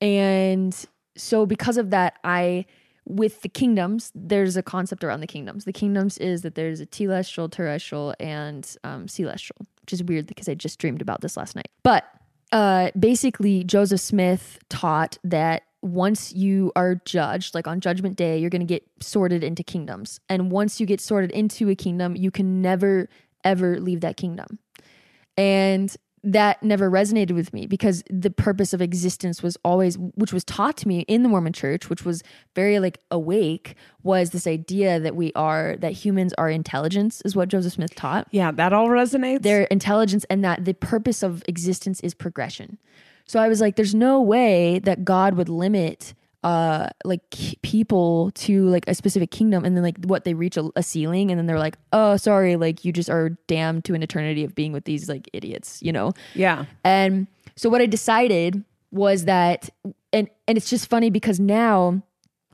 and 0.00 0.86
so 1.16 1.46
because 1.46 1.78
of 1.78 1.90
that 1.90 2.18
I 2.22 2.66
with 3.06 3.42
the 3.42 3.48
kingdoms, 3.48 4.10
there's 4.14 4.56
a 4.56 4.62
concept 4.62 5.04
around 5.04 5.20
the 5.20 5.26
kingdoms. 5.26 5.64
The 5.64 5.72
kingdoms 5.72 6.18
is 6.18 6.42
that 6.42 6.56
there's 6.56 6.80
a 6.80 6.86
telestial, 6.86 7.50
terrestrial, 7.50 8.14
and 8.18 8.68
um, 8.82 9.06
celestial, 9.06 9.56
which 9.80 9.92
is 9.92 10.02
weird 10.02 10.26
because 10.26 10.48
I 10.48 10.54
just 10.54 10.80
dreamed 10.80 11.00
about 11.00 11.20
this 11.20 11.36
last 11.36 11.54
night. 11.54 11.68
But 11.84 12.04
uh, 12.50 12.90
basically, 12.98 13.62
Joseph 13.62 14.00
Smith 14.00 14.58
taught 14.68 15.18
that 15.22 15.62
once 15.82 16.32
you 16.32 16.72
are 16.74 16.96
judged, 17.04 17.54
like 17.54 17.68
on 17.68 17.80
Judgment 17.80 18.16
Day, 18.16 18.38
you're 18.38 18.50
going 18.50 18.60
to 18.60 18.66
get 18.66 18.84
sorted 19.00 19.44
into 19.44 19.62
kingdoms. 19.62 20.18
And 20.28 20.50
once 20.50 20.80
you 20.80 20.86
get 20.86 21.00
sorted 21.00 21.30
into 21.30 21.68
a 21.68 21.76
kingdom, 21.76 22.16
you 22.16 22.32
can 22.32 22.60
never, 22.60 23.08
ever 23.44 23.78
leave 23.78 24.00
that 24.00 24.16
kingdom. 24.16 24.58
And 25.36 25.94
that 26.24 26.60
never 26.60 26.90
resonated 26.90 27.32
with 27.32 27.52
me 27.52 27.66
because 27.66 28.02
the 28.10 28.30
purpose 28.30 28.72
of 28.72 28.82
existence 28.82 29.44
was 29.44 29.56
always 29.64 29.96
which 29.96 30.32
was 30.32 30.42
taught 30.42 30.76
to 30.76 30.88
me 30.88 31.00
in 31.02 31.22
the 31.22 31.28
mormon 31.28 31.52
church 31.52 31.88
which 31.88 32.04
was 32.04 32.20
very 32.56 32.80
like 32.80 32.98
awake 33.12 33.76
was 34.02 34.30
this 34.30 34.44
idea 34.44 34.98
that 34.98 35.14
we 35.14 35.32
are 35.34 35.76
that 35.78 35.92
humans 35.92 36.34
are 36.36 36.50
intelligence 36.50 37.22
is 37.24 37.36
what 37.36 37.48
joseph 37.48 37.74
smith 37.74 37.94
taught. 37.94 38.26
Yeah 38.32 38.50
that 38.50 38.72
all 38.72 38.88
resonates. 38.88 39.42
Their 39.42 39.64
intelligence 39.64 40.24
and 40.28 40.44
that 40.44 40.64
the 40.64 40.74
purpose 40.74 41.22
of 41.22 41.44
existence 41.46 42.00
is 42.00 42.12
progression. 42.12 42.78
So 43.26 43.40
I 43.40 43.48
was 43.48 43.60
like, 43.60 43.76
there's 43.76 43.94
no 43.94 44.20
way 44.20 44.78
that 44.80 45.04
God 45.04 45.34
would 45.34 45.48
limit 45.48 46.14
uh 46.46 46.88
like 47.04 47.22
people 47.62 48.30
to 48.36 48.68
like 48.68 48.84
a 48.86 48.94
specific 48.94 49.32
kingdom 49.32 49.64
and 49.64 49.76
then 49.76 49.82
like 49.82 49.96
what 50.04 50.22
they 50.22 50.32
reach 50.32 50.56
a, 50.56 50.70
a, 50.76 50.82
ceiling 50.82 51.32
and 51.32 51.38
then 51.38 51.46
they're 51.46 51.58
like 51.58 51.76
oh 51.92 52.16
sorry 52.16 52.54
like 52.54 52.84
you 52.84 52.92
just 52.92 53.10
are 53.10 53.30
damned 53.48 53.84
to 53.84 53.94
an 53.94 54.02
eternity 54.02 54.44
of 54.44 54.54
being 54.54 54.72
with 54.72 54.84
these 54.84 55.08
like 55.08 55.28
idiots 55.32 55.82
you 55.82 55.90
know? 55.90 56.12
Yeah. 56.34 56.66
And 56.84 57.26
so 57.56 57.68
what 57.68 57.80
i 57.80 57.86
decided 57.86 58.64
was 58.92 59.24
that 59.24 59.68
and 60.12 60.30
and 60.46 60.56
it's 60.56 60.70
just 60.70 60.88
funny 60.88 61.10
because 61.10 61.40
now 61.40 62.00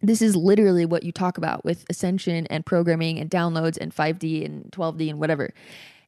this 0.01 0.23
is 0.23 0.35
literally 0.35 0.87
what 0.87 1.03
you 1.03 1.13
talk 1.13 1.37
about 1.37 1.63
with 1.63 1.85
ascension 1.91 2.47
and 2.47 2.65
programming 2.65 3.19
and 3.19 3.31
downloads 3.31 3.77
and 3.79 3.95
5d 3.95 4.45
and 4.45 4.65
12d 4.73 5.11
and 5.11 5.21
whatever 5.21 5.53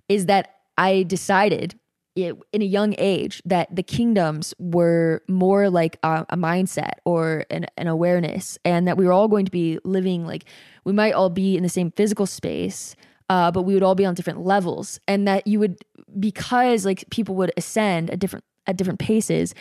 is 0.09 0.25
that 0.27 0.55
i 0.79 1.03
decided 1.03 1.79
in 2.17 2.63
a 2.63 2.65
young 2.65 2.95
age 2.99 3.43
that 3.45 3.75
the 3.75 3.83
kingdoms 3.83 4.55
were 4.59 5.23
more 5.29 5.69
like 5.69 5.99
a, 6.05 6.25
a 6.31 6.37
mindset 6.37 6.93
or 7.05 7.45
an, 7.51 7.67
an, 7.77 7.89
awareness 7.89 8.57
and 8.65 8.87
that 8.87 8.97
we 8.97 9.05
were 9.05 9.13
all 9.13 9.27
going 9.27 9.45
to 9.45 9.51
be 9.51 9.79
living 9.85 10.25
like 10.25 10.45
we 10.85 10.93
might 10.93 11.13
all 11.13 11.29
be 11.29 11.57
in 11.57 11.63
the 11.65 11.69
same 11.69 11.91
physical 11.91 12.27
space 12.27 12.95
uh, 13.31 13.51
but 13.51 13.63
we 13.63 13.75
would 13.75 13.83
all 13.83 13.95
be 13.97 14.05
on 14.05 14.15
different 14.15 14.41
levels 14.41 15.01
and 15.09 15.27
that 15.27 15.47
you 15.47 15.59
would 15.59 15.77
because 16.21 16.85
like 16.85 17.05
people 17.11 17.35
would 17.35 17.53
ascend 17.57 18.11
at 18.11 18.21
different 18.21 18.45
at 18.67 18.77
different 18.77 19.01
paces 19.01 19.55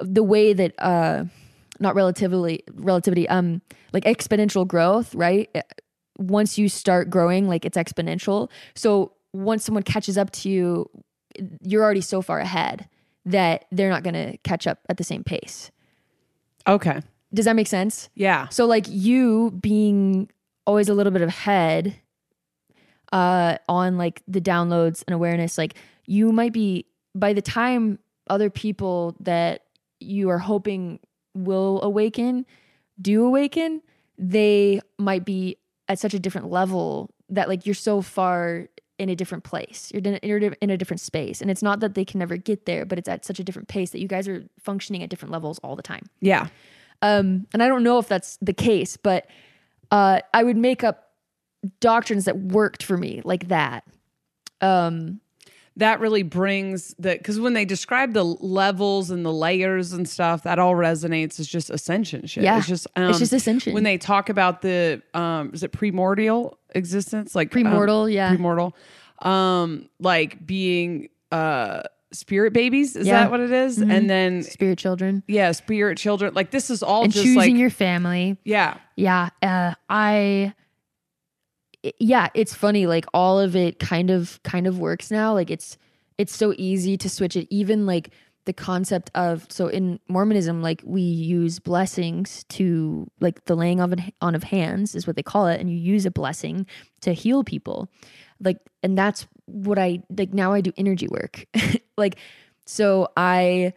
the 0.00 0.22
way 0.22 0.52
that 0.52 0.72
uh 0.78 1.24
not 1.80 1.94
relatively 1.94 2.62
relativity 2.72 3.28
um 3.28 3.60
like 3.92 4.04
exponential 4.04 4.66
growth 4.66 5.14
right 5.14 5.54
once 6.18 6.58
you 6.58 6.68
start 6.68 7.10
growing 7.10 7.48
like 7.48 7.64
it's 7.64 7.76
exponential. 7.76 8.50
So 8.74 9.12
once 9.32 9.64
someone 9.64 9.82
catches 9.82 10.16
up 10.16 10.30
to 10.30 10.48
you 10.48 10.90
you're 11.60 11.82
already 11.82 12.00
so 12.00 12.22
far 12.22 12.38
ahead 12.40 12.88
that 13.26 13.66
they're 13.72 13.90
not 13.90 14.02
going 14.02 14.14
to 14.14 14.36
catch 14.38 14.66
up 14.66 14.78
at 14.88 14.96
the 14.96 15.04
same 15.04 15.24
pace. 15.24 15.70
Okay. 16.66 17.00
Does 17.32 17.46
that 17.46 17.56
make 17.56 17.66
sense? 17.66 18.08
Yeah. 18.14 18.48
So 18.48 18.66
like 18.66 18.86
you 18.88 19.50
being 19.60 20.30
always 20.66 20.88
a 20.88 20.94
little 20.94 21.12
bit 21.12 21.22
ahead 21.22 21.96
uh 23.12 23.58
on 23.68 23.98
like 23.98 24.22
the 24.26 24.40
downloads 24.40 25.04
and 25.06 25.14
awareness 25.14 25.58
like 25.58 25.74
you 26.06 26.32
might 26.32 26.54
be 26.54 26.86
by 27.14 27.34
the 27.34 27.42
time 27.42 27.98
other 28.28 28.48
people 28.48 29.14
that 29.20 29.64
you 30.00 30.30
are 30.30 30.38
hoping 30.38 30.98
will 31.34 31.82
awaken 31.82 32.46
do 33.00 33.26
awaken 33.26 33.82
they 34.16 34.80
might 34.98 35.24
be 35.24 35.58
at 35.88 35.98
such 35.98 36.14
a 36.14 36.18
different 36.18 36.50
level 36.50 37.10
that 37.28 37.46
like 37.46 37.66
you're 37.66 37.74
so 37.74 38.00
far 38.00 38.68
in 38.98 39.08
a 39.08 39.16
different 39.16 39.44
place. 39.44 39.90
You're 39.92 40.02
in, 40.04 40.18
you're 40.22 40.38
in 40.38 40.70
a 40.70 40.76
different 40.76 41.00
space. 41.00 41.40
And 41.40 41.50
it's 41.50 41.62
not 41.62 41.80
that 41.80 41.94
they 41.94 42.04
can 42.04 42.18
never 42.18 42.36
get 42.36 42.66
there, 42.66 42.84
but 42.84 42.98
it's 42.98 43.08
at 43.08 43.24
such 43.24 43.40
a 43.40 43.44
different 43.44 43.68
pace 43.68 43.90
that 43.90 44.00
you 44.00 44.08
guys 44.08 44.28
are 44.28 44.44
functioning 44.60 45.02
at 45.02 45.10
different 45.10 45.32
levels 45.32 45.58
all 45.60 45.76
the 45.76 45.82
time. 45.82 46.06
Yeah. 46.20 46.48
Um, 47.02 47.46
and 47.52 47.62
I 47.62 47.68
don't 47.68 47.82
know 47.82 47.98
if 47.98 48.08
that's 48.08 48.38
the 48.40 48.52
case, 48.52 48.96
but 48.96 49.26
uh, 49.90 50.20
I 50.32 50.42
would 50.42 50.56
make 50.56 50.84
up 50.84 51.10
doctrines 51.80 52.24
that 52.26 52.38
worked 52.38 52.82
for 52.82 52.96
me 52.96 53.20
like 53.24 53.48
that. 53.48 53.84
Um, 54.60 55.20
that 55.76 55.98
really 55.98 56.22
brings 56.22 56.94
the 57.00 57.14
because 57.14 57.40
when 57.40 57.52
they 57.52 57.64
describe 57.64 58.12
the 58.12 58.24
levels 58.24 59.10
and 59.10 59.24
the 59.26 59.32
layers 59.32 59.92
and 59.92 60.08
stuff, 60.08 60.44
that 60.44 60.60
all 60.60 60.74
resonates. 60.74 61.40
It's 61.40 61.48
just 61.48 61.68
ascension 61.68 62.26
shit. 62.26 62.44
Yeah, 62.44 62.58
it's 62.58 62.68
just 62.68 62.86
um, 62.94 63.10
it's 63.10 63.18
just 63.18 63.32
ascension. 63.32 63.74
When 63.74 63.82
they 63.82 63.98
talk 63.98 64.28
about 64.28 64.62
the 64.62 65.02
um, 65.14 65.50
is 65.52 65.64
it 65.64 65.72
primordial 65.72 66.58
existence, 66.74 67.34
like 67.34 67.50
premortal, 67.50 68.04
um, 68.04 68.10
yeah, 68.10 68.34
premortal, 68.34 68.72
um, 69.26 69.88
like 69.98 70.44
being 70.44 71.08
uh 71.32 71.82
spirit 72.12 72.52
babies 72.52 72.94
is 72.94 73.08
yeah. 73.08 73.22
that 73.24 73.30
what 73.30 73.40
it 73.40 73.50
is? 73.50 73.78
Mm-hmm. 73.78 73.90
and 73.90 74.08
then 74.08 74.42
spirit 74.44 74.78
children 74.78 75.24
yeah 75.26 75.50
spirit 75.50 75.98
children 75.98 76.32
like 76.32 76.52
this 76.52 76.70
is 76.70 76.80
all 76.80 77.02
and 77.02 77.12
just 77.12 77.24
choosing 77.24 77.36
like, 77.36 77.56
your 77.56 77.70
family 77.70 78.38
yeah 78.44 78.76
yeah 78.94 79.30
uh, 79.42 79.74
i 79.88 80.54
yeah, 81.98 82.28
it's 82.34 82.54
funny. 82.54 82.86
Like 82.86 83.06
all 83.12 83.38
of 83.38 83.54
it 83.56 83.78
kind 83.78 84.10
of 84.10 84.42
kind 84.42 84.66
of 84.66 84.78
works 84.78 85.10
now. 85.10 85.34
Like 85.34 85.50
it's 85.50 85.76
it's 86.18 86.34
so 86.34 86.54
easy 86.56 86.96
to 86.98 87.10
switch 87.10 87.36
it. 87.36 87.46
Even 87.50 87.86
like 87.86 88.10
the 88.46 88.52
concept 88.52 89.10
of 89.14 89.46
so 89.50 89.68
in 89.68 89.98
Mormonism, 90.08 90.62
like 90.62 90.82
we 90.84 91.02
use 91.02 91.58
blessings 91.58 92.44
to 92.50 93.10
like 93.20 93.44
the 93.46 93.54
laying 93.54 93.80
of 93.80 93.92
an, 93.92 94.12
on 94.20 94.34
of 94.34 94.42
hands 94.42 94.94
is 94.94 95.06
what 95.06 95.16
they 95.16 95.22
call 95.22 95.46
it, 95.46 95.60
and 95.60 95.70
you 95.70 95.76
use 95.76 96.04
a 96.04 96.10
blessing 96.10 96.66
to 97.00 97.12
heal 97.12 97.44
people. 97.44 97.88
Like, 98.40 98.58
and 98.82 98.98
that's 98.98 99.26
what 99.46 99.78
I 99.78 100.02
like 100.16 100.34
now. 100.34 100.52
I 100.52 100.60
do 100.60 100.72
energy 100.76 101.08
work. 101.08 101.46
like, 101.96 102.18
so 102.66 103.08
I 103.16 103.72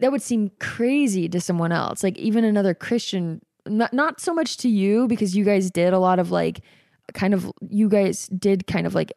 that 0.00 0.12
would 0.12 0.22
seem 0.22 0.50
crazy 0.60 1.28
to 1.28 1.40
someone 1.40 1.72
else. 1.72 2.02
Like 2.02 2.18
even 2.18 2.44
another 2.44 2.74
Christian, 2.74 3.40
not 3.66 3.92
not 3.92 4.20
so 4.20 4.34
much 4.34 4.56
to 4.58 4.68
you 4.68 5.06
because 5.06 5.36
you 5.36 5.44
guys 5.44 5.70
did 5.70 5.92
a 5.92 5.98
lot 5.98 6.18
of 6.18 6.30
like 6.30 6.60
kind 7.14 7.32
of 7.32 7.50
you 7.68 7.88
guys 7.88 8.26
did 8.28 8.66
kind 8.66 8.86
of 8.86 8.94
like 8.94 9.12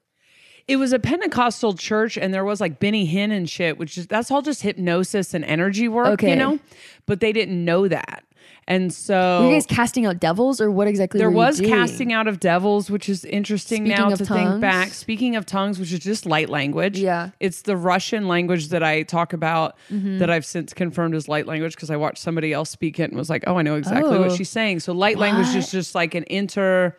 it 0.72 0.78
was 0.78 0.94
a 0.94 1.00
Pentecostal 1.00 1.74
church 1.74 2.18
and 2.18 2.34
there 2.34 2.46
was 2.46 2.62
like 2.62 2.80
Benny 2.80 3.06
Hinn 3.06 3.30
and 3.32 3.50
shit, 3.50 3.78
which 3.78 3.98
is 3.98 4.08
that's 4.08 4.32
all 4.32 4.42
just 4.42 4.62
hypnosis 4.62 5.34
and 5.34 5.44
energy 5.44 5.90
work, 5.90 6.08
okay. 6.08 6.30
you 6.30 6.36
know? 6.38 6.60
But 7.06 7.20
they 7.20 7.34
didn't 7.34 7.64
know 7.66 7.90
that. 7.90 8.24
And 8.68 8.94
so 8.94 9.42
were 9.42 9.50
you 9.50 9.56
guys 9.56 9.66
casting 9.66 10.06
out 10.06 10.22
devils 10.22 10.62
or 10.62 10.72
what 10.72 10.88
exactly 10.88 11.18
there 11.18 11.30
was 11.30 11.60
casting 11.60 12.14
out 12.14 12.28
of 12.28 12.40
devils, 12.40 12.90
which 12.90 13.10
is 13.10 13.26
interesting 13.26 13.86
Speaking 13.86 13.98
now 13.98 14.16
to 14.16 14.24
tongues. 14.24 14.50
think 14.52 14.62
back. 14.62 14.90
Speaking 14.94 15.36
of 15.36 15.46
tongues, 15.46 15.78
which 15.78 15.92
is 15.92 16.00
just 16.00 16.26
light 16.26 16.48
language. 16.48 16.98
Yeah. 16.98 17.32
It's 17.42 17.64
the 17.64 17.76
Russian 17.76 18.30
language 18.30 18.70
that 18.70 18.82
I 18.82 19.04
talk 19.04 19.34
about 19.34 19.76
mm-hmm. 19.92 20.20
that 20.20 20.30
I've 20.30 20.46
since 20.46 20.74
confirmed 20.74 21.16
as 21.16 21.28
light 21.28 21.48
language 21.48 21.76
because 21.76 21.90
I 21.90 21.98
watched 21.98 22.20
somebody 22.20 22.54
else 22.54 22.70
speak 22.70 22.98
it 22.98 23.10
and 23.10 23.18
was 23.18 23.30
like, 23.30 23.44
oh, 23.46 23.58
I 23.58 23.62
know 23.62 23.76
exactly 23.76 24.16
oh. 24.16 24.22
what 24.22 24.32
she's 24.32 24.50
saying. 24.50 24.80
So 24.80 24.94
light 24.94 25.18
what? 25.18 25.24
language 25.24 25.54
is 25.54 25.70
just 25.70 25.96
like 25.96 26.16
an 26.16 26.24
inter 26.28 26.96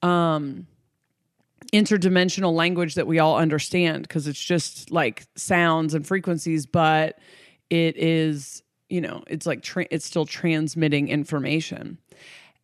um 0.00 0.66
interdimensional 1.72 2.52
language 2.52 2.94
that 2.94 3.06
we 3.06 3.18
all 3.18 3.36
understand 3.36 4.02
because 4.02 4.26
it's 4.26 4.42
just 4.42 4.90
like 4.90 5.26
sounds 5.36 5.94
and 5.94 6.06
frequencies 6.06 6.66
but 6.66 7.18
it 7.70 7.96
is 7.96 8.62
you 8.88 9.00
know 9.00 9.22
it's 9.26 9.46
like 9.46 9.62
tra- 9.62 9.86
it's 9.90 10.04
still 10.04 10.26
transmitting 10.26 11.08
information 11.08 11.98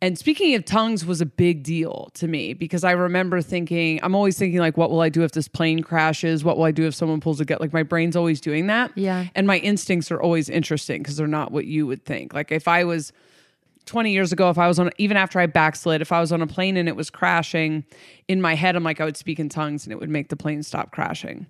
and 0.05 0.19
speaking 0.19 0.55
of 0.55 0.67
tongues 0.67 1.07
was 1.07 1.23
a 1.23 1.27
big 1.27 1.63
deal 1.63 2.11
to 2.15 2.29
me 2.29 2.53
because 2.53 2.85
I 2.85 2.91
remember 2.91 3.41
thinking, 3.41 4.01
I'm 4.03 4.15
always 4.15 4.37
thinking 4.37 4.59
like, 4.59 4.77
what 4.77 4.91
will 4.91 5.01
I 5.01 5.09
do 5.09 5.23
if 5.23 5.33
this 5.33 5.49
plane 5.49 5.81
crashes? 5.81 6.45
What 6.45 6.59
will 6.59 6.65
I 6.65 6.73
do 6.73 6.87
if 6.87 6.95
someone 6.95 7.23
pulls 7.23 7.41
a 7.41 7.47
gut? 7.47 7.59
Like 7.59 7.73
my 7.73 7.85
brain's 7.85 8.15
always 8.15 8.39
doing 8.39 8.67
that. 8.67 8.91
Yeah. 8.97 9.29
And 9.35 9.47
my 9.47 9.57
instincts 9.59 10.11
are 10.11 10.21
always 10.21 10.51
interesting 10.51 11.03
because 11.03 11.17
they're 11.17 11.27
not 11.27 11.53
what 11.53 11.65
you 11.65 11.87
would 11.87 12.05
think. 12.05 12.35
Like 12.35 12.53
if 12.53 12.69
I 12.69 12.85
was 12.85 13.15
20 13.87 14.13
years 14.13 14.33
ago, 14.33 14.51
if 14.51 14.59
I 14.59 14.67
was 14.67 14.79
on, 14.79 14.91
even 14.99 15.17
after 15.17 15.39
I 15.39 15.47
backslid, 15.47 16.01
if 16.01 16.11
I 16.13 16.21
was 16.21 16.33
on 16.33 16.41
a 16.41 16.47
plane 16.47 16.77
and 16.77 16.89
it 16.89 16.97
was 16.97 17.11
crashing, 17.11 17.85
in 18.29 18.41
my 18.41 18.55
head, 18.55 18.77
I'm 18.77 18.83
like, 18.85 19.01
I 19.01 19.05
would 19.05 19.17
speak 19.17 19.39
in 19.39 19.49
tongues 19.49 19.85
and 19.85 19.93
it 19.93 20.01
would 20.01 20.09
make 20.09 20.29
the 20.29 20.37
plane 20.37 20.63
stop 20.63 20.91
crashing. 20.91 21.47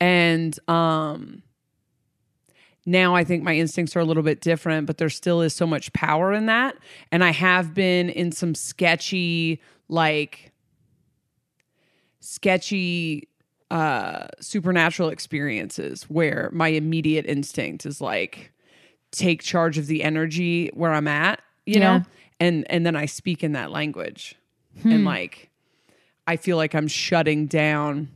And 0.00 0.58
um, 0.68 1.42
now 2.86 3.14
I 3.14 3.24
think 3.24 3.42
my 3.42 3.54
instincts 3.56 3.96
are 3.96 4.00
a 4.00 4.04
little 4.04 4.22
bit 4.22 4.40
different, 4.40 4.86
but 4.86 4.98
there 4.98 5.10
still 5.10 5.40
is 5.42 5.54
so 5.54 5.66
much 5.66 5.92
power 5.92 6.32
in 6.32 6.46
that. 6.46 6.76
And 7.10 7.22
I 7.24 7.30
have 7.30 7.74
been 7.74 8.08
in 8.08 8.32
some 8.32 8.54
sketchy, 8.54 9.60
like, 9.88 10.52
sketchy 12.20 13.28
uh 13.72 14.28
supernatural 14.38 15.08
experiences 15.08 16.04
where 16.04 16.50
my 16.52 16.68
immediate 16.68 17.26
instinct 17.26 17.84
is 17.84 18.00
like 18.00 18.52
take 19.12 19.42
charge 19.42 19.78
of 19.78 19.86
the 19.86 20.02
energy 20.02 20.68
where 20.74 20.92
I'm 20.92 21.06
at, 21.06 21.40
you 21.66 21.78
Yeah. 21.80 21.98
know? 21.98 22.04
And 22.40 22.66
and 22.68 22.84
then 22.84 22.96
I 22.96 23.06
speak 23.06 23.44
in 23.44 23.52
that 23.52 23.70
language. 23.70 24.34
And 24.84 25.04
like 25.04 25.50
I 26.26 26.36
feel 26.36 26.56
like 26.56 26.74
I'm 26.74 26.88
shutting 26.88 27.46
down. 27.46 28.08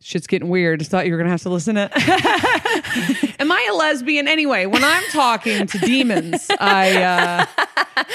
Shit's 0.00 0.26
getting 0.26 0.48
weird. 0.48 0.80
I 0.80 0.84
thought 0.84 1.06
you 1.06 1.12
were 1.12 1.18
gonna 1.18 1.30
have 1.30 1.42
to 1.42 1.48
listen 1.50 1.74
to 1.76 1.90
Am 3.40 3.50
I 3.52 3.68
a 3.70 3.74
lesbian? 3.74 4.26
Anyway, 4.28 4.66
when 4.66 4.82
I'm 4.84 5.02
talking 5.10 5.66
to 5.66 5.78
demons, 5.78 6.48
I 6.60 7.02
uh 7.02 7.46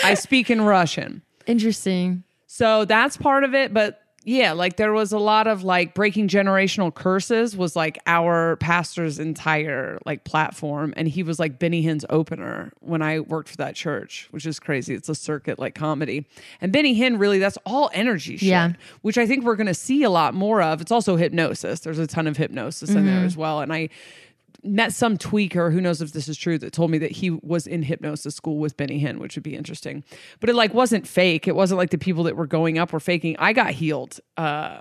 I 0.03 0.13
speak 0.15 0.49
in 0.49 0.61
Russian. 0.61 1.21
Interesting. 1.45 2.23
So 2.47 2.85
that's 2.85 3.17
part 3.17 3.43
of 3.43 3.53
it. 3.53 3.73
But 3.73 4.01
yeah, 4.25 4.53
like 4.53 4.77
there 4.77 4.93
was 4.93 5.11
a 5.11 5.19
lot 5.19 5.47
of 5.47 5.63
like 5.63 5.93
breaking 5.93 6.29
generational 6.29 6.93
curses 6.93 7.57
was 7.57 7.75
like 7.75 7.99
our 8.07 8.55
pastor's 8.57 9.19
entire 9.19 9.99
like 10.05 10.23
platform. 10.23 10.93
And 10.95 11.07
he 11.07 11.23
was 11.23 11.39
like 11.39 11.59
Benny 11.59 11.83
Hinn's 11.83 12.05
opener 12.09 12.71
when 12.79 13.01
I 13.01 13.19
worked 13.19 13.49
for 13.49 13.57
that 13.57 13.75
church, 13.75 14.27
which 14.31 14.45
is 14.45 14.59
crazy. 14.59 14.93
It's 14.93 15.09
a 15.09 15.15
circuit 15.15 15.59
like 15.59 15.75
comedy. 15.75 16.25
And 16.61 16.71
Benny 16.71 16.97
Hinn 16.97 17.19
really, 17.19 17.39
that's 17.39 17.57
all 17.65 17.89
energy 17.93 18.37
shit, 18.37 18.47
Yeah. 18.47 18.73
which 19.01 19.17
I 19.17 19.27
think 19.27 19.43
we're 19.43 19.57
going 19.57 19.67
to 19.67 19.73
see 19.73 20.03
a 20.03 20.09
lot 20.09 20.33
more 20.33 20.61
of. 20.61 20.79
It's 20.79 20.91
also 20.91 21.17
hypnosis. 21.17 21.81
There's 21.81 21.99
a 21.99 22.07
ton 22.07 22.27
of 22.27 22.37
hypnosis 22.37 22.91
in 22.91 23.05
there 23.05 23.17
mm-hmm. 23.17 23.25
as 23.25 23.35
well. 23.35 23.59
And 23.59 23.73
I, 23.73 23.89
met 24.63 24.93
some 24.93 25.17
tweaker 25.17 25.71
who 25.71 25.81
knows 25.81 26.01
if 26.01 26.13
this 26.13 26.27
is 26.27 26.37
true 26.37 26.57
that 26.57 26.71
told 26.73 26.91
me 26.91 26.97
that 26.99 27.11
he 27.11 27.29
was 27.29 27.67
in 27.67 27.83
hypnosis 27.83 28.35
school 28.35 28.57
with 28.57 28.77
Benny 28.77 29.01
Hinn, 29.01 29.17
which 29.17 29.35
would 29.35 29.43
be 29.43 29.55
interesting. 29.55 30.03
But 30.39 30.49
it 30.49 30.55
like 30.55 30.73
wasn't 30.73 31.07
fake. 31.07 31.47
It 31.47 31.55
wasn't 31.55 31.77
like 31.77 31.89
the 31.89 31.97
people 31.97 32.23
that 32.23 32.35
were 32.35 32.47
going 32.47 32.77
up 32.77 32.93
were 32.93 32.99
faking. 32.99 33.35
I 33.39 33.53
got 33.53 33.71
healed 33.71 34.19
uh 34.37 34.79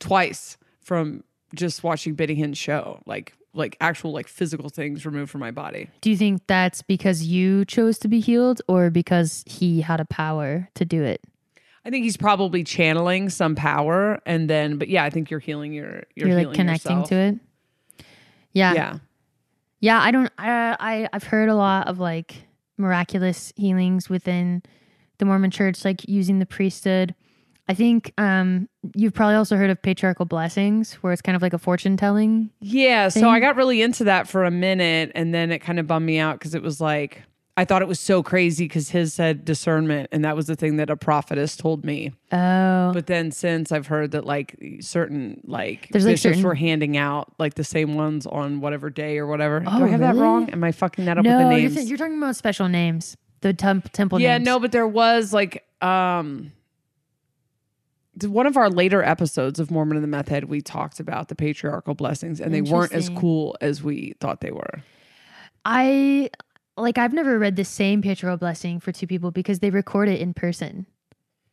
twice 0.00 0.56
from 0.80 1.24
just 1.54 1.82
watching 1.82 2.14
Benny 2.14 2.36
Hinn's 2.36 2.58
show. 2.58 3.00
Like 3.06 3.34
like 3.54 3.76
actual 3.80 4.12
like 4.12 4.28
physical 4.28 4.68
things 4.68 5.04
removed 5.06 5.30
from 5.30 5.40
my 5.40 5.50
body. 5.50 5.88
Do 6.00 6.10
you 6.10 6.16
think 6.16 6.42
that's 6.46 6.82
because 6.82 7.24
you 7.24 7.64
chose 7.64 7.98
to 8.00 8.08
be 8.08 8.20
healed 8.20 8.60
or 8.68 8.90
because 8.90 9.42
he 9.46 9.80
had 9.80 10.00
a 10.00 10.04
power 10.04 10.68
to 10.74 10.84
do 10.84 11.02
it? 11.02 11.22
I 11.84 11.90
think 11.90 12.04
he's 12.04 12.18
probably 12.18 12.64
channeling 12.64 13.30
some 13.30 13.54
power 13.54 14.20
and 14.26 14.48
then 14.50 14.76
but 14.76 14.88
yeah, 14.88 15.04
I 15.04 15.10
think 15.10 15.30
you're 15.30 15.40
healing 15.40 15.72
your 15.72 16.04
you're, 16.14 16.28
You're 16.28 16.44
like 16.44 16.54
connecting 16.54 16.98
yourself. 16.98 17.08
to 17.08 17.16
it. 17.16 17.38
Yeah. 18.52 18.74
Yeah. 18.74 18.98
Yeah, 19.80 20.00
I 20.00 20.10
don't. 20.10 20.32
I, 20.38 20.76
I 20.80 21.08
I've 21.12 21.24
heard 21.24 21.48
a 21.48 21.54
lot 21.54 21.86
of 21.86 22.00
like 22.00 22.34
miraculous 22.78 23.52
healings 23.56 24.08
within 24.08 24.62
the 25.18 25.24
Mormon 25.24 25.50
Church, 25.50 25.84
like 25.84 26.08
using 26.08 26.38
the 26.40 26.46
priesthood. 26.46 27.14
I 27.68 27.74
think 27.74 28.12
um, 28.16 28.68
you've 28.94 29.12
probably 29.12 29.34
also 29.34 29.56
heard 29.56 29.68
of 29.68 29.80
patriarchal 29.80 30.24
blessings, 30.24 30.94
where 30.94 31.12
it's 31.12 31.20
kind 31.20 31.36
of 31.36 31.42
like 31.42 31.52
a 31.52 31.58
fortune 31.58 31.96
telling. 31.96 32.50
Yeah, 32.60 33.08
so. 33.08 33.28
I 33.28 33.40
got 33.40 33.56
really 33.56 33.82
into 33.82 34.04
that 34.04 34.26
for 34.26 34.44
a 34.44 34.50
minute 34.50 35.12
and 35.14 35.34
then 35.34 35.52
it 35.52 35.58
kind 35.58 35.78
of 35.78 35.86
bummed 35.86 36.06
me 36.06 36.18
out 36.18 36.38
because 36.38 36.54
it 36.54 36.62
was 36.62 36.80
like 36.80 37.22
I 37.58 37.64
thought 37.64 37.82
it 37.82 37.88
was 37.88 37.98
so 37.98 38.22
crazy 38.22 38.66
because 38.66 38.90
his 38.90 39.12
said 39.12 39.44
discernment 39.44 40.08
and 40.12 40.24
that 40.24 40.36
was 40.36 40.46
the 40.46 40.54
thing 40.54 40.76
that 40.76 40.88
a 40.90 40.96
prophetess 40.96 41.56
told 41.56 41.84
me. 41.84 42.12
Oh, 42.30 42.92
But 42.94 43.06
then 43.08 43.32
since 43.32 43.72
I've 43.72 43.88
heard 43.88 44.12
that 44.12 44.24
like 44.24 44.56
certain 44.80 45.40
like 45.44 45.88
There's, 45.90 46.04
like, 46.04 46.12
bishops 46.12 46.36
certain- 46.36 46.42
were 46.44 46.54
handing 46.54 46.96
out 46.96 47.34
like 47.38 47.54
the 47.54 47.64
same 47.64 47.94
ones 47.96 48.26
on 48.26 48.60
whatever 48.60 48.90
day 48.90 49.18
or 49.18 49.26
whatever. 49.26 49.58
Do 49.60 49.66
Oh, 49.68 49.84
I 49.84 49.88
have 49.88 50.00
that 50.00 50.14
wrong? 50.14 50.48
Am 50.50 50.62
I 50.62 50.70
fucking 50.72 51.04
that 51.06 51.18
up 51.18 51.24
with 51.24 51.32
no, 51.32 51.48
the 51.50 51.60
you're, 51.60 51.70
th- 51.70 51.88
you're 51.88 51.98
talking 51.98 52.16
about 52.18 52.36
special 52.36 52.68
names, 52.68 53.16
the 53.40 53.52
temp- 53.52 53.92
temple 53.92 54.20
yeah, 54.20 54.38
names. 54.38 54.46
no, 54.46 54.60
but 54.60 54.70
there 54.72 54.86
was 54.88 55.32
like 55.32 55.64
um 55.82 56.52
one 58.22 58.46
of 58.48 58.56
our 58.56 58.68
later 58.68 59.02
episodes 59.02 59.60
of 59.60 59.70
Mormon 59.70 59.96
and 59.96 60.02
the 60.02 60.08
Meth 60.08 60.28
Head, 60.28 60.44
we 60.44 60.60
talked 60.60 60.98
about 60.98 61.28
the 61.28 61.34
patriarchal 61.36 61.94
blessings, 61.94 62.40
and 62.40 62.52
they 62.52 62.62
weren't 62.62 62.92
as 62.92 63.08
cool 63.10 63.56
as 63.60 63.82
we 63.82 64.14
thought 64.20 64.40
they 64.40 64.50
were. 64.50 64.82
I 65.64 66.30
like 66.82 66.98
I've 66.98 67.12
never 67.12 67.38
read 67.38 67.56
the 67.56 67.64
same 67.64 68.02
patriarchal 68.02 68.38
blessing 68.38 68.80
for 68.80 68.92
two 68.92 69.06
people 69.06 69.30
because 69.30 69.60
they 69.60 69.70
record 69.70 70.08
it 70.08 70.20
in 70.20 70.34
person. 70.34 70.86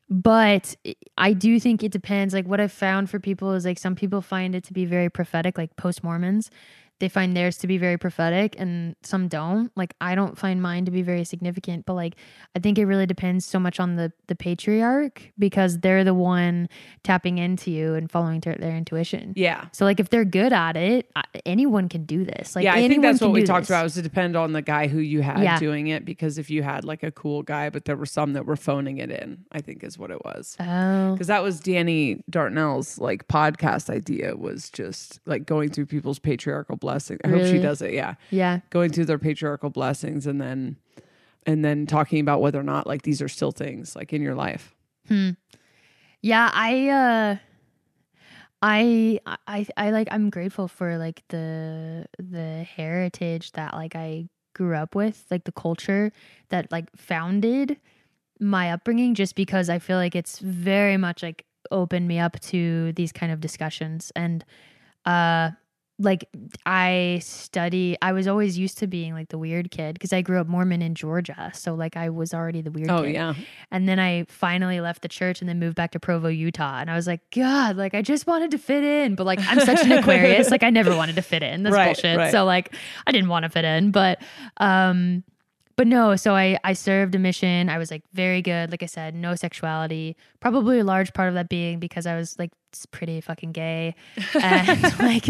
But 0.07 0.75
I 1.17 1.33
do 1.33 1.59
think 1.59 1.83
it 1.83 1.91
depends. 1.91 2.33
Like 2.33 2.45
what 2.45 2.61
I've 2.61 2.71
found 2.71 3.09
for 3.09 3.19
people 3.19 3.53
is 3.53 3.65
like 3.65 3.79
some 3.79 3.95
people 3.95 4.21
find 4.21 4.53
it 4.53 4.63
to 4.65 4.73
be 4.73 4.85
very 4.85 5.09
prophetic, 5.09 5.57
like 5.57 5.75
post 5.77 6.03
Mormons. 6.03 6.51
They 6.99 7.09
find 7.09 7.35
theirs 7.35 7.57
to 7.57 7.67
be 7.67 7.77
very 7.77 7.97
prophetic 7.97 8.55
and 8.57 8.95
some 9.03 9.27
don't. 9.27 9.69
Like 9.75 9.93
I 9.99 10.15
don't 10.15 10.37
find 10.37 10.61
mine 10.61 10.85
to 10.85 10.91
be 10.91 11.01
very 11.01 11.25
significant, 11.25 11.85
but 11.85 11.93
like 11.93 12.15
I 12.55 12.59
think 12.59 12.77
it 12.77 12.85
really 12.85 13.05
depends 13.05 13.45
so 13.45 13.59
much 13.59 13.79
on 13.79 13.97
the 13.97 14.13
the 14.27 14.35
patriarch 14.35 15.31
because 15.37 15.79
they're 15.79 16.03
the 16.05 16.13
one 16.13 16.69
tapping 17.03 17.37
into 17.37 17.69
you 17.69 17.95
and 17.95 18.09
following 18.09 18.39
their, 18.39 18.55
their 18.55 18.75
intuition. 18.75 19.33
Yeah. 19.35 19.65
So 19.73 19.83
like 19.83 19.99
if 19.99 20.09
they're 20.09 20.23
good 20.25 20.53
at 20.53 20.77
it, 20.77 21.11
anyone 21.45 21.89
can 21.89 22.05
do 22.05 22.23
this. 22.23 22.55
Like 22.55 22.63
yeah, 22.63 22.73
I 22.75 22.87
think 22.87 23.01
that's 23.01 23.19
what 23.21 23.31
we 23.31 23.43
talked 23.43 23.63
this. 23.63 23.69
about 23.71 23.83
was 23.83 23.95
to 23.95 24.01
depend 24.01 24.35
on 24.37 24.53
the 24.53 24.61
guy 24.61 24.87
who 24.87 24.99
you 24.99 25.21
had 25.21 25.39
Yeah. 25.43 25.59
doing 25.59 25.87
it 25.87 26.05
because 26.05 26.37
if 26.37 26.49
you 26.49 26.63
had 26.63 26.85
like 26.85 27.03
a 27.03 27.11
cool 27.11 27.43
guy, 27.43 27.69
but 27.69 27.85
there 27.85 27.97
were 27.97 28.05
some 28.05 28.33
that 28.33 28.45
were 28.45 28.55
phoning 28.55 28.99
it 28.99 29.11
in, 29.11 29.45
I 29.51 29.59
think 29.61 29.83
is 29.83 29.97
what 29.97 30.11
it 30.11 30.23
was. 30.23 30.55
Oh. 30.61 31.11
Because 31.13 31.27
that 31.27 31.43
was 31.43 31.59
Danny 31.59 32.23
Dartnell's 32.31 32.97
like 32.99 33.27
podcast 33.27 33.89
idea 33.89 34.35
was 34.35 34.69
just 34.69 35.19
like 35.25 35.45
going 35.45 35.69
through 35.69 35.87
people's 35.87 36.19
patriarchal 36.19 36.77
blessings. 36.85 37.19
I 37.23 37.29
hope 37.29 37.45
she 37.45 37.59
does 37.59 37.81
it. 37.81 37.93
Yeah. 37.93 38.15
Yeah. 38.29 38.59
Going 38.69 38.91
through 38.91 39.05
their 39.05 39.17
patriarchal 39.19 39.69
blessings 39.71 40.27
and 40.27 40.39
then 40.39 40.77
and 41.45 41.63
then 41.63 41.85
talking 41.85 42.19
about 42.19 42.41
whether 42.41 42.59
or 42.59 42.63
not 42.63 42.87
like 42.87 43.01
these 43.01 43.21
are 43.21 43.27
still 43.27 43.51
things 43.51 43.95
like 43.95 44.13
in 44.13 44.21
your 44.21 44.35
life. 44.35 44.75
Hmm. 45.07 45.31
Yeah, 46.21 46.49
I 46.53 46.89
uh 46.89 47.35
I 48.61 49.19
I 49.47 49.67
I 49.77 49.91
like 49.91 50.07
I'm 50.11 50.29
grateful 50.29 50.67
for 50.67 50.97
like 50.97 51.23
the 51.29 52.05
the 52.17 52.63
heritage 52.63 53.51
that 53.53 53.73
like 53.73 53.95
I 53.95 54.27
grew 54.53 54.75
up 54.75 54.95
with, 54.95 55.25
like 55.29 55.43
the 55.43 55.51
culture 55.51 56.11
that 56.49 56.71
like 56.71 56.87
founded 56.95 57.77
my 58.39 58.71
upbringing 58.71 59.15
just 59.15 59.35
because 59.35 59.69
I 59.69 59.79
feel 59.79 59.97
like 59.97 60.15
it's 60.15 60.39
very 60.39 60.97
much 60.97 61.21
like 61.23 61.45
opened 61.71 62.07
me 62.07 62.19
up 62.19 62.39
to 62.39 62.93
these 62.93 63.11
kind 63.11 63.31
of 63.31 63.39
discussions 63.39 64.11
and 64.15 64.45
uh 65.05 65.51
like 65.97 66.25
I 66.65 67.19
study 67.23 67.97
I 68.01 68.11
was 68.11 68.27
always 68.27 68.57
used 68.57 68.77
to 68.79 68.87
being 68.87 69.13
like 69.13 69.29
the 69.29 69.37
weird 69.37 69.71
kid 69.71 69.93
because 69.93 70.11
I 70.11 70.21
grew 70.21 70.41
up 70.41 70.47
Mormon 70.47 70.81
in 70.81 70.93
Georgia 70.93 71.51
so 71.53 71.73
like 71.73 71.95
I 71.95 72.09
was 72.09 72.33
already 72.33 72.61
the 72.61 72.69
weird 72.71 72.89
Oh 72.89 73.03
kid. 73.03 73.13
yeah. 73.13 73.33
And 73.71 73.87
then 73.87 73.97
I 73.97 74.25
finally 74.27 74.81
left 74.81 75.03
the 75.03 75.07
church 75.07 75.39
and 75.41 75.47
then 75.47 75.57
moved 75.57 75.75
back 75.75 75.91
to 75.91 75.99
Provo, 75.99 76.27
Utah. 76.27 76.79
And 76.79 76.91
I 76.91 76.95
was 76.95 77.07
like, 77.07 77.21
God, 77.31 77.77
like 77.77 77.93
I 77.93 78.01
just 78.01 78.27
wanted 78.27 78.51
to 78.51 78.57
fit 78.57 78.83
in. 78.83 79.15
But 79.15 79.25
like 79.25 79.39
I'm 79.47 79.59
such 79.61 79.83
an 79.85 79.91
Aquarius. 79.99 80.51
Like 80.51 80.63
I 80.63 80.69
never 80.69 80.93
wanted 80.95 81.15
to 81.15 81.21
fit 81.21 81.43
in. 81.43 81.63
That's 81.63 81.73
Right, 81.73 81.85
bullshit. 81.95 82.17
right. 82.17 82.31
So 82.31 82.43
like 82.43 82.75
I 83.07 83.13
didn't 83.13 83.29
want 83.29 83.43
to 83.43 83.49
fit 83.49 83.63
in. 83.63 83.91
But 83.91 84.21
um 84.57 85.23
but 85.77 85.87
no, 85.87 86.15
so 86.15 86.35
I 86.35 86.57
I 86.63 86.73
served 86.73 87.15
a 87.15 87.19
mission. 87.19 87.69
I 87.69 87.77
was 87.77 87.91
like 87.91 88.03
very 88.13 88.41
good. 88.41 88.71
Like 88.71 88.83
I 88.83 88.85
said, 88.85 89.13
no 89.13 89.35
sexuality. 89.35 90.15
Probably 90.39 90.79
a 90.79 90.83
large 90.83 91.13
part 91.13 91.27
of 91.29 91.35
that 91.35 91.49
being 91.49 91.79
because 91.79 92.05
I 92.05 92.15
was 92.15 92.37
like 92.39 92.51
pretty 92.91 93.21
fucking 93.21 93.51
gay. 93.51 93.95
And 94.41 94.83
like 94.99 95.27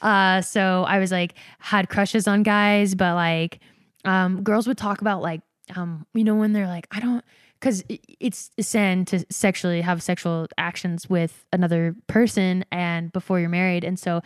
uh 0.00 0.40
so 0.40 0.84
I 0.86 0.98
was 0.98 1.10
like 1.12 1.34
had 1.58 1.88
crushes 1.88 2.26
on 2.26 2.42
guys, 2.42 2.94
but 2.94 3.14
like 3.14 3.60
um 4.04 4.42
girls 4.42 4.66
would 4.66 4.78
talk 4.78 5.00
about 5.00 5.20
like 5.22 5.42
um 5.76 6.06
you 6.14 6.24
know 6.24 6.34
when 6.34 6.52
they're 6.52 6.66
like 6.66 6.86
I 6.90 7.00
don't 7.00 7.24
because 7.60 7.84
it's 8.18 8.50
a 8.58 8.62
sin 8.62 9.04
to 9.04 9.24
sexually 9.30 9.82
have 9.82 10.02
sexual 10.02 10.48
actions 10.58 11.08
with 11.08 11.44
another 11.52 11.94
person 12.08 12.64
and 12.72 13.12
before 13.12 13.38
you're 13.38 13.48
married 13.48 13.84
and 13.84 13.98
so 13.98 14.20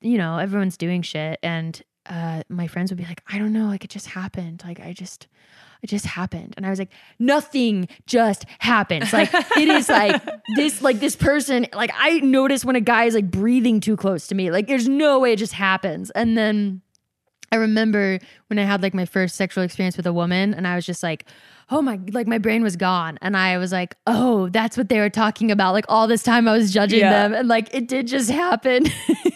you 0.00 0.18
know 0.18 0.38
everyone's 0.38 0.76
doing 0.76 1.00
shit 1.00 1.38
and 1.44 1.82
uh 2.06 2.42
my 2.48 2.66
friends 2.66 2.90
would 2.90 2.98
be 2.98 3.04
like 3.04 3.22
i 3.28 3.38
don't 3.38 3.52
know 3.52 3.66
like 3.66 3.84
it 3.84 3.90
just 3.90 4.06
happened 4.08 4.62
like 4.66 4.80
i 4.80 4.92
just 4.92 5.28
it 5.82 5.86
just 5.88 6.04
happened 6.06 6.52
and 6.56 6.66
i 6.66 6.70
was 6.70 6.78
like 6.78 6.90
nothing 7.18 7.86
just 8.06 8.44
happens 8.58 9.12
like 9.12 9.30
it 9.56 9.68
is 9.68 9.88
like 9.88 10.20
this 10.56 10.82
like 10.82 10.98
this 11.00 11.14
person 11.14 11.66
like 11.74 11.90
i 11.96 12.18
notice 12.20 12.64
when 12.64 12.74
a 12.76 12.80
guy 12.80 13.04
is 13.04 13.14
like 13.14 13.30
breathing 13.30 13.78
too 13.80 13.96
close 13.96 14.26
to 14.26 14.34
me 14.34 14.50
like 14.50 14.66
there's 14.66 14.88
no 14.88 15.18
way 15.20 15.32
it 15.32 15.38
just 15.38 15.52
happens 15.52 16.10
and 16.10 16.36
then 16.36 16.80
I 17.50 17.56
remember 17.56 18.18
when 18.46 18.58
I 18.58 18.62
had 18.64 18.80
like 18.82 18.94
my 18.94 19.04
first 19.04 19.36
sexual 19.36 19.62
experience 19.62 19.98
with 19.98 20.06
a 20.06 20.12
woman 20.14 20.54
and 20.54 20.66
I 20.66 20.74
was 20.74 20.86
just 20.86 21.02
like, 21.02 21.26
oh 21.68 21.82
my, 21.82 22.00
like 22.10 22.26
my 22.26 22.38
brain 22.38 22.62
was 22.62 22.76
gone. 22.76 23.18
And 23.20 23.36
I 23.36 23.58
was 23.58 23.72
like, 23.72 23.94
oh, 24.06 24.48
that's 24.48 24.74
what 24.78 24.88
they 24.88 25.00
were 25.00 25.10
talking 25.10 25.50
about. 25.50 25.74
Like 25.74 25.84
all 25.86 26.06
this 26.06 26.22
time 26.22 26.48
I 26.48 26.56
was 26.56 26.72
judging 26.72 27.00
Yeah. 27.00 27.10
them 27.10 27.34
and 27.34 27.48
like 27.48 27.68
it 27.74 27.88
did 27.88 28.06
just 28.06 28.30
happen. 28.30 28.86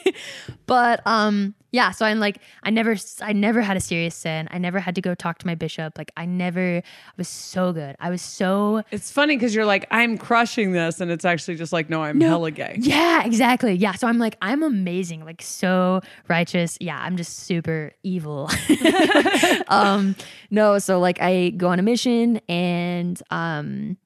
but 0.66 1.06
um, 1.06 1.54
yeah, 1.76 1.90
so 1.90 2.06
I'm 2.06 2.18
like, 2.18 2.38
I 2.62 2.70
never, 2.70 2.96
I 3.20 3.34
never 3.34 3.60
had 3.60 3.76
a 3.76 3.80
serious 3.80 4.14
sin. 4.14 4.48
I 4.50 4.56
never 4.56 4.80
had 4.80 4.94
to 4.94 5.02
go 5.02 5.14
talk 5.14 5.36
to 5.40 5.46
my 5.46 5.54
bishop. 5.54 5.98
Like, 5.98 6.10
I 6.16 6.24
never, 6.24 6.78
I 6.78 7.12
was 7.18 7.28
so 7.28 7.74
good. 7.74 7.94
I 8.00 8.08
was 8.08 8.22
so, 8.22 8.82
It's 8.90 9.10
funny 9.10 9.36
because 9.36 9.54
you're 9.54 9.66
like, 9.66 9.86
I'm 9.90 10.16
crushing 10.16 10.72
this, 10.72 11.02
and 11.02 11.10
it's 11.10 11.26
actually 11.26 11.56
just 11.56 11.74
like, 11.74 11.90
no, 11.90 12.02
I'm 12.02 12.18
hella 12.18 12.50
gay. 12.50 12.76
yeah, 12.80 13.26
exactly. 13.26 13.74
Yeah. 13.74 13.92
So 13.92 14.08
I'm 14.08 14.16
like, 14.16 14.38
I'm 14.40 14.62
amazing, 14.62 15.22
like 15.26 15.42
so 15.42 16.00
righteous. 16.28 16.78
Yeah, 16.80 16.98
I'm 16.98 17.18
just 17.18 17.40
super 17.40 17.92
evil. 18.02 18.48
um, 19.68 20.16
no, 20.50 20.78
so 20.78 20.98
like 20.98 21.20
I 21.20 21.50
go 21.50 21.68
on 21.68 21.78
a 21.78 21.82
mission 21.82 22.40
and 22.48 23.22
um 23.30 23.98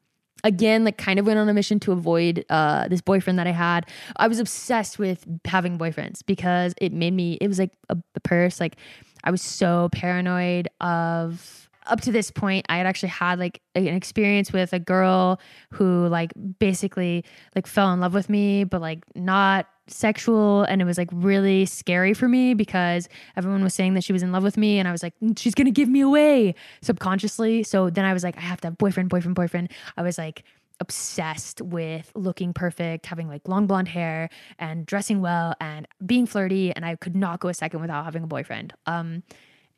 again 0.44 0.84
like 0.84 0.98
kind 0.98 1.18
of 1.18 1.26
went 1.26 1.38
on 1.38 1.48
a 1.48 1.54
mission 1.54 1.80
to 1.80 1.92
avoid 1.92 2.44
uh 2.50 2.88
this 2.88 3.00
boyfriend 3.00 3.38
that 3.38 3.46
I 3.46 3.52
had. 3.52 3.86
I 4.16 4.28
was 4.28 4.38
obsessed 4.38 4.98
with 4.98 5.26
having 5.44 5.78
boyfriends 5.78 6.24
because 6.24 6.74
it 6.80 6.92
made 6.92 7.12
me 7.12 7.38
it 7.40 7.48
was 7.48 7.58
like 7.58 7.72
a, 7.88 7.96
a 8.14 8.20
purse. 8.20 8.60
Like 8.60 8.76
I 9.24 9.30
was 9.30 9.42
so 9.42 9.88
paranoid 9.92 10.68
of 10.80 11.68
up 11.86 12.00
to 12.02 12.12
this 12.12 12.30
point 12.30 12.66
I 12.68 12.76
had 12.76 12.86
actually 12.86 13.08
had 13.08 13.38
like 13.38 13.60
an 13.74 13.88
experience 13.88 14.52
with 14.52 14.72
a 14.72 14.78
girl 14.78 15.40
who 15.72 16.06
like 16.08 16.32
basically 16.58 17.24
like 17.54 17.66
fell 17.66 17.92
in 17.92 18.00
love 18.00 18.14
with 18.14 18.28
me 18.28 18.64
but 18.64 18.80
like 18.80 19.04
not 19.14 19.66
sexual 19.90 20.62
and 20.64 20.80
it 20.80 20.84
was 20.84 20.98
like 20.98 21.08
really 21.12 21.66
scary 21.66 22.14
for 22.14 22.28
me 22.28 22.54
because 22.54 23.08
everyone 23.36 23.62
was 23.62 23.74
saying 23.74 23.94
that 23.94 24.04
she 24.04 24.12
was 24.12 24.22
in 24.22 24.32
love 24.32 24.42
with 24.42 24.56
me 24.56 24.78
and 24.78 24.86
I 24.88 24.92
was 24.92 25.02
like 25.02 25.14
"Mm, 25.22 25.38
she's 25.38 25.54
going 25.54 25.66
to 25.66 25.70
give 25.72 25.88
me 25.88 26.00
away 26.00 26.54
subconsciously 26.82 27.62
so 27.62 27.90
then 27.90 28.04
I 28.04 28.12
was 28.12 28.24
like 28.24 28.36
I 28.36 28.40
have 28.40 28.60
to 28.62 28.68
have 28.68 28.78
boyfriend 28.78 29.08
boyfriend 29.08 29.34
boyfriend 29.34 29.70
I 29.96 30.02
was 30.02 30.18
like 30.18 30.44
obsessed 30.80 31.60
with 31.60 32.10
looking 32.14 32.54
perfect 32.54 33.06
having 33.06 33.28
like 33.28 33.46
long 33.46 33.66
blonde 33.66 33.88
hair 33.88 34.30
and 34.58 34.86
dressing 34.86 35.20
well 35.20 35.54
and 35.60 35.86
being 36.06 36.24
flirty 36.24 36.72
and 36.72 36.86
I 36.86 36.96
could 36.96 37.14
not 37.14 37.40
go 37.40 37.48
a 37.48 37.54
second 37.54 37.80
without 37.80 38.04
having 38.04 38.22
a 38.22 38.26
boyfriend 38.26 38.72
um 38.86 39.22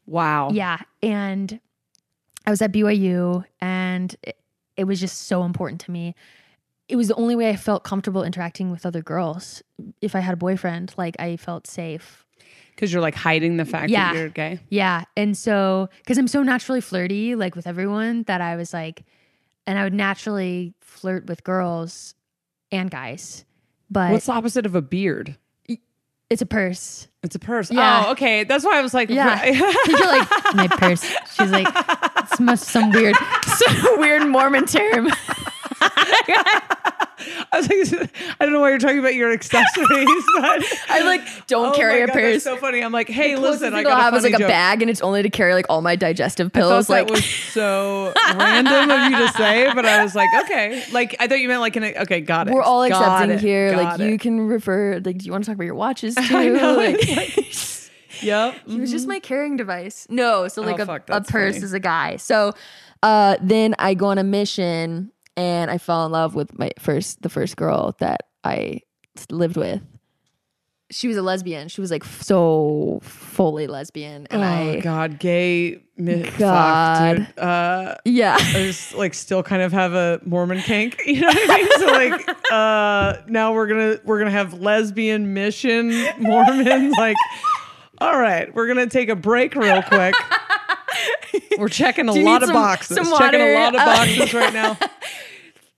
Wow. 0.07 0.51
yeah. 0.51 0.79
And 1.03 1.61
I 2.47 2.51
was 2.51 2.61
at 2.63 2.73
BYU 2.73 3.45
and 3.61 4.15
it, 4.23 4.37
it 4.77 4.85
was 4.85 5.01
just 5.01 5.23
so 5.23 5.45
important 5.45 5.81
to 5.83 5.91
me. 5.91 6.15
It 6.93 6.97
was 6.97 7.09
the 7.09 7.15
only 7.15 7.35
way 7.35 7.49
I 7.49 7.57
felt 7.57 7.85
comfortable 7.85 8.23
interacting 8.23 8.71
with 8.71 8.85
other 8.85 9.01
girls. 9.01 9.63
If 10.03 10.15
I 10.15 10.21
had 10.21 10.35
a 10.35 10.37
boyfriend, 10.37 10.93
like 10.99 11.17
I 11.19 11.39
felt 11.39 11.67
safe. 11.67 12.27
Because 12.75 12.93
you're 12.93 13.01
like 13.01 13.15
hiding 13.15 13.57
the 13.57 13.65
fact 13.65 13.89
Yeah. 13.89 14.13
that 14.13 14.19
you're 14.19 14.29
gay. 14.29 14.61
Yeah. 14.69 15.05
And 15.17 15.35
so, 15.35 15.89
because 16.03 16.19
I'm 16.19 16.29
so 16.29 16.43
naturally 16.43 16.83
flirty, 16.83 17.35
like 17.35 17.57
with 17.57 17.67
everyone, 17.67 18.25
that 18.25 18.43
I 18.43 18.57
was 18.57 18.75
like, 18.75 19.05
and 19.67 19.79
I 19.79 19.85
would 19.85 19.95
naturally 19.95 20.75
flirt 20.83 21.25
with 21.27 21.43
girls 21.45 22.15
and 22.71 22.91
guys. 22.91 23.47
But 23.91 24.13
What's 24.13 24.27
the 24.27 24.33
opposite 24.33 24.67
of 24.67 24.75
a 24.75 24.83
beard? 24.83 25.37
it's 26.29 26.43
a 26.43 26.47
purse. 26.47 27.09
It's 27.23 27.35
a 27.35 27.39
purse. 27.39 27.71
Yeah. 27.71 28.05
Oh, 28.07 28.11
okay. 28.13 28.45
That's 28.45 28.65
why 28.67 28.79
I 28.79 28.83
was 28.83 28.93
like, 28.93 29.09
Yeah. 29.09 29.43
You're 29.87 30.07
like, 30.07 30.29
my 30.55 30.69
purse. 30.69 31.03
She's 31.37 31.51
like, 31.51 31.69
it's 32.19 32.39
must 32.39 32.69
some 32.69 32.91
weird, 32.91 33.17
some 33.47 33.99
weird 33.99 34.27
Mormon 34.29 34.67
term. 34.67 35.09
I 37.53 37.57
was 37.59 37.69
like, 37.93 38.11
I 38.41 38.45
don't 38.45 38.53
know 38.53 38.61
why 38.61 38.71
you're 38.71 38.79
talking 38.79 38.99
about 38.99 39.15
your 39.15 39.33
accessories, 39.33 40.25
but 40.41 40.65
I 40.89 41.03
like 41.05 41.47
don't 41.47 41.73
Oh 41.73 41.77
carry 41.77 41.99
my 42.01 42.05
a 42.05 42.07
God, 42.09 42.13
purse. 42.15 42.33
That's 42.33 42.45
so 42.45 42.57
funny. 42.57 42.81
I'm 42.83 42.93
like, 42.93 43.09
hey, 43.09 43.37
listen, 43.37 43.75
I 43.75 43.83
got 43.83 43.93
I'll 43.93 43.99
a 43.99 44.03
have 44.03 44.15
is 44.15 44.23
funny 44.23 44.33
like 44.35 44.43
a 44.43 44.49
bag, 44.49 44.83
and 44.83 44.91
it's 44.91 45.01
only 45.01 45.23
to 45.23 45.31
carry 45.31 45.55
like 45.55 45.67
all 45.69 45.83
my 45.83 45.97
digestive 45.97 46.53
pills. 46.53 46.89
Like, 46.89 47.07
that 47.07 47.13
was 47.13 47.25
so 47.53 48.13
random 48.35 48.91
of 48.91 49.11
you 49.11 49.19
to 49.19 49.33
say, 49.35 49.73
but 49.75 49.85
I 49.87 50.03
was 50.03 50.15
like, 50.15 50.29
okay. 50.45 50.83
Like 50.93 51.17
I 51.21 51.27
thought 51.29 51.41
you 51.41 51.49
meant 51.49 51.61
like 51.61 51.77
an 51.77 51.85
okay, 51.85 52.21
got 52.21 52.49
it. 52.49 52.55
we're 52.55 52.63
all 52.63 52.89
Got 52.89 53.01
accepting 53.03 53.31
it. 53.37 53.41
here. 53.41 53.73
Got 53.73 53.85
like 53.85 54.01
it. 54.01 54.11
you 54.11 54.19
can 54.19 54.41
refer. 54.47 54.95
Like, 55.05 55.19
do 55.19 55.25
you 55.27 55.33
want 55.33 55.45
to 55.45 55.51
talk 55.51 55.57
about 55.57 55.65
your 55.65 55.75
watches 55.75 56.15
too? 56.15 56.37
I 56.37 56.49
know, 56.49 56.77
Like, 56.77 57.01
Yep. 58.21 58.55
It 58.69 58.79
was 58.81 58.91
just 58.91 59.09
my 59.09 59.19
carrying 59.19 59.57
device. 59.57 60.07
No, 60.09 60.47
so 60.47 60.63
like 60.63 60.79
Oh, 60.79 60.83
a, 60.83 60.87
fuck, 60.87 61.09
a 61.11 61.21
purse 61.23 61.55
funny. 61.55 61.65
is 61.65 61.73
a 61.73 61.81
guy. 61.81 62.17
So 62.17 62.53
uh, 63.03 63.37
then 63.43 63.75
I 63.81 63.95
go 63.95 64.07
on 64.07 64.19
a 64.19 64.23
mission 64.23 65.11
and 65.37 65.71
I 65.71 65.79
fell 65.79 66.07
in 66.07 66.13
love 66.13 66.35
with 66.35 66.59
my 66.59 66.71
first 66.79 67.23
the 67.23 67.29
first 67.29 67.57
girl 67.57 67.97
that 68.01 68.23
I 68.45 68.81
lived 69.31 69.57
with. 69.57 69.81
She 70.91 71.09
was 71.09 71.17
a 71.17 71.23
lesbian. 71.23 71.69
She 71.69 71.81
was 71.81 71.91
like 71.91 72.05
so 72.05 73.01
fully 73.03 73.67
lesbian, 73.67 74.27
and 74.31 74.43
oh 74.43 74.47
I 74.47 74.81
God, 74.81 75.19
gay. 75.19 75.83
God. 76.05 76.29
Fuck, 76.29 77.17
dude. 77.17 77.39
Uh, 77.39 77.95
yeah. 78.05 78.37
I 78.39 78.53
just 78.65 78.95
like 78.95 79.15
still 79.15 79.43
kind 79.43 79.63
of 79.63 79.73
have 79.73 79.93
a 79.95 80.21
Mormon 80.25 80.59
kink, 80.61 81.01
you 81.07 81.21
know 81.21 81.29
what 81.29 81.51
I 81.51 81.57
mean? 81.57 81.79
So 81.79 81.87
like, 81.87 82.37
uh, 82.51 83.23
now 83.29 83.53
we're 83.53 83.67
gonna 83.69 84.01
we're 84.05 84.19
gonna 84.19 84.31
have 84.31 84.55
lesbian 84.55 85.33
mission 85.35 85.91
Mormon. 86.19 86.93
Like, 87.03 87.17
all 88.01 88.19
right, 88.19 88.53
we're 88.55 88.67
gonna 88.67 88.87
take 88.89 89.09
a 89.09 89.17
break 89.17 89.55
real 89.55 89.83
quick. 89.83 90.15
We're 91.59 91.69
checking 91.69 92.09
a 92.09 92.13
lot 92.13 92.43
of 92.43 92.49
some- 92.49 92.55
boxes. 92.55 92.97
some 92.97 93.19
checking 93.19 93.41
a 93.41 93.55
lot 93.55 93.75
of 93.75 93.81
Uh, 93.81 93.85
boxes 93.87 94.35
right 94.35 94.53
now. 94.53 94.79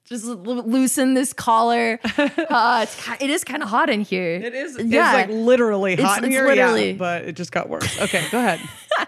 Just 0.07 0.27
loosen 0.27 1.15
this 1.15 1.33
collar. 1.33 1.99
Uh, 2.19 2.81
it's, 2.83 3.09
it 3.23 3.31
is 3.31 3.43
kind 3.43 3.63
of 3.63 3.69
hot 3.71 3.89
in 3.89 4.03
here. 4.03 4.35
It 4.35 4.55
is. 4.55 4.79
Yeah. 4.79 5.19
It's 5.19 5.31
like 5.31 5.37
literally 5.39 5.97
hot 5.97 6.19
in 6.19 6.25
it's 6.27 6.35
here. 6.35 6.47
literally- 6.47 6.91
yeah, 6.93 6.97
but 6.99 7.25
it 7.25 7.33
just 7.33 7.53
got 7.53 7.69
worse. 7.71 7.99
Okay, 8.01 8.23
go 8.31 8.39
ahead. 8.39 8.61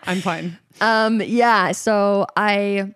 I'm 0.05 0.21
fine. 0.21 0.59
Um, 0.81 1.21
yeah. 1.21 1.73
So 1.73 2.27
I, 2.37 2.95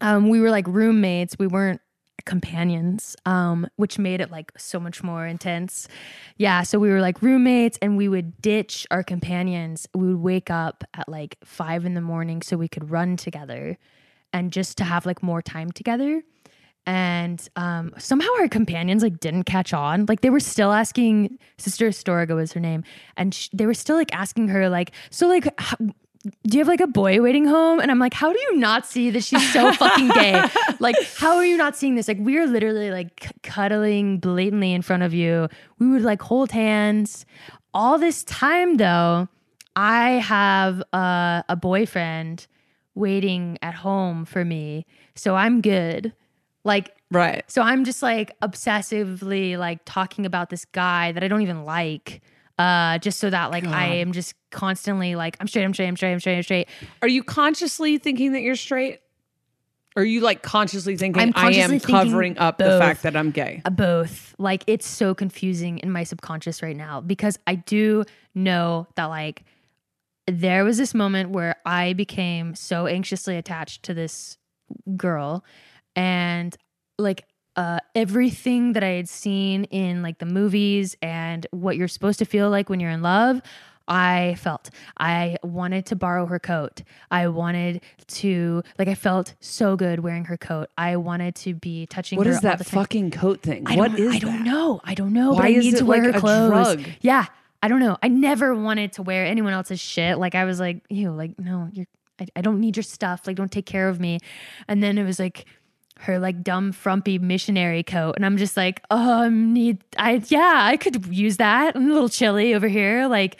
um, 0.00 0.28
we 0.28 0.40
were 0.40 0.50
like 0.50 0.66
roommates. 0.68 1.36
We 1.38 1.48
weren't 1.48 1.80
companions, 2.24 3.16
um, 3.26 3.66
which 3.76 3.98
made 3.98 4.20
it 4.20 4.30
like 4.30 4.52
so 4.56 4.78
much 4.78 5.02
more 5.02 5.26
intense. 5.26 5.88
Yeah. 6.36 6.62
So 6.62 6.78
we 6.78 6.88
were 6.88 7.00
like 7.00 7.20
roommates, 7.22 7.78
and 7.82 7.96
we 7.96 8.08
would 8.08 8.40
ditch 8.40 8.86
our 8.90 9.02
companions. 9.02 9.88
We 9.94 10.08
would 10.08 10.22
wake 10.22 10.50
up 10.50 10.84
at 10.94 11.08
like 11.08 11.36
five 11.44 11.84
in 11.84 11.94
the 11.94 12.00
morning 12.00 12.42
so 12.42 12.56
we 12.56 12.68
could 12.68 12.90
run 12.90 13.16
together, 13.16 13.78
and 14.32 14.52
just 14.52 14.78
to 14.78 14.84
have 14.84 15.06
like 15.06 15.22
more 15.22 15.42
time 15.42 15.72
together. 15.72 16.22
And 16.84 17.48
um, 17.54 17.92
somehow 17.96 18.28
our 18.40 18.48
companions 18.48 19.04
like 19.04 19.20
didn't 19.20 19.44
catch 19.44 19.72
on. 19.72 20.06
Like 20.08 20.20
they 20.20 20.30
were 20.30 20.40
still 20.40 20.72
asking 20.72 21.38
Sister 21.56 21.88
Astorga 21.88 22.34
was 22.34 22.52
her 22.52 22.60
name, 22.60 22.82
and 23.16 23.34
sh- 23.34 23.50
they 23.52 23.66
were 23.66 23.74
still 23.74 23.96
like 23.96 24.12
asking 24.12 24.48
her 24.48 24.68
like, 24.68 24.92
so 25.10 25.28
like, 25.28 25.46
do 26.22 26.56
you 26.56 26.58
have 26.60 26.68
like 26.68 26.80
a 26.80 26.86
boy 26.86 27.20
waiting 27.20 27.46
home? 27.46 27.80
And 27.80 27.90
I'm 27.90 27.98
like, 27.98 28.14
how 28.14 28.32
do 28.32 28.38
you 28.38 28.56
not 28.56 28.86
see 28.86 29.10
that 29.10 29.24
she's 29.24 29.52
so 29.52 29.72
fucking 29.72 30.08
gay? 30.10 30.42
Like, 30.78 30.96
how 31.16 31.36
are 31.36 31.44
you 31.44 31.56
not 31.56 31.76
seeing 31.76 31.94
this? 31.94 32.08
Like, 32.08 32.18
we're 32.20 32.46
literally 32.46 32.90
like 32.90 33.22
c- 33.24 33.30
cuddling 33.44 34.18
blatantly 34.18 34.72
in 34.72 34.82
front 34.82 35.02
of 35.04 35.14
you. 35.14 35.48
We 35.78 35.88
would 35.90 36.02
like 36.02 36.20
hold 36.22 36.50
hands. 36.50 37.24
All 37.74 37.98
this 37.98 38.24
time 38.24 38.76
though, 38.78 39.28
I 39.76 40.10
have 40.12 40.82
uh, 40.92 41.42
a 41.48 41.54
boyfriend 41.56 42.46
waiting 42.94 43.58
at 43.62 43.74
home 43.74 44.24
for 44.24 44.44
me, 44.44 44.86
so 45.14 45.34
I'm 45.36 45.60
good. 45.60 46.12
Like, 46.64 46.94
Right. 47.10 47.42
so 47.50 47.62
I'm 47.62 47.84
just 47.84 48.02
like 48.02 48.32
obsessively 48.40 49.56
like 49.58 49.80
talking 49.84 50.26
about 50.26 50.50
this 50.50 50.64
guy 50.64 51.12
that 51.12 51.22
I 51.22 51.28
don't 51.28 51.42
even 51.42 51.64
like. 51.64 52.22
Uh, 52.58 52.98
just 52.98 53.18
so 53.18 53.30
that 53.30 53.50
like 53.50 53.64
I 53.64 53.86
am 53.86 54.12
just 54.12 54.34
constantly 54.50 55.14
like 55.14 55.36
I'm 55.40 55.48
straight, 55.48 55.64
I'm 55.64 55.72
straight, 55.72 55.88
I'm 55.88 55.96
straight, 55.96 56.12
I'm 56.12 56.20
straight, 56.20 56.36
I'm 56.36 56.42
straight. 56.42 56.68
Are 57.00 57.08
you 57.08 57.22
consciously 57.22 57.98
thinking 57.98 58.32
that 58.32 58.42
you're 58.42 58.56
straight? 58.56 59.00
Or 59.94 60.02
are 60.02 60.06
you 60.06 60.20
like 60.20 60.42
consciously 60.42 60.96
thinking 60.96 61.22
I'm 61.22 61.32
I 61.34 61.52
am 61.52 61.78
covering 61.80 62.38
up 62.38 62.58
the 62.58 62.78
fact 62.78 63.02
that 63.02 63.16
I'm 63.16 63.30
gay? 63.30 63.62
Uh, 63.64 63.70
both. 63.70 64.34
Like 64.38 64.64
it's 64.66 64.86
so 64.86 65.14
confusing 65.14 65.78
in 65.78 65.90
my 65.90 66.04
subconscious 66.04 66.62
right 66.62 66.76
now 66.76 67.00
because 67.00 67.38
I 67.46 67.56
do 67.56 68.04
know 68.34 68.86
that 68.96 69.06
like 69.06 69.44
there 70.26 70.64
was 70.64 70.78
this 70.78 70.94
moment 70.94 71.30
where 71.30 71.56
I 71.66 71.92
became 71.92 72.54
so 72.54 72.86
anxiously 72.86 73.36
attached 73.36 73.82
to 73.84 73.94
this 73.94 74.38
girl 74.96 75.44
and 75.96 76.56
like 76.98 77.24
uh, 77.56 77.78
everything 77.94 78.72
that 78.72 78.82
I 78.82 78.90
had 78.90 79.08
seen 79.08 79.64
in 79.64 80.02
like 80.02 80.18
the 80.18 80.26
movies 80.26 80.96
and 81.02 81.46
what 81.50 81.76
you're 81.76 81.88
supposed 81.88 82.18
to 82.20 82.24
feel 82.24 82.48
like 82.50 82.68
when 82.70 82.80
you're 82.80 82.90
in 82.90 83.02
love, 83.02 83.40
I 83.88 84.36
felt. 84.38 84.70
I 84.96 85.36
wanted 85.42 85.86
to 85.86 85.96
borrow 85.96 86.24
her 86.26 86.38
coat. 86.38 86.82
I 87.10 87.26
wanted 87.28 87.82
to 88.08 88.62
like 88.78 88.88
I 88.88 88.94
felt 88.94 89.34
so 89.40 89.76
good 89.76 90.00
wearing 90.00 90.24
her 90.26 90.36
coat. 90.36 90.70
I 90.78 90.96
wanted 90.96 91.34
to 91.36 91.52
be 91.54 91.86
touching 91.86 92.16
What 92.16 92.26
her 92.26 92.32
is 92.32 92.36
all 92.38 92.42
that 92.42 92.58
the 92.58 92.64
time. 92.64 92.80
fucking 92.80 93.10
coat 93.10 93.42
thing? 93.42 93.64
I 93.66 93.76
What 93.76 93.90
I 93.92 94.18
don't 94.18 94.38
that? 94.38 94.44
know. 94.44 94.80
I 94.84 94.94
don't 94.94 95.12
know. 95.12 95.30
but 95.34 95.40
Why 95.40 95.46
I 95.46 95.50
is 95.50 95.64
need 95.64 95.74
it 95.74 95.78
to 95.78 95.84
wear 95.84 96.04
like 96.04 96.12
her 96.12 96.18
a 96.18 96.20
clothes. 96.20 96.76
drug? 96.76 96.92
Yeah. 97.00 97.26
I 97.64 97.68
don't 97.68 97.80
know. 97.80 97.96
I 98.02 98.08
never 98.08 98.54
wanted 98.54 98.92
to 98.94 99.02
wear 99.02 99.24
anyone 99.26 99.52
else's 99.52 99.78
shit. 99.80 100.18
Like 100.18 100.34
I 100.34 100.44
was 100.44 100.58
like, 100.58 100.82
ew, 100.88 101.10
like, 101.12 101.38
no, 101.38 101.68
you're 101.72 101.86
I, 102.20 102.26
I 102.36 102.40
don't 102.40 102.60
need 102.60 102.76
your 102.76 102.82
stuff. 102.84 103.26
Like, 103.26 103.36
don't 103.36 103.50
take 103.50 103.66
care 103.66 103.88
of 103.88 103.98
me. 103.98 104.18
And 104.68 104.82
then 104.82 104.96
it 104.98 105.04
was 105.04 105.18
like 105.18 105.46
her 106.02 106.18
like 106.18 106.42
dumb 106.42 106.72
frumpy 106.72 107.18
missionary 107.18 107.82
coat. 107.82 108.14
And 108.16 108.26
I'm 108.26 108.36
just 108.36 108.56
like, 108.56 108.82
oh, 108.90 109.22
I 109.22 109.28
need 109.28 109.78
I 109.96 110.22
yeah, 110.26 110.60
I 110.64 110.76
could 110.76 111.06
use 111.06 111.36
that. 111.38 111.76
I'm 111.76 111.90
a 111.90 111.92
little 111.92 112.08
chilly 112.08 112.54
over 112.54 112.68
here. 112.68 113.06
Like 113.08 113.38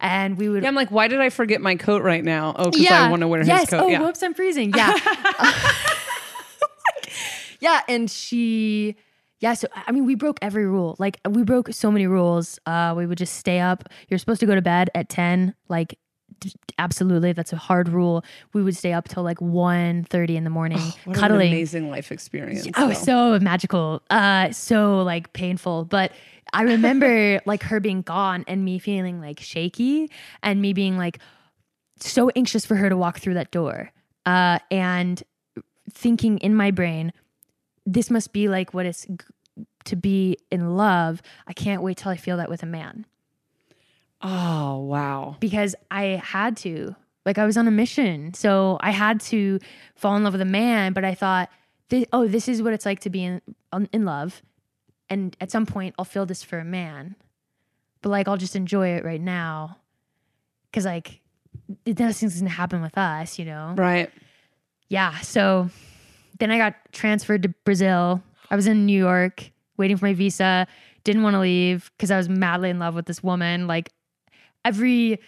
and 0.00 0.36
we 0.36 0.48
would 0.48 0.62
Yeah, 0.62 0.68
I'm 0.68 0.74
like, 0.74 0.90
why 0.90 1.08
did 1.08 1.20
I 1.20 1.30
forget 1.30 1.60
my 1.60 1.76
coat 1.76 2.02
right 2.02 2.24
now? 2.24 2.54
Oh, 2.56 2.70
because 2.70 2.90
I 2.90 3.08
want 3.10 3.20
to 3.20 3.28
wear 3.28 3.42
yes. 3.42 3.60
his 3.60 3.70
coat. 3.70 3.84
Oh, 3.84 3.88
yeah. 3.88 4.00
whoops, 4.00 4.22
I'm 4.22 4.34
freezing. 4.34 4.72
Yeah. 4.76 4.94
yeah, 7.60 7.80
and 7.88 8.10
she 8.10 8.96
Yeah, 9.40 9.54
so 9.54 9.68
I 9.74 9.92
mean, 9.92 10.04
we 10.04 10.14
broke 10.14 10.38
every 10.42 10.66
rule. 10.66 10.96
Like 10.98 11.18
we 11.28 11.44
broke 11.44 11.72
so 11.72 11.90
many 11.90 12.06
rules. 12.06 12.58
Uh, 12.66 12.94
we 12.96 13.06
would 13.06 13.18
just 13.18 13.36
stay 13.36 13.60
up. 13.60 13.88
You're 14.08 14.18
supposed 14.18 14.40
to 14.40 14.46
go 14.46 14.54
to 14.54 14.62
bed 14.62 14.90
at 14.94 15.08
ten. 15.08 15.54
Like, 15.68 15.90
d- 15.90 15.96
absolutely, 16.78 17.32
that's 17.32 17.52
a 17.52 17.56
hard 17.56 17.88
rule. 17.88 18.24
We 18.52 18.62
would 18.62 18.76
stay 18.76 18.92
up 18.92 19.08
till 19.08 19.22
like 19.22 19.38
1.30 19.38 20.34
in 20.36 20.44
the 20.44 20.50
morning, 20.50 20.78
What 21.04 21.16
an 21.16 21.20
cuddling. 21.20 21.48
amazing 21.52 21.90
life 21.90 22.10
experience. 22.12 22.66
Oh, 22.76 22.88
though. 22.88 22.92
so 22.94 23.38
magical. 23.40 24.02
Uh, 24.10 24.50
so 24.52 25.02
like 25.02 25.32
painful. 25.32 25.84
But 25.84 26.12
I 26.52 26.62
remember 26.62 27.40
like 27.46 27.62
her 27.64 27.80
being 27.80 28.02
gone 28.02 28.44
and 28.46 28.64
me 28.64 28.78
feeling 28.78 29.20
like 29.20 29.40
shaky 29.40 30.10
and 30.42 30.60
me 30.60 30.72
being 30.72 30.96
like 30.98 31.18
so 32.00 32.30
anxious 32.36 32.66
for 32.66 32.74
her 32.76 32.88
to 32.88 32.96
walk 32.96 33.18
through 33.20 33.34
that 33.34 33.50
door. 33.50 33.90
Uh, 34.26 34.58
and 34.70 35.22
thinking 35.90 36.38
in 36.38 36.54
my 36.54 36.70
brain, 36.70 37.12
this 37.86 38.10
must 38.10 38.32
be 38.32 38.48
like 38.48 38.72
what 38.72 38.86
it's 38.86 39.04
g- 39.06 39.16
to 39.84 39.96
be 39.96 40.36
in 40.50 40.76
love. 40.76 41.20
I 41.46 41.52
can't 41.52 41.82
wait 41.82 41.96
till 41.96 42.12
I 42.12 42.16
feel 42.16 42.36
that 42.36 42.48
with 42.48 42.62
a 42.62 42.66
man 42.66 43.04
Oh 44.22 44.78
wow. 44.78 45.36
because 45.40 45.74
I 45.90 46.20
had 46.22 46.56
to. 46.58 46.94
Like 47.24 47.38
I 47.38 47.46
was 47.46 47.56
on 47.56 47.68
a 47.68 47.70
mission. 47.70 48.34
So 48.34 48.78
I 48.80 48.90
had 48.90 49.20
to 49.22 49.60
fall 49.94 50.16
in 50.16 50.24
love 50.24 50.32
with 50.34 50.40
a 50.40 50.46
man, 50.46 50.92
but 50.92 51.04
I 51.04 51.14
thought, 51.14 51.50
this, 51.88 52.04
oh, 52.12 52.26
this 52.26 52.48
is 52.48 52.62
what 52.62 52.72
it's 52.72 52.84
like 52.86 53.00
to 53.00 53.10
be 53.10 53.22
in, 53.22 53.40
in 53.92 54.04
love. 54.04 54.42
And 55.08 55.36
at 55.40 55.50
some 55.50 55.66
point, 55.66 55.94
I'll 55.98 56.04
feel 56.04 56.26
this 56.26 56.42
for 56.42 56.58
a 56.58 56.64
man. 56.64 57.14
But 58.00 58.08
like, 58.08 58.26
I'll 58.26 58.36
just 58.36 58.56
enjoy 58.56 58.88
it 58.88 59.04
right 59.04 59.20
now. 59.20 59.76
Cause 60.72 60.84
like, 60.84 61.20
it 61.84 61.96
doesn't 61.96 62.46
happen 62.46 62.82
with 62.82 62.98
us, 62.98 63.38
you 63.38 63.44
know? 63.44 63.74
Right. 63.76 64.10
Yeah. 64.88 65.18
So 65.20 65.70
then 66.40 66.50
I 66.50 66.58
got 66.58 66.74
transferred 66.92 67.44
to 67.44 67.50
Brazil. 67.64 68.22
I 68.50 68.56
was 68.56 68.66
in 68.66 68.84
New 68.86 68.98
York 68.98 69.50
waiting 69.76 69.96
for 69.96 70.06
my 70.06 70.14
visa. 70.14 70.66
Didn't 71.04 71.22
want 71.22 71.34
to 71.34 71.40
leave 71.40 71.90
because 71.96 72.10
I 72.10 72.16
was 72.16 72.28
madly 72.28 72.70
in 72.70 72.78
love 72.78 72.94
with 72.94 73.06
this 73.06 73.22
woman. 73.22 73.66
Like 73.66 73.90
every 74.64 75.20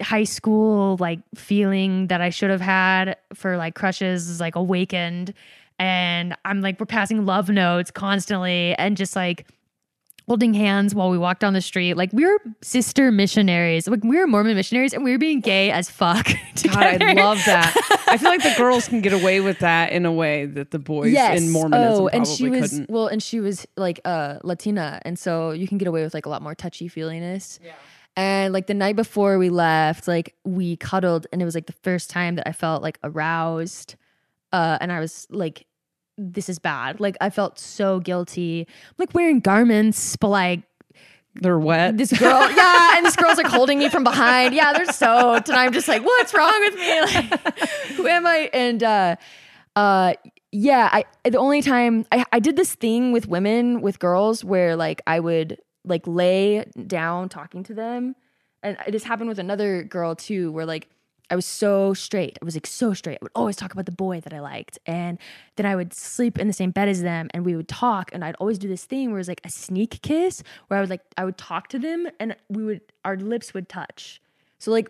high 0.00 0.24
school 0.24 0.96
like 1.00 1.20
feeling 1.34 2.08
that 2.08 2.20
I 2.20 2.30
should 2.30 2.50
have 2.50 2.60
had 2.60 3.16
for 3.34 3.56
like 3.56 3.74
crushes 3.74 4.28
is 4.28 4.40
like 4.40 4.54
awakened. 4.56 5.32
And 5.78 6.34
I'm 6.44 6.60
like, 6.60 6.78
we're 6.80 6.86
passing 6.86 7.24
love 7.26 7.48
notes 7.48 7.90
constantly 7.90 8.74
and 8.76 8.96
just 8.96 9.16
like 9.16 9.46
holding 10.28 10.52
hands 10.54 10.92
while 10.94 11.08
we 11.08 11.16
walked 11.16 11.40
down 11.40 11.52
the 11.52 11.60
street. 11.60 11.94
Like 11.94 12.12
we 12.12 12.24
were 12.26 12.38
sister 12.60 13.12
missionaries. 13.12 13.86
Like 13.86 14.02
we 14.02 14.18
were 14.18 14.26
Mormon 14.26 14.56
missionaries 14.56 14.92
and 14.92 15.04
we 15.04 15.12
were 15.12 15.18
being 15.18 15.40
gay 15.40 15.70
as 15.70 15.88
fuck. 15.88 16.26
God, 16.64 17.02
I 17.02 17.12
love 17.12 17.38
that. 17.46 17.74
I 18.08 18.18
feel 18.18 18.30
like 18.30 18.42
the 18.42 18.54
girls 18.56 18.88
can 18.88 19.00
get 19.00 19.12
away 19.12 19.40
with 19.40 19.60
that 19.60 19.92
in 19.92 20.04
a 20.04 20.12
way 20.12 20.46
that 20.46 20.72
the 20.72 20.78
boys 20.78 21.14
in 21.14 21.50
Mormonism 21.50 21.92
Oh, 22.04 22.08
probably 22.08 22.12
and 22.18 22.26
she 22.26 22.48
was 22.50 22.70
couldn't. 22.70 22.90
well, 22.90 23.06
and 23.06 23.22
she 23.22 23.40
was 23.40 23.66
like 23.76 24.00
uh 24.04 24.38
Latina, 24.42 25.00
and 25.04 25.18
so 25.18 25.52
you 25.52 25.68
can 25.68 25.78
get 25.78 25.86
away 25.88 26.02
with 26.02 26.12
like 26.12 26.26
a 26.26 26.28
lot 26.28 26.42
more 26.42 26.54
touchy 26.54 26.88
feeliness. 26.88 27.60
Yeah. 27.64 27.72
And 28.16 28.54
like 28.54 28.66
the 28.66 28.74
night 28.74 28.96
before 28.96 29.38
we 29.38 29.50
left, 29.50 30.08
like 30.08 30.34
we 30.44 30.76
cuddled, 30.76 31.26
and 31.32 31.42
it 31.42 31.44
was 31.44 31.54
like 31.54 31.66
the 31.66 31.74
first 31.84 32.08
time 32.08 32.36
that 32.36 32.48
I 32.48 32.52
felt 32.52 32.82
like 32.82 32.98
aroused. 33.04 33.94
Uh, 34.52 34.78
and 34.80 34.90
I 34.90 35.00
was 35.00 35.26
like, 35.30 35.66
"This 36.16 36.48
is 36.48 36.58
bad." 36.58 36.98
Like 36.98 37.16
I 37.20 37.28
felt 37.28 37.58
so 37.58 38.00
guilty. 38.00 38.66
I'm 38.68 38.94
like 38.96 39.14
wearing 39.14 39.40
garments, 39.40 40.16
but 40.16 40.28
like 40.28 40.62
They're 41.34 41.58
wet. 41.58 41.98
this 41.98 42.10
girl, 42.18 42.50
yeah, 42.56 42.96
and 42.96 43.04
this 43.04 43.16
girl's 43.16 43.36
like 43.36 43.48
holding 43.48 43.78
me 43.78 43.90
from 43.90 44.02
behind. 44.02 44.54
Yeah, 44.54 44.72
they're 44.72 44.86
soaked, 44.86 45.50
and 45.50 45.58
I'm 45.58 45.74
just 45.74 45.86
like, 45.88 46.02
what's 46.02 46.32
wrong 46.32 46.58
with 46.60 46.74
me? 46.74 47.00
Like, 47.00 47.58
who 47.96 48.06
am 48.06 48.26
I? 48.26 48.48
And 48.54 48.82
uh, 48.82 49.16
uh, 49.74 50.14
yeah, 50.52 50.88
I 50.90 51.04
the 51.28 51.36
only 51.38 51.60
time 51.60 52.06
I 52.10 52.24
I 52.32 52.38
did 52.40 52.56
this 52.56 52.74
thing 52.74 53.12
with 53.12 53.28
women 53.28 53.82
with 53.82 53.98
girls 53.98 54.42
where 54.42 54.74
like 54.74 55.02
I 55.06 55.20
would 55.20 55.58
like 55.86 56.06
lay 56.06 56.64
down 56.86 57.28
talking 57.28 57.62
to 57.64 57.74
them, 57.74 58.16
and 58.62 58.76
this 58.88 59.04
happened 59.04 59.28
with 59.28 59.38
another 59.38 59.82
girl 59.82 60.14
too, 60.14 60.52
where 60.52 60.66
like. 60.66 60.88
I 61.28 61.34
was 61.34 61.44
so 61.44 61.92
straight. 61.92 62.38
I 62.40 62.44
was 62.44 62.54
like 62.54 62.68
so 62.68 62.94
straight. 62.94 63.16
I 63.16 63.18
would 63.22 63.32
always 63.34 63.56
talk 63.56 63.72
about 63.72 63.86
the 63.86 63.90
boy 63.90 64.20
that 64.20 64.32
I 64.32 64.38
liked. 64.38 64.78
And 64.86 65.18
then 65.56 65.66
I 65.66 65.74
would 65.74 65.92
sleep 65.92 66.38
in 66.38 66.46
the 66.46 66.52
same 66.52 66.70
bed 66.70 66.88
as 66.88 67.02
them 67.02 67.26
and 67.34 67.44
we 67.44 67.56
would 67.56 67.66
talk. 67.66 68.10
And 68.12 68.24
I'd 68.24 68.36
always 68.36 68.58
do 68.58 68.68
this 68.68 68.84
thing 68.84 69.08
where 69.08 69.18
it 69.18 69.22
was 69.22 69.26
like 69.26 69.40
a 69.42 69.50
sneak 69.50 70.00
kiss 70.02 70.44
where 70.68 70.78
I 70.78 70.80
would 70.80 70.88
like, 70.88 71.00
I 71.16 71.24
would 71.24 71.36
talk 71.36 71.66
to 71.70 71.80
them 71.80 72.06
and 72.20 72.36
we 72.48 72.62
would, 72.62 72.80
our 73.04 73.16
lips 73.16 73.52
would 73.54 73.68
touch. 73.68 74.22
So 74.60 74.70
like 74.70 74.88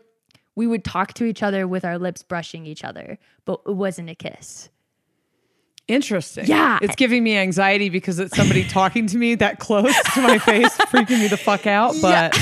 we 0.56 0.66
would 0.66 0.84
talk 0.84 1.14
to 1.14 1.24
each 1.24 1.42
other 1.42 1.66
with 1.66 1.86
our 1.86 1.98
lips 1.98 2.22
brushing 2.22 2.66
each 2.66 2.84
other, 2.84 3.18
but 3.46 3.62
it 3.66 3.72
wasn't 3.72 4.10
a 4.10 4.14
kiss. 4.14 4.68
Interesting. 5.88 6.46
Yeah. 6.46 6.78
It's 6.82 6.96
giving 6.96 7.22
me 7.22 7.36
anxiety 7.36 7.88
because 7.88 8.18
it's 8.18 8.36
somebody 8.36 8.64
talking 8.68 9.06
to 9.06 9.16
me 9.16 9.36
that 9.36 9.58
close 9.60 9.94
to 10.14 10.20
my 10.20 10.38
face, 10.38 10.76
freaking 10.78 11.20
me 11.20 11.28
the 11.28 11.36
fuck 11.36 11.66
out. 11.66 11.94
But 12.02 12.36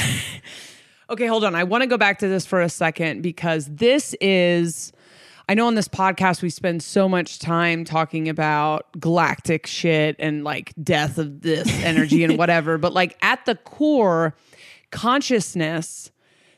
okay, 1.11 1.27
hold 1.27 1.45
on. 1.45 1.55
I 1.55 1.65
want 1.65 1.83
to 1.83 1.87
go 1.87 1.99
back 1.99 2.19
to 2.21 2.29
this 2.29 2.47
for 2.47 2.61
a 2.61 2.69
second 2.69 3.23
because 3.23 3.67
this 3.67 4.15
is. 4.21 4.93
I 5.47 5.53
know 5.53 5.67
on 5.67 5.75
this 5.75 5.89
podcast 5.89 6.41
we 6.41 6.49
spend 6.49 6.83
so 6.83 7.07
much 7.07 7.39
time 7.39 7.85
talking 7.85 8.31
about 8.31 8.87
galactic 8.99 9.67
shit 9.67 10.17
and 10.19 10.43
like 10.43 10.73
death 10.83 11.19
of 11.19 11.43
this 11.43 11.69
energy 11.85 12.25
and 12.25 12.39
whatever, 12.39 12.79
but 12.79 12.95
like 12.95 13.19
at 13.21 13.45
the 13.45 13.55
core, 13.55 14.35
consciousness 14.91 16.11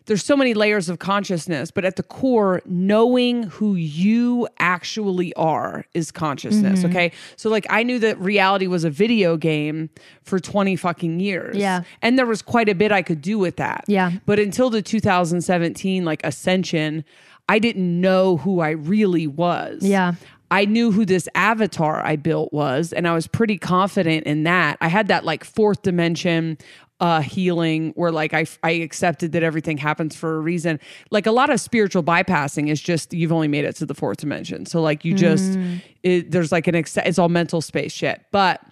there's 0.06 0.24
so 0.24 0.36
many 0.36 0.54
layers 0.54 0.88
of 0.88 0.98
consciousness, 0.98 1.70
but 1.70 1.84
at 1.84 1.96
the 1.96 2.02
core, 2.02 2.62
knowing 2.64 3.44
who 3.44 3.74
you 3.74 4.48
actually 4.58 5.34
are 5.34 5.84
is 5.94 6.10
consciousness. 6.10 6.80
Mm-hmm. 6.80 6.90
Okay. 6.90 7.12
So, 7.36 7.50
like, 7.50 7.66
I 7.68 7.82
knew 7.82 7.98
that 7.98 8.18
reality 8.18 8.66
was 8.66 8.84
a 8.84 8.90
video 8.90 9.36
game 9.36 9.90
for 10.22 10.38
20 10.38 10.76
fucking 10.76 11.20
years. 11.20 11.56
Yeah. 11.56 11.82
And 12.02 12.18
there 12.18 12.26
was 12.26 12.40
quite 12.40 12.68
a 12.68 12.74
bit 12.74 12.92
I 12.92 13.02
could 13.02 13.20
do 13.20 13.38
with 13.38 13.56
that. 13.56 13.84
Yeah. 13.88 14.12
But 14.26 14.38
until 14.38 14.70
the 14.70 14.82
2017, 14.82 16.04
like, 16.04 16.24
ascension, 16.24 17.04
I 17.48 17.58
didn't 17.58 18.00
know 18.00 18.38
who 18.38 18.60
I 18.60 18.70
really 18.70 19.26
was. 19.26 19.82
Yeah. 19.82 20.14
I 20.50 20.64
knew 20.64 20.92
who 20.92 21.04
this 21.04 21.28
avatar 21.34 22.04
I 22.04 22.16
built 22.16 22.52
was, 22.52 22.92
and 22.92 23.08
I 23.08 23.14
was 23.14 23.26
pretty 23.26 23.58
confident 23.58 24.26
in 24.26 24.44
that. 24.44 24.78
I 24.80 24.88
had 24.88 25.08
that 25.08 25.24
like 25.24 25.44
fourth 25.44 25.82
dimension 25.82 26.58
uh 26.98 27.20
healing 27.20 27.92
where 27.94 28.10
like 28.10 28.32
I 28.32 28.46
I 28.62 28.70
accepted 28.70 29.32
that 29.32 29.42
everything 29.42 29.76
happens 29.76 30.16
for 30.16 30.36
a 30.36 30.40
reason. 30.40 30.80
Like 31.10 31.26
a 31.26 31.30
lot 31.30 31.50
of 31.50 31.60
spiritual 31.60 32.02
bypassing 32.02 32.70
is 32.70 32.80
just 32.80 33.12
you've 33.12 33.32
only 33.32 33.48
made 33.48 33.66
it 33.66 33.76
to 33.76 33.86
the 33.86 33.94
fourth 33.94 34.18
dimension. 34.18 34.64
So 34.64 34.80
like 34.80 35.04
you 35.04 35.12
just 35.14 35.58
it, 36.02 36.30
there's 36.30 36.52
like 36.52 36.66
an 36.68 36.74
ex- 36.74 36.96
it's 36.96 37.18
all 37.18 37.28
mental 37.28 37.60
space 37.60 37.92
shit. 37.92 38.22
But 38.32 38.62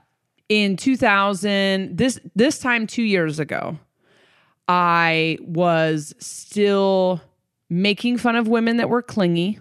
in 0.49 0.77
2000 0.77 1.97
this 1.99 2.19
this 2.35 2.59
time 2.59 2.87
2 2.87 3.03
years 3.03 3.39
ago, 3.39 3.79
I 4.69 5.37
was 5.43 6.15
still 6.19 7.21
making 7.69 8.19
fun 8.19 8.37
of 8.37 8.49
women 8.49 8.79
that 8.79 8.89
were 8.89 9.03
clingy 9.03 9.59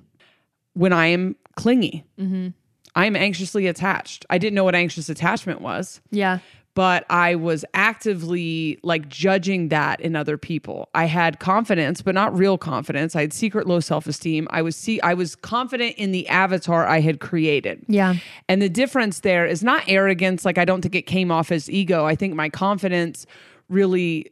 when 0.74 0.94
I 0.94 1.08
am 1.08 1.36
clingy. 1.56 2.06
Mm-hmm. 2.20 2.50
I'm 2.96 3.16
anxiously 3.16 3.68
attached. 3.68 4.26
I 4.30 4.38
didn't 4.38 4.54
know 4.56 4.64
what 4.64 4.76
anxious 4.76 5.10
attachment 5.10 5.62
was, 5.62 6.00
Yeah. 6.12 6.40
but 6.76 7.06
I 7.10 7.34
was 7.34 7.66
actively 7.74 8.78
like 8.84 9.10
judging 9.10 9.70
that 9.70 10.00
in 10.00 10.16
other 10.16 10.38
people. 10.38 10.90
I 10.94 11.06
had 11.06 11.40
confidence, 11.40 12.04
but 12.04 12.14
not 12.14 12.38
real 12.38 12.58
confidence. 12.60 13.16
I 13.16 13.22
had 13.22 13.34
secret 13.34 13.66
low 13.68 13.80
self-esteem. 13.80 14.48
I 14.52 14.62
was 14.62 14.76
see 14.76 15.02
I 15.02 15.16
was 15.16 15.36
confident 15.36 15.96
in 15.98 16.12
the 16.12 16.28
avatar 16.28 16.86
I 16.88 17.00
had 17.00 17.20
created. 17.20 17.84
Yeah. 17.88 18.16
And 18.48 18.62
the 18.62 18.70
difference 18.70 19.22
there 19.22 19.48
is 19.48 19.64
not 19.64 19.84
arrogance. 19.88 20.46
Like, 20.46 20.60
I 20.60 20.66
don't 20.66 20.82
think 20.82 20.94
it 20.96 21.08
came 21.08 21.32
off 21.32 21.52
as 21.52 21.70
ego. 21.72 22.06
I 22.06 22.16
think 22.16 22.36
my 22.36 22.50
confidence 22.50 23.26
really, 23.70 24.32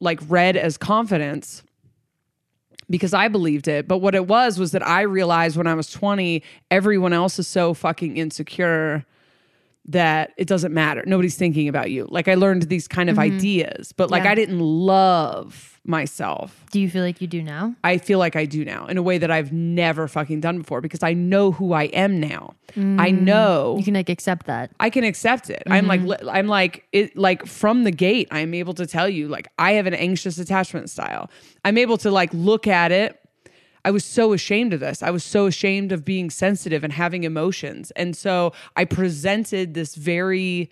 like, 0.00 0.20
read 0.28 0.56
as 0.56 0.76
confidence 0.76 1.62
because 2.90 3.14
I 3.14 3.28
believed 3.28 3.68
it. 3.68 3.88
But 3.88 3.98
what 3.98 4.14
it 4.14 4.26
was 4.26 4.58
was 4.58 4.72
that 4.72 4.86
I 4.86 5.02
realized 5.02 5.56
when 5.56 5.66
I 5.66 5.74
was 5.74 5.90
20, 5.90 6.42
everyone 6.70 7.12
else 7.12 7.38
is 7.38 7.46
so 7.46 7.72
fucking 7.72 8.16
insecure 8.16 9.06
that 9.86 10.32
it 10.36 10.46
doesn't 10.46 10.72
matter. 10.72 11.02
Nobody's 11.06 11.36
thinking 11.36 11.68
about 11.68 11.90
you. 11.90 12.06
Like, 12.10 12.28
I 12.28 12.34
learned 12.34 12.62
these 12.64 12.86
kind 12.86 13.10
of 13.10 13.16
mm-hmm. 13.16 13.36
ideas, 13.36 13.92
but 13.92 14.10
like, 14.10 14.24
Yeah. 14.24 14.32
I 14.32 14.34
didn't 14.34 14.60
love 14.60 15.70
myself. 15.84 16.64
Do 16.70 16.80
you 16.80 16.90
feel 16.90 17.02
like 17.02 17.20
you 17.20 17.26
do 17.26 17.42
now? 17.42 17.74
I 17.82 17.98
feel 17.98 18.18
like 18.18 18.36
I 18.36 18.44
do 18.44 18.64
now 18.64 18.86
in 18.86 18.98
a 18.98 19.02
way 19.02 19.18
that 19.18 19.30
I've 19.30 19.52
never 19.52 20.08
fucking 20.08 20.40
done 20.40 20.58
before 20.58 20.80
because 20.80 21.02
I 21.02 21.14
know 21.14 21.52
who 21.52 21.72
I 21.72 21.84
am 21.84 22.20
now. 22.20 22.54
I 22.76 23.10
mm. 23.10 23.22
know 23.22 23.76
You 23.78 23.84
can 23.84 23.94
like 23.94 24.08
accept 24.08 24.46
that. 24.46 24.70
I 24.78 24.90
can 24.90 25.04
accept 25.04 25.50
it. 25.50 25.62
I'm 25.66 25.86
like 25.86 26.00
mm-hmm. 26.00 26.28
I'm 26.28 26.46
like 26.46 26.86
it 26.92 27.16
like 27.16 27.46
from 27.46 27.82
the 27.82 27.90
gate 27.90 28.28
I'm 28.30 28.54
able 28.54 28.74
to 28.74 28.86
tell 28.86 29.08
you 29.08 29.26
like 29.26 29.48
I 29.58 29.72
have 29.72 29.86
an 29.86 29.94
anxious 29.94 30.38
attachment 30.38 30.88
style. 30.90 31.30
I'm 31.64 31.76
able 31.76 31.98
to 31.98 32.10
like 32.10 32.30
look 32.32 32.66
at 32.68 32.92
it. 32.92 33.19
I 33.84 33.90
was 33.90 34.04
so 34.04 34.32
ashamed 34.32 34.72
of 34.72 34.80
this. 34.80 35.02
I 35.02 35.10
was 35.10 35.24
so 35.24 35.46
ashamed 35.46 35.92
of 35.92 36.04
being 36.04 36.30
sensitive 36.30 36.84
and 36.84 36.92
having 36.92 37.24
emotions. 37.24 37.90
And 37.92 38.16
so 38.16 38.52
I 38.76 38.84
presented 38.84 39.74
this 39.74 39.94
very 39.94 40.70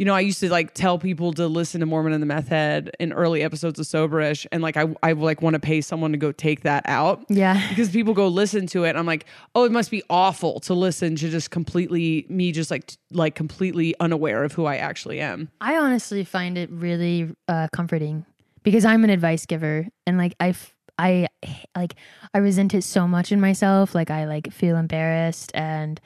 you 0.00 0.06
know, 0.06 0.14
I 0.14 0.20
used 0.20 0.40
to 0.40 0.48
like 0.48 0.72
tell 0.72 0.98
people 0.98 1.34
to 1.34 1.46
listen 1.46 1.80
to 1.80 1.86
Mormon 1.86 2.14
and 2.14 2.22
the 2.22 2.26
Meth 2.26 2.48
Head 2.48 2.90
in 2.98 3.12
early 3.12 3.42
episodes 3.42 3.78
of 3.78 3.84
Soberish, 3.84 4.46
and 4.50 4.62
like 4.62 4.78
I, 4.78 4.94
I 5.02 5.12
like 5.12 5.42
want 5.42 5.54
to 5.54 5.60
pay 5.60 5.82
someone 5.82 6.12
to 6.12 6.16
go 6.16 6.32
take 6.32 6.62
that 6.62 6.84
out. 6.86 7.22
Yeah. 7.28 7.68
because 7.68 7.90
people 7.90 8.14
go 8.14 8.26
listen 8.28 8.66
to 8.68 8.84
it. 8.84 8.90
And 8.90 8.98
I'm 8.98 9.04
like, 9.04 9.26
oh, 9.54 9.64
it 9.64 9.72
must 9.72 9.90
be 9.90 10.02
awful 10.08 10.58
to 10.60 10.72
listen 10.72 11.16
to 11.16 11.28
just 11.28 11.50
completely 11.50 12.24
me, 12.30 12.50
just 12.50 12.70
like 12.70 12.92
like 13.10 13.34
completely 13.34 13.94
unaware 14.00 14.42
of 14.42 14.54
who 14.54 14.64
I 14.64 14.76
actually 14.76 15.20
am. 15.20 15.50
I 15.60 15.76
honestly 15.76 16.24
find 16.24 16.56
it 16.56 16.70
really 16.70 17.36
uh, 17.46 17.68
comforting 17.70 18.24
because 18.62 18.86
I'm 18.86 19.04
an 19.04 19.10
advice 19.10 19.44
giver 19.44 19.86
and 20.06 20.16
like 20.16 20.34
I 20.40 20.50
f- 20.50 20.74
I 21.00 21.28
like 21.74 21.94
I 22.34 22.38
resent 22.38 22.74
it 22.74 22.82
so 22.82 23.08
much 23.08 23.32
in 23.32 23.40
myself. 23.40 23.94
Like 23.94 24.10
I 24.10 24.26
like 24.26 24.52
feel 24.52 24.76
embarrassed 24.76 25.50
and 25.54 26.00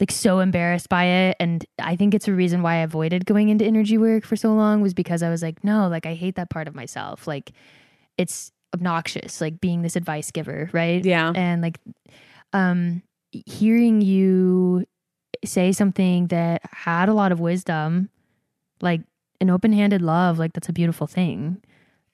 like 0.00 0.10
so 0.10 0.40
embarrassed 0.40 0.88
by 0.88 1.04
it. 1.04 1.36
And 1.38 1.64
I 1.78 1.94
think 1.96 2.12
it's 2.14 2.26
a 2.26 2.32
reason 2.32 2.62
why 2.62 2.74
I 2.74 2.78
avoided 2.78 3.24
going 3.24 3.50
into 3.50 3.64
energy 3.64 3.98
work 3.98 4.24
for 4.24 4.34
so 4.36 4.52
long 4.52 4.80
was 4.80 4.94
because 4.94 5.22
I 5.22 5.30
was 5.30 5.42
like 5.42 5.62
no 5.62 5.88
like 5.88 6.06
I 6.06 6.14
hate 6.14 6.34
that 6.36 6.50
part 6.50 6.66
of 6.66 6.74
myself. 6.74 7.26
Like 7.26 7.52
it's 8.18 8.50
obnoxious 8.74 9.40
like 9.40 9.60
being 9.60 9.82
this 9.82 9.96
advice 9.96 10.30
giver 10.30 10.68
right? 10.72 11.04
Yeah. 11.04 11.32
and 11.34 11.62
like 11.62 11.78
um 12.52 13.02
hearing 13.30 14.00
you 14.00 14.84
say 15.44 15.72
something 15.72 16.26
that 16.28 16.62
had 16.70 17.08
a 17.08 17.14
lot 17.14 17.32
of 17.32 17.40
wisdom 17.40 18.08
like 18.80 19.02
an 19.40 19.50
open-handed 19.50 20.02
love 20.02 20.38
like 20.38 20.52
that's 20.52 20.68
a 20.68 20.72
beautiful 20.72 21.06
thing. 21.06 21.62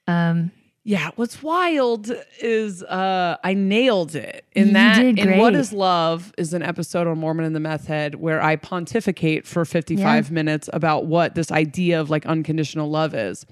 Um 0.07 0.51
Yeah, 0.89 1.11
what's 1.17 1.43
wild 1.43 2.11
is 2.41 2.83
uh 2.83 3.37
I 3.45 3.53
nailed 3.53 4.15
it 4.15 4.47
in 4.55 4.69
You 4.69 4.73
that 4.73 5.05
in 5.05 5.37
What 5.37 5.55
is 5.55 5.71
Love 5.71 6.33
is 6.39 6.55
an 6.55 6.63
episode 6.63 7.07
on 7.07 7.19
Mormon 7.19 7.45
and 7.45 7.55
the 7.55 7.61
Meth 7.61 7.87
Head 7.87 8.15
where 8.15 8.43
I 8.43 8.57
pontificate 8.57 9.47
for 9.47 9.67
55 9.67 10.31
minutes 10.31 10.71
about 10.73 11.05
what 11.05 11.35
this 11.35 11.53
idea 11.53 12.01
of 12.01 12.09
like 12.09 12.25
unconditional 12.25 12.89
love 12.89 13.13
is. 13.13 13.45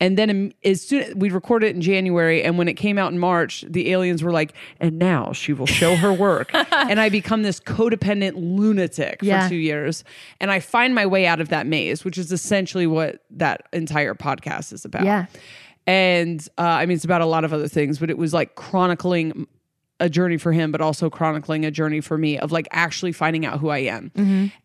And 0.00 0.18
then 0.18 0.52
as 0.64 0.82
soon 0.82 1.02
as 1.04 1.14
we 1.14 1.30
recorded 1.30 1.68
it 1.68 1.76
in 1.76 1.82
January 1.82 2.42
and 2.42 2.58
when 2.58 2.66
it 2.66 2.74
came 2.74 2.98
out 2.98 3.12
in 3.12 3.18
March, 3.20 3.64
the 3.68 3.92
aliens 3.92 4.24
were 4.24 4.32
like, 4.32 4.52
and 4.80 4.98
now 4.98 5.32
she 5.32 5.52
will 5.52 5.66
show 5.66 5.94
her 5.94 6.12
work. 6.12 6.50
and 6.72 6.98
I 6.98 7.10
become 7.10 7.44
this 7.44 7.60
codependent 7.60 8.32
lunatic 8.34 9.20
Yeah. 9.22 9.44
for 9.44 9.50
two 9.50 9.54
years. 9.54 10.02
And 10.40 10.50
I 10.50 10.58
find 10.58 10.96
my 10.96 11.06
way 11.06 11.26
out 11.26 11.40
of 11.40 11.48
that 11.50 11.64
maze, 11.64 12.04
which 12.04 12.18
is 12.18 12.32
essentially 12.32 12.88
what 12.88 13.22
that 13.30 13.68
entire 13.72 14.16
podcast 14.16 14.72
is 14.72 14.84
about 14.84 15.04
yeah 15.04 15.26
and 15.86 16.46
uh, 16.58 16.62
I 16.62 16.86
mean 16.86 16.94
it's 16.96 17.04
about 17.04 17.20
a 17.20 17.26
lot 17.26 17.44
of 17.44 17.52
other 17.52 17.68
things, 17.68 17.98
but 17.98 18.10
it 18.10 18.18
was 18.18 18.32
like 18.32 18.54
chronicling 18.54 19.46
a 20.00 20.08
journey 20.08 20.36
for 20.36 20.50
him, 20.52 20.72
but 20.72 20.80
also 20.80 21.08
chronicling 21.08 21.64
a 21.64 21.70
journey 21.70 22.00
for 22.00 22.18
me 22.18 22.36
of 22.36 22.50
like 22.50 22.66
actually 22.72 23.12
finding 23.12 23.46
out 23.46 23.60
who 23.60 23.68
I 23.68 23.78
am. 23.78 24.10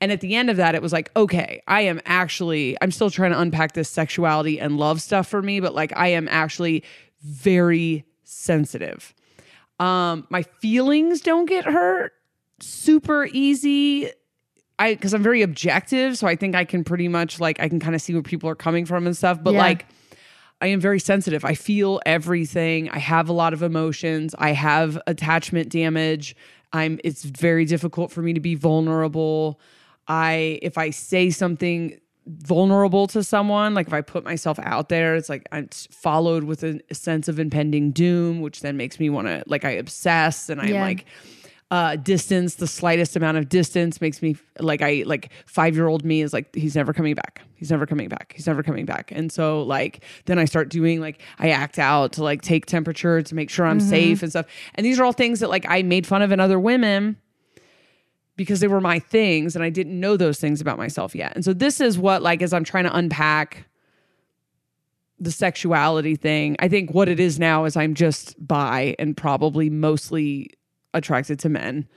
And 0.02 0.12
at 0.12 0.20
the 0.22 0.36
end 0.36 0.50
of 0.50 0.58
that, 0.58 0.74
it 0.74 0.82
was 0.82 0.92
like, 0.92 1.12
okay, 1.16 1.62
I 1.68 1.82
am 1.82 2.02
actually, 2.06 2.76
I'm 2.82 2.90
still 2.90 3.12
trying 3.12 3.32
to 3.34 3.40
unpack 3.40 3.74
this 3.74 3.88
sexuality 3.88 4.60
and 4.60 4.78
love 4.78 5.00
stuff 5.00 5.28
for 5.28 5.44
me, 5.44 5.60
but 5.60 5.76
like 5.76 5.94
I 5.96 6.08
am 6.08 6.28
actually 6.30 6.84
very 7.22 8.04
sensitive. 8.24 9.14
Um, 9.80 10.26
my 10.32 10.42
feelings 10.42 11.22
don't 11.22 11.46
get 11.46 11.66
hurt 11.66 12.14
super 12.60 13.28
easy. 13.32 14.10
I 14.80 14.94
because 14.94 15.14
I'm 15.14 15.24
very 15.24 15.42
objective, 15.42 16.18
so 16.18 16.28
I 16.28 16.36
think 16.36 16.56
I 16.56 16.66
can 16.66 16.84
pretty 16.84 17.08
much 17.08 17.40
like 17.40 17.60
I 17.60 17.70
can 17.70 17.80
kind 17.80 17.96
of 17.96 18.02
see 18.02 18.14
where 18.14 18.22
people 18.24 18.50
are 18.50 18.56
coming 18.56 18.86
from 18.86 19.06
and 19.08 19.16
stuff. 19.16 19.40
But 19.42 19.54
Yeah. 19.54 19.60
like 19.60 19.86
I 20.60 20.68
am 20.68 20.80
very 20.80 21.00
sensitive. 21.00 21.46
I 21.46 21.54
feel 21.54 22.00
everything. 22.06 22.90
I 22.90 23.00
have 23.00 23.30
a 23.30 23.34
lot 23.34 23.54
of 23.54 23.62
emotions. 23.62 24.34
I 24.38 24.52
have 24.52 25.00
attachment 25.08 25.70
damage. 25.70 26.36
I'm 26.74 27.00
it's 27.04 27.24
very 27.24 27.66
difficult 27.66 28.12
for 28.12 28.22
me 28.22 28.34
to 28.34 28.40
be 28.40 28.56
vulnerable. 28.56 29.60
I 30.08 30.60
if 30.62 30.78
I 30.78 30.90
say 30.90 31.30
something 31.30 32.00
vulnerable 32.26 33.08
to 33.08 33.24
someone, 33.24 33.74
like 33.74 33.88
if 33.88 33.94
I 33.94 34.02
put 34.02 34.26
myself 34.26 34.60
out 34.60 34.90
there, 34.90 35.16
it's 35.16 35.30
like 35.30 35.48
I'm 35.52 35.70
followed 35.92 36.44
with 36.44 36.64
a, 36.64 36.82
sense 36.92 37.28
of 37.30 37.40
impending 37.40 37.92
doom, 37.92 38.42
which 38.42 38.60
then 38.62 38.76
makes 38.76 39.00
me 39.00 39.10
want 39.10 39.28
to 39.28 39.44
like 39.48 39.64
I 39.64 39.72
obsess 39.72 40.50
and 40.50 40.60
I'm 40.60 40.68
Yeah. 40.70 40.82
like 40.82 41.06
uh 41.70 41.98
distance 41.98 42.56
the 42.56 42.68
slightest 42.68 43.16
amount 43.18 43.38
of 43.38 43.50
distance 43.50 44.00
makes 44.00 44.22
me 44.22 44.38
like 44.60 44.82
i 44.82 45.04
like 45.06 45.32
five 45.46 45.76
year 45.76 45.88
old 45.88 46.06
me 46.06 46.22
is 46.22 46.32
like 46.32 46.54
he's 46.56 46.76
never 46.76 46.94
coming 46.94 47.14
back. 47.14 47.42
He's 47.56 47.72
never 47.72 47.86
coming 47.86 48.08
back. 48.08 48.34
He's 48.36 48.46
never 48.48 48.64
coming 48.64 48.86
back. 48.86 49.12
And 49.12 49.32
so 49.32 49.64
like 49.64 50.04
then 50.26 50.40
i 50.40 50.46
start 50.46 50.70
doing 50.70 51.02
like 51.02 51.22
i 51.40 51.50
act 51.50 51.78
out 51.78 52.14
to 52.14 52.24
like 52.24 52.42
take 52.42 52.66
temperature 52.68 53.22
to 53.22 53.36
make 53.36 53.50
sure 53.50 53.66
i'm 53.66 53.80
safe 53.82 54.22
and 54.24 54.32
stuff. 54.32 54.46
And 54.76 54.86
these 54.86 55.00
are 55.00 55.04
all 55.04 55.12
things 55.12 55.42
that 55.42 55.50
like 55.50 55.66
i 55.68 55.82
made 55.82 56.08
fun 56.08 56.22
of 56.22 56.32
in 56.32 56.40
other 56.40 56.60
women 56.60 57.18
because 58.38 58.60
they 58.62 58.68
were 58.68 58.82
my 58.82 59.00
things 59.00 59.54
and 59.56 59.64
i 59.64 59.70
didn't 59.70 60.00
know 60.00 60.16
those 60.16 60.40
things 60.40 60.62
about 60.62 60.78
myself 60.78 61.16
yet. 61.16 61.34
And 61.36 61.44
so 61.44 61.52
this 61.52 61.82
is 61.82 61.98
what 61.98 62.22
like 62.22 62.42
as 62.42 62.54
i'm 62.54 62.64
trying 62.64 62.86
to 62.86 62.96
unpack 62.96 63.68
the 65.20 65.32
sexuality 65.32 66.16
thing 66.16 66.56
i 66.60 66.68
think 66.68 66.94
what 66.94 67.10
it 67.10 67.20
is 67.20 67.40
now 67.40 67.66
is 67.66 67.76
i'm 67.76 67.96
just 67.96 68.36
bi 68.48 68.96
and 69.00 69.18
probably 69.18 69.68
mostly 69.68 70.52
attracted 70.98 71.40
to 71.40 71.50
men 71.50 71.88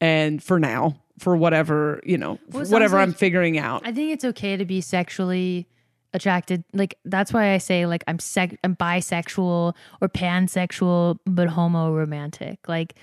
and 0.00 0.42
for 0.42 0.58
now 0.58 1.00
for 1.18 1.36
whatever 1.36 2.00
you 2.04 2.16
know 2.18 2.38
Well, 2.50 2.64
whatever 2.66 2.96
like- 2.96 3.08
i'm 3.08 3.14
figuring 3.14 3.58
out 3.58 3.82
I 3.86 3.92
think 3.92 4.12
it's 4.12 4.24
okay 4.24 4.56
to 4.56 4.64
be 4.64 4.80
sexually 4.80 5.66
attracted. 6.14 6.64
Like 6.72 6.96
that's 7.04 7.32
why 7.34 7.52
I 7.52 7.58
say 7.58 7.84
like 7.86 8.02
I'm 8.08 8.18
sec 8.18 8.56
I'm 8.64 8.74
bisexual 8.76 9.74
or 10.00 10.08
pansexual 10.08 11.18
but 11.26 11.48
homo 11.48 11.92
romantic. 11.92 12.66
Like 12.68 12.94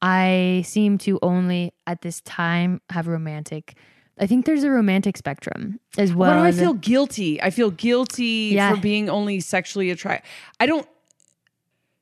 I 0.00 0.62
seem 0.66 0.96
to 0.98 1.18
only 1.22 1.72
at 1.86 2.00
this 2.02 2.20
time 2.22 2.80
have 2.90 3.06
romantic. 3.06 3.76
I 4.18 4.26
think 4.26 4.46
there's 4.46 4.62
a 4.64 4.70
romantic 4.70 5.16
spectrum 5.16 5.80
as 5.98 6.14
well. 6.14 6.30
Why 6.30 6.50
do 6.50 6.56
I 6.56 6.60
feel 6.60 6.74
guilty? 6.74 7.42
I 7.42 7.50
feel 7.50 7.70
guilty 7.70 8.52
Yeah. 8.54 8.74
for 8.74 8.80
being 8.80 9.08
only 9.10 9.40
sexually 9.40 9.90
attracted. 9.90 10.28
I 10.60 10.66
don't 10.66 10.86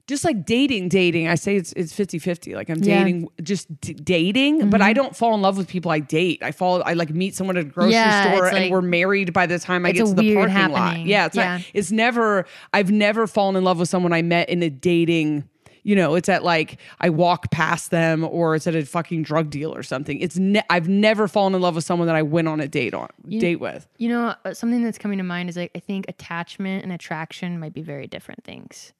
just 0.08 0.24
like 0.24 0.44
dating, 0.44 0.88
dating. 0.88 1.28
I 1.28 1.36
say 1.36 1.56
it's 1.56 1.72
it's 1.74 1.92
50-50. 1.92 2.54
Like 2.54 2.68
I'm 2.68 2.82
Yeah. 2.82 2.96
Mm-hmm. 2.96 3.04
dating 3.04 3.28
just 3.42 3.80
d- 3.80 3.94
dating, 3.94 4.68
but 4.70 4.82
I 4.82 4.92
don't 4.92 5.16
fall 5.16 5.34
in 5.34 5.42
love 5.42 5.56
with 5.56 5.68
people 5.68 5.90
I 5.90 6.00
date. 6.00 6.42
I 6.42 6.50
fall 6.52 6.82
I 6.84 6.94
like 6.94 7.10
meet 7.10 7.34
someone 7.34 7.56
at 7.56 7.62
a 7.64 7.68
grocery 7.68 7.92
Yeah, 7.92 8.32
store 8.34 8.46
and 8.48 8.56
like- 8.58 8.70
we're 8.72 8.82
married 8.82 9.32
by 9.32 9.46
the 9.46 9.58
time 9.58 9.86
I 9.86 9.92
get 9.92 10.06
to 10.06 10.14
the 10.14 10.34
parking 10.34 10.72
lot. 10.72 10.98
Yeah, 11.00 11.26
it's 11.26 11.36
Yeah. 11.36 11.58
not 11.58 11.66
it's 11.74 11.90
never 11.92 12.46
I've 12.72 12.90
never 12.90 13.26
fallen 13.26 13.56
in 13.56 13.64
love 13.64 13.78
with 13.78 13.88
someone 13.88 14.12
I 14.12 14.22
met 14.22 14.48
in 14.50 14.62
a 14.62 14.70
dating 14.70 15.44
you 15.84 15.96
know, 15.96 16.14
it's 16.14 16.28
at 16.28 16.44
like 16.44 16.78
I 17.00 17.10
walk 17.10 17.50
past 17.50 17.90
them 17.90 18.22
or 18.22 18.54
it's 18.54 18.68
at 18.68 18.76
a 18.76 18.86
fucking 18.86 19.24
drug 19.24 19.50
deal 19.50 19.74
or 19.74 19.82
something. 19.82 20.20
It's 20.20 20.38
ne- 20.38 20.62
I've 20.70 20.88
never 20.88 21.26
fallen 21.26 21.56
in 21.56 21.60
love 21.60 21.74
with 21.74 21.82
someone 21.84 22.06
that 22.06 22.14
I 22.14 22.22
went 22.22 22.46
on 22.46 22.60
a 22.60 22.68
date 22.68 22.94
on 22.94 23.08
date 23.28 23.56
with. 23.58 23.88
You 23.98 24.08
know, 24.10 24.34
uh, 24.44 24.54
something 24.54 24.84
that's 24.84 24.96
coming 24.96 25.18
to 25.18 25.24
mind 25.24 25.48
is 25.48 25.56
like 25.56 25.72
I 25.74 25.80
think 25.80 26.04
attachment 26.08 26.84
and 26.84 26.92
attraction 26.92 27.58
might 27.58 27.74
be 27.74 27.82
very 27.82 28.06
different 28.06 28.44
things. 28.44 28.92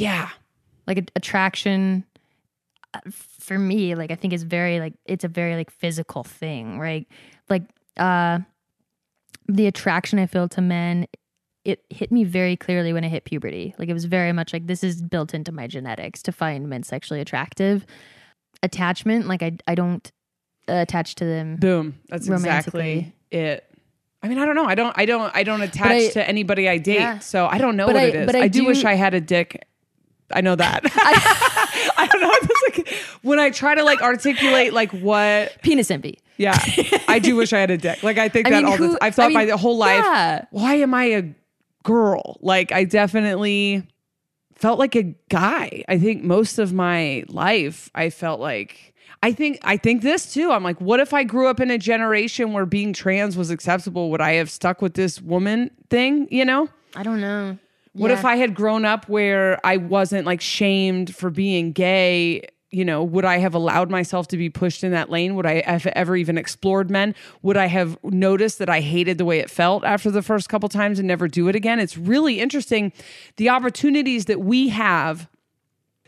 Yeah. 0.00 0.28
Like 0.86 0.98
a- 0.98 1.06
attraction 1.16 2.04
uh, 2.94 3.00
for 3.10 3.58
me, 3.58 3.94
like 3.94 4.10
I 4.10 4.14
think 4.16 4.32
is 4.32 4.42
very 4.42 4.80
like 4.80 4.94
it's 5.06 5.24
a 5.24 5.28
very 5.28 5.54
like 5.56 5.70
physical 5.70 6.24
thing, 6.24 6.78
right? 6.78 7.06
Like 7.48 7.62
uh 7.96 8.40
the 9.48 9.66
attraction 9.66 10.18
I 10.18 10.26
feel 10.26 10.48
to 10.48 10.60
men 10.60 11.06
it 11.64 11.84
hit 11.90 12.10
me 12.10 12.24
very 12.24 12.56
clearly 12.56 12.92
when 12.92 13.04
I 13.04 13.08
hit 13.08 13.24
puberty. 13.24 13.74
Like 13.78 13.88
it 13.88 13.92
was 13.92 14.06
very 14.06 14.32
much 14.32 14.52
like 14.52 14.66
this 14.66 14.82
is 14.82 15.02
built 15.02 15.34
into 15.34 15.52
my 15.52 15.66
genetics 15.66 16.22
to 16.22 16.32
find 16.32 16.68
men 16.68 16.82
sexually 16.82 17.20
attractive. 17.20 17.84
Attachment, 18.62 19.26
like 19.28 19.42
I 19.42 19.56
I 19.66 19.74
don't 19.74 20.10
attach 20.68 21.14
to 21.16 21.24
them. 21.24 21.56
Boom. 21.56 21.98
That's 22.08 22.28
exactly 22.28 23.14
it. 23.30 23.64
I 24.22 24.28
mean, 24.28 24.38
I 24.38 24.44
don't 24.44 24.54
know. 24.54 24.66
I 24.66 24.74
don't. 24.74 24.92
I 24.98 25.06
don't. 25.06 25.34
I 25.34 25.42
don't 25.44 25.62
attach 25.62 25.90
I- 25.90 26.08
to 26.10 26.28
anybody 26.28 26.68
I 26.68 26.76
date. 26.78 26.94
Yeah. 27.00 27.18
So 27.20 27.46
I 27.46 27.56
don't 27.58 27.76
know 27.76 27.86
But 27.86 27.94
what 27.94 28.02
I- 28.02 28.06
it 28.08 28.14
is. 28.16 28.26
but 28.26 28.34
I, 28.36 28.40
I 28.42 28.48
do, 28.48 28.60
do- 28.60 28.66
wish 28.66 28.84
I 28.84 28.94
had 28.94 29.14
a 29.14 29.20
dick. 29.20 29.66
I 30.32 30.40
know 30.40 30.54
that. 30.56 30.82
I 30.94 32.08
don't 32.10 32.20
know. 32.20 32.30
It's 32.32 32.78
like 32.78 32.88
when 33.22 33.38
I 33.38 33.50
try 33.50 33.74
to 33.74 33.82
like 33.84 34.00
articulate 34.02 34.72
like 34.72 34.92
what. 34.92 35.60
Penis 35.62 35.90
envy. 35.90 36.18
Yeah, 36.36 36.56
I 37.06 37.18
do 37.18 37.36
wish 37.36 37.52
I 37.52 37.58
had 37.58 37.70
a 37.70 37.76
dick. 37.76 38.02
Like 38.02 38.16
I 38.16 38.28
think 38.30 38.46
I 38.46 38.50
that 38.50 38.56
mean, 38.62 38.66
all 38.72 38.76
who- 38.78 38.88
this. 38.88 38.98
I've 39.02 39.14
thought 39.14 39.30
I 39.30 39.34
my 39.34 39.44
mean, 39.46 39.58
whole 39.58 39.76
life. 39.76 40.02
yeah. 40.02 40.44
Why 40.50 40.76
am 40.76 40.94
I 40.94 41.04
a 41.04 41.24
girl? 41.82 42.38
Like 42.40 42.72
I 42.72 42.84
definitely 42.84 43.86
felt 44.54 44.78
like 44.78 44.96
a 44.96 45.14
guy. 45.28 45.84
I 45.88 45.98
think 45.98 46.22
most 46.22 46.58
of 46.58 46.72
my 46.72 47.24
life 47.28 47.90
I 47.94 48.08
felt 48.10 48.40
like 48.40 48.94
I 49.22 49.32
think 49.32 49.58
I 49.62 49.76
think 49.76 50.00
this 50.00 50.32
too. 50.32 50.50
I'm 50.50 50.62
like, 50.64 50.80
what 50.80 50.98
if 50.98 51.12
I 51.12 51.24
grew 51.24 51.46
up 51.48 51.60
in 51.60 51.70
a 51.70 51.76
generation 51.76 52.54
where 52.54 52.64
being 52.64 52.94
trans 52.94 53.36
was 53.36 53.50
acceptable? 53.50 54.10
Would 54.10 54.22
I 54.22 54.32
have 54.34 54.50
stuck 54.50 54.80
with 54.80 54.94
this 54.94 55.20
woman 55.20 55.70
thing? 55.90 56.26
You 56.30 56.46
know? 56.46 56.68
I 56.96 57.02
don't 57.02 57.20
know. 57.20 57.58
What 57.92 58.10
if 58.12 58.24
I 58.24 58.36
had 58.36 58.54
grown 58.54 58.84
up 58.84 59.08
where 59.08 59.58
I 59.64 59.76
wasn't 59.76 60.26
like 60.26 60.40
shamed 60.40 61.14
for 61.14 61.30
being 61.30 61.72
gay? 61.72 62.46
You 62.70 62.84
know, 62.84 63.02
would 63.02 63.24
I 63.24 63.38
have 63.38 63.54
allowed 63.54 63.90
myself 63.90 64.28
to 64.28 64.36
be 64.36 64.48
pushed 64.48 64.84
in 64.84 64.92
that 64.92 65.10
lane? 65.10 65.34
Would 65.34 65.46
I 65.46 65.62
have 65.68 65.86
ever 65.88 66.16
even 66.16 66.38
explored 66.38 66.88
men? 66.88 67.16
Would 67.42 67.56
I 67.56 67.66
have 67.66 67.98
noticed 68.04 68.60
that 68.60 68.68
I 68.68 68.80
hated 68.80 69.18
the 69.18 69.24
way 69.24 69.40
it 69.40 69.50
felt 69.50 69.82
after 69.82 70.08
the 70.10 70.22
first 70.22 70.48
couple 70.48 70.68
times 70.68 71.00
and 71.00 71.08
never 71.08 71.26
do 71.26 71.48
it 71.48 71.56
again? 71.56 71.80
It's 71.80 71.98
really 71.98 72.38
interesting 72.38 72.92
the 73.36 73.48
opportunities 73.48 74.26
that 74.26 74.40
we 74.40 74.68
have 74.68 75.28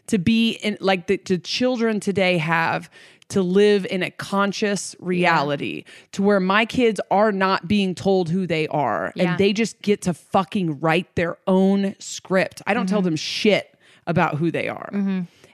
to 0.06 0.18
be 0.18 0.52
in 0.52 0.76
like 0.80 1.08
the, 1.08 1.16
the 1.16 1.38
children 1.38 1.98
today 1.98 2.38
have 2.38 2.88
to 3.32 3.42
live 3.42 3.86
in 3.90 4.02
a 4.02 4.10
conscious 4.10 4.96
reality 4.98 5.84
to 6.12 6.22
where 6.22 6.40
my 6.40 6.64
kids 6.64 7.00
are 7.10 7.32
not 7.32 7.66
being 7.68 7.94
told 7.94 8.28
who 8.30 8.46
they 8.46 8.66
are 8.68 9.12
Yeah. 9.14 9.30
and 9.32 9.38
they 9.38 9.52
just 9.52 9.80
get 9.82 10.00
to 10.02 10.14
fucking 10.14 10.80
write 10.80 11.14
their 11.16 11.36
own 11.46 11.94
script. 11.98 12.62
I 12.66 12.74
don't 12.74 12.86
Mm-hmm. 12.86 12.94
tell 12.94 13.02
them 13.02 13.16
shit 13.16 13.74
about 14.06 14.36
who 14.36 14.50
they 14.50 14.68
are. 14.68 14.88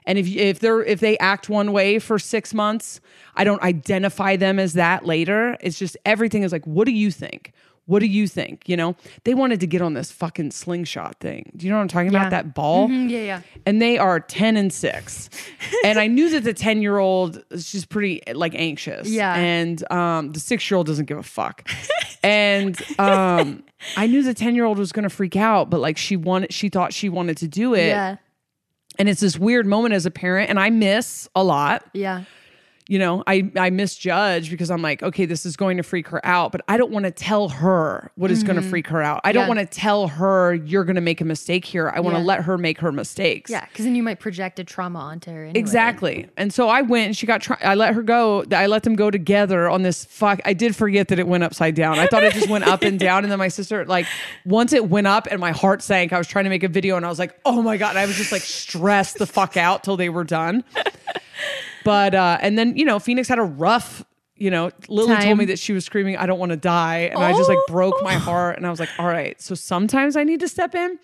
And 0.05 0.17
if 0.17 0.27
if 0.27 0.59
they're 0.59 0.81
if 0.83 0.99
they 1.01 1.17
act 1.19 1.49
one 1.49 1.71
way 1.71 1.99
for 1.99 2.17
6 2.17 2.53
months, 2.53 2.99
I 3.35 3.43
don't 3.43 3.61
identify 3.61 4.37
them 4.37 4.57
as 4.57 4.73
that 4.73 5.05
later. 5.05 5.55
It's 5.61 5.77
just 5.77 5.95
everything 6.05 6.41
is 6.43 6.51
like 6.51 6.65
what 6.65 6.85
do 6.85 6.91
you 6.93 7.11
think? 7.11 7.53
What 7.89 7.99
do 8.01 8.05
you 8.05 8.27
think? 8.27 8.69
You 8.69 8.77
know, 8.77 8.95
they 9.23 9.33
wanted 9.33 9.59
to 9.61 9.67
get 9.67 9.81
on 9.81 9.95
this 9.95 10.11
fucking 10.11 10.51
slingshot 10.51 11.19
thing. 11.19 11.51
Do 11.57 11.65
you 11.65 11.71
know 11.71 11.77
what 11.77 11.81
I'm 11.81 11.87
talking 11.87 12.11
Yeah. 12.11 12.19
about? 12.19 12.29
That 12.29 12.53
ball? 12.53 12.87
Mm, 12.87 13.09
yeah, 13.09 13.19
yeah. 13.19 13.41
and 13.65 13.81
they 13.81 13.97
are 13.97 14.19
10 14.19 14.57
and 14.57 14.71
6 14.71 15.29
and 15.83 15.97
i 15.99 16.05
knew 16.07 16.29
that 16.29 16.43
the 16.43 16.53
10 16.53 16.81
year 16.81 16.97
old 16.99 17.43
is 17.49 17.71
just 17.71 17.89
pretty 17.89 18.21
like 18.33 18.53
anxious 18.55 19.09
Yeah. 19.09 19.33
and 19.35 19.91
um, 19.91 20.31
the 20.31 20.39
6 20.39 20.69
year 20.69 20.77
old 20.77 20.85
doesn't 20.87 21.05
give 21.05 21.17
a 21.17 21.23
fuck 21.23 21.67
and 22.23 22.79
um, 22.99 23.63
i 23.97 24.05
knew 24.07 24.21
the 24.23 24.33
10 24.33 24.53
year 24.55 24.65
old 24.65 24.77
was 24.77 24.91
gonna 24.91 25.09
freak 25.09 25.35
out 25.35 25.69
but 25.69 25.79
like 25.79 25.97
she 25.97 26.15
wanted 26.15 26.53
she 26.53 26.69
thought 26.69 26.93
she 26.93 27.09
wanted 27.09 27.37
to 27.37 27.47
do 27.47 27.73
it 27.73 27.87
Yeah. 27.87 28.17
and 28.99 29.09
it's 29.09 29.21
this 29.21 29.37
weird 29.37 29.65
moment 29.65 29.93
as 29.93 30.05
a 30.05 30.11
parent 30.11 30.49
and 30.49 30.59
i 30.59 30.69
miss 30.69 31.27
a 31.35 31.43
lot 31.43 31.83
Yeah. 31.93 32.23
You 32.89 32.97
know 32.99 33.23
i 33.27 33.49
i 33.55 33.69
misjudge 33.69 34.49
because 34.49 34.69
i'm 34.71 34.81
like 34.81 35.01
okay 35.03 35.25
this 35.25 35.45
is 35.45 35.55
going 35.55 35.77
to 35.77 35.83
freak 35.83 36.07
her 36.07 36.19
out 36.25 36.51
but 36.51 36.59
i 36.67 36.75
don't 36.75 36.91
want 36.91 37.05
to 37.05 37.11
tell 37.11 37.47
her 37.49 38.11
what 38.15 38.31
is 38.31 38.43
going 38.43 38.55
to 38.55 38.61
freak 38.67 38.87
her 38.87 39.01
out 39.01 39.21
i 39.23 39.31
don't 39.31 39.43
Mm-hmm. 39.43 39.55
Want 39.55 39.71
to 39.71 39.79
tell 39.79 40.07
her 40.09 40.53
you're 40.55 40.83
going 40.83 40.95
to 40.95 41.01
make 41.01 41.21
a 41.21 41.25
mistake 41.25 41.63
here 41.65 41.89
i 41.95 41.99
want 41.99 42.15
to 42.15 42.19
Yeah. 42.21 42.25
let 42.25 42.41
her 42.43 42.57
make 42.57 42.79
her 42.79 42.91
mistakes 42.91 43.49
Yeah. 43.51 43.65
Because 43.65 43.85
then 43.85 43.95
you 43.95 44.03
might 44.03 44.19
project 44.19 44.59
a 44.59 44.63
trauma 44.63 44.99
onto 44.99 45.31
her. 45.31 45.43
Anyway. 45.43 45.59
Exactly. 45.59 46.27
And 46.35 46.51
so 46.53 46.67
I 46.67 46.81
went 46.81 47.05
and 47.07 47.15
she 47.17 47.25
got, 47.27 47.41
try- 47.41 47.57
I 47.61 47.75
let 47.75 47.93
her 47.93 48.01
go. 48.01 48.43
I 48.51 48.65
let 48.65 48.83
them 48.83 48.95
go 48.95 49.09
together 49.11 49.69
on 49.69 49.83
this 49.83 50.03
fuck. 50.05 50.39
I 50.45 50.53
did 50.53 50.75
forget 50.75 51.07
that 51.09 51.19
it 51.19 51.27
went 51.27 51.43
upside 51.43 51.75
down. 51.75 51.99
I 51.99 52.07
thought 52.07 52.23
it 52.23 52.33
just 52.33 52.49
went 52.49 52.65
up 52.65 52.81
and 52.81 52.99
down. 53.07 53.23
And 53.23 53.31
then 53.31 53.39
my 53.39 53.47
sister, 53.47 53.85
like, 53.85 54.05
once 54.45 54.73
it 54.73 54.89
went 54.89 55.07
up 55.07 55.27
and 55.31 55.39
my 55.39 55.51
heart 55.51 55.81
sank, 55.81 56.11
I 56.11 56.17
was 56.17 56.27
trying 56.27 56.43
to 56.45 56.49
make 56.49 56.63
a 56.63 56.67
video 56.67 56.97
and 56.97 57.05
I 57.05 57.09
was 57.09 57.19
like, 57.19 57.39
oh 57.45 57.61
my 57.61 57.77
God. 57.77 57.95
I 57.95 58.05
was 58.05 58.15
just 58.15 58.31
like 58.31 58.41
stressed 58.41 59.17
the 59.19 59.25
fuck 59.27 59.55
out 59.55 59.83
till 59.83 59.95
they 59.97 60.09
were 60.09 60.23
done. 60.25 60.63
But, 61.89 62.13
uh, 62.15 62.37
and 62.41 62.57
then, 62.57 62.75
you 62.77 62.85
know, 62.85 62.99
Phoenix 62.99 63.27
had 63.27 63.39
a 63.39 63.43
rough, 63.65 64.03
you 64.35 64.51
know, 64.51 64.69
Lily 64.87 65.15
Time. 65.15 65.23
told 65.23 65.37
me 65.39 65.45
that 65.45 65.57
she 65.59 65.73
was 65.73 65.83
screaming, 65.85 66.17
I 66.17 66.25
don't 66.27 66.39
want 66.39 66.51
to 66.51 66.57
die. 66.57 67.09
And 67.11 67.23
I 67.23 67.31
just 67.33 67.49
like 67.49 67.57
Oh. 67.67 67.71
broke 67.73 67.95
my 68.03 68.13
heart. 68.27 68.57
And 68.57 68.65
I 68.67 68.69
was 68.69 68.79
like, 68.79 68.91
all 68.99 69.07
right. 69.07 69.39
So 69.41 69.55
sometimes 69.55 70.15
I 70.15 70.23
need 70.23 70.39
to 70.41 70.47
step 70.47 70.75
in 70.75 70.99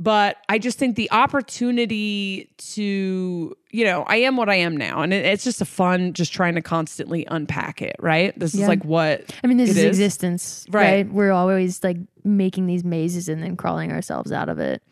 but 0.00 0.38
I 0.48 0.58
just 0.58 0.78
think 0.80 0.96
the 0.96 1.08
opportunity 1.12 2.50
to, 2.74 3.54
you 3.70 3.84
know, 3.84 4.02
I 4.08 4.16
am 4.16 4.36
what 4.36 4.48
I 4.48 4.56
am 4.56 4.76
now, 4.76 5.02
and 5.02 5.12
it, 5.12 5.24
it's 5.24 5.44
just 5.44 5.60
a 5.60 5.64
fun, 5.64 6.12
just 6.12 6.32
trying 6.32 6.56
to 6.56 6.62
constantly 6.62 7.24
unpack 7.30 7.82
it. 7.82 7.94
Right? 8.00 8.36
This 8.36 8.52
Yeah. 8.54 8.62
is 8.62 8.68
like 8.68 8.84
what 8.84 9.32
I 9.44 9.46
mean, 9.46 9.58
this 9.58 9.70
it 9.70 9.76
is 9.76 9.84
existence, 9.84 10.66
Right. 10.70 10.82
right. 11.06 11.12
We're 11.12 11.30
always 11.30 11.84
like 11.84 11.98
making 12.24 12.66
these 12.66 12.82
mazes 12.82 13.28
and 13.28 13.42
then 13.42 13.56
crawling 13.56 13.92
ourselves 13.92 14.32
out 14.32 14.48
of 14.48 14.58
it. 14.58 14.82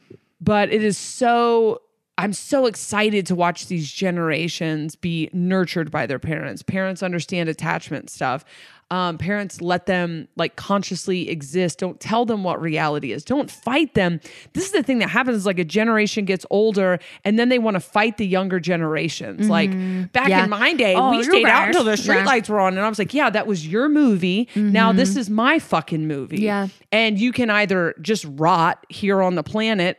but 0.41 0.73
it 0.73 0.85
is 0.85 0.97
so. 0.97 1.81
I'm 2.21 2.33
so 2.33 2.67
excited 2.67 3.27
to 3.27 3.35
watch 3.35 3.67
these 3.67 3.91
generations 3.91 4.97
be 4.97 5.31
nurtured 5.33 5.91
by 5.91 6.07
their 6.07 6.19
parents. 6.19 6.63
Parents 6.63 7.03
understand 7.03 7.49
attachment 7.49 8.11
stuff. 8.11 8.45
Um, 8.93 9.19
parents 9.19 9.61
let 9.61 9.87
them 9.87 10.27
like 10.35 10.57
consciously 10.57 11.29
exist. 11.31 11.79
Don't 11.79 12.01
tell 12.01 12.25
them 12.25 12.43
what 12.43 12.61
reality 12.61 13.13
is. 13.13 13.25
Don't 13.25 13.49
fight 13.49 13.95
them. 13.95 14.19
This 14.53 14.65
is 14.65 14.73
the 14.73 14.83
thing 14.83 14.99
that 14.99 15.09
happens 15.11 15.37
is 15.37 15.47
like 15.47 15.61
a 15.61 15.65
generation 15.65 16.25
gets 16.25 16.45
older 16.51 16.99
and 17.25 17.39
then 17.39 17.51
they 17.51 17.61
want 17.61 17.77
to 17.77 17.81
fight 17.81 18.17
the 18.17 18.27
younger 18.27 18.59
generations. 18.59 19.49
Like 19.49 19.71
back 20.11 20.29
Yeah. 20.29 20.43
in 20.43 20.51
my 20.51 20.73
day, 20.75 20.97
Oh, 20.97 21.13
we 21.13 21.23
stayed 21.23 21.47
out 21.47 21.69
until 21.69 21.85
the 21.85 21.93
Yeah. 21.93 21.97
streetlights 22.25 22.49
were 22.49 22.59
on. 22.59 22.77
And 22.77 22.85
I 22.85 22.89
was 22.89 22.99
like, 22.99 23.15
yeah, 23.15 23.31
that 23.31 23.47
was 23.47 23.65
your 23.65 23.89
movie. 23.89 24.49
Now 24.57 24.91
this 24.91 25.15
is 25.17 25.31
my 25.31 25.61
fucking 25.61 26.09
movie. 26.09 26.41
Yeah. 26.41 26.67
And 26.91 27.17
you 27.17 27.31
can 27.31 27.49
either 27.49 27.95
just 28.03 28.27
rot 28.29 28.85
here 28.89 29.23
on 29.23 29.37
the 29.37 29.45
planet 29.45 29.99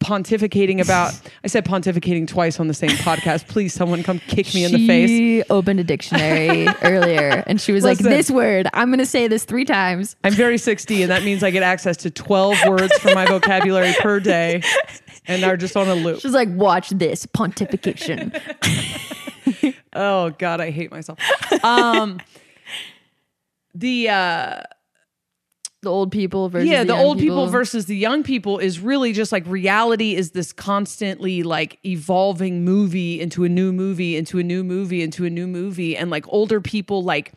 pontificating 0.00 0.80
about 0.80 1.18
I 1.44 1.48
said 1.48 1.64
pontificating 1.64 2.26
twice 2.26 2.58
on 2.58 2.66
the 2.68 2.74
same 2.74 2.90
podcast. 2.90 3.46
Please 3.48 3.72
someone 3.74 4.02
come 4.02 4.18
kick 4.20 4.52
me 4.54 4.64
in 4.64 4.72
the 4.72 4.86
face. 4.86 5.08
She 5.08 5.42
opened 5.50 5.78
a 5.80 5.84
dictionary 5.84 6.66
earlier 6.82 7.44
and 7.46 7.60
she 7.60 7.72
was 7.72 7.84
Listen. 7.84 8.06
like, 8.06 8.14
"This 8.14 8.30
word, 8.30 8.68
I'm 8.74 8.88
going 8.88 8.98
to 8.98 9.06
say 9.06 9.28
this 9.28 9.44
three 9.44 9.64
times." 9.64 10.16
I'm 10.24 10.32
very 10.32 10.58
60 10.58 11.02
and 11.02 11.10
that 11.10 11.22
means 11.22 11.42
I 11.44 11.50
get 11.50 11.62
access 11.62 11.96
to 11.98 12.10
12 12.10 12.56
words 12.66 12.92
from 12.98 13.14
my 13.14 13.26
vocabulary 13.26 13.94
per 14.00 14.18
day 14.20 14.62
and 15.26 15.44
are 15.44 15.56
just 15.56 15.76
on 15.76 15.86
a 15.88 15.94
loop. 15.94 16.20
She's 16.20 16.32
like, 16.32 16.48
"Watch 16.50 16.90
this 16.90 17.26
pontification." 17.26 18.34
Oh 19.92 20.30
god, 20.38 20.60
I 20.60 20.70
hate 20.70 20.92
myself. 20.92 21.18
Um 21.64 22.20
the 23.74 24.08
uh 24.08 24.62
the 25.82 25.88
old 25.90 26.12
people 26.12 26.48
versus 26.50 26.68
yeah, 26.68 26.84
the, 26.84 26.92
young 26.94 27.04
old 27.04 27.18
people. 27.18 27.46
versus 27.46 27.86
the 27.86 27.96
young 27.96 28.22
people 28.22 28.58
is 28.58 28.80
really 28.80 29.12
just 29.14 29.32
like 29.32 29.46
reality 29.46 30.14
is 30.14 30.32
this 30.32 30.52
constantly 30.52 31.42
like 31.42 31.78
evolving 31.86 32.64
movie 32.64 33.20
into 33.20 33.44
a 33.44 33.48
new 33.48 33.72
movie, 33.72 34.16
into 34.16 34.38
a 34.38 34.42
new 34.42 34.62
movie, 34.62 35.02
into 35.02 35.24
a 35.24 35.30
new 35.30 35.46
movie. 35.46 35.96
And 35.96 36.10
like 36.10 36.26
older 36.28 36.60
people 36.60 37.02
like 37.02 37.32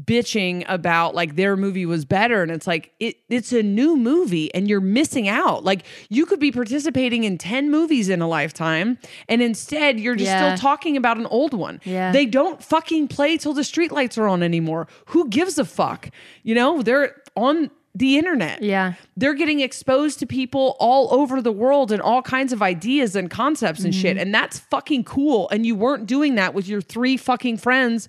bitching 0.00 0.64
about 0.68 1.14
like 1.14 1.36
their 1.36 1.56
movie 1.56 1.84
was 1.84 2.04
better. 2.04 2.42
And 2.42 2.50
it's 2.52 2.66
like 2.66 2.92
it 3.00 3.16
it's 3.28 3.52
a 3.52 3.62
new 3.62 3.96
movie 3.96 4.54
and 4.54 4.68
you're 4.68 4.80
missing 4.80 5.28
out. 5.28 5.64
Like 5.64 5.82
you 6.08 6.26
could 6.26 6.38
be 6.40 6.52
participating 6.52 7.24
in 7.24 7.38
10 7.38 7.70
movies 7.70 8.08
in 8.08 8.22
a 8.22 8.28
lifetime, 8.28 8.98
and 9.28 9.42
instead 9.42 9.98
you're 9.98 10.14
just 10.16 10.28
Yeah. 10.30 10.54
still 10.54 10.58
talking 10.62 10.96
about 10.96 11.16
an 11.18 11.26
old 11.26 11.54
one. 11.54 11.80
Yeah. 11.84 12.12
They 12.12 12.24
don't 12.24 12.62
fucking 12.62 13.08
play 13.08 13.36
till 13.36 13.52
the 13.52 13.62
streetlights 13.62 14.16
are 14.16 14.28
on 14.28 14.42
anymore. 14.44 14.86
Who 15.06 15.28
gives 15.28 15.58
a 15.58 15.64
fuck? 15.64 16.10
You 16.44 16.54
know, 16.54 16.82
they're 16.82 17.16
on 17.36 17.70
the 17.94 18.18
internet. 18.18 18.62
Yeah. 18.62 18.94
They're 19.16 19.34
getting 19.34 19.60
exposed 19.60 20.20
to 20.20 20.26
people 20.26 20.76
all 20.78 21.12
over 21.12 21.42
the 21.42 21.52
world 21.52 21.90
and 21.90 22.00
all 22.00 22.22
kinds 22.22 22.52
of 22.52 22.62
ideas 22.62 23.16
and 23.16 23.30
concepts 23.30 23.82
and 23.82 23.94
shit. 23.94 24.16
Mm-hmm. 24.16 24.22
And 24.22 24.34
that's 24.34 24.60
fucking 24.60 25.04
cool. 25.04 25.48
And 25.50 25.66
you 25.66 25.74
weren't 25.74 26.06
doing 26.06 26.36
that 26.36 26.54
with 26.54 26.68
your 26.68 26.80
three 26.80 27.16
fucking 27.16 27.56
friends 27.56 28.08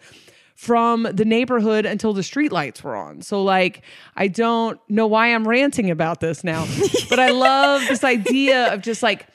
from 0.53 1.07
the 1.11 1.25
neighborhood 1.25 1.87
until 1.87 2.13
the 2.13 2.21
streetlights 2.21 2.83
were 2.83 2.95
on. 2.95 3.23
So 3.23 3.41
like 3.41 3.81
I 4.15 4.27
don't 4.27 4.79
know 4.87 5.07
why 5.07 5.33
I'm 5.33 5.47
ranting 5.47 5.89
about 5.89 6.19
this 6.19 6.43
now. 6.43 6.67
but 7.09 7.19
I 7.19 7.31
love 7.31 7.81
this 7.87 8.03
idea 8.03 8.71
of 8.71 8.81
just 8.81 9.01
like 9.01 9.25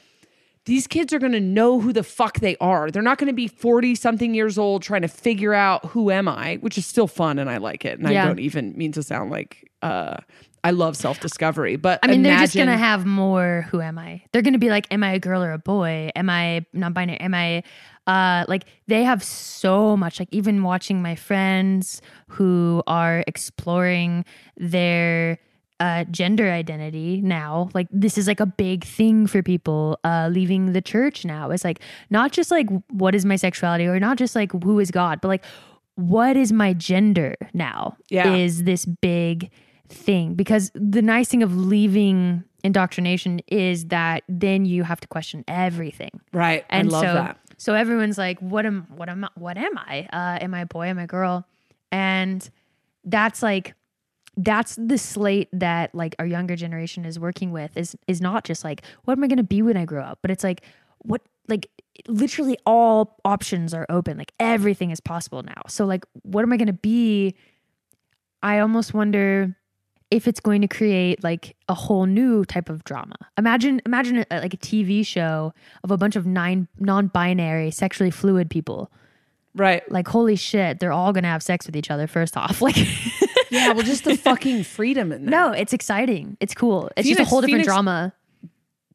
these 0.67 0.87
kids 0.87 1.13
are 1.13 1.19
going 1.19 1.33
to 1.33 1.41
know 1.41 1.81
who 1.81 1.93
the 1.93 2.05
fuck 2.05 2.39
they 2.39 2.57
are. 2.59 2.91
They're 2.93 3.03
not 3.03 3.19
going 3.19 3.29
to 3.29 3.35
be 3.35 3.49
40 3.49 3.97
something 3.97 4.35
years 4.35 4.59
old 4.59 4.83
trying 4.83 5.03
to 5.03 5.09
figure 5.09 5.55
out 5.55 5.87
who 5.87 6.11
am 6.13 6.29
I, 6.29 6.57
which 6.57 6.79
is 6.79 6.87
still 6.87 7.07
fun 7.09 7.41
and 7.41 7.51
I 7.51 7.57
like 7.57 7.85
it. 7.85 7.99
And 7.99 8.07
I 8.07 8.25
don't 8.25 8.41
even 8.41 8.77
mean 8.77 8.93
to 8.93 9.03
sound 9.03 9.31
like 9.31 9.69
uh 9.87 10.17
I 10.65 10.71
love 10.73 10.97
self-discovery, 10.97 11.77
but 11.77 12.01
I 12.03 12.09
mean, 12.09 12.23
they're 12.25 12.39
just 12.39 12.57
gonna 12.57 12.77
have 12.77 13.07
more. 13.07 13.67
Who 13.71 13.81
am 13.81 13.99
I? 13.99 14.23
They're 14.33 14.43
gonna 14.43 14.59
be 14.59 14.71
like, 14.71 14.87
am 14.91 15.05
I 15.05 15.13
a 15.13 15.21
girl 15.21 15.43
or 15.43 15.53
a 15.53 15.59
boy? 15.59 16.11
Am 16.17 16.29
I 16.29 16.67
non-binary? 16.73 17.21
Am 17.21 17.35
I 17.35 17.63
uh 18.07 18.45
like 18.49 18.65
they 18.89 19.05
have 19.05 19.23
so 19.23 19.97
much. 19.97 20.19
Like 20.19 20.29
even 20.33 20.63
watching 20.63 21.03
my 21.03 21.15
friends 21.15 22.03
who 22.29 22.83
are 22.87 23.23
exploring 23.27 24.25
their 24.57 25.39
uh, 25.79 26.05
gender 26.05 26.51
identity 26.51 27.21
now. 27.21 27.69
Like 27.75 27.87
this 27.91 28.17
is 28.19 28.27
like 28.27 28.41
a 28.41 28.47
big 28.47 28.85
thing 28.85 29.27
for 29.27 29.43
people 29.43 29.99
uh, 30.05 30.29
leaving 30.33 30.73
the 30.73 30.81
church 30.81 31.25
now. 31.25 31.51
It's 31.51 31.65
like 31.65 31.81
not 32.11 32.33
just 32.33 32.51
like 32.51 32.67
what 32.91 33.15
is 33.15 33.25
my 33.25 33.37
sexuality 33.37 33.87
or 33.87 34.01
not 34.01 34.17
just 34.17 34.35
like 34.35 34.53
who 34.65 34.81
is 34.81 34.91
God, 34.91 35.21
but 35.21 35.29
like 35.29 35.45
what 35.97 36.37
is 36.37 36.53
my 36.53 36.73
gender 36.73 37.37
now? 37.55 37.97
Yeah. 38.11 38.35
Is 38.35 38.65
this 38.65 38.85
big 38.87 39.51
thing 39.89 40.35
because 40.35 40.71
the 40.75 41.03
nice 41.03 41.29
thing 41.29 41.43
of 41.43 41.57
leaving 41.57 42.45
indoctrination 42.65 43.41
is 43.49 43.87
that 43.87 44.23
then 44.29 44.65
you 44.65 44.83
have 44.83 45.01
to 45.01 45.09
question 45.09 45.45
everything. 45.49 46.21
right. 46.33 46.65
And 46.69 46.89
I 46.89 46.91
love 46.91 47.03
so 47.03 47.15
that. 47.15 47.39
so 47.57 47.75
everyone's 47.75 48.19
like 48.19 48.41
what 48.41 48.67
am 48.67 48.87
what 48.95 49.09
am 49.09 49.25
I, 49.25 49.29
what 49.35 49.57
am 49.57 49.79
I? 49.79 50.09
Uh 50.13 50.39
am 50.43 50.55
I 50.55 50.61
a 50.61 50.67
boy, 50.67 50.87
am 50.87 50.99
I 50.99 51.05
a 51.05 51.07
girl? 51.07 51.47
And 51.93 52.49
that's 53.05 53.43
like 53.43 53.75
that's 54.37 54.77
the 54.77 54.99
slate 54.99 55.49
that 55.53 55.95
like 55.95 56.15
our 56.19 56.27
younger 56.27 56.57
generation 56.57 57.05
is 57.05 57.19
working 57.19 57.53
with 57.53 57.77
is 57.77 57.97
is 58.07 58.21
not 58.21 58.45
just 58.45 58.65
like 58.65 58.83
what 59.05 59.17
am 59.17 59.25
I 59.25 59.29
going 59.29 59.39
to 59.39 59.45
be 59.45 59.63
when 59.63 59.77
I 59.77 59.85
grow 59.85 60.03
up, 60.03 60.19
but 60.21 60.31
it's 60.31 60.45
like 60.45 60.63
what 60.99 61.23
like 61.49 61.71
literally 62.09 62.59
all 62.67 63.19
options 63.25 63.73
are 63.73 63.87
open. 63.89 64.19
Like 64.19 64.33
everything 64.39 64.91
is 64.91 65.01
possible 65.01 65.43
now. 65.43 65.63
So 65.69 65.87
like 65.87 66.05
what 66.23 66.43
am 66.43 66.53
I 66.53 66.57
going 66.57 66.67
to 66.67 66.73
be? 66.73 67.35
I 68.43 68.59
almost 68.59 68.93
wonder 68.93 69.57
if 70.17 70.27
it's 70.27 70.41
going 70.41 70.63
to 70.63 70.69
create 70.69 71.23
like 71.23 71.55
a 71.69 71.75
whole 71.75 72.07
new 72.07 72.45
type 72.45 72.69
of 72.69 72.83
drama. 72.85 73.15
Imagine 73.39 73.81
imagine 73.87 74.25
a, 74.31 74.41
like 74.41 74.55
a 74.55 74.57
TV 74.57 75.07
show 75.07 75.53
of 75.85 75.91
a 75.91 75.97
bunch 75.97 76.17
of 76.17 76.27
nine 76.27 76.67
non-binary 76.79 77.71
sexually 77.71 78.11
fluid 78.11 78.51
people. 78.51 78.91
Right. 79.55 79.89
Like 79.91 80.09
holy 80.09 80.37
shit, 80.37 80.81
they're 80.81 80.93
all 80.93 81.13
going 81.13 81.23
to 81.25 81.29
have 81.31 81.43
sex 81.43 81.67
with 81.67 81.77
each 81.77 81.91
other 81.91 82.07
first 82.07 82.37
off. 82.37 82.61
Like 82.67 82.77
Yeah, 83.51 83.73
well 83.73 83.85
just 83.85 84.03
the 84.05 84.17
fucking 84.17 84.65
freedom 84.65 85.13
in 85.13 85.25
that. 85.27 85.31
no, 85.31 85.53
it's 85.53 85.73
exciting. 85.73 86.37
It's 86.41 86.53
cool. 86.55 86.91
It's 86.97 87.07
just 87.09 87.21
a 87.21 87.25
whole 87.25 87.41
different 87.41 87.63
Phoenix- 87.65 87.67
drama. 87.69 88.13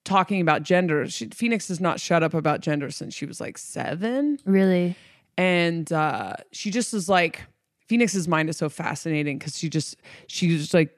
talking 0.04 0.42
about 0.42 0.64
gender. 0.64 1.08
She, 1.08 1.28
Phoenix 1.28 1.70
has 1.70 1.80
not 1.80 2.00
shut 2.02 2.22
up 2.22 2.34
about 2.34 2.60
gender 2.60 2.92
since 2.92 3.14
she 3.14 3.26
was 3.26 3.40
like 3.40 3.58
7. 3.58 4.40
Really. 4.46 4.96
and 5.38 5.92
uh, 5.94 6.34
she 6.52 6.70
just 6.72 6.94
is 6.94 7.08
like 7.08 7.44
Phoenix's 7.88 8.28
mind 8.28 8.50
is 8.50 8.58
so 8.58 8.68
fascinating 8.70 9.38
because 9.38 9.58
she 9.58 9.70
just 9.70 9.96
she 10.28 10.58
just 10.58 10.74
like 10.74 10.96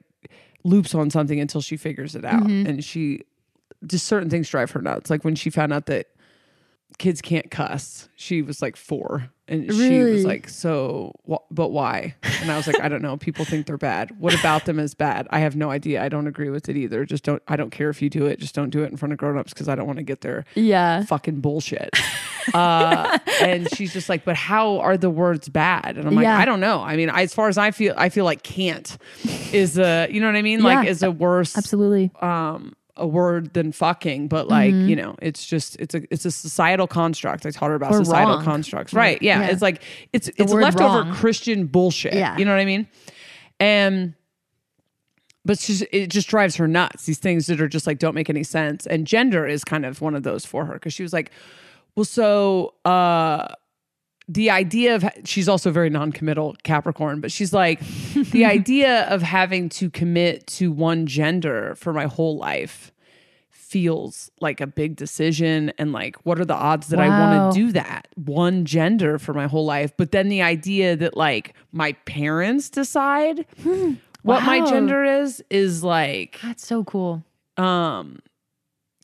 loops 0.64 0.94
on 0.94 1.10
something 1.10 1.38
until 1.40 1.60
she 1.60 1.76
figures 1.76 2.14
it 2.14 2.24
out, 2.24 2.42
mm-hmm. 2.44 2.66
and 2.66 2.84
she 2.84 3.22
just 3.86 4.06
certain 4.06 4.30
things 4.30 4.48
drive 4.48 4.70
her 4.72 4.80
nuts. 4.82 5.10
Like 5.10 5.24
when 5.24 5.34
she 5.34 5.50
found 5.50 5.72
out 5.72 5.86
that 5.86 6.06
kids 6.98 7.20
can't 7.20 7.50
cuss, 7.50 8.08
she 8.16 8.40
was 8.40 8.62
like 8.62 8.76
four, 8.76 9.30
and 9.48 9.70
she 9.72 9.98
was 10.00 10.24
like, 10.24 10.48
"So, 10.48 11.12
wh- 11.28 11.44
but 11.50 11.68
why?" 11.68 12.14
And 12.40 12.50
I 12.50 12.56
was 12.56 12.66
like, 12.66 12.80
"I 12.80 12.88
don't 12.88 13.02
know. 13.02 13.16
People 13.16 13.44
think 13.44 13.66
they're 13.66 13.76
bad. 13.76 14.18
What 14.20 14.38
about 14.38 14.64
them 14.64 14.78
is 14.78 14.94
bad? 14.94 15.26
I 15.30 15.40
have 15.40 15.54
no 15.56 15.70
idea. 15.70 16.02
I 16.02 16.08
don't 16.08 16.26
agree 16.26 16.50
with 16.50 16.68
it 16.68 16.76
either. 16.76 17.04
Just 17.04 17.24
don't. 17.24 17.42
I 17.48 17.56
don't 17.56 17.70
care 17.70 17.90
if 17.90 18.00
you 18.00 18.08
do 18.08 18.26
it. 18.26 18.38
Just 18.38 18.54
don't 18.54 18.70
do 18.70 18.82
it 18.84 18.90
in 18.90 18.96
front 18.96 19.12
of 19.12 19.18
grown-ups 19.18 19.52
because 19.52 19.68
I 19.68 19.74
don't 19.74 19.86
want 19.86 19.98
to 19.98 20.02
get 20.04 20.22
their 20.22 20.44
Yeah. 20.54 21.04
fucking 21.04 21.40
bullshit." 21.40 21.90
uh, 22.52 23.18
and 23.40 23.68
she's 23.74 23.92
just 23.92 24.08
like, 24.08 24.24
"But 24.24 24.36
how 24.36 24.78
are 24.80 24.96
the 24.96 25.10
words 25.10 25.48
bad?" 25.48 25.96
And 25.96 26.06
I'm 26.06 26.14
like, 26.14 26.24
Yeah. 26.24 26.36
"I 26.38 26.44
don't 26.44 26.60
know. 26.60 26.80
I 26.80 26.96
mean, 26.96 27.08
as 27.10 27.32
far 27.32 27.48
as 27.48 27.56
I 27.56 27.70
feel, 27.70 27.94
I 27.96 28.08
feel 28.08 28.24
like 28.24 28.42
can't 28.42 28.96
is 29.52 29.78
a, 29.78 30.08
you 30.10 30.20
know 30.20 30.26
what 30.26 30.36
I 30.36 30.42
mean? 30.42 30.62
Like 30.62 30.86
is 30.88 31.02
a 31.02 31.10
worse 31.10 31.56
Absolutely. 31.56 32.10
um 32.20 32.74
a 32.96 33.04
word 33.08 33.52
than 33.54 33.72
fucking 33.72 34.28
but 34.28 34.46
like 34.46 34.72
Mm-hmm. 34.72 34.88
you 34.88 34.94
know 34.94 35.16
it's 35.20 35.44
just 35.44 35.74
it's 35.80 35.96
a 35.96 36.02
it's 36.12 36.24
a 36.24 36.30
societal 36.30 36.86
construct 36.86 37.44
i 37.44 37.50
taught 37.50 37.70
her 37.70 37.74
about 37.74 37.90
Or 37.92 38.04
societal 38.04 38.36
wrong. 38.36 38.44
constructs 38.44 38.94
right 38.94 39.20
yeah, 39.20 39.40
Yeah. 39.40 39.46
it's 39.48 39.60
like 39.60 39.82
it's 40.12 40.28
it's 40.36 40.52
word 40.52 40.62
leftover 40.62 41.00
wrong. 41.02 41.12
christian 41.12 41.66
bullshit 41.66 42.14
Yeah. 42.14 42.36
you 42.38 42.44
know 42.44 42.52
what 42.52 42.60
i 42.60 42.64
mean 42.64 42.86
and 43.58 44.14
but 45.44 45.58
she's, 45.58 45.82
it 45.90 46.06
just 46.06 46.28
drives 46.28 46.54
her 46.54 46.68
nuts 46.68 47.04
these 47.06 47.18
things 47.18 47.48
that 47.48 47.60
are 47.60 47.66
just 47.66 47.86
like 47.88 47.98
don't 47.98 48.14
make 48.14 48.30
any 48.30 48.44
sense 48.44 48.86
and 48.86 49.08
gender 49.08 49.44
is 49.44 49.64
kind 49.64 49.84
of 49.84 50.00
one 50.00 50.14
of 50.14 50.22
those 50.22 50.44
for 50.46 50.64
her 50.66 50.74
because 50.74 50.94
she 50.94 51.02
was 51.02 51.12
like 51.12 51.32
well 51.96 52.04
so 52.04 52.74
uh 52.84 53.46
the 54.26 54.48
idea 54.50 54.94
of 54.94 55.04
she's 55.24 55.48
also 55.48 55.70
very 55.70 55.90
non-committal 55.90 56.56
capricorn 56.62 57.20
but 57.20 57.30
she's 57.30 57.52
like 57.52 57.80
the 58.32 58.44
idea 58.44 59.02
of 59.08 59.22
having 59.22 59.68
to 59.68 59.90
commit 59.90 60.46
to 60.46 60.72
one 60.72 61.06
gender 61.06 61.74
for 61.76 61.92
my 61.92 62.06
whole 62.06 62.36
life 62.36 62.92
feels 63.74 64.30
like 64.40 64.60
a 64.60 64.68
big 64.68 64.94
decision. 64.94 65.72
And 65.78 65.90
like 65.90 66.14
what 66.24 66.38
are 66.38 66.44
the 66.44 66.54
odds 66.54 66.86
that 66.88 67.00
i 67.00 67.08
want 67.08 67.52
to 67.52 67.58
do 67.58 67.72
that? 67.72 68.06
One 68.14 68.64
gender 68.64 69.18
for 69.18 69.34
my 69.34 69.48
whole 69.48 69.64
life. 69.64 69.92
But 69.96 70.12
then 70.12 70.28
the 70.28 70.42
idea 70.42 70.94
that 70.94 71.16
like 71.16 71.54
my 71.72 71.94
parents 72.04 72.70
decide 72.70 73.44
what 74.22 74.44
my 74.44 74.64
gender 74.64 75.02
is 75.02 75.42
is 75.50 75.82
like 75.82 76.38
That's 76.40 76.64
so 76.64 76.84
cool. 76.84 77.24
um 77.56 78.20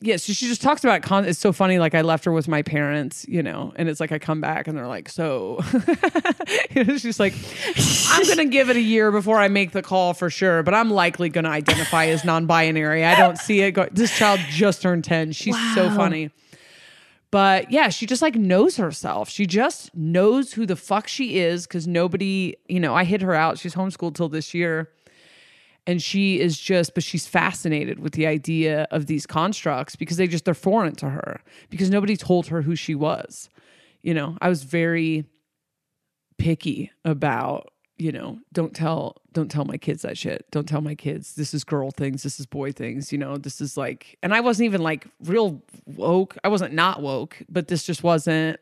yeah 0.01 0.17
so 0.17 0.33
she 0.33 0.47
just 0.47 0.61
talks 0.61 0.83
about 0.83 0.97
it 0.97 1.03
con- 1.03 1.25
it's 1.25 1.39
so 1.39 1.53
funny 1.53 1.79
like 1.79 1.95
i 1.95 2.01
left 2.01 2.25
her 2.25 2.31
with 2.31 2.47
my 2.47 2.61
parents 2.61 3.25
you 3.27 3.41
know 3.41 3.71
and 3.75 3.87
it's 3.87 3.99
like 3.99 4.11
i 4.11 4.19
come 4.19 4.41
back 4.41 4.67
and 4.67 4.77
they're 4.77 4.87
like 4.87 5.07
so 5.07 5.59
you 6.71 6.83
know, 6.83 6.97
she's 6.97 7.19
like 7.19 7.33
i'm 8.09 8.27
gonna 8.27 8.45
give 8.45 8.69
it 8.69 8.75
a 8.75 8.81
year 8.81 9.11
before 9.11 9.37
i 9.37 9.47
make 9.47 9.71
the 9.71 9.81
call 9.81 10.13
for 10.13 10.29
sure 10.29 10.63
but 10.63 10.73
i'm 10.73 10.89
likely 10.89 11.29
gonna 11.29 11.49
identify 11.49 12.05
as 12.07 12.25
non-binary. 12.25 13.05
I 13.05 13.15
don't 13.15 13.37
see 13.37 13.61
it 13.61 13.71
go 13.71 13.87
this 13.91 14.15
child 14.17 14.39
just 14.49 14.81
turned 14.81 15.03
10 15.03 15.31
she's 15.31 15.57
so 15.75 15.89
funny. 15.91 16.31
But 17.31 17.71
yeah, 17.71 17.87
she 17.87 18.05
just 18.05 18.21
like 18.21 18.35
knows 18.35 18.75
herself. 18.75 19.29
She 19.29 19.45
just 19.45 19.95
knows 19.95 20.51
who 20.51 20.65
the 20.65 20.75
fuck 20.75 21.07
she 21.07 21.39
is 21.39 21.65
because 21.65 21.87
nobody, 21.87 22.57
you 22.67 22.77
know, 22.79 22.93
I 22.93 23.05
hid 23.05 23.21
her 23.21 23.33
out. 23.33 23.57
She's 23.57 23.73
homeschooled 23.73 24.15
till 24.15 24.27
this 24.27 24.53
year 24.53 24.89
and 25.87 26.01
she 26.01 26.39
is 26.39 26.59
just 26.59 26.93
but 26.93 27.03
she's 27.03 27.27
fascinated 27.27 27.99
with 27.99 28.13
the 28.13 28.27
idea 28.27 28.87
of 28.91 29.07
these 29.07 29.25
constructs 29.25 29.95
because 29.95 30.17
they 30.17 30.27
just 30.27 30.45
they're 30.45 30.53
foreign 30.53 30.95
to 30.95 31.09
her 31.09 31.41
because 31.69 31.89
nobody 31.89 32.15
told 32.15 32.47
her 32.47 32.61
who 32.61 32.75
she 32.75 32.95
was. 32.95 33.49
You 34.01 34.13
know 34.13 34.37
i 34.41 34.49
was 34.49 34.63
very 34.63 35.25
picky 36.37 36.91
about 37.05 37.71
you 37.97 38.11
know 38.11 38.39
don't 38.51 38.75
tell 38.75 39.17
don't 39.31 39.49
tell 39.51 39.63
my 39.63 39.77
kids 39.77 40.01
that 40.01 40.17
shit. 40.17 40.45
Don't 40.51 40.67
tell 40.67 40.81
my 40.81 40.95
kids 40.95 41.35
this 41.35 41.53
is 41.53 41.63
girl 41.63 41.91
things 41.91 42.23
this 42.23 42.39
is 42.39 42.45
boy 42.45 42.71
things 42.71 43.11
you 43.11 43.17
know 43.17 43.37
this 43.37 43.61
is 43.61 43.77
like 43.77 44.17
and 44.23 44.33
i 44.33 44.39
wasn't 44.39 44.65
even 44.65 44.81
like 44.81 45.05
real 45.23 45.61
woke. 45.85 46.35
I 46.43 46.47
wasn't 46.47 46.73
not 46.73 47.01
woke 47.01 47.37
but 47.47 47.67
this 47.67 47.83
just 47.83 48.03
wasn't 48.03 48.59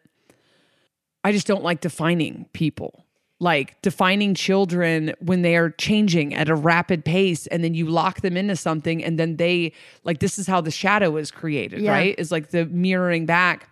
i 1.23 1.31
just 1.31 1.47
don't 1.47 1.63
like 1.63 1.79
defining 1.79 2.47
people 2.53 3.05
like 3.41 3.81
defining 3.81 4.33
children 4.35 5.13
when 5.21 5.41
they 5.43 5.55
are 5.55 5.69
changing 5.71 6.33
at 6.33 6.49
a 6.49 6.55
rapid 6.55 7.05
pace 7.05 7.47
and 7.47 7.63
then 7.63 7.73
you 7.73 7.85
lock 7.87 8.19
them 8.21 8.35
into 8.35 8.55
something 8.55 9.01
and 9.03 9.17
then 9.17 9.37
they 9.37 9.71
like 10.03 10.19
this 10.19 10.37
is 10.37 10.45
how 10.45 10.59
the 10.59 10.71
shadow 10.71 11.15
is 11.17 11.31
created 11.31 11.79
Yeah. 11.81 11.91
right 11.93 12.15
is 12.17 12.31
like 12.31 12.49
the 12.49 12.65
mirroring 12.65 13.25
back 13.25 13.69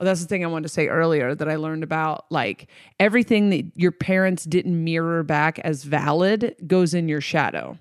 oh 0.00 0.04
that's 0.04 0.20
the 0.20 0.26
thing 0.26 0.44
i 0.44 0.48
wanted 0.48 0.64
to 0.64 0.74
say 0.74 0.88
earlier 0.88 1.34
that 1.36 1.48
i 1.48 1.54
learned 1.54 1.84
about 1.84 2.24
like 2.30 2.66
everything 2.98 3.50
that 3.50 3.64
your 3.76 3.92
parents 3.92 4.42
didn't 4.44 4.82
mirror 4.82 5.22
back 5.22 5.60
as 5.60 5.84
valid 5.84 6.56
goes 6.66 6.92
in 6.92 7.08
your 7.08 7.20
shadow 7.20 7.78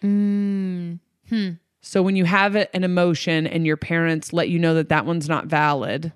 Hmm. 0.00 0.94
so 1.80 2.02
when 2.02 2.16
you 2.16 2.24
have 2.24 2.56
an 2.56 2.82
emotion 2.84 3.46
and 3.46 3.64
your 3.64 3.76
parents 3.76 4.32
let 4.32 4.48
you 4.48 4.58
know 4.58 4.74
that 4.74 4.88
that 4.88 5.06
one's 5.06 5.28
not 5.28 5.46
valid 5.46 6.12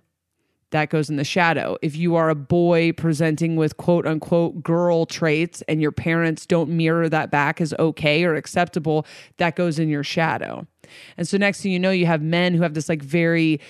that 0.71 0.91
goes 0.91 1.09
in 1.09 1.17
the 1.17 1.25
shadow. 1.25 1.77
If 1.83 1.97
you 1.97 2.17
are 2.17 2.29
a 2.29 2.35
boy 2.35 2.93
presenting 2.93 3.57
with 3.57 3.77
quote 3.77 4.07
unquote 4.07 4.63
girl 4.63 5.07
traits 5.07 5.63
and 5.69 5.81
your 5.81 5.93
parents 5.93 6.47
don't 6.47 6.71
mirror 6.71 7.09
that 7.09 7.31
back 7.31 7.61
as 7.61 7.73
okay 7.79 8.25
or 8.25 8.35
acceptable, 8.35 9.07
that 9.37 9.57
goes 9.57 9.79
in 9.79 9.89
your 9.89 10.05
shadow. 10.05 10.67
And 11.17 11.27
so 11.27 11.37
next 11.37 11.63
thing 11.63 11.73
you 11.73 11.79
know, 11.79 11.91
you 11.91 12.07
have 12.07 12.23
men 12.23 12.55
who 12.55 12.63
have 12.63 12.75
this 12.75 12.89
like 12.89 13.03
very 13.03 13.61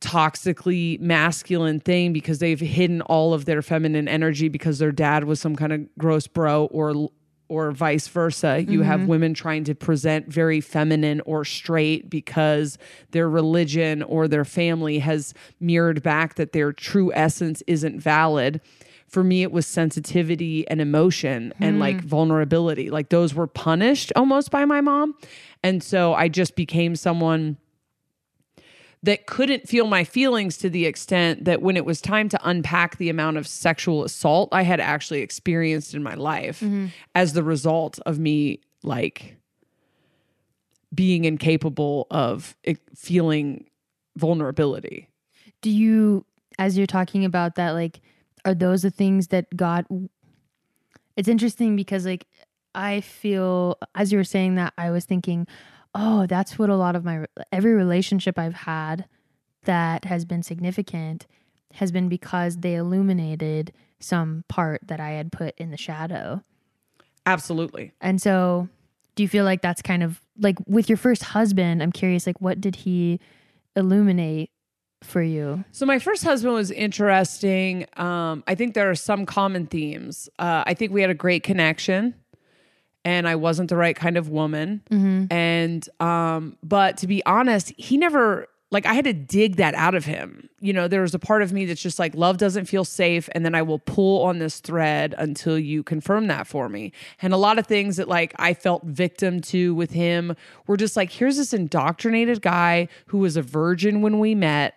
toxically 0.00 0.98
masculine 1.00 1.78
thing 1.78 2.12
because 2.12 2.40
they've 2.40 2.58
hidden 2.58 3.00
all 3.02 3.32
of 3.32 3.44
their 3.44 3.62
feminine 3.62 4.08
energy 4.08 4.48
because 4.48 4.80
their 4.80 4.90
dad 4.90 5.24
was 5.24 5.40
some 5.40 5.54
kind 5.54 5.72
of 5.72 5.80
gross 5.96 6.26
bro 6.26 6.64
or 6.66 7.08
or 7.52 7.70
vice 7.70 8.08
versa. 8.08 8.64
You 8.66 8.80
have 8.80 9.00
mm-hmm. 9.00 9.08
women 9.08 9.34
trying 9.34 9.64
to 9.64 9.74
present 9.74 10.26
very 10.28 10.62
feminine 10.62 11.20
or 11.26 11.44
straight 11.44 12.08
because 12.08 12.78
their 13.10 13.28
religion 13.28 14.02
or 14.02 14.26
their 14.26 14.46
family 14.46 15.00
has 15.00 15.34
mirrored 15.60 16.02
back 16.02 16.36
that 16.36 16.52
their 16.52 16.72
true 16.72 17.12
essence 17.14 17.62
isn't 17.66 18.00
valid. 18.00 18.62
For 19.06 19.22
me, 19.22 19.42
it 19.42 19.52
was 19.52 19.66
sensitivity 19.66 20.66
and 20.68 20.80
emotion 20.80 21.52
and 21.60 21.78
like 21.78 22.00
hmm. 22.00 22.06
vulnerability. 22.06 22.88
Like 22.88 23.10
those 23.10 23.34
were 23.34 23.46
punished 23.46 24.10
almost 24.16 24.50
by 24.50 24.64
my 24.64 24.80
mom. 24.80 25.14
And 25.62 25.82
so 25.82 26.14
I 26.14 26.28
just 26.28 26.56
became 26.56 26.96
someone 26.96 27.58
that 29.04 29.26
couldn't 29.26 29.68
feel 29.68 29.86
my 29.86 30.04
feelings 30.04 30.56
to 30.58 30.70
the 30.70 30.86
extent 30.86 31.44
that 31.44 31.60
when 31.60 31.76
it 31.76 31.84
was 31.84 32.00
time 32.00 32.28
to 32.28 32.38
unpack 32.48 32.98
the 32.98 33.08
amount 33.08 33.36
of 33.36 33.48
sexual 33.48 34.04
assault 34.04 34.48
I 34.52 34.62
had 34.62 34.80
actually 34.80 35.22
experienced 35.22 35.94
in 35.94 36.02
my 36.02 36.14
life 36.14 36.62
as 37.14 37.32
the 37.32 37.42
result 37.42 37.98
of 38.06 38.18
me 38.18 38.60
like 38.82 39.36
being 40.94 41.24
incapable 41.24 42.06
of 42.10 42.56
eh, 42.64 42.74
feeling 42.94 43.64
vulnerability. 44.16 45.08
Do 45.60 45.70
you, 45.70 46.24
as 46.58 46.76
you're 46.76 46.86
talking 46.86 47.24
about 47.24 47.54
that, 47.54 47.70
like, 47.70 48.00
are 48.44 48.54
those 48.54 48.82
the 48.82 48.90
things 48.90 49.28
that 49.28 49.46
God? 49.56 49.86
It's 51.16 51.28
interesting 51.28 51.76
because, 51.76 52.04
like, 52.04 52.26
I 52.74 53.00
feel 53.00 53.78
as 53.94 54.12
you 54.12 54.18
were 54.18 54.24
saying 54.24 54.56
that, 54.56 54.72
I 54.76 54.90
was 54.90 55.04
thinking, 55.04 55.46
oh, 55.94 56.26
that's 56.26 56.58
what 56.58 56.70
a 56.70 56.76
lot 56.76 56.96
of 56.96 57.04
my 57.04 57.26
every 57.50 57.72
relationship 57.72 58.38
I've 58.38 58.54
had 58.54 59.06
that 59.64 60.04
has 60.04 60.24
been 60.24 60.42
significant 60.42 61.26
has 61.74 61.92
been 61.92 62.08
because 62.08 62.58
they 62.58 62.74
illuminated 62.74 63.72
some 63.98 64.44
part 64.48 64.80
that 64.86 65.00
I 65.00 65.10
had 65.10 65.32
put 65.32 65.54
in 65.58 65.70
the 65.70 65.76
shadow. 65.76 66.42
Absolutely. 67.24 67.92
And 68.00 68.20
so, 68.20 68.68
do 69.14 69.22
you 69.22 69.28
feel 69.28 69.44
like 69.44 69.62
that's 69.62 69.82
kind 69.82 70.02
of 70.02 70.20
like 70.38 70.56
with 70.66 70.88
your 70.88 70.98
first 70.98 71.22
husband? 71.22 71.82
I'm 71.82 71.92
curious, 71.92 72.26
like, 72.26 72.40
what 72.40 72.60
did 72.60 72.76
he 72.76 73.20
illuminate 73.76 74.50
for 75.02 75.22
you? 75.22 75.64
So 75.72 75.86
my 75.86 75.98
first 75.98 76.24
husband 76.24 76.54
was 76.54 76.70
interesting. 76.70 77.86
Um, 77.96 78.42
I 78.46 78.54
think 78.54 78.74
there 78.74 78.90
are 78.90 78.94
some 78.94 79.26
common 79.26 79.66
themes. 79.66 80.28
Uh, 80.38 80.64
I 80.66 80.74
think 80.74 80.92
we 80.92 81.00
had 81.00 81.10
a 81.10 81.14
great 81.14 81.42
connection, 81.42 82.14
and 83.04 83.26
I 83.28 83.34
wasn't 83.36 83.68
the 83.68 83.76
right 83.76 83.96
kind 83.96 84.16
of 84.16 84.28
woman. 84.28 84.82
And 85.30 85.88
um, 86.00 86.56
but 86.62 86.96
to 86.98 87.06
be 87.06 87.24
honest, 87.26 87.72
he 87.76 87.96
never 87.96 88.46
like 88.70 88.86
I 88.86 88.94
had 88.94 89.04
to 89.04 89.12
dig 89.12 89.56
that 89.56 89.74
out 89.74 89.94
of 89.94 90.06
him. 90.06 90.48
You 90.60 90.72
know, 90.72 90.88
there 90.88 91.02
was 91.02 91.14
a 91.14 91.18
part 91.18 91.42
of 91.42 91.52
me 91.52 91.66
that's 91.66 91.82
just 91.82 91.98
like 91.98 92.14
love 92.14 92.38
doesn't 92.38 92.64
feel 92.66 92.84
safe, 92.84 93.28
and 93.32 93.44
then 93.44 93.54
I 93.54 93.62
will 93.62 93.80
pull 93.80 94.22
on 94.22 94.38
this 94.38 94.60
thread 94.60 95.14
until 95.18 95.58
you 95.58 95.82
confirm 95.82 96.26
that 96.28 96.46
for 96.46 96.68
me. 96.68 96.92
And 97.20 97.34
a 97.34 97.36
lot 97.36 97.58
of 97.58 97.66
things 97.66 97.96
that 97.96 98.08
like 98.08 98.34
I 98.36 98.54
felt 98.54 98.82
victim 98.84 99.40
to 99.42 99.74
with 99.74 99.90
him 99.90 100.34
were 100.66 100.76
just 100.78 100.96
like 100.96 101.10
here's 101.12 101.36
this 101.36 101.52
indoctrinated 101.52 102.40
guy 102.40 102.88
who 103.06 103.18
was 103.18 103.36
a 103.36 103.42
virgin 103.42 104.00
when 104.00 104.18
we 104.18 104.34
met 104.34 104.74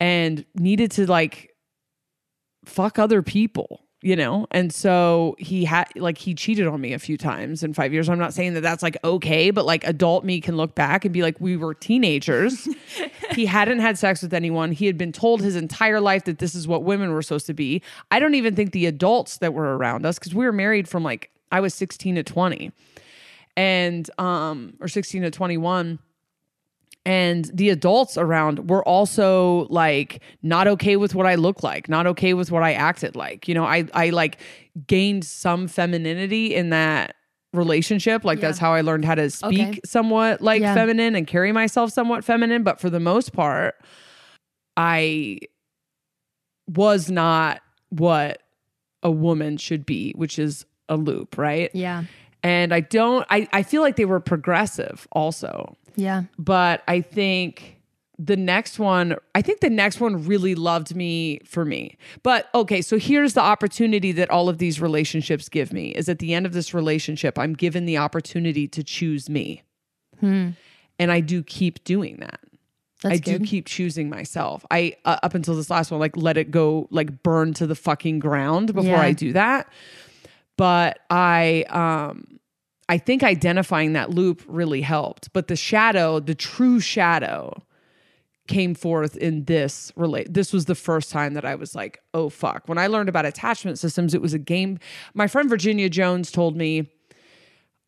and 0.00 0.44
needed 0.54 0.90
to 0.92 1.06
like 1.06 1.54
fuck 2.64 2.98
other 2.98 3.22
people 3.22 3.87
you 4.00 4.14
know? 4.14 4.46
And 4.50 4.72
so 4.72 5.34
he 5.38 5.64
had 5.64 5.86
like 5.96 6.18
he 6.18 6.34
cheated 6.34 6.66
on 6.66 6.80
me 6.80 6.92
a 6.92 6.98
few 6.98 7.16
times 7.16 7.62
in 7.62 7.74
five 7.74 7.92
years. 7.92 8.08
I'm 8.08 8.18
not 8.18 8.32
saying 8.32 8.54
that 8.54 8.60
that's 8.60 8.82
like 8.82 8.96
okay 9.02 9.50
but 9.50 9.64
like 9.64 9.84
adult 9.84 10.24
me 10.24 10.40
can 10.40 10.56
look 10.56 10.74
back 10.74 11.04
and 11.04 11.12
be 11.12 11.22
like 11.22 11.40
we 11.40 11.56
were 11.56 11.74
teenagers. 11.74 12.68
He 13.34 13.46
hadn't 13.46 13.80
had 13.80 13.98
sex 13.98 14.22
with 14.22 14.32
anyone. 14.32 14.72
He 14.72 14.86
had 14.86 14.96
been 14.98 15.12
told 15.12 15.42
his 15.42 15.54
entire 15.54 16.00
life 16.00 16.24
that 16.24 16.38
this 16.38 16.54
is 16.56 16.66
what 16.66 16.82
women 16.82 17.12
were 17.12 17.22
supposed 17.22 17.46
to 17.46 17.54
be. 17.54 17.82
I 18.10 18.18
don't 18.18 18.34
even 18.34 18.56
think 18.56 18.72
the 18.72 18.86
adults 18.86 19.36
that 19.38 19.54
were 19.54 19.76
around 19.76 20.04
us 20.06 20.18
because 20.18 20.34
we 20.34 20.44
were 20.44 20.52
married 20.52 20.88
from 20.88 21.02
like 21.02 21.30
i 21.50 21.60
was 21.60 21.74
16 21.74 22.16
to 22.16 22.22
20 22.22 22.72
and 23.56 24.10
um 24.18 24.74
or 24.80 24.88
16 24.88 25.22
to 25.22 25.30
21 25.30 25.98
and 27.04 27.50
the 27.54 27.70
adults 27.70 28.18
around 28.18 28.68
were 28.68 28.86
also 28.86 29.66
like 29.70 30.22
not 30.42 30.68
okay 30.68 30.96
with 30.96 31.14
what 31.14 31.26
I 31.26 31.36
look 31.36 31.62
like, 31.62 31.88
not 31.88 32.06
okay 32.06 32.34
with 32.34 32.50
what 32.50 32.62
I 32.62 32.72
acted 32.74 33.16
like. 33.16 33.48
You 33.48 33.54
know, 33.54 33.64
I 33.64 33.86
I 33.94 34.10
like 34.10 34.40
gained 34.86 35.24
some 35.24 35.68
femininity 35.68 36.54
in 36.54 36.70
that 36.70 37.14
relationship. 37.54 38.24
Like 38.24 38.40
that's 38.40 38.58
how 38.58 38.74
I 38.74 38.82
learned 38.82 39.06
how 39.06 39.14
to 39.14 39.30
speak 39.30 39.68
Okay. 39.68 39.80
somewhat 39.86 40.42
like 40.42 40.60
Yeah. 40.60 40.74
feminine 40.74 41.14
and 41.14 41.26
carry 41.26 41.50
myself 41.50 41.90
somewhat 41.92 42.24
feminine, 42.24 42.62
but 42.62 42.78
for 42.78 42.90
the 42.90 43.00
most 43.00 43.32
part 43.32 43.74
I 44.76 45.38
was 46.68 47.10
not 47.10 47.60
what 47.88 48.42
a 49.02 49.10
woman 49.10 49.56
should 49.56 49.86
be, 49.86 50.12
which 50.16 50.38
is 50.38 50.66
a 50.88 50.96
loop, 50.96 51.38
right? 51.38 51.70
Yeah. 51.74 52.04
And 52.42 52.72
I 52.72 52.80
don't 52.80 53.26
I 53.30 53.48
I 53.52 53.62
feel 53.62 53.82
like 53.82 53.96
they 53.96 54.04
were 54.04 54.20
progressive 54.20 55.06
also 55.12 55.76
Yeah. 55.96 56.24
but 56.38 56.82
I 56.88 57.00
think 57.00 57.74
the 58.20 58.36
next 58.36 58.80
one, 58.80 59.14
I 59.36 59.42
think 59.42 59.60
the 59.60 59.70
next 59.70 60.00
one 60.00 60.26
really 60.26 60.56
loved 60.56 60.92
me 60.96 61.38
for 61.44 61.64
me. 61.64 61.96
But 62.24 62.48
okay, 62.52 62.82
so 62.82 62.98
here's 62.98 63.34
the 63.34 63.40
opportunity 63.40 64.10
that 64.12 64.28
all 64.28 64.48
of 64.48 64.58
these 64.58 64.80
relationships 64.80 65.48
give 65.48 65.72
me 65.72 65.90
is 65.90 66.08
at 66.08 66.18
the 66.18 66.34
end 66.34 66.44
of 66.44 66.52
this 66.52 66.74
relationship, 66.74 67.38
I'm 67.38 67.52
given 67.54 67.84
the 67.86 67.96
opportunity 67.98 68.66
to 68.68 68.82
choose 68.82 69.30
me. 69.30 69.62
Hmm. 70.18 70.50
And 70.98 71.12
I 71.12 71.20
do 71.20 71.44
keep 71.44 71.84
doing 71.84 72.16
that. 72.16 72.40
That's 73.04 73.14
I 73.14 73.18
good. 73.18 73.42
do 73.42 73.46
keep 73.46 73.66
choosing 73.66 74.08
myself. 74.10 74.66
I 74.68 74.96
uh, 75.04 75.18
up 75.22 75.34
until 75.36 75.54
this 75.54 75.70
last 75.70 75.92
one, 75.92 76.00
like 76.00 76.16
let 76.16 76.36
it 76.36 76.50
go, 76.50 76.88
like 76.90 77.22
burn 77.22 77.54
to 77.54 77.68
the 77.68 77.76
fucking 77.76 78.18
ground 78.18 78.74
before 78.74 78.90
Yeah. 78.90 79.00
I 79.00 79.12
do 79.12 79.32
that. 79.34 79.68
But 80.58 80.98
I, 81.08 81.64
um, 81.70 82.38
I 82.90 82.98
think 82.98 83.22
identifying 83.22 83.94
that 83.94 84.10
loop 84.10 84.42
really 84.46 84.82
helped. 84.82 85.32
But 85.32 85.48
the 85.48 85.56
shadow, 85.56 86.20
the 86.20 86.34
true 86.34 86.80
shadow, 86.80 87.62
came 88.48 88.74
forth 88.74 89.16
in 89.16 89.44
this 89.44 89.92
relate. 89.94 90.34
This 90.34 90.52
was 90.52 90.64
the 90.64 90.74
first 90.74 91.10
time 91.10 91.34
that 91.34 91.44
I 91.44 91.54
was 91.54 91.74
like, 91.74 92.00
oh 92.14 92.28
fuck. 92.28 92.62
When 92.66 92.78
I 92.78 92.88
learned 92.88 93.08
about 93.08 93.26
attachment 93.26 93.78
systems, 93.78 94.14
it 94.14 94.22
was 94.22 94.34
a 94.34 94.38
game. 94.38 94.78
My 95.14 95.28
friend 95.28 95.48
Virginia 95.48 95.88
Jones 95.88 96.32
told 96.32 96.56
me 96.56 96.90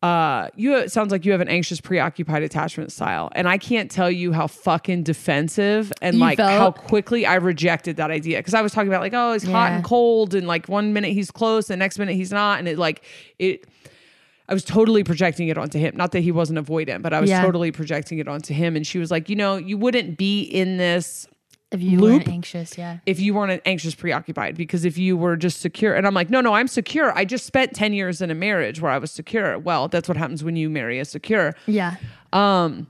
uh 0.01 0.47
you 0.55 0.75
it 0.75 0.91
sounds 0.91 1.11
like 1.11 1.25
you 1.25 1.31
have 1.31 1.41
an 1.41 1.47
anxious 1.47 1.79
preoccupied 1.79 2.41
attachment 2.41 2.91
style. 2.91 3.29
And 3.35 3.47
i 3.47 3.57
can't 3.57 3.91
tell 3.91 4.09
you 4.09 4.31
how 4.33 4.47
fucking 4.47 5.03
defensive 5.03 5.93
and 6.01 6.15
You 6.15 6.21
like 6.21 6.37
felt- 6.37 6.49
how 6.51 6.71
quickly 6.71 7.25
i 7.25 7.35
rejected 7.35 7.97
that 7.97 8.09
idea. 8.09 8.39
Because 8.39 8.55
i 8.55 8.61
was 8.61 8.71
talking 8.71 8.87
about 8.87 9.01
like 9.01 9.13
oh 9.13 9.33
he's 9.33 9.43
hot 9.43 9.69
Yeah. 9.69 9.75
and 9.75 9.83
cold 9.83 10.33
and 10.33 10.47
like 10.47 10.67
one 10.67 10.91
minute 10.93 11.11
he's 11.13 11.29
close 11.29 11.67
the 11.67 11.77
next 11.77 11.99
minute 11.99 12.15
he's 12.15 12.31
not 12.31 12.57
and 12.59 12.67
it 12.67 12.79
like 12.79 13.03
it 13.37 13.67
i 14.49 14.53
was 14.55 14.65
totally 14.65 15.03
projecting 15.03 15.49
it 15.49 15.57
onto 15.57 15.77
him. 15.77 15.95
Not 15.95 16.11
that 16.13 16.21
he 16.21 16.31
wasn't 16.31 16.57
avoidant 16.57 17.03
but 17.03 17.13
i 17.13 17.21
was 17.21 17.29
Yeah. 17.29 17.43
totally 17.43 17.71
projecting 17.71 18.17
it 18.17 18.27
onto 18.27 18.53
him. 18.55 18.75
And 18.75 18.87
she 18.87 18.97
was 18.97 19.11
like 19.11 19.29
you 19.29 19.35
know 19.35 19.57
you 19.57 19.77
wouldn't 19.77 20.17
be 20.17 20.41
in 20.41 20.77
this 20.77 21.27
If 21.71 21.81
you 21.81 21.99
Loop. 21.99 22.11
weren't 22.11 22.27
anxious, 22.27 22.77
yeah. 22.77 22.97
if 23.05 23.19
you 23.19 23.33
weren't 23.33 23.61
anxious 23.65 23.95
preoccupied 23.95 24.55
because 24.57 24.83
if 24.83 24.97
you 24.97 25.15
were 25.15 25.37
just 25.37 25.61
secure 25.61 25.95
and 25.95 26.05
i'm 26.05 26.13
like 26.13 26.29
no 26.29 26.41
no 26.41 26.53
i'm 26.53 26.67
secure 26.67 27.17
i 27.17 27.23
just 27.23 27.45
spent 27.45 27.73
10 27.73 27.93
years 27.93 28.21
in 28.21 28.29
a 28.29 28.35
marriage 28.35 28.81
where 28.81 28.91
i 28.91 28.97
was 28.97 29.09
secure 29.11 29.57
well 29.57 29.87
that's 29.87 30.07
what 30.09 30.17
happens 30.17 30.43
when 30.43 30.55
you 30.57 30.69
marry 30.69 30.99
a 30.99 31.05
secure 31.05 31.55
Yeah. 31.67 31.95
Um, 32.33 32.87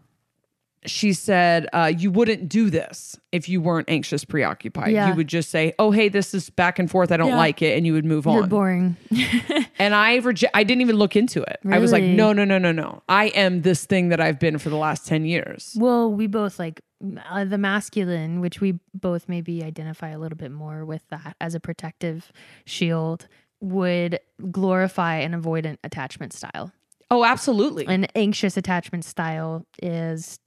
she 0.84 1.14
said 1.14 1.68
uh, 1.74 1.91
you 1.95 2.10
wouldn't 2.10 2.49
do 2.49 2.72
this 2.72 3.16
if 3.32 3.48
you 3.48 3.62
weren't 3.62 3.88
anxious 3.88 4.26
preoccupied 4.26 4.91
Yeah. 4.94 5.10
you 5.10 5.16
would 5.16 5.28
just 5.28 5.52
say 5.52 5.74
oh 5.78 5.91
hey 5.91 6.10
this 6.10 6.34
is 6.34 6.49
back 6.49 6.80
and 6.80 6.90
forth 6.90 7.12
i 7.12 7.18
don't 7.18 7.28
Yeah. 7.30 7.38
like 7.38 7.62
it 7.62 7.78
and 7.78 7.86
you 7.86 7.94
would 7.94 8.03
move 8.06 8.26
You're 8.26 8.41
on 8.44 8.49
boring. 8.49 8.98
and 9.78 9.94
i 9.94 10.16
reject 10.16 10.52
i 10.56 10.64
didn't 10.64 10.82
even 10.82 10.95
look 10.95 11.16
into 11.16 11.44
it 11.44 11.60
i 11.70 11.78
was 11.78 11.91
like 11.91 12.03
no 12.03 12.34
no 12.34 12.45
no 12.45 12.58
no 12.58 12.72
no 12.72 13.03
i 13.08 13.26
am 13.28 13.62
this 13.62 13.86
thing 13.86 14.10
that 14.10 14.20
i've 14.20 14.40
been 14.40 14.58
for 14.58 14.70
the 14.72 14.76
last 14.76 15.06
10 15.06 15.24
years 15.26 15.76
Well, 15.80 16.12
we 16.12 16.26
both 16.26 16.58
like 16.58 16.82
uh, 17.30 17.45
the 17.45 17.57
masculine, 17.57 18.41
which 18.41 18.61
we 18.61 18.80
both 18.94 19.28
maybe 19.28 19.64
identify 19.64 20.10
a 20.10 20.19
little 20.19 20.38
bit 20.38 20.52
more 20.52 20.86
with 20.86 21.02
that 21.10 21.36
as 21.41 21.56
a 21.56 21.60
protective 21.60 22.32
shield, 22.65 23.28
would 23.60 24.19
glorify 24.52 25.15
an 25.18 25.34
avoidant 25.40 25.78
attachment 25.84 26.34
style. 26.34 26.72
oh 27.11 27.23
absolutely 27.26 27.86
An 27.88 28.06
anxious 28.15 28.56
attachment 28.57 29.03
style 29.06 29.65
is 29.82 30.40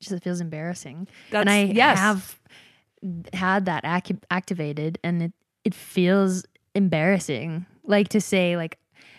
just 0.00 0.12
it 0.12 0.22
feels 0.22 0.40
embarrassing. 0.40 1.08
That's- 1.30 1.42
and 1.42 1.50
I 1.50 1.72
yes. 1.72 1.98
have 1.98 2.40
had 3.32 3.64
that 3.66 3.84
ac- 3.84 4.18
activated, 4.30 4.98
and 5.02 5.22
it 5.22 5.32
it 5.64 5.74
feels 5.74 6.44
embarrassing. 6.74 7.66
Like 7.84 8.08
to 8.08 8.20
say 8.20 8.56
like, 8.56 8.78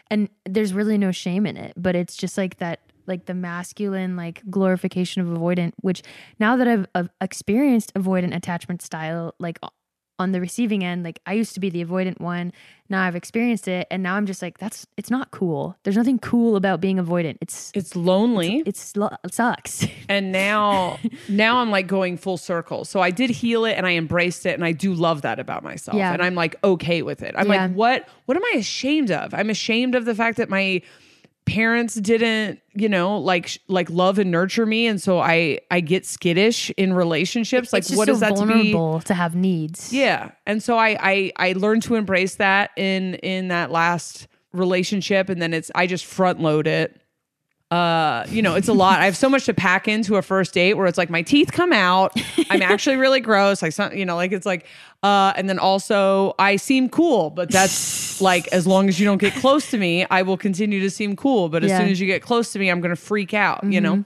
and 0.09 0.29
there's 0.45 0.73
really 0.73 0.97
no 0.97 1.11
shame 1.11 1.45
in 1.45 1.57
it, 1.57 1.73
but 1.75 1.95
it's 1.95 2.15
just 2.15 2.37
like 2.37 2.57
that 2.57 2.79
like 3.07 3.25
the 3.25 3.34
masculine 3.34 4.15
like 4.15 4.41
glorification 4.49 5.21
of 5.21 5.27
avoidant 5.27 5.73
which 5.81 6.01
now 6.39 6.55
that 6.55 6.67
I've, 6.67 6.85
I've 6.95 7.09
experienced 7.21 7.93
avoidant 7.93 8.35
attachment 8.35 8.81
style 8.81 9.34
like 9.39 9.59
on 10.19 10.31
the 10.31 10.39
receiving 10.39 10.84
end 10.84 11.03
like 11.03 11.19
I 11.25 11.34
used 11.34 11.55
to 11.55 11.59
be 11.59 11.71
the 11.71 11.84
avoidant 11.84 12.19
one. 12.21 12.53
Now 12.88 13.01
I've 13.03 13.15
experienced 13.15 13.67
it 13.67 13.88
and 13.89 14.03
now 14.03 14.13
I'm 14.15 14.27
just 14.27 14.43
like 14.43 14.59
that's 14.59 14.85
it's 14.95 15.09
not 15.09 15.31
cool. 15.31 15.75
There's 15.84 15.97
nothing 15.97 16.19
cool 16.19 16.55
about 16.55 16.80
being 16.80 16.97
avoidant. 16.97 17.38
It's 17.41 17.71
it's 17.73 17.95
lonely. 17.95 18.61
It's 18.65 18.95
lo- 18.95 19.09
it 19.23 19.34
sucks. 19.34 19.85
And 20.09 20.31
now 20.31 20.99
now 21.27 21.57
i'm 21.57 21.71
like 21.71 21.88
going 21.88 22.17
full 22.17 22.38
circle. 22.38 22.85
So 22.85 22.99
i 23.01 23.09
did 23.09 23.31
heal 23.31 23.65
it 23.65 23.73
and 23.73 23.88
i 23.88 23.93
embraced 23.93 24.45
it 24.45 24.53
and 24.53 24.63
i 24.63 24.71
do 24.71 24.93
love 24.93 25.23
that 25.23 25.39
about 25.39 25.63
myself. 25.63 25.97
Yeah. 25.97 26.13
and 26.13 26.21
i'm 26.21 26.35
like 26.35 26.55
okay 26.63 27.01
with 27.01 27.23
it. 27.23 27.34
I'm 27.35 27.51
Yeah. 27.51 27.63
like 27.65 27.71
what 27.75 28.07
what 28.25 28.38
am 28.38 28.43
i 28.53 28.57
ashamed 28.59 29.09
of? 29.09 29.34
I'm 29.34 29.49
ashamed 29.49 29.95
of 29.95 30.05
the 30.05 30.13
fact 30.13 30.38
that 30.38 30.47
my 30.49 30.84
parents 31.45 31.95
didn't 31.95 32.59
you 32.73 32.87
know 32.87 33.17
like 33.17 33.57
like 33.67 33.89
love 33.89 34.17
and 34.17 34.31
nurture 34.31 34.65
me 34.65 34.87
and 34.87 35.01
so 35.01 35.19
i 35.19 35.59
i 35.71 35.79
get 35.79 36.05
skittish 36.05 36.69
in 36.77 36.93
relationships 36.93 37.73
like 37.73 37.81
it's 37.81 37.89
just 37.89 37.97
what 37.97 38.07
so 38.07 38.13
is 38.13 38.19
that 38.21 38.35
to 38.35 38.45
be 38.45 38.71
vulnerable 38.71 39.01
to 39.01 39.13
have 39.13 39.35
needs 39.35 39.93
yeah. 39.93 40.31
And 40.45 40.61
so 40.61 40.77
I 40.77 40.97
I 40.99 41.31
I 41.37 41.53
learned 41.53 41.83
to 41.83 41.95
embrace 41.95 42.35
that 42.35 42.71
in 42.75 43.15
in 43.15 43.47
that 43.49 43.71
last 43.71 44.27
relationship 44.51 45.29
and 45.29 45.41
then 45.41 45.53
it's 45.53 45.71
I 45.75 45.87
just 45.87 46.05
front 46.05 46.41
load 46.41 46.67
it. 46.67 46.99
Uh, 47.73 48.25
you 48.29 48.41
know, 48.41 48.53
it's 48.53 48.67
a 48.67 48.73
lot. 48.73 48.99
I 49.01 49.05
have 49.05 49.17
so 49.17 49.27
much 49.29 49.45
to 49.45 49.53
pack 49.53 49.87
into 49.87 50.15
a 50.17 50.21
first 50.21 50.53
date 50.53 50.75
where 50.75 50.85
it's 50.85 50.97
like 50.97 51.09
my 51.09 51.23
teeth 51.23 51.51
come 51.51 51.73
out. 51.73 52.11
I'm 52.51 52.61
actually 52.73 52.97
really 52.97 53.19
gross. 53.19 53.61
Like 53.63 53.71
some, 53.73 53.91
you 53.95 54.05
know, 54.05 54.15
like 54.15 54.31
it's 54.31 54.45
like 54.45 54.67
uh 55.01 55.33
and 55.35 55.49
then 55.49 55.57
also 55.57 56.35
I 56.37 56.57
seem 56.57 56.87
cool, 56.89 57.31
but 57.31 57.49
that's 57.49 58.21
like 58.21 58.47
as 58.49 58.67
long 58.67 58.89
as 58.89 58.99
you 58.99 59.05
don't 59.07 59.17
get 59.17 59.33
close 59.35 59.71
to 59.71 59.77
me, 59.79 60.05
I 60.11 60.21
will 60.21 60.37
continue 60.37 60.81
to 60.81 60.89
seem 60.91 61.15
cool, 61.15 61.49
but 61.49 61.63
as 61.63 61.69
Yeah. 61.71 61.79
soon 61.79 61.87
as 61.89 61.99
you 61.99 62.05
get 62.05 62.21
close 62.21 62.51
to 62.53 62.59
me, 62.59 62.69
I'm 62.69 62.79
going 62.79 62.95
to 62.95 63.01
freak 63.01 63.33
out, 63.33 63.63
you 63.63 63.81
know. 63.81 64.03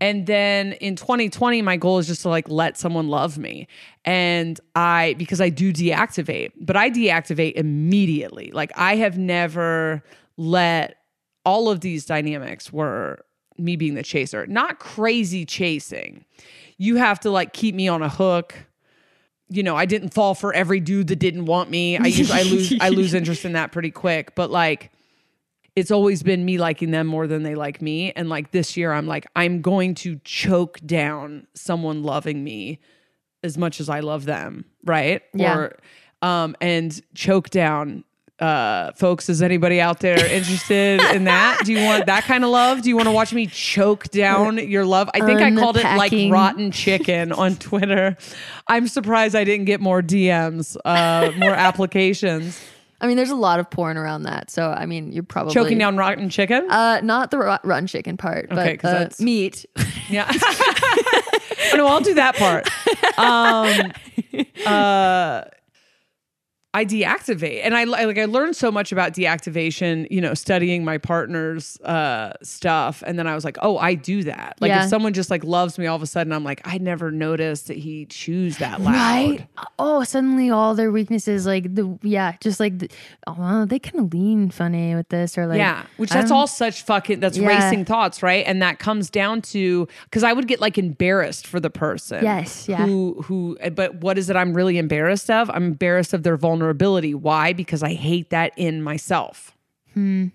And 0.00 0.26
then 0.26 0.72
in 0.74 0.96
2020, 0.96 1.62
my 1.62 1.76
goal 1.78 1.98
is 1.98 2.06
just 2.06 2.22
to 2.22 2.28
like 2.28 2.48
let 2.50 2.76
someone 2.76 3.08
love 3.08 3.38
me. 3.38 3.66
And 4.04 4.60
I, 4.74 5.14
because 5.16 5.40
I 5.40 5.48
do 5.48 5.72
deactivate, 5.72 6.52
but 6.60 6.76
I 6.76 6.90
deactivate 6.90 7.52
immediately. 7.54 8.50
Like 8.52 8.72
I 8.76 8.96
have 8.96 9.16
never 9.16 10.02
let 10.36 10.96
all 11.44 11.68
of 11.68 11.80
these 11.80 12.06
dynamics 12.06 12.72
were 12.72 13.24
me 13.58 13.76
being 13.76 13.94
the 13.94 14.02
chaser, 14.02 14.46
not 14.46 14.78
crazy 14.78 15.44
chasing. 15.44 16.24
You 16.78 16.96
have 16.96 17.20
to 17.20 17.30
like 17.30 17.52
keep 17.52 17.74
me 17.74 17.88
on 17.88 18.02
a 18.02 18.08
hook. 18.08 18.54
You 19.48 19.62
know, 19.62 19.76
I 19.76 19.86
didn't 19.86 20.14
fall 20.14 20.34
for 20.34 20.52
every 20.54 20.80
dude 20.80 21.08
that 21.08 21.16
didn't 21.16 21.44
want 21.44 21.70
me. 21.70 21.96
I 21.98 22.06
use, 22.06 22.30
I 22.30 22.42
lose, 22.42 22.74
I 22.80 22.88
lose 22.88 23.14
interest 23.14 23.44
in 23.44 23.52
that 23.52 23.72
pretty 23.72 23.90
quick. 23.90 24.34
But 24.34 24.50
like, 24.50 24.90
it's 25.76 25.90
always 25.90 26.22
been 26.22 26.44
me 26.44 26.56
liking 26.58 26.90
them 26.92 27.06
more 27.06 27.26
than 27.26 27.42
they 27.42 27.54
like 27.54 27.82
me. 27.82 28.12
And 28.12 28.28
like 28.28 28.52
this 28.52 28.76
year, 28.76 28.92
I'm 28.92 29.06
like, 29.06 29.26
I'm 29.36 29.60
going 29.60 29.94
to 29.96 30.16
choke 30.24 30.80
down 30.84 31.46
someone 31.54 32.02
loving 32.02 32.42
me 32.42 32.80
as 33.42 33.58
much 33.58 33.80
as 33.80 33.88
I 33.88 34.00
love 34.00 34.24
them, 34.24 34.64
right? 34.84 35.22
Yeah. 35.34 35.56
Or 35.56 35.78
um 36.22 36.56
and 36.60 37.00
choke 37.14 37.50
down 37.50 38.04
uh 38.40 38.90
folks 38.92 39.28
is 39.28 39.40
anybody 39.42 39.80
out 39.80 40.00
there 40.00 40.18
interested 40.32 41.00
in 41.14 41.22
that 41.24 41.60
do 41.64 41.72
you 41.72 41.84
want 41.84 42.04
that 42.06 42.24
kind 42.24 42.42
of 42.42 42.50
love 42.50 42.82
do 42.82 42.88
you 42.88 42.96
want 42.96 43.06
to 43.06 43.12
watch 43.12 43.32
me 43.32 43.46
choke 43.46 44.08
down 44.10 44.58
your 44.58 44.84
love 44.84 45.08
i 45.14 45.20
think 45.24 45.40
i 45.40 45.54
called 45.54 45.76
it 45.76 45.84
like 45.96 46.12
rotten 46.32 46.72
chicken 46.72 47.30
on 47.30 47.54
twitter 47.58 48.16
i'm 48.66 48.88
surprised 48.88 49.36
i 49.36 49.44
didn't 49.44 49.66
get 49.66 49.80
more 49.80 50.02
dms 50.02 50.76
uh 50.84 51.30
more 51.38 51.50
applications 51.54 52.60
I 53.00 53.06
mean, 53.06 53.18
there's 53.18 53.30
a 53.30 53.34
lot 53.36 53.60
of 53.60 53.68
porn 53.68 53.98
around 53.98 54.22
that. 54.22 54.50
So, 54.50 54.70
I 54.70 54.86
mean, 54.86 55.12
you're 55.12 55.24
probably 55.24 55.52
choking 55.52 55.76
down 55.76 55.98
rotten 55.98 56.30
chicken 56.30 56.70
Uh, 56.70 57.00
not 57.02 57.30
the 57.30 57.36
rot- 57.36 57.62
rotten 57.66 57.86
chicken 57.86 58.16
part, 58.16 58.50
Okay, 58.50 58.78
but 58.80 58.88
uh, 58.88 58.92
that's- 58.92 59.20
meat. 59.20 59.66
Yeah. 60.08 60.30
oh, 60.32 61.72
no, 61.74 61.86
I'll 61.86 62.00
do 62.00 62.14
that 62.14 62.36
part. 62.36 62.66
Um, 63.18 63.92
uh, 64.64 65.42
I 66.74 66.84
deactivate, 66.84 67.60
and 67.62 67.74
I 67.76 67.84
like 67.84 68.18
I 68.18 68.24
learned 68.24 68.56
so 68.56 68.72
much 68.72 68.90
about 68.90 69.12
deactivation, 69.12 70.08
you 70.10 70.20
know, 70.20 70.34
studying 70.34 70.84
my 70.84 70.98
partner's 70.98 71.80
uh, 71.82 72.32
stuff, 72.42 73.02
and 73.06 73.16
then 73.16 73.28
I 73.28 73.34
was 73.36 73.44
like, 73.44 73.56
oh, 73.62 73.78
I 73.78 73.94
do 73.94 74.24
that. 74.24 74.56
Like 74.60 74.70
Yeah. 74.70 74.82
if 74.82 74.90
someone 74.90 75.12
just 75.12 75.30
like 75.30 75.44
loves 75.44 75.78
me, 75.78 75.86
all 75.86 75.94
of 75.94 76.02
a 76.02 76.06
sudden 76.06 76.32
I'm 76.32 76.42
like, 76.42 76.60
I 76.64 76.78
never 76.78 77.12
noticed 77.12 77.68
that 77.68 77.76
he 77.76 78.06
chews 78.06 78.58
that 78.58 78.80
loud. 78.80 78.92
Right? 78.94 79.46
Oh, 79.78 80.02
suddenly 80.02 80.50
all 80.50 80.74
their 80.74 80.90
weaknesses, 80.90 81.46
like 81.46 81.72
the 81.76 81.96
yeah, 82.02 82.34
just 82.40 82.58
like 82.58 82.76
the, 82.80 82.90
oh, 83.28 83.64
they 83.66 83.78
kind 83.78 84.00
of 84.04 84.12
lean 84.12 84.50
funny 84.50 84.96
with 84.96 85.08
this, 85.10 85.38
or 85.38 85.46
like 85.46 85.58
yeah, 85.58 85.84
which 85.96 86.10
that's 86.10 86.32
all 86.32 86.48
such 86.48 86.82
fucking 86.82 87.20
that's 87.20 87.38
Yeah. 87.38 87.46
racing 87.46 87.84
thoughts, 87.84 88.20
right? 88.20 88.44
And 88.48 88.60
that 88.62 88.80
comes 88.80 89.10
down 89.10 89.42
to 89.42 89.86
because 90.06 90.24
I 90.24 90.32
would 90.32 90.48
get 90.48 90.60
like 90.60 90.76
embarrassed 90.76 91.46
for 91.46 91.60
the 91.60 91.70
person. 91.70 92.24
Yes, 92.24 92.68
yeah. 92.68 92.84
Who 92.84 93.22
who? 93.26 93.56
But 93.74 93.94
what 94.00 94.18
is 94.18 94.28
it? 94.28 94.34
I'm 94.34 94.54
really 94.54 94.76
embarrassed 94.76 95.30
of. 95.30 95.48
I'm 95.50 95.62
embarrassed 95.66 96.12
of 96.12 96.24
their 96.24 96.36
vulnerability. 96.36 96.63
Why? 97.14 97.52
Because 97.52 97.82
I 97.82 97.94
hate 97.94 98.30
that 98.30 98.52
in 98.56 98.82
myself. 98.82 99.56
Hmm. 99.92 100.26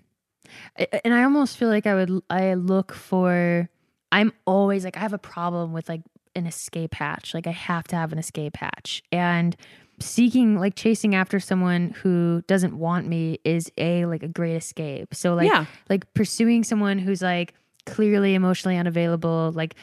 I- 0.78 0.88
and 1.04 1.14
I 1.14 1.24
almost 1.24 1.58
feel 1.58 1.70
like 1.70 1.86
I 1.88 1.96
would 1.96 2.22
I 2.30 2.54
look 2.56 2.94
for 2.94 3.70
I'm 4.12 4.32
always 4.46 4.84
like 4.84 4.98
I 4.98 5.02
have 5.02 5.14
a 5.14 5.18
problem 5.20 5.74
with 5.74 5.88
like 5.90 6.02
an 6.36 6.46
escape 6.48 6.94
hatch. 6.96 7.34
Like 7.34 7.46
I 7.48 7.52
have 7.52 7.88
to 7.90 7.96
have 7.96 8.12
an 8.12 8.18
escape 8.20 8.56
hatch. 8.58 9.04
And 9.12 9.56
seeking 10.00 10.58
like 10.58 10.76
chasing 10.76 11.14
after 11.14 11.40
someone 11.40 11.90
who 12.02 12.42
doesn't 12.48 12.74
want 12.78 13.06
me 13.08 13.38
is 13.44 13.72
a 13.78 14.06
like 14.06 14.24
a 14.24 14.28
great 14.28 14.56
escape. 14.56 15.14
So 15.14 15.36
like 15.36 15.48
Yeah. 15.48 15.66
like 15.90 16.12
pursuing 16.14 16.64
someone 16.64 16.98
who's 17.00 17.22
like 17.22 17.54
clearly 17.86 18.34
emotionally 18.34 18.78
unavailable, 18.78 19.52
like 19.54 19.76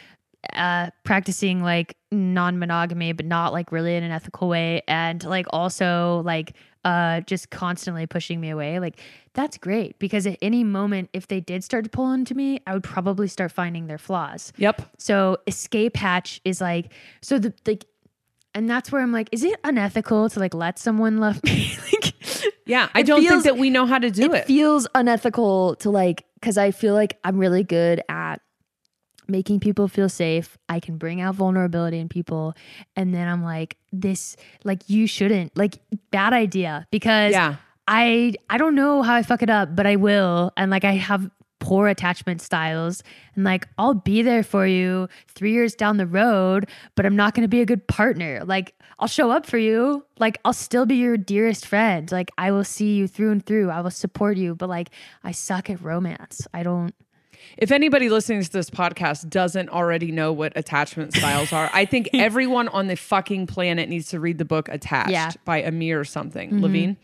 uh 0.55 0.91
practicing 1.05 1.63
like 1.63 1.97
non-monogamy 2.13 3.13
but 3.13 3.27
not 3.27 3.53
like 3.53 3.73
really 3.73 3.95
in 3.97 4.03
an 4.05 4.11
ethical 4.11 4.49
way 4.49 4.83
and 4.89 5.25
like 5.25 5.47
also 5.51 6.23
like 6.25 6.55
uh 6.85 7.21
just 7.23 7.51
constantly 7.51 8.07
pushing 8.07 8.41
me 8.41 8.51
away 8.51 8.79
like 8.79 9.01
that's 9.35 9.59
great 9.59 9.99
because 9.99 10.27
at 10.27 10.39
any 10.43 10.63
moment 10.65 11.09
if 11.13 11.29
they 11.29 11.41
did 11.41 11.65
start 11.65 11.85
to 11.85 11.91
pull 11.91 12.13
into 12.13 12.35
me 12.35 12.61
i 12.67 12.73
would 12.73 12.85
probably 12.85 13.27
start 13.29 13.51
finding 13.53 13.87
their 13.87 13.99
flaws 13.99 14.53
Yep. 14.57 14.83
so 14.99 15.39
escape 15.47 15.97
hatch 15.97 16.41
is 16.45 16.61
like 16.61 16.93
so 17.23 17.39
the 17.39 17.53
like 17.67 17.85
and 18.55 18.69
that's 18.71 18.91
where 18.93 19.03
i'm 19.03 19.13
like 19.13 19.29
is 19.33 19.43
it 19.45 19.59
unethical 19.65 20.29
to 20.31 20.41
like 20.41 20.55
let 20.55 20.79
someone 20.79 21.19
love 21.19 21.41
me 21.45 21.77
like 21.93 22.13
Yeah. 22.69 22.89
I 22.95 23.03
don't 23.03 23.25
think 23.25 23.45
that 23.45 23.59
we 23.59 23.71
know 23.71 23.87
how 23.87 23.99
to 24.01 24.11
do 24.11 24.33
it. 24.35 24.39
it 24.39 24.47
feels 24.47 24.89
unethical 24.93 25.77
to 25.77 25.91
like 25.91 26.25
because 26.35 26.59
I 26.59 26.73
feel 26.73 26.95
like 26.95 27.17
I'm 27.23 27.39
really 27.39 27.63
good 27.63 28.03
at 28.09 28.41
making 29.29 29.61
people 29.61 29.89
feel 29.89 30.09
safe. 30.09 30.57
I 30.69 30.81
can 30.81 30.97
bring 30.99 31.21
out 31.21 31.35
vulnerability 31.35 31.99
in 31.99 32.09
people, 32.09 32.55
and 32.95 33.15
then 33.15 33.29
I'm 33.29 33.43
like, 33.43 33.77
this 33.93 34.37
like 34.65 34.89
you 34.89 35.07
shouldn't 35.07 35.57
like 35.57 35.79
bad 36.11 36.33
idea 36.33 36.87
because 36.91 37.33
Yeah. 37.33 37.57
I 37.89 38.35
I 38.51 38.59
don't 38.59 38.75
know 38.75 39.03
how 39.03 39.15
I 39.15 39.23
fuck 39.23 39.43
it 39.43 39.51
up, 39.51 39.77
but 39.77 39.87
I 39.87 39.97
will, 39.97 40.53
and 40.57 40.71
like 40.71 40.85
I 40.85 40.93
have 40.93 41.31
poor 41.59 41.89
attachment 41.89 42.43
styles. 42.43 43.03
And 43.35 43.45
like 43.45 43.67
I'll 43.79 43.95
be 43.95 44.23
there 44.23 44.43
for 44.43 44.67
you 44.67 45.09
3 45.35 45.53
years 45.53 45.75
down 45.75 45.97
the 45.97 46.07
road 46.07 46.69
but 46.95 47.07
I'm 47.07 47.17
not 47.17 47.35
going 47.35 47.43
to 47.43 47.49
be 47.49 47.61
a 47.63 47.67
good 47.67 47.87
partner. 47.89 48.43
Like 48.45 48.75
I'll 48.99 49.09
show 49.09 49.31
up 49.31 49.47
for 49.47 49.57
you. 49.59 50.05
Like 50.19 50.39
I'll 50.45 50.53
still 50.53 50.85
be 50.87 50.97
your 50.97 51.17
dearest 51.17 51.67
friend. 51.67 52.13
Like 52.13 52.31
I 52.39 52.51
will 52.51 52.63
see 52.65 52.95
you 52.95 53.09
through 53.09 53.33
and 53.33 53.45
through. 53.45 53.71
I 53.71 53.81
will 53.81 53.91
support 53.91 54.37
you. 54.37 54.55
But 54.55 54.69
like 54.69 54.91
I 55.25 55.33
suck 55.33 55.71
at 55.71 55.81
romance. 55.81 56.47
I 56.53 56.63
don't 56.63 56.95
If 57.57 57.71
anybody 57.71 58.09
listening 58.11 58.43
to 58.43 58.51
this 58.53 58.69
podcast 58.71 59.29
doesn't 59.31 59.69
already 59.71 60.13
know 60.13 60.33
what 60.33 60.53
attachment 60.57 61.15
styles 61.15 61.53
are, 61.53 61.71
I 61.73 61.85
think 61.85 62.11
everyone 62.15 62.69
on 62.69 62.87
the 62.87 62.97
fucking 62.97 63.47
planet 63.47 63.89
needs 63.89 64.09
to 64.09 64.21
read 64.21 64.39
the 64.39 64.45
book 64.45 64.69
Attached 64.69 65.11
Yeah. 65.11 65.29
Mm-hmm. 65.29 65.41
by 65.45 65.63
Amir 65.63 66.01
or 66.01 66.05
something, 66.05 66.61
Levine. 66.61 66.97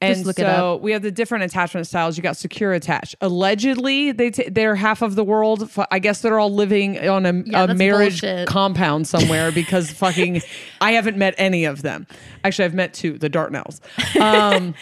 And 0.00 0.26
so 0.34 0.76
we 0.82 0.90
have 0.90 1.02
the 1.02 1.12
different 1.12 1.44
attachment 1.44 1.86
styles. 1.86 2.16
You 2.16 2.24
got 2.24 2.36
secure 2.36 2.72
attached. 2.72 3.14
Allegedly, 3.20 4.10
they 4.10 4.30
t- 4.30 4.48
they're 4.48 4.74
half 4.74 5.00
of 5.00 5.14
the 5.14 5.22
world. 5.22 5.70
I 5.92 6.00
guess 6.00 6.22
they're 6.22 6.40
all 6.40 6.52
living 6.52 6.98
on 7.08 7.24
a, 7.24 7.32
Yeah, 7.46 7.64
a 7.70 7.74
marriage 7.74 8.20
bullshit. 8.20 8.48
compound 8.48 9.06
somewhere 9.06 9.52
because 9.52 9.90
fucking 9.92 10.42
I 10.80 10.92
haven't 10.92 11.18
met 11.18 11.34
any 11.38 11.64
of 11.66 11.82
them. 11.82 12.08
Actually, 12.42 12.64
I've 12.64 12.74
met 12.74 12.94
two, 12.94 13.16
the 13.16 13.30
Dartnells. 13.30 13.80
Um, 14.20 14.74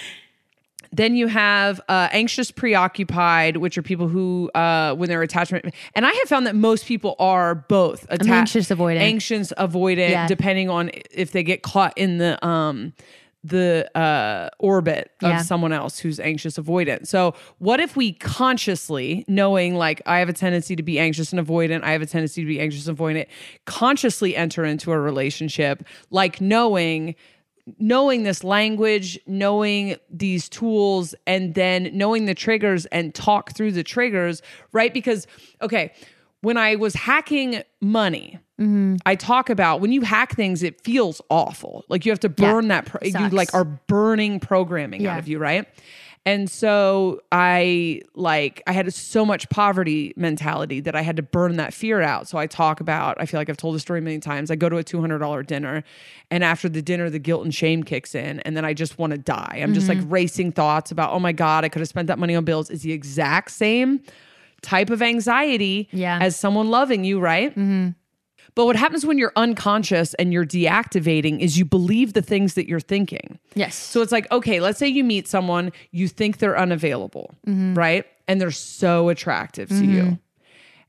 then 0.93 1.15
you 1.15 1.29
have 1.29 1.81
uh, 1.89 2.09
anxious 2.11 2.51
preoccupied, 2.51 3.59
which 3.59 3.79
are 3.79 3.83
people 3.83 4.09
who, 4.09 4.51
uh, 4.55 4.95
when 4.95 5.09
they're 5.09 5.23
attachment, 5.23 5.73
and 5.95 6.05
I 6.05 6.11
have 6.13 6.29
found 6.29 6.47
that 6.47 6.57
most 6.57 6.87
people 6.87 7.15
are 7.19 7.55
both 7.55 8.07
atta- 8.11 8.29
anxious 8.31 8.69
avoidant. 8.71 8.99
anxious 9.01 9.53
avoidant, 9.57 10.11
Yeah. 10.11 10.27
depending 10.27 10.69
on 10.69 10.91
if 11.11 11.31
they 11.33 11.43
get 11.43 11.63
caught 11.63 11.93
in 11.97 12.19
the 12.19 12.45
um 12.47 12.93
the 13.43 13.91
uh 13.99 14.51
orbit 14.59 15.13
of 15.23 15.31
Yeah. 15.31 15.43
someone 15.43 15.73
else 15.73 15.99
who's 15.99 16.21
anxious 16.21 16.59
avoidant. 16.59 17.07
So 17.07 17.35
what 17.57 17.81
if 17.81 17.97
we 17.97 18.13
consciously 18.13 19.25
knowing 19.29 19.77
like 19.77 20.03
I 20.05 20.19
have 20.19 20.29
a 20.29 20.35
tendency 20.35 20.77
to 20.77 20.83
be 20.83 20.99
anxious 20.99 21.33
and 21.33 21.41
avoidant, 21.47 21.83
I 21.83 21.93
have 21.93 22.03
a 22.03 22.07
tendency 22.07 22.43
to 22.43 22.47
be 22.47 22.61
anxious 22.61 22.87
and 22.87 22.99
avoidant, 22.99 23.29
consciously 23.65 24.37
enter 24.37 24.65
into 24.65 24.93
a 24.93 24.99
relationship 25.01 25.85
like 26.11 26.41
knowing 26.43 27.15
knowing 27.79 28.23
this 28.23 28.43
language, 28.45 29.19
knowing 29.27 29.97
these 30.11 30.49
tools, 30.49 31.15
and 31.27 31.55
then 31.55 31.91
knowing 31.93 32.27
the 32.27 32.35
triggers 32.35 32.87
and 32.87 33.15
talk 33.15 33.53
through 33.53 33.73
the 33.73 33.83
triggers, 33.83 34.43
right? 34.73 34.93
Because, 34.93 35.27
okay, 35.63 35.93
when 36.41 36.57
I 36.57 36.77
was 36.77 36.95
hacking 36.95 37.63
money, 37.81 38.39
mm-hmm. 38.59 38.97
I 39.05 39.15
talk 39.15 39.51
about 39.51 39.81
when 39.81 39.93
you 39.93 40.03
hack 40.03 40.35
things, 40.35 40.63
it 40.63 40.81
feels 40.81 41.21
awful. 41.29 41.85
Like 41.89 42.07
you 42.07 42.13
have 42.13 42.21
to 42.21 42.29
burn 42.29 42.69
that, 42.69 42.87
pro- 42.87 43.07
you 43.07 43.29
like 43.29 43.53
are 43.55 43.65
burning 43.65 44.41
programming 44.41 45.07
out 45.07 45.19
of 45.19 45.29
you, 45.29 45.39
right? 45.39 45.67
And 46.27 46.51
so 46.51 47.21
I 47.33 48.03
like 48.15 48.63
I 48.67 48.73
had 48.73 48.93
so 48.93 49.25
much 49.25 49.49
poverty 49.49 50.13
mentality 50.17 50.81
that 50.81 50.95
I 50.95 51.01
had 51.01 51.17
to 51.17 51.23
burn 51.23 51.57
that 51.57 51.73
fear 51.73 52.03
out. 52.03 52.29
So 52.29 52.37
I 52.37 52.47
talk 52.47 52.81
about 52.81 53.17
I 53.19 53.25
feel 53.27 53.41
like 53.41 53.49
I've 53.49 53.57
told 53.57 53.75
the 53.75 53.81
story 53.81 54.03
many 54.03 54.19
times. 54.19 54.51
I 54.51 54.57
go 54.57 54.69
to 54.69 54.77
a 54.77 54.85
$200 54.85 55.47
dinner 55.47 55.83
and 56.31 56.45
after 56.45 56.69
the 56.69 56.83
dinner 56.83 57.09
the 57.09 57.19
guilt 57.19 57.43
and 57.45 57.55
shame 57.55 57.83
kicks 57.83 58.15
in 58.15 58.41
and 58.41 58.55
then 58.55 58.67
I 58.67 58.75
just 58.75 58.99
want 58.99 59.13
to 59.13 59.19
die. 59.19 59.61
I'm 59.63 59.73
just 59.73 59.89
like 59.89 59.99
Mm-hmm. 59.99 60.11
racing 60.11 60.53
thoughts 60.53 60.91
about 60.91 61.13
oh 61.13 61.19
my 61.21 61.33
god, 61.33 61.65
I 61.65 61.69
could 61.71 61.81
have 61.81 61.89
spent 61.89 62.07
that 62.09 62.19
money 62.19 62.35
on 62.37 62.45
bills. 62.45 62.69
Is 62.71 62.83
the 62.83 62.93
exact 62.93 63.51
same 63.51 64.01
type 64.63 64.91
of 64.91 65.01
anxiety 65.01 65.89
Yeah. 65.91 66.19
as 66.21 66.37
someone 66.37 66.69
loving 66.69 67.03
you, 67.03 67.19
right? 67.19 67.57
But 68.55 68.67
what 68.67 68.77
happens 68.77 69.07
when 69.07 69.17
you're 69.19 69.33
unconscious 69.37 70.15
and 70.15 70.33
you're 70.33 70.47
deactivating 70.47 71.41
is 71.41 71.59
you 71.59 71.65
believe 71.65 72.13
the 72.15 72.23
things 72.23 72.55
that 72.55 72.67
you're 72.69 72.81
thinking. 72.81 73.39
yes 73.55 73.75
So 73.77 74.03
it's 74.03 74.13
like, 74.13 74.31
okay, 74.33 74.61
let's 74.61 74.79
say 74.79 74.89
you 74.89 75.05
meet 75.05 75.29
someone, 75.29 75.73
you 75.93 76.09
think 76.09 76.39
they're 76.39 76.59
unavailable, 76.59 77.35
Mm-hmm. 77.47 77.75
right? 77.75 78.05
And 78.29 78.41
they're 78.41 78.51
so 78.51 79.09
attractive 79.09 79.69
to 79.71 79.85
you. 79.85 80.19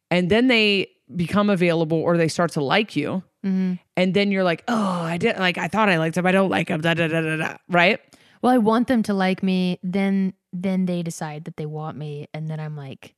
And 0.10 0.30
then 0.30 0.48
they 0.48 0.90
become 1.15 1.49
available 1.49 1.98
or 1.98 2.18
they 2.18 2.28
start 2.28 2.52
to 2.53 2.64
like 2.64 2.95
you. 2.95 3.23
Mm-hmm. 3.45 3.73
And 3.98 4.14
then 4.14 4.32
you're 4.32 4.44
like, 4.44 4.64
oh, 4.68 5.02
I 5.02 5.18
didn't 5.18 5.40
like, 5.40 5.57
I 5.57 5.68
thought 5.68 5.90
I 5.90 5.98
liked 5.98 6.18
him. 6.18 6.26
I 6.28 6.32
don't 6.32 6.49
like 6.49 6.68
him. 6.69 6.82
Da, 6.82 6.94
da, 6.94 7.07
da, 7.07 7.22
da, 7.22 7.36
da. 7.38 7.57
Right? 7.69 7.99
well 8.44 8.52
I 8.53 8.57
want 8.57 8.88
them 8.88 9.03
to 9.03 9.14
like 9.14 9.44
me 9.44 9.78
then 9.84 10.34
then 10.52 10.86
they 10.88 11.03
decide 11.03 11.45
that 11.45 11.57
they 11.57 11.68
want 11.68 11.95
me 11.95 12.28
and 12.34 12.48
then 12.49 12.60
I'm 12.60 12.76
like 12.76 13.14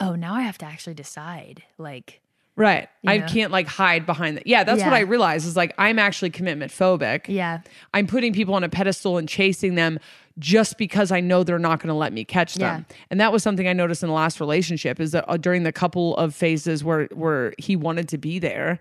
oh 0.00 0.14
now 0.16 0.34
I 0.34 0.42
have 0.42 0.58
to 0.58 0.66
actually 0.66 0.94
decide 0.94 1.62
like 1.78 2.20
Right. 2.56 2.88
I 3.06 3.14
Yeah. 3.16 3.26
can't 3.28 3.52
like 3.52 3.66
hide 3.68 4.06
behind 4.06 4.38
that. 4.38 4.46
Yeah, 4.46 4.64
that's 4.64 4.82
what 4.82 4.94
I 4.94 5.00
realized 5.00 5.46
is 5.46 5.56
like 5.56 5.74
I'm 5.78 5.98
actually 5.98 6.30
commitment 6.30 6.72
phobic. 6.72 7.22
yeah 7.28 7.60
I'm 7.94 8.06
putting 8.06 8.32
people 8.32 8.54
on 8.54 8.64
a 8.64 8.68
pedestal 8.68 9.18
and 9.18 9.28
chasing 9.28 9.74
them 9.74 9.98
just 10.38 10.76
because 10.78 11.12
I 11.12 11.20
know 11.20 11.44
they're 11.44 11.58
not 11.58 11.80
going 11.80 11.88
to 11.88 11.94
let 11.94 12.12
me 12.12 12.24
catch 12.24 12.54
them. 12.56 12.84
And 13.10 13.20
that 13.20 13.32
was 13.32 13.42
something 13.42 13.66
I 13.68 13.72
noticed 13.72 14.02
in 14.02 14.08
the 14.08 14.14
last 14.14 14.38
relationship 14.40 15.00
is 15.00 15.12
that 15.12 15.24
uh, 15.28 15.36
during 15.38 15.62
the 15.62 15.72
couple 15.72 16.16
of 16.16 16.34
phases 16.34 16.82
where 16.84 17.06
where 17.14 17.54
he 17.58 17.74
wanted 17.76 18.08
to 18.10 18.18
be 18.18 18.38
there, 18.38 18.78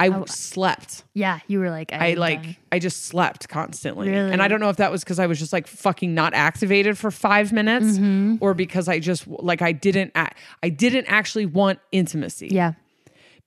I 0.00 0.24
slept. 0.26 1.04
yeah 1.14 1.40
you 1.48 1.58
were 1.60 1.70
like 1.70 1.92
I 1.92 2.08
I'm 2.08 2.18
like 2.18 2.42
done. 2.42 2.56
I 2.72 2.78
just 2.78 3.06
slept 3.06 3.48
constantly. 3.48 4.08
Really? 4.10 4.30
And 4.32 4.42
I 4.42 4.48
don't 4.48 4.60
know 4.60 4.68
if 4.70 4.76
that 4.76 4.90
was 4.92 5.02
cuz 5.04 5.18
I 5.18 5.26
was 5.26 5.38
just 5.38 5.52
like 5.52 5.66
fucking 5.66 6.14
not 6.14 6.34
activated 6.34 6.96
for 6.96 7.10
5 7.10 7.52
minutes 7.52 7.98
Mm-hmm. 7.98 8.36
or 8.40 8.54
because 8.54 8.86
I 8.88 8.98
just 9.00 9.26
like 9.28 9.60
I 9.62 9.72
didn't 9.72 10.12
I 10.14 10.68
didn't 10.68 11.06
actually 11.08 11.46
want 11.46 11.78
intimacy 11.92 12.48
yeah 12.52 12.72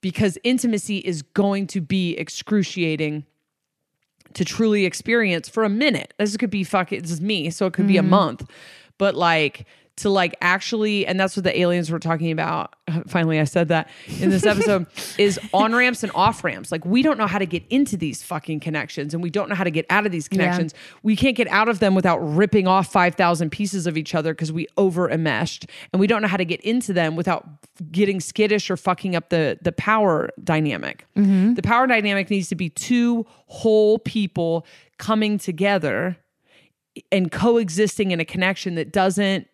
because 0.02 0.36
intimacy 0.44 0.98
is 0.98 1.22
going 1.22 1.66
to 1.68 1.80
be 1.80 2.14
excruciating 2.18 3.24
to 4.34 4.44
truly 4.44 4.84
experience 4.84 5.48
for 5.48 5.64
a 5.64 5.68
minute. 5.70 6.12
This 6.18 6.36
could 6.36 6.50
be 6.50 6.64
fucking 6.64 7.00
this 7.00 7.10
is 7.10 7.22
me, 7.22 7.48
so 7.48 7.66
it 7.66 7.72
could 7.72 7.86
be 7.86 7.96
a 7.96 8.00
mm-hmm. 8.00 8.10
month. 8.10 8.50
But 8.98 9.14
like 9.14 9.66
to 9.96 10.08
like 10.08 10.34
actually 10.40 11.06
and 11.06 11.20
that's 11.20 11.36
what 11.36 11.44
the 11.44 11.58
aliens 11.58 11.90
were 11.90 11.98
talking 11.98 12.30
about. 12.30 12.74
Finally 13.08 13.38
I 13.38 13.44
said 13.44 13.68
that 13.68 13.90
in 14.20 14.30
this 14.30 14.46
episode 14.46 14.86
is 15.18 15.38
on 15.52 15.74
ramps 15.74 16.02
and 16.02 16.10
off 16.14 16.42
ramps. 16.44 16.72
Like 16.72 16.84
we 16.84 17.02
don't 17.02 17.18
know 17.18 17.26
how 17.26 17.38
to 17.38 17.46
get 17.46 17.62
into 17.68 17.96
these 17.96 18.22
fucking 18.22 18.60
connections 18.60 19.12
and 19.12 19.22
we 19.22 19.30
don't 19.30 19.48
know 19.48 19.54
how 19.54 19.64
to 19.64 19.70
get 19.70 19.84
out 19.90 20.06
of 20.06 20.12
these 20.12 20.28
connections. 20.28 20.74
We 21.02 21.14
can't 21.14 21.36
get 21.36 21.48
out 21.48 21.68
of 21.68 21.78
them 21.78 21.94
without 21.94 22.18
ripping 22.18 22.66
off 22.66 22.90
5000 22.90 23.50
pieces 23.50 23.86
of 23.86 23.96
each 23.96 24.14
other 24.14 24.32
because 24.32 24.50
we 24.50 24.66
over 24.76 25.10
enmeshed 25.10 25.66
and 25.92 26.00
we 26.00 26.06
don't 26.06 26.22
know 26.22 26.28
how 26.28 26.38
to 26.38 26.44
get 26.44 26.60
into 26.62 26.92
them 26.92 27.14
without 27.14 27.46
getting 27.90 28.20
skittish 28.20 28.70
or 28.70 28.76
fucking 28.76 29.14
up 29.14 29.28
the 29.28 29.58
the 29.62 29.72
power 29.72 30.30
dynamic. 30.42 31.06
Mm-hmm. 31.16 31.54
The 31.54 31.62
power 31.62 31.86
dynamic 31.86 32.30
needs 32.30 32.48
to 32.48 32.54
be 32.54 32.70
two 32.70 33.26
whole 33.46 33.98
people 33.98 34.66
coming 34.98 35.38
together 35.38 36.16
and 37.10 37.32
coexisting 37.32 38.10
in 38.10 38.20
a 38.20 38.24
connection 38.24 38.74
that 38.74 38.92
doesn't 38.92 39.48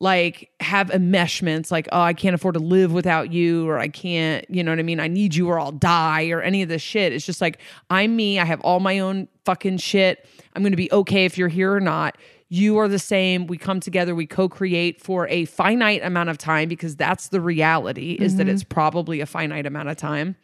like 0.00 0.50
have 0.60 0.90
enmeshments 0.90 1.72
like 1.72 1.88
oh 1.90 2.00
i 2.00 2.12
can't 2.12 2.34
afford 2.34 2.54
to 2.54 2.60
live 2.60 2.92
without 2.92 3.32
you 3.32 3.68
or 3.68 3.78
i 3.78 3.88
can't 3.88 4.48
you 4.48 4.62
know 4.62 4.70
what 4.70 4.78
i 4.78 4.82
mean? 4.82 5.00
I 5.00 5.08
need 5.08 5.34
you 5.34 5.48
or 5.48 5.58
i'll 5.58 5.72
die 5.72 6.28
or 6.28 6.40
any 6.40 6.62
of 6.62 6.68
this 6.68 6.82
shit. 6.82 7.12
It's 7.12 7.26
just 7.26 7.40
like 7.40 7.58
i'm 7.90 8.14
me 8.14 8.38
i 8.38 8.44
have 8.44 8.60
all 8.60 8.80
my 8.80 8.98
own 8.98 9.28
fucking 9.44 9.78
shit. 9.78 10.26
I'm 10.54 10.62
gonna 10.62 10.76
be 10.76 10.92
okay 10.92 11.24
if 11.24 11.38
you're 11.38 11.48
here 11.48 11.72
or 11.72 11.80
not. 11.80 12.16
You 12.50 12.78
are 12.78 12.88
the 12.88 12.98
same. 12.98 13.46
We 13.46 13.58
come 13.58 13.80
together 13.80 14.14
we 14.14 14.26
co-create 14.26 15.02
for 15.02 15.26
a 15.28 15.44
finite 15.46 16.02
amount 16.02 16.30
of 16.30 16.38
time 16.38 16.68
because 16.68 16.96
that's 16.96 17.28
the 17.28 17.40
reality 17.40 18.12
is 18.12 18.36
that 18.36 18.44
mm-hmm. 18.44 18.54
it's 18.54 18.64
probably 18.64 19.20
a 19.20 19.26
finite 19.26 19.66
amount 19.66 19.88
of 19.88 19.96
time. 19.96 20.36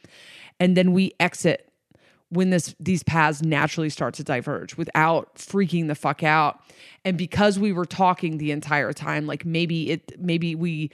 And 0.61 0.77
then 0.77 0.93
we 0.93 1.13
exit 1.19 1.71
when 2.35 2.51
this 2.51 2.75
these 2.79 3.03
paths 3.03 3.43
naturally 3.43 3.89
start 3.89 4.15
to 4.15 4.25
diverge 4.25 4.77
without 4.77 5.37
freaking 5.37 5.87
the 5.89 5.95
fuck 5.95 6.23
out. 6.23 6.61
And 7.05 7.17
because 7.17 7.59
we 7.59 7.73
were 7.73 7.87
talking 7.87 8.39
the 8.39 8.51
entire 8.51 8.93
time 8.93 9.27
like 9.27 9.45
maybe 9.45 9.91
it 9.91 10.13
maybe 10.21 10.55
we 10.55 10.91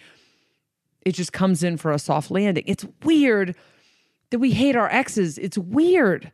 it 1.05 1.13
just 1.13 1.33
comes 1.33 1.63
in 1.63 1.77
for 1.77 1.93
a 1.93 1.99
soft 1.99 2.31
landing. 2.31 2.65
It's 2.67 2.85
weird 3.05 3.55
that 4.31 4.39
we 4.39 4.51
hate 4.53 4.77
our 4.77 4.89
exes. 4.93 5.39
It's 5.39 5.57
weird. 5.59 6.31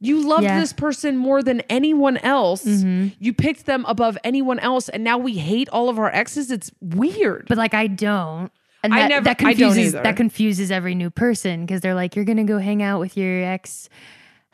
You 0.00 0.26
loved 0.26 0.44
Yeah. 0.44 0.60
this 0.60 0.72
person 0.72 1.16
more 1.16 1.42
than 1.42 1.60
anyone 1.62 2.18
else. 2.18 2.64
Mm-hmm. 2.64 3.08
You 3.18 3.32
picked 3.32 3.66
them 3.66 3.84
above 3.88 4.16
anyone 4.24 4.58
else 4.60 4.88
and 4.88 5.02
now 5.02 5.18
we 5.18 5.34
hate 5.38 5.68
all 5.70 5.88
of 5.88 5.98
our 5.98 6.14
exes. 6.14 6.50
It's 6.50 6.70
weird. 6.80 7.46
But 7.48 7.58
like 7.58 7.74
I 7.74 7.86
don't. 7.86 8.52
And 8.82 8.92
I 8.92 8.98
that, 9.00 9.08
never- 9.08 9.24
that 9.24 9.40
I 9.42 9.54
don't 9.54 9.70
confuses 9.70 9.94
either. 9.94 10.02
that 10.02 10.16
confuses 10.16 10.70
every 10.70 10.94
new 10.94 11.08
person 11.10 11.64
because 11.64 11.80
they're 11.80 11.94
like, 11.94 12.14
you're 12.16 12.26
gonna 12.26 12.44
go 12.44 12.58
hang 12.58 12.82
out 12.82 13.00
with 13.00 13.16
your 13.16 13.42
ex 13.42 13.88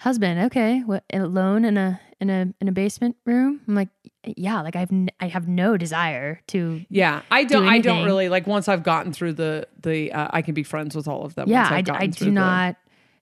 husband. 0.01 0.41
Okay, 0.47 0.81
what 0.81 1.05
alone 1.13 1.65
in 1.65 1.77
a 1.77 2.01
in 2.21 2.29
a 2.31 2.53
in 2.61 2.69
a 2.69 2.73
basement 2.73 3.17
room? 3.25 3.61
I'm 3.69 3.75
like, 3.75 3.89
yeah, 4.37 4.61
like 4.63 4.77
I've 4.77 4.93
n- 4.93 5.11
I 5.21 5.29
have 5.29 5.49
no 5.49 5.77
desire 5.77 6.41
to. 6.49 6.85
yeah 6.91 7.23
i 7.31 7.45
don't 7.45 7.63
do 7.65 7.69
i 7.69 7.79
don't 7.79 8.05
really 8.05 8.29
like 8.29 8.47
once 8.47 8.69
i've 8.69 8.83
gotten 8.83 9.13
through 9.13 9.33
the 9.35 9.67
the 9.83 10.13
uh, 10.13 10.29
i 10.31 10.43
can 10.43 10.53
be 10.55 10.63
friends 10.63 10.95
with 10.95 11.09
all 11.09 11.25
of 11.25 11.35
them 11.35 11.49
Yeah, 11.49 11.67
I, 11.71 11.83
I 11.89 12.07
do 12.07 12.27
the- 12.27 12.31
not, 12.31 12.77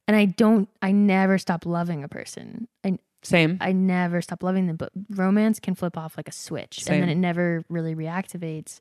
and 0.08 0.16
I 0.16 0.24
don't. 0.24 0.68
I 0.82 0.90
never 0.92 1.38
stop 1.38 1.66
loving 1.66 2.02
a 2.02 2.08
person. 2.08 2.66
I 2.84 2.98
same 3.22 3.58
I 3.60 3.72
never 3.72 4.22
stop 4.22 4.42
loving 4.42 4.66
them, 4.68 4.76
but 4.76 4.90
romance 5.10 5.58
can 5.60 5.74
flip 5.74 5.96
off 5.98 6.16
like 6.16 6.28
a 6.28 6.32
switch, 6.32 6.84
and 6.88 7.02
then 7.02 7.08
it 7.08 7.16
never 7.16 7.62
really 7.68 7.94
reactivates. 7.94 8.80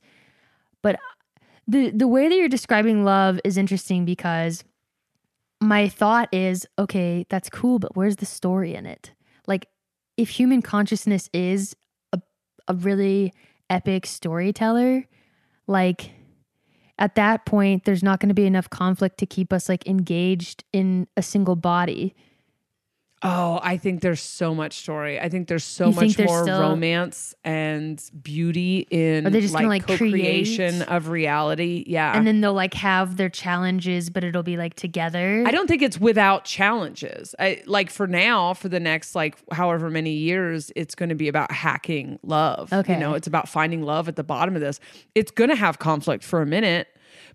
But 0.81 0.99
the 1.67 1.89
the 1.91 2.07
way 2.07 2.29
that 2.29 2.35
you're 2.35 2.47
describing 2.47 3.03
love 3.03 3.39
is 3.43 3.57
interesting 3.57 4.05
because 4.05 4.63
my 5.61 5.89
thought 5.89 6.29
is, 6.33 6.65
okay, 6.77 7.25
that's 7.29 7.49
cool, 7.49 7.79
but 7.79 7.95
where's 7.95 8.17
the 8.17 8.25
story 8.25 8.75
in 8.75 8.85
it? 8.85 9.11
Like, 9.47 9.67
if 10.17 10.29
human 10.29 10.61
consciousness 10.61 11.29
is 11.33 11.75
a 12.13 12.21
a 12.67 12.73
really 12.73 13.33
epic 13.69 14.05
storyteller, 14.05 15.05
like 15.67 16.11
at 16.99 17.15
that 17.15 17.45
point 17.45 17.83
there's 17.85 18.03
not 18.03 18.19
going 18.19 18.29
to 18.29 18.35
be 18.35 18.45
enough 18.45 18.69
conflict 18.69 19.17
to 19.19 19.25
keep 19.25 19.53
us 19.53 19.69
like 19.69 19.85
engaged 19.87 20.63
in 20.73 21.07
a 21.15 21.21
single 21.21 21.55
body 21.55 22.15
Oh, 23.23 23.59
I 23.63 23.77
think 23.77 24.01
there's 24.01 24.21
so 24.21 24.53
much 24.53 24.77
story. 24.77 25.19
I 25.19 25.27
think 25.27 25.47
there's 25.47 25.63
so 25.63 25.89
You 25.89 25.95
much 25.95 26.19
more 26.19 26.43
still- 26.43 26.61
romance 26.61 27.33
and 27.43 27.99
beauty 28.21 28.85
in 28.91 29.25
Are 29.25 29.31
they 29.31 29.41
just 29.41 29.55
like, 29.55 29.61
gonna, 29.63 29.69
like, 29.69 29.87
co-creation 29.87 30.75
create? 30.75 30.87
of 30.87 31.07
reality. 31.09 31.83
Yeah. 31.87 32.15
and 32.15 32.27
then 32.27 32.41
they'll 32.41 32.53
like 32.53 32.75
have 32.75 33.17
their 33.17 33.29
challenges, 33.29 34.11
but 34.11 34.23
it'll 34.23 34.43
be 34.43 34.55
like 34.55 34.75
together. 34.75 35.43
I 35.47 35.51
don't 35.51 35.67
think 35.67 35.81
it's 35.81 35.99
without 35.99 36.45
challenges. 36.45 37.33
I 37.39 37.63
like 37.65 37.89
for 37.89 38.05
now, 38.05 38.53
for 38.53 38.69
the 38.69 38.79
next 38.79 39.15
like 39.15 39.35
however 39.51 39.89
many 39.89 40.11
years, 40.11 40.71
it's 40.75 40.93
going 40.93 41.09
to 41.09 41.15
be 41.15 41.27
about 41.27 41.51
hacking 41.51 42.19
love. 42.21 42.71
Okay. 42.71 42.93
You 42.93 42.99
know, 42.99 43.15
it's 43.15 43.25
about 43.27 43.49
finding 43.49 43.81
love 43.81 44.07
at 44.07 44.15
the 44.15 44.23
bottom 44.23 44.53
of 44.53 44.61
this. 44.61 44.79
It's 45.15 45.31
going 45.31 45.49
to 45.49 45.55
have 45.55 45.79
conflict 45.79 46.23
for 46.23 46.43
a 46.43 46.45
minute, 46.45 46.87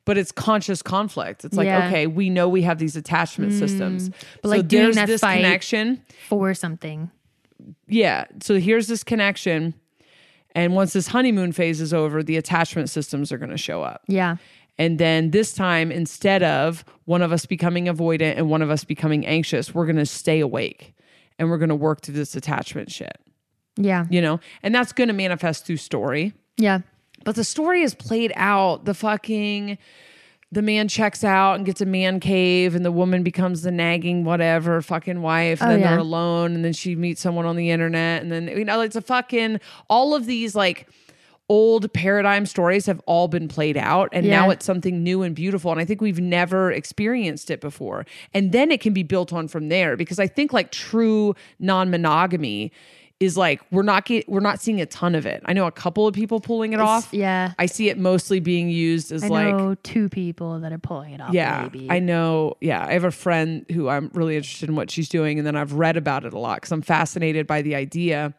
but 0.05 0.19
it's 0.19 0.33
conscious 0.33 0.83
conflict. 0.83 1.45
It's 1.45 1.57
like, 1.57 1.67
Yeah. 1.67 1.83
Mm. 1.83 1.89
okay, 1.89 2.07
we 2.07 2.29
know 2.31 2.49
we 2.49 2.63
have 2.63 2.79
these 2.79 2.97
attachment 2.97 3.53
systems. 3.53 4.11
But, 4.43 4.49
like, 4.49 4.69
doing 4.69 4.93
that 4.97 5.07
this 5.07 5.21
fight- 5.21 5.37
connection. 5.37 6.03
for 6.29 6.53
something. 6.55 7.11
yeah 7.87 8.25
so 8.43 8.59
here's 8.59 8.89
this 8.89 9.05
connection 9.05 9.75
and 10.55 10.75
once 10.75 10.93
this 10.93 11.07
honeymoon 11.09 11.53
phase 11.53 11.81
is 11.81 11.95
over 11.95 12.23
the 12.23 12.37
attachment 12.37 12.91
systems 12.91 13.31
are 13.31 13.39
going 13.39 13.51
to 13.51 13.57
show 13.57 13.83
up 13.83 14.03
Yeah. 14.09 14.37
and 14.79 14.99
then 14.99 15.31
this 15.31 15.55
time 15.55 15.93
instead 15.93 16.43
of 16.43 16.85
one 17.05 17.23
of 17.23 17.31
us 17.33 17.47
becoming 17.47 17.85
avoidant 17.87 18.37
and 18.37 18.51
one 18.51 18.63
of 18.63 18.71
us 18.71 18.83
becoming 18.85 19.25
anxious 19.27 19.73
we're 19.73 19.87
going 19.87 19.97
to 19.97 20.07
stay 20.07 20.41
awake 20.41 20.93
and 21.39 21.49
we're 21.51 21.59
going 21.59 21.69
to 21.69 21.77
work 21.77 22.01
through 22.01 22.15
this 22.15 22.35
attachment 22.35 22.91
shit 22.91 23.17
Yeah. 23.77 24.07
you 24.11 24.21
know 24.21 24.41
and 24.65 24.75
that's 24.75 24.93
going 24.93 25.09
to 25.09 25.15
manifest 25.15 25.65
through 25.65 25.77
story 25.77 26.33
Yeah. 26.59 26.81
But 27.25 27.35
the 27.35 27.45
story 27.45 27.83
is 27.83 27.95
played 27.95 28.33
out. 28.37 28.85
The 28.85 28.95
fucking 28.95 29.79
the 30.51 30.61
man 30.63 30.87
checks 30.87 31.25
out 31.25 31.55
and 31.55 31.65
gets 31.65 31.81
a 31.81 31.87
man 31.87 32.21
cave 32.21 32.75
and 32.75 32.85
the 32.85 32.93
woman 32.93 33.23
becomes 33.23 33.63
the 33.63 33.71
nagging 33.71 34.23
whatever 34.23 34.83
fucking 34.83 35.23
wife 35.23 35.63
and 35.63 35.71
Oh, 35.71 35.73
then 35.73 35.81
yeah. 35.81 35.91
they're 35.93 35.99
alone 35.99 36.55
and 36.55 36.63
then 36.63 36.75
she 36.75 36.95
meets 36.95 37.23
someone 37.23 37.47
on 37.47 37.57
the 37.57 37.71
internet 37.71 38.21
and 38.21 38.31
then 38.31 38.49
you 38.49 38.63
know 38.65 38.83
it's 38.83 38.95
a 38.95 39.01
fucking 39.01 39.61
all 39.89 40.15
of 40.15 40.27
these 40.27 40.55
like 40.55 40.87
old 41.49 41.91
paradigm 41.95 42.45
stories 42.45 42.85
have 42.85 43.01
all 43.07 43.29
been 43.29 43.49
played 43.49 43.79
out 43.79 44.11
and 44.13 44.27
now 44.29 44.51
it's 44.51 44.65
something 44.67 45.03
new 45.03 45.23
and 45.23 45.35
beautiful 45.35 45.73
and 45.73 45.81
i 45.81 45.87
think 45.87 46.03
we've 46.03 46.21
never 46.21 46.71
experienced 46.71 47.51
it 47.51 47.61
before. 47.63 48.05
And 48.35 48.53
then 48.53 48.71
it 48.71 48.81
can 48.83 48.93
be 48.93 49.03
built 49.03 49.33
on 49.33 49.49
from 49.49 49.71
there 49.71 49.97
because 49.97 50.19
i 50.19 50.27
think 50.27 50.53
like 50.53 50.71
true 50.71 51.35
non-monogamy 51.61 52.73
is 53.23 53.37
like 53.37 53.61
we're 53.71 53.83
not 53.83 54.05
get, 54.05 54.29
we're 54.29 54.41
not 54.41 54.61
seeing 54.61 54.81
a 54.81 54.87
ton 54.87 55.15
of 55.15 55.25
it 55.27 55.43
i 55.47 55.53
know 55.53 55.67
a 55.67 55.73
couple 55.73 56.07
of 56.07 56.15
people 56.15 56.41
pulling 56.41 56.73
it 56.73 56.81
off 56.81 57.09
Yeah. 57.13 57.53
I 57.59 57.67
see 57.67 57.89
it 57.89 57.97
mostly 57.99 58.41
being 58.41 58.69
used 58.69 59.13
as 59.13 59.23
I 59.23 59.29
like 59.29 59.55
know 59.55 59.75
two 59.83 60.09
people 60.09 60.59
that 60.61 60.73
are 60.73 60.79
pulling 60.79 61.13
it 61.13 61.21
off. 61.21 61.33
yeah, 61.33 61.63
Maybe. 61.73 61.89
I 61.91 61.99
know. 62.01 62.57
Yeah, 62.61 62.85
I 62.85 62.93
have 62.93 63.05
a 63.05 63.11
friend 63.11 63.65
who 63.73 63.89
I'm 63.89 64.11
really 64.15 64.37
interested 64.37 64.69
in 64.69 64.75
what 64.77 64.91
she's 64.91 65.09
doing, 65.09 65.39
and 65.39 65.47
then 65.47 65.55
I've 65.57 65.75
read 65.75 65.97
about 65.97 66.25
it 66.25 66.33
a 66.33 66.39
lot 66.39 66.57
because 66.57 66.73
I'm 66.73 66.83
fascinated 66.83 67.47
by 67.47 67.63
the 67.63 67.75
idea. 67.75 68.35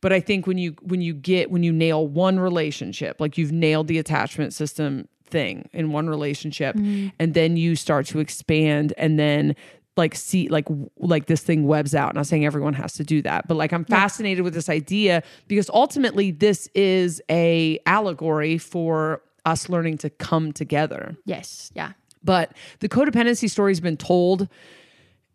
But 0.00 0.12
I 0.12 0.20
think 0.20 0.46
when 0.46 0.58
you 0.58 0.74
when 0.82 1.00
you 1.00 1.14
get 1.14 1.50
when 1.50 1.62
you 1.62 1.72
nail 1.72 2.06
one 2.06 2.38
relationship, 2.40 3.20
like 3.20 3.38
you've 3.38 3.52
nailed 3.52 3.86
the 3.88 3.98
attachment 3.98 4.52
system 4.54 5.08
thing 5.26 5.68
in 5.72 5.92
one 5.92 6.08
relationship, 6.08 6.74
Mm-hmm. 6.76 7.08
and 7.18 7.34
then 7.34 7.56
you 7.56 7.76
start 7.76 8.06
to 8.06 8.18
expand, 8.18 8.92
and 8.96 9.18
then 9.18 9.54
like 9.98 10.14
see 10.14 10.48
like 10.48 10.66
like 10.98 11.26
this 11.26 11.42
thing 11.42 11.66
webs 11.66 11.94
out. 11.94 12.14
Not 12.14 12.26
saying 12.26 12.46
everyone 12.46 12.72
has 12.74 12.94
to 12.94 13.04
do 13.04 13.20
that, 13.22 13.46
but 13.48 13.56
like 13.56 13.72
I'm 13.72 13.84
fascinated 13.84 14.42
with 14.44 14.54
this 14.54 14.68
idea 14.70 15.22
because 15.48 15.68
ultimately 15.70 16.30
this 16.30 16.68
is 16.74 17.20
a 17.30 17.78
allegory 17.84 18.56
for 18.56 19.20
us 19.44 19.68
learning 19.68 19.98
to 19.98 20.10
come 20.10 20.52
together. 20.52 21.16
Yes. 21.26 21.70
Yeah. 21.74 21.92
But 22.24 22.52
the 22.80 22.88
codependency 22.88 23.48
story's 23.50 23.80
been 23.80 23.96
told. 23.96 24.48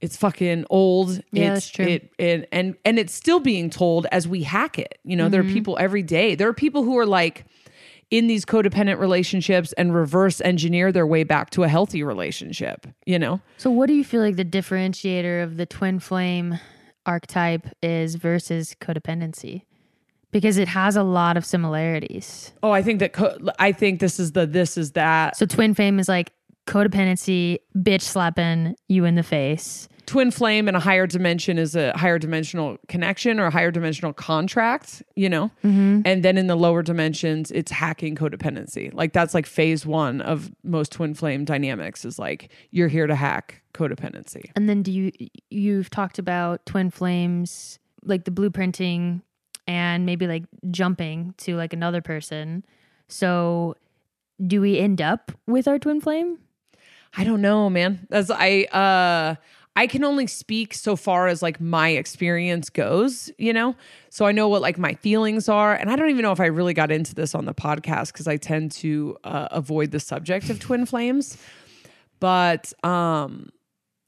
It's 0.02 0.18
fucking 0.18 0.66
old. 0.70 1.22
Yeah, 1.32 1.54
it's, 1.54 1.66
that's 1.66 1.70
true. 1.70 1.86
It, 1.86 2.12
and 2.20 2.46
and 2.52 2.76
and 2.84 3.00
it's 3.00 3.14
still 3.14 3.40
being 3.40 3.70
told 3.70 4.06
as 4.12 4.28
we 4.28 4.44
hack 4.44 4.78
it. 4.78 4.98
You 5.06 5.16
know, 5.16 5.30
there 5.30 5.42
Mm-hmm. 5.44 5.52
are 5.52 5.54
people 5.54 5.78
every 5.80 6.04
day. 6.04 6.36
There 6.36 6.50
are 6.50 6.54
people 6.54 6.84
who 6.84 6.98
are 6.98 7.06
like 7.06 7.46
in 8.14 8.28
these 8.28 8.46
codependent 8.46 9.00
relationships 9.00 9.74
and 9.74 9.96
reverse 9.96 10.40
engineer 10.42 10.92
their 10.92 11.08
way 11.08 11.24
back 11.24 11.50
to 11.50 11.64
a 11.64 11.68
healthy 11.68 12.04
relationship. 12.04 12.86
You 13.08 13.18
know, 13.18 13.42
So, 13.58 13.72
what 13.72 13.88
do 13.88 13.94
you 13.96 14.04
feel 14.04 14.22
like 14.22 14.36
the 14.36 14.46
differentiator 14.46 15.44
of 15.44 15.58
the 15.58 15.66
twin 15.66 16.00
flame 16.00 16.60
archetype 17.08 17.68
is 17.82 18.14
versus 18.16 18.76
codependency? 18.80 19.64
Because 20.32 20.58
it 20.58 20.68
has 20.68 20.96
a 20.96 21.02
lot 21.04 21.38
of 21.38 21.46
similarities. 21.46 22.54
oh, 22.62 22.70
I 22.72 22.84
think 22.84 23.00
that 23.00 23.14
co- 23.14 23.38
I 23.58 23.72
think 23.72 24.00
this 24.00 24.20
is 24.20 24.34
the 24.34 24.46
this 24.46 24.78
is 24.78 24.92
that 24.92 25.36
So, 25.36 25.46
twin 25.48 25.74
flame 25.74 25.98
is 26.00 26.08
like 26.08 26.32
codependency, 26.68 27.58
bitch 27.76 28.02
slapping 28.02 28.76
you 28.88 29.06
in 29.06 29.16
the 29.16 29.24
face. 29.24 29.88
Twin 30.06 30.32
flame 30.32 30.68
in 30.68 30.76
a 30.76 30.80
higher 30.80 31.08
dimension 31.08 31.58
is 31.58 31.76
a 31.76 31.96
higher 31.98 32.20
dimensional 32.20 32.78
connection 32.88 33.40
or 33.40 33.46
a 33.46 33.52
higher 33.52 33.72
dimensional 33.72 34.14
contract, 34.14 35.02
you 35.16 35.30
know? 35.30 35.50
And 36.06 36.24
then 36.24 36.38
in 36.38 36.48
the 36.48 36.56
lower 36.56 36.84
dimensions, 36.84 37.52
it's 37.52 37.72
hacking 37.72 38.16
codependency. 38.16 38.94
Like 38.94 39.14
that's 39.14 39.34
like 39.34 39.46
phase 39.46 39.86
one 39.86 40.22
of 40.22 40.52
most 40.64 40.92
twin 40.92 41.14
flame 41.14 41.46
dynamics 41.46 42.06
is 42.06 42.20
like 42.20 42.52
you're 42.72 42.88
here 42.88 43.08
to 43.08 43.16
hack 43.16 43.62
codependency. 43.74 44.52
And 44.56 44.68
then, 44.70 44.84
do 44.84 44.92
you, 44.92 45.12
you've 45.50 45.90
talked 45.90 46.20
about 46.20 46.66
twin 46.66 46.90
flames, 46.90 47.80
like 48.04 48.26
the 48.26 48.32
blueprinting 48.32 49.22
and 49.68 50.06
maybe 50.06 50.28
like 50.28 50.44
jumping 50.70 51.34
to 51.38 51.56
like 51.56 51.74
another 51.74 52.02
person. 52.02 52.66
So, 53.08 53.76
do 54.46 54.60
we 54.62 54.80
end 54.80 55.02
up 55.02 55.32
with 55.48 55.68
our 55.68 55.80
twin 55.80 56.02
flame? 56.02 56.40
I 57.16 57.24
don't 57.24 57.42
know, 57.42 57.70
man. 57.70 58.08
As 58.12 58.32
I 58.32 58.64
uh 58.72 59.36
I 59.76 59.88
can 59.88 60.04
only 60.04 60.28
speak 60.28 60.74
so 60.74 60.96
far 60.96 61.28
as 61.28 61.42
like 61.42 61.60
my 61.60 61.90
experience 61.90 62.70
goes, 62.70 63.32
you 63.38 63.54
know? 63.54 63.76
So 64.10 64.26
I 64.26 64.32
know 64.32 64.48
what 64.48 64.62
like 64.62 64.78
my 64.78 64.94
feelings 64.94 65.50
are. 65.50 65.74
And 65.74 65.90
I 65.90 65.96
don't 65.96 66.10
even 66.10 66.22
know 66.22 66.32
if 66.32 66.40
I 66.40 66.46
really 66.46 66.74
got 66.74 66.92
into 66.92 67.16
this 67.16 67.34
on 67.34 67.46
the 67.46 67.56
podcast 67.56 68.14
because 68.14 68.28
I 68.28 68.38
tend 68.38 68.72
to 68.74 69.18
uh, 69.24 69.48
avoid 69.52 69.92
the 69.92 70.00
subject 70.00 70.50
of 70.50 70.60
twin 70.60 70.86
flames. 70.86 71.38
But 72.20 72.72
um 72.84 73.50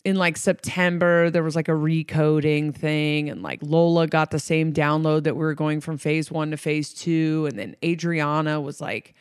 in 0.06 0.18
like 0.18 0.38
September, 0.38 1.32
there 1.32 1.42
was 1.42 1.56
like 1.56 1.68
a 1.68 1.72
recoding 1.72 2.74
thing, 2.74 3.28
and 3.28 3.42
like 3.42 3.60
Lola 3.64 4.06
got 4.06 4.30
the 4.30 4.40
same 4.40 4.72
download 4.72 5.24
that 5.24 5.36
we 5.36 5.40
were 5.40 5.56
going 5.56 5.82
from 5.82 5.98
phase 5.98 6.32
one 6.32 6.52
to 6.52 6.58
phase 6.58 6.94
two. 6.94 7.48
And 7.50 7.58
then 7.58 7.76
Adriana 7.84 8.62
was 8.62 8.80
like, 8.80 9.16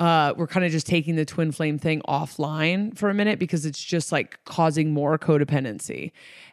uh, 0.00 0.34
we're 0.36 0.46
kind 0.48 0.66
of 0.66 0.72
just 0.72 0.86
taking 0.86 1.14
the 1.16 1.24
twin 1.24 1.52
flame 1.52 1.78
thing 1.78 2.02
offline 2.08 2.96
for 2.96 3.10
a 3.10 3.14
minute 3.14 3.38
because 3.38 3.64
it's 3.64 3.82
just 3.82 4.10
like 4.12 4.38
causing 4.44 4.92
more 4.92 5.18
codependency. 5.18 6.10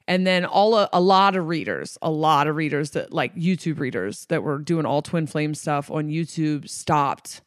And 0.07 0.27
then 0.27 0.45
all 0.45 0.75
a, 0.77 0.89
a 0.93 1.01
lot 1.01 1.35
of 1.35 1.47
readers, 1.47 1.97
a 2.01 2.11
lot 2.11 2.47
of 2.47 2.55
readers 2.55 2.91
that 2.91 3.11
like 3.13 3.33
YouTube 3.35 3.79
readers 3.79 4.25
that 4.27 4.43
were 4.43 4.59
doing 4.59 4.85
all 4.85 5.01
twin 5.01 5.25
flame 5.25 5.55
stuff 5.55 5.89
on 5.89 6.07
YouTube 6.09 6.69
stopped 6.69 7.41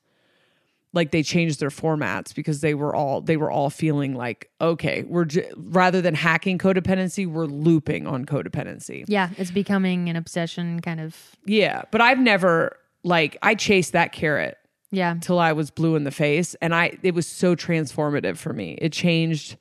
like 0.93 1.11
they 1.11 1.23
changed 1.25 1.59
their 1.59 1.71
formats 1.71 2.33
because 2.35 2.61
they 2.61 2.73
were 2.75 2.95
all 2.95 3.21
they 3.21 3.37
were 3.37 3.51
all 3.51 3.69
feeling 3.69 4.15
like 4.15 4.49
okay 4.61 5.03
we're 5.09 5.25
j- 5.25 5.51
rather 5.57 6.01
than 6.01 6.15
hacking 6.15 6.57
codependency 6.57 7.27
we're 7.27 7.47
looping 7.47 8.07
on 8.07 8.25
codependency 8.25 9.05
Yeah, 9.09 9.31
it's 9.37 9.51
becoming 9.51 10.09
an 10.09 10.15
obsession 10.15 10.79
kind 10.81 11.01
of. 11.01 11.17
yeah 11.47 11.83
but 11.91 12.01
i've 12.01 12.21
never 12.21 12.79
like 13.03 13.37
i 13.43 13.57
chased 13.57 13.91
that 13.93 14.13
carrot 14.13 14.57
Yeah. 14.95 15.17
till 15.21 15.39
i 15.39 15.53
was 15.53 15.71
blue 15.71 15.97
in 15.97 16.05
the 16.05 16.11
face. 16.11 16.55
And 16.63 16.75
i 16.75 16.97
it 17.03 17.15
was 17.15 17.27
so 17.27 17.55
transformative 17.57 18.37
for 18.37 18.53
me. 18.53 18.79
It 18.81 18.93
changed 18.93 19.57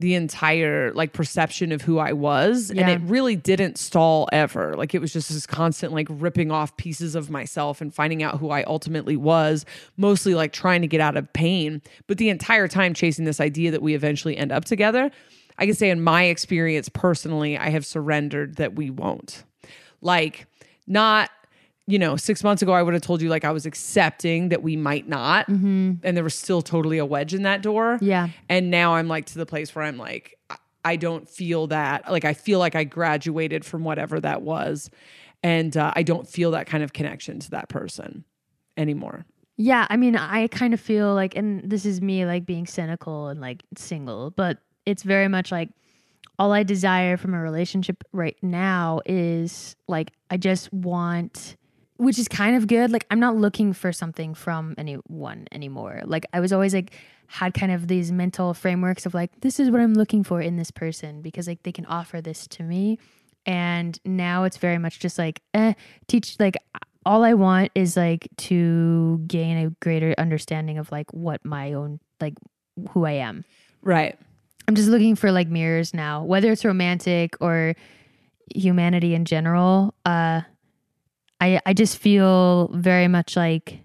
the 0.00 0.14
entire 0.14 0.92
like 0.92 1.12
perception 1.12 1.70
of 1.70 1.80
who 1.82 1.98
i 1.98 2.12
was. 2.12 2.70
Yeah. 2.74 2.82
and 2.82 2.90
it 2.90 3.08
really 3.08 3.36
didn't 3.36 3.78
stall 3.78 4.28
ever. 4.32 4.74
Like 4.76 4.94
it 4.94 5.00
was 5.00 5.12
just 5.12 5.28
this 5.30 5.46
constant 5.46 5.92
like 5.92 6.08
ripping 6.10 6.50
off 6.50 6.76
pieces 6.76 7.14
of 7.14 7.30
myself 7.30 7.80
and 7.80 7.94
finding 7.94 8.22
out 8.22 8.38
who 8.40 8.50
i 8.50 8.64
ultimately 8.64 9.16
was 9.16 9.64
mostly 9.96 10.34
like 10.34 10.52
trying 10.52 10.82
to 10.82 10.88
get 10.88 11.00
out 11.00 11.16
of 11.16 11.32
pain. 11.32 11.80
But 12.06 12.18
the 12.18 12.28
entire 12.28 12.66
time 12.68 12.92
chasing 12.92 13.24
this 13.24 13.40
idea 13.40 13.70
that 13.70 13.82
we 13.82 13.94
eventually 13.94 14.36
end 14.36 14.50
up 14.52 14.64
together 14.64 15.10
i 15.58 15.66
can 15.66 15.74
say 15.74 15.88
in 15.88 16.02
my 16.02 16.24
experience 16.24 16.88
personally 16.88 17.56
i 17.56 17.68
have 17.70 17.86
surrendered 17.86 18.56
that 18.56 18.74
we 18.74 18.90
won't. 18.90 19.44
Like 20.00 20.46
not 20.86 21.30
you 21.86 21.98
know 21.98 22.16
six 22.16 22.42
months 22.42 22.62
ago 22.62 22.72
i 22.72 22.82
would 22.82 22.94
have 22.94 23.02
told 23.02 23.20
you 23.20 23.28
like 23.28 23.44
i 23.44 23.50
was 23.50 23.66
accepting 23.66 24.48
that 24.48 24.62
we 24.62 24.74
might 24.76 25.06
not. 25.08 25.46
And 25.48 26.00
there 26.02 26.24
was 26.24 26.34
still 26.34 26.62
totally 26.62 26.98
a 26.98 27.04
wedge 27.04 27.34
in 27.34 27.42
that 27.42 27.62
door. 27.62 27.98
Yeah. 28.00 28.28
and 28.48 28.70
now 28.70 28.94
i'm 28.94 29.08
like 29.08 29.26
to 29.26 29.38
the 29.38 29.46
place 29.46 29.74
where 29.74 29.84
i'm 29.84 29.98
like 29.98 30.38
I- 30.50 30.56
i 30.84 30.96
don't 30.96 31.28
feel 31.28 31.66
that 31.68 32.10
like 32.10 32.24
i 32.24 32.32
feel 32.34 32.58
like 32.58 32.74
i 32.74 32.84
graduated 32.84 33.64
from 33.64 33.84
whatever 33.84 34.18
that 34.20 34.42
was. 34.42 34.90
And 35.42 35.76
uh, 35.76 35.92
i 35.94 36.02
don't 36.02 36.26
feel 36.26 36.52
that 36.52 36.66
kind 36.66 36.82
of 36.82 36.92
connection 36.94 37.38
to 37.40 37.50
that 37.50 37.68
person 37.68 38.24
anymore. 38.76 39.26
Yeah, 39.56 39.86
I 39.88 39.96
mean, 39.96 40.16
I 40.16 40.48
kind 40.48 40.74
of 40.74 40.80
feel 40.80 41.14
like, 41.14 41.36
and 41.36 41.70
this 41.70 41.86
is 41.86 42.00
me 42.02 42.26
like 42.26 42.44
being 42.44 42.66
cynical 42.66 43.28
and 43.28 43.40
like 43.40 43.62
single, 43.76 44.32
but 44.32 44.58
it's 44.84 45.04
very 45.04 45.28
much 45.28 45.52
like 45.52 45.68
all 46.40 46.50
I 46.52 46.64
desire 46.64 47.16
from 47.16 47.34
a 47.34 47.40
relationship 47.40 48.02
right 48.12 48.36
now 48.42 49.00
is 49.06 49.76
like, 49.86 50.10
I 50.28 50.38
just 50.38 50.72
want, 50.72 51.54
which 51.96 52.18
is 52.18 52.28
kind 52.28 52.56
of 52.56 52.66
good. 52.66 52.90
Like, 52.90 53.06
I'm 53.10 53.20
not 53.20 53.36
looking 53.36 53.72
for 53.72 53.92
something 53.92 54.34
from 54.34 54.74
anyone 54.78 55.46
anymore. 55.52 56.02
Like, 56.04 56.26
I 56.32 56.40
was 56.40 56.52
always 56.52 56.74
like, 56.74 56.92
had 57.26 57.54
kind 57.54 57.72
of 57.72 57.88
these 57.88 58.12
mental 58.12 58.52
frameworks 58.52 59.06
of 59.06 59.14
like, 59.14 59.40
this 59.40 59.58
is 59.58 59.70
what 59.70 59.80
I'm 59.80 59.94
looking 59.94 60.22
for 60.24 60.40
in 60.40 60.56
this 60.56 60.70
person 60.70 61.22
because 61.22 61.48
like 61.48 61.62
they 61.62 61.72
can 61.72 61.86
offer 61.86 62.20
this 62.20 62.46
to 62.48 62.62
me. 62.62 62.98
And 63.46 63.98
now 64.04 64.44
it's 64.44 64.58
very 64.58 64.78
much 64.78 65.00
just 65.00 65.18
like, 65.18 65.40
eh, 65.54 65.72
teach, 66.06 66.36
like, 66.38 66.56
all 67.06 67.24
I 67.24 67.34
want 67.34 67.70
is 67.74 67.96
like 67.96 68.28
to 68.36 69.22
gain 69.26 69.58
a 69.58 69.70
greater 69.82 70.14
understanding 70.18 70.78
of 70.78 70.90
like 70.90 71.12
what 71.12 71.44
my 71.44 71.72
own 71.72 72.00
like 72.20 72.34
who 72.90 73.04
I 73.04 73.12
am. 73.12 73.44
right 73.82 74.18
I'm 74.66 74.74
just 74.74 74.88
looking 74.88 75.14
for 75.14 75.30
like 75.30 75.48
mirrors 75.48 75.92
now, 75.92 76.24
whether 76.24 76.50
it's 76.50 76.64
romantic 76.64 77.36
or 77.40 77.74
humanity 78.54 79.14
in 79.14 79.26
general. 79.26 79.94
Uh 80.06 80.42
I 81.44 81.60
I 81.66 81.74
just 81.74 81.98
feel 81.98 82.68
very 82.68 83.08
much 83.08 83.36
like 83.36 83.80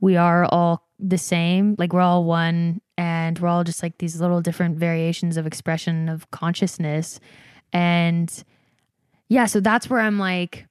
we 0.00 0.16
are 0.16 0.44
all 0.46 0.86
the 0.98 1.18
same, 1.18 1.74
like 1.78 1.92
we're 1.92 2.00
all 2.00 2.24
one 2.24 2.80
and 2.96 3.38
we're 3.38 3.48
all 3.48 3.64
just 3.64 3.82
like 3.82 3.98
these 3.98 4.20
little 4.20 4.40
different 4.40 4.78
variations 4.78 5.36
of 5.36 5.46
expression 5.46 6.08
of 6.08 6.30
consciousness. 6.30 7.18
And 7.72 8.32
yeah, 9.28 9.46
so 9.46 9.60
that's 9.60 9.90
where 9.90 10.00
I'm 10.00 10.18
like 10.18 10.66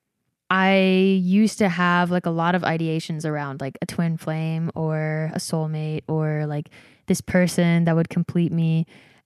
I 0.49 1.19
used 1.21 1.57
to 1.59 1.69
have 1.69 2.11
like 2.11 2.25
a 2.25 2.29
lot 2.29 2.55
of 2.55 2.61
ideations 2.61 3.25
around 3.25 3.61
like 3.61 3.77
a 3.81 3.85
twin 3.85 4.17
flame 4.17 4.71
or 4.75 5.31
a 5.33 5.37
soulmate 5.37 6.03
or 6.07 6.45
like 6.45 6.69
this 7.07 7.21
person 7.21 7.85
that 7.85 7.95
would 7.95 8.09
complete 8.09 8.51
me. 8.51 8.85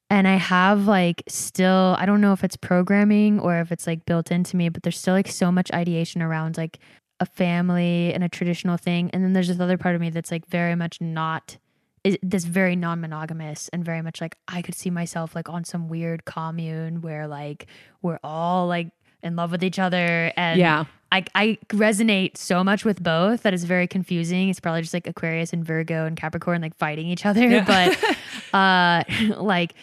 And 0.10 0.28
I 0.28 0.36
have 0.36 0.86
like 0.86 1.24
still, 1.28 1.96
I 1.98 2.06
don't 2.06 2.22
know 2.22 2.32
if 2.34 2.44
it's 2.44 2.58
programming 2.58 3.40
or 3.40 3.60
if 3.60 3.72
it's 3.72 3.88
like 3.88 4.06
built 4.06 4.32
into 4.32 4.56
me, 4.56 4.70
but 4.70 4.84
there's 4.84 5.00
still 5.00 5.14
like 5.16 5.28
so 5.28 5.52
much 5.52 5.72
ideation 5.72 6.22
around 6.22 6.58
like 6.58 6.80
a 7.20 7.26
family 7.26 8.14
and 8.14 8.24
a 8.24 8.30
traditional 8.30 8.78
thing. 8.78 9.10
And 9.12 9.24
then 9.24 9.34
there's 9.34 9.48
this 9.48 9.60
other 9.60 9.78
part 9.78 9.96
of 9.96 10.02
me 10.02 10.12
that's 10.12 10.32
like 10.32 10.46
very 10.48 10.76
much 10.76 11.02
not, 11.02 11.58
is 12.04 12.18
this 12.22 12.46
very 12.46 12.76
non 12.76 13.02
monogamous 13.02 13.68
and 13.70 13.84
very 13.84 14.04
much 14.04 14.22
like 14.22 14.38
I 14.48 14.62
could 14.62 14.76
see 14.76 14.92
myself 14.92 15.34
like 15.34 15.50
on 15.50 15.64
some 15.64 15.88
weird 15.88 16.26
commune 16.26 17.02
where 17.02 17.28
like 17.28 17.66
we're 18.04 18.20
all 18.24 18.68
like 18.68 18.90
in 19.24 19.36
love 19.36 19.52
with 19.52 19.64
each 19.64 19.80
other. 19.80 20.32
And 20.38 20.60
Yeah. 20.60 20.86
I, 21.12 21.24
I 21.36 21.58
resonate 21.68 22.36
so 22.38 22.64
much 22.64 22.84
with 22.84 23.02
both 23.02 23.44
that 23.44 23.54
it's 23.54 23.64
very 23.64 23.88
confusing. 23.88 24.50
It's 24.50 24.60
probably 24.60 24.82
just 24.82 24.94
like 24.94 25.08
Aquarius 25.08 25.54
and 25.54 25.64
Virgo 25.64 26.06
and 26.06 26.18
Capricorn 26.18 26.62
like 26.62 26.76
fighting 26.76 27.08
each 27.08 27.26
other. 27.26 27.64
But 27.66 27.98
uh 28.54 29.04
like 29.38 29.74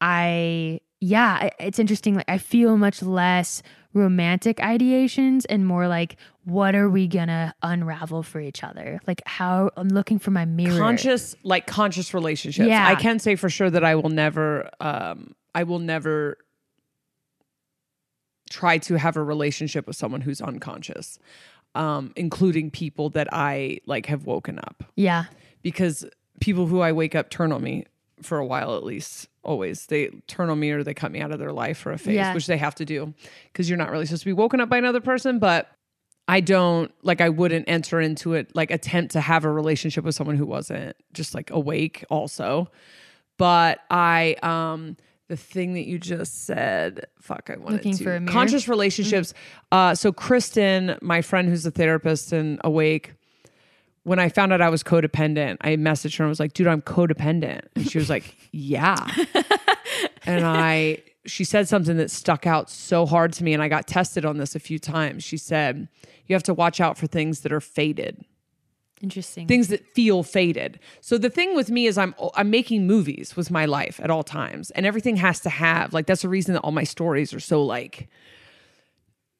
I 0.00 0.80
yeah, 1.00 1.48
it's 1.58 1.78
interesting. 1.78 2.14
Like 2.14 2.28
I 2.28 2.38
feel 2.38 2.76
much 2.76 3.02
less 3.02 3.62
romantic 3.92 4.58
ideations 4.58 5.44
and 5.48 5.66
more 5.66 5.88
like 5.88 6.16
what 6.44 6.74
are 6.76 6.88
we 6.88 7.08
gonna 7.08 7.54
unravel 7.62 8.22
for 8.22 8.40
each 8.40 8.62
other? 8.62 9.00
Like 9.06 9.22
how 9.26 9.70
I'm 9.76 9.88
looking 9.88 10.18
for 10.18 10.30
my 10.30 10.44
mirror. 10.44 10.78
conscious 10.78 11.34
like 11.42 11.66
conscious 11.66 12.14
relationships 12.14 12.68
Yeah. 12.68 12.86
i 12.86 12.94
can 12.94 13.18
say 13.18 13.34
for 13.36 13.48
sure 13.50 13.68
that 13.68 13.84
i 13.84 13.94
will 13.96 14.08
never 14.08 14.70
um 14.80 15.34
i 15.54 15.64
will 15.64 15.80
never 15.80 16.38
try 18.50 18.76
to 18.78 18.96
have 18.98 19.16
a 19.16 19.22
relationship 19.22 19.86
with 19.86 19.96
someone 19.96 20.20
who's 20.20 20.40
unconscious 20.42 21.18
um 21.74 22.12
including 22.16 22.70
people 22.70 23.08
that 23.10 23.28
i 23.32 23.78
like 23.86 24.06
have 24.06 24.26
woken 24.26 24.58
up 24.58 24.84
Yeah. 24.96 25.24
because 25.62 26.04
people 26.40 26.66
who 26.66 26.80
i 26.80 26.92
wake 26.92 27.14
up 27.14 27.30
turn 27.30 27.52
on 27.52 27.62
me 27.62 27.84
for 28.22 28.36
a 28.38 28.44
while 28.44 28.76
at 28.76 28.82
least 28.84 29.28
always 29.44 29.86
they 29.86 30.08
turn 30.26 30.50
on 30.50 30.58
me 30.60 30.70
or 30.72 30.82
they 30.84 30.92
cut 30.94 31.10
me 31.12 31.20
out 31.20 31.30
of 31.32 31.38
their 31.38 31.52
life 31.52 31.78
for 31.78 31.92
a 31.92 31.96
phase 31.98 32.16
Yeah. 32.16 32.34
which 32.34 32.46
they 32.46 32.58
have 32.58 32.74
to 32.74 32.84
do 32.84 33.14
because 33.52 33.70
you're 33.70 33.78
not 33.78 33.90
really 33.90 34.04
supposed 34.04 34.22
to 34.22 34.26
be 34.26 34.32
woken 34.34 34.60
up 34.60 34.68
by 34.68 34.78
another 34.78 35.00
person 35.00 35.38
but 35.38 35.70
I 36.28 36.38
don't 36.40 36.92
like 37.02 37.20
I 37.20 37.28
wouldn't 37.28 37.68
enter 37.68 38.00
into 38.00 38.34
it 38.34 38.54
like 38.54 38.70
attempt 38.70 39.12
to 39.12 39.20
have 39.20 39.44
a 39.44 39.50
relationship 39.50 40.04
with 40.04 40.14
someone 40.14 40.36
who 40.36 40.46
wasn't 40.46 40.94
just 41.12 41.34
like 41.34 41.50
awake 41.50 42.04
also. 42.08 42.70
But 43.36 43.80
I 43.90 44.36
um 44.42 44.96
the 45.30 45.36
thing 45.36 45.74
that 45.74 45.86
you 45.86 45.96
just 45.98 46.44
said, 46.44 47.06
fuck, 47.20 47.50
I 47.50 47.56
wanted 47.56 47.76
Looking 47.76 47.96
to 47.96 48.04
for 48.04 48.16
a 48.16 48.20
mirror? 48.20 48.32
conscious 48.32 48.66
relationships. 48.68 49.32
Uh 49.70 49.94
so 49.94 50.12
Kristen, 50.12 50.98
my 51.00 51.22
friend 51.22 51.48
who's 51.48 51.64
a 51.64 51.70
therapist 51.70 52.32
and 52.32 52.60
awake, 52.64 53.14
when 54.02 54.18
I 54.18 54.28
found 54.28 54.52
out 54.52 54.60
I 54.60 54.68
was 54.70 54.82
codependent, 54.82 55.58
I 55.60 55.76
messaged 55.76 56.18
her 56.18 56.24
and 56.24 56.28
was 56.28 56.40
like, 56.40 56.52
dude, 56.52 56.66
I'm 56.66 56.82
codependent. 56.82 57.62
And 57.76 57.88
she 57.88 57.96
was 57.98 58.10
like, 58.10 58.34
yeah. 58.52 58.96
and 60.26 60.44
I, 60.44 60.98
she 61.26 61.44
said 61.44 61.68
something 61.68 61.96
that 61.98 62.10
stuck 62.10 62.44
out 62.46 62.68
so 62.68 63.06
hard 63.06 63.32
to 63.34 63.44
me. 63.44 63.52
And 63.54 63.62
I 63.62 63.68
got 63.68 63.86
tested 63.86 64.24
on 64.24 64.38
this 64.38 64.56
a 64.56 64.58
few 64.58 64.78
times. 64.78 65.22
She 65.22 65.36
said, 65.36 65.86
you 66.26 66.34
have 66.34 66.42
to 66.44 66.54
watch 66.54 66.80
out 66.80 66.98
for 66.98 67.06
things 67.06 67.40
that 67.40 67.52
are 67.52 67.60
faded 67.60 68.24
Interesting. 69.02 69.46
things 69.46 69.68
that 69.68 69.86
feel 69.94 70.22
faded. 70.22 70.78
So 71.00 71.16
the 71.18 71.30
thing 71.30 71.54
with 71.54 71.70
me 71.70 71.86
is 71.86 71.96
I'm 71.96 72.14
I'm 72.34 72.50
making 72.50 72.86
movies 72.86 73.36
with 73.36 73.50
my 73.50 73.64
life 73.64 74.00
at 74.02 74.10
all 74.10 74.22
times 74.22 74.70
and 74.72 74.84
everything 74.84 75.16
has 75.16 75.40
to 75.40 75.50
have 75.50 75.92
like 75.92 76.06
that's 76.06 76.22
the 76.22 76.28
reason 76.28 76.54
that 76.54 76.60
all 76.60 76.72
my 76.72 76.84
stories 76.84 77.32
are 77.32 77.40
so 77.40 77.62
like 77.64 78.08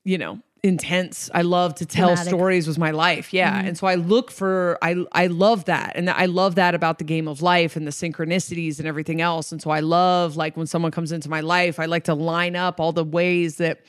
you 0.05 0.17
know 0.17 0.41
intense. 0.63 1.31
I 1.35 1.43
love 1.43 1.75
to 1.77 1.87
tell 1.87 2.09
Dramatic. 2.09 2.29
stories 2.29 2.69
with 2.69 2.79
my 2.79 2.91
life. 2.91 3.33
Yeah. 3.33 3.59
Mm-hmm. 3.59 3.69
And 3.69 3.79
so 3.79 3.87
I 3.87 3.95
look 3.95 4.31
for 4.31 4.79
I 4.83 5.05
I 5.13 5.27
love 5.27 5.65
that. 5.67 5.93
And 5.95 6.11
I 6.11 6.27
love 6.27 6.55
that 6.57 6.75
about 6.75 6.99
the 6.99 7.05
game 7.05 7.29
of 7.29 7.43
life 7.43 7.77
and 7.77 7.87
the 7.87 7.91
synchronicities 7.91 8.79
and 8.79 8.87
everything 8.87 9.21
else. 9.21 9.53
And 9.53 9.61
so 9.61 9.71
I 9.71 9.81
love 9.81 10.37
like 10.37 10.57
when 10.57 10.67
someone 10.67 10.93
comes 10.93 11.13
into 11.13 11.29
my 11.29 11.41
life, 11.41 11.79
I 11.79 11.87
like 11.87 12.05
to 12.05 12.15
line 12.15 12.57
up 12.57 12.81
all 12.81 12.93
the 12.93 13.05
ways 13.05 13.57
that 13.57 13.81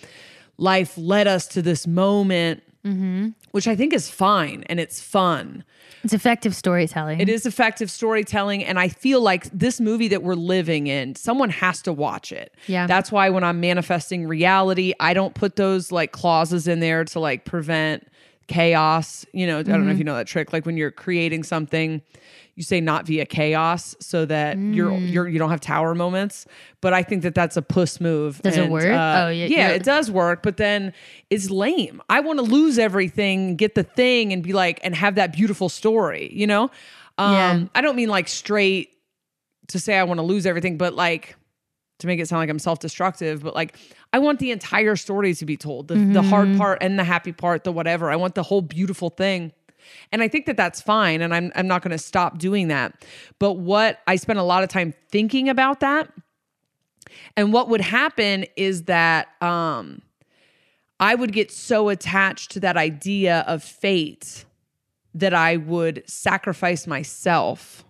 life 0.57 0.97
led 0.97 1.27
us 1.27 1.47
to 1.47 1.61
this 1.61 1.87
moment. 1.87 2.63
Mm-hmm. 2.85 3.29
Which 3.51 3.67
I 3.67 3.75
think 3.75 3.93
is 3.93 4.09
fine 4.09 4.63
and 4.67 4.79
it's 4.79 4.99
fun. 4.99 5.63
it's 6.03 6.13
effective 6.13 6.55
storytelling. 6.55 7.19
It 7.19 7.29
is 7.29 7.45
effective 7.45 7.91
storytelling. 7.91 8.63
And 8.63 8.79
I 8.79 8.87
feel 8.87 9.21
like 9.21 9.45
this 9.51 9.79
movie 9.79 10.07
that 10.07 10.23
we're 10.23 10.33
living 10.33 10.87
in, 10.87 11.13
someone 11.15 11.49
has 11.51 11.81
to 11.83 11.93
watch 11.93 12.31
it. 12.31 12.55
Yeah. 12.67 12.87
That's 12.87 13.11
why 13.11 13.29
when 13.29 13.43
I'm 13.43 13.59
manifesting 13.59 14.27
reality, 14.27 14.93
I 14.99 15.13
don't 15.13 15.35
put 15.35 15.57
those 15.57 15.91
like 15.91 16.11
clauses 16.11 16.67
in 16.67 16.79
there 16.79 17.05
to 17.05 17.19
like 17.19 17.45
prevent 17.45 18.07
chaos. 18.51 19.25
You 19.33 19.47
know, 19.47 19.59
I 19.59 19.63
don't 19.63 19.85
know 19.85 19.91
if 19.91 19.97
you 19.97 20.03
know 20.03 20.15
that 20.15 20.27
trick. 20.27 20.53
Like 20.53 20.65
when 20.65 20.77
you're 20.77 20.91
creating 20.91 21.43
something, 21.43 22.01
you 22.55 22.63
say 22.63 22.81
not 22.81 23.07
via 23.07 23.25
chaos 23.25 23.95
so 23.99 24.25
that 24.25 24.57
you're 24.57 24.91
you're 24.97 25.27
you 25.27 25.39
don't 25.39 25.49
have 25.49 25.61
tower 25.61 25.95
moments. 25.95 26.45
But 26.81 26.93
I 26.93 27.01
think 27.03 27.23
that 27.23 27.33
that's 27.33 27.57
a 27.57 27.61
puss 27.61 27.99
move. 28.01 28.41
Does 28.41 28.57
it 28.57 28.69
work? 28.69 28.83
uh, 28.85 29.25
Oh, 29.25 29.29
yeah, 29.29 29.45
yeah, 29.45 29.69
it 29.69 29.83
does 29.83 30.11
work. 30.11 30.43
But 30.43 30.57
then 30.57 30.93
it's 31.29 31.49
lame. 31.49 32.01
I 32.09 32.19
want 32.19 32.39
to 32.39 32.43
lose 32.45 32.77
everything, 32.77 33.55
get 33.55 33.75
the 33.75 33.83
thing, 33.83 34.33
and 34.33 34.43
be 34.43 34.53
like, 34.53 34.79
and 34.83 34.93
have 34.95 35.15
that 35.15 35.33
beautiful 35.33 35.69
story. 35.69 36.29
You 36.33 36.47
know, 36.47 36.63
um, 37.17 37.33
Yeah. 37.33 37.63
I 37.73 37.81
don't 37.81 37.95
mean 37.95 38.09
like 38.09 38.27
straight 38.27 38.89
to 39.69 39.79
say 39.79 39.97
I 39.97 40.03
want 40.03 40.17
to 40.19 40.23
lose 40.23 40.45
everything, 40.45 40.77
but 40.77 40.93
like 40.93 41.35
to 41.99 42.07
make 42.07 42.19
it 42.19 42.27
sound 42.27 42.39
like 42.41 42.49
I'm 42.49 42.59
self 42.59 42.79
destructive, 42.79 43.41
but 43.43 43.55
like 43.55 43.77
I 44.13 44.19
want 44.19 44.39
the 44.39 44.51
entire 44.51 44.95
story 44.95 45.33
to 45.35 45.45
be 45.45 45.55
told 45.55 45.87
the, 45.87 45.95
the 45.95 46.21
hard 46.21 46.57
part 46.57 46.79
and 46.81 46.99
the 46.99 47.03
happy 47.03 47.31
part, 47.31 47.63
the 47.63 47.71
whatever. 47.71 48.11
I 48.11 48.17
want 48.17 48.35
the 48.35 48.43
whole 48.43 48.61
beautiful 48.61 49.09
thing. 49.09 49.53
And 50.11 50.21
I 50.21 50.27
think 50.27 50.45
that 50.47 50.57
that's 50.57 50.81
fine. 50.81 51.21
And 51.21 51.33
I'm, 51.33 51.51
I'm 51.55 51.67
not 51.67 51.81
going 51.81 51.91
to 51.91 51.97
stop 51.97 52.37
doing 52.37 52.67
that. 52.67 53.05
But 53.39 53.53
what 53.53 53.99
I 54.07 54.17
spent 54.17 54.37
a 54.37 54.43
lot 54.43 54.63
of 54.63 54.69
time 54.69 54.93
thinking 55.09 55.47
about 55.49 55.79
that. 55.79 56.11
And 57.37 57.53
what 57.53 57.69
would 57.69 57.81
happen 57.81 58.45
is 58.55 58.83
that 58.83 59.29
um, 59.41 60.01
I 60.99 61.15
would 61.15 61.31
get 61.31 61.51
so 61.51 61.89
attached 61.89 62.51
to 62.51 62.59
that 62.61 62.77
idea 62.77 63.45
of 63.47 63.63
fate 63.63 64.45
that 65.13 65.33
I 65.33 65.57
would 65.57 66.03
sacrifice 66.07 66.85
myself 66.85 67.83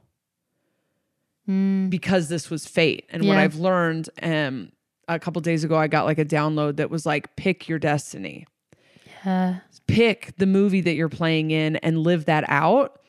because 1.89 2.30
this 2.30 2.49
was 2.49 2.65
fate. 2.68 3.06
And 3.10 3.27
what 3.27 3.38
I've 3.38 3.56
learned 3.56 4.10
um, 4.22 4.72
a 5.16 5.20
couple 5.20 5.42
days 5.42 5.64
ago, 5.64 5.76
I 5.76 5.88
got 5.88 6.06
like 6.06 6.20
a 6.20 6.26
download 6.26 6.78
that 6.78 6.90
was 6.90 7.06
like, 7.06 7.36
pick 7.36 7.68
your 7.68 7.80
destiny. 7.80 8.46
Uh, 9.26 9.56
Pick 9.88 10.34
the 10.38 10.46
movie 10.46 10.82
that 10.82 10.94
you're 10.94 11.10
playing 11.10 11.52
in 11.52 11.76
and 11.78 11.98
live 12.00 12.26
that 12.26 12.46
out. 12.48 13.02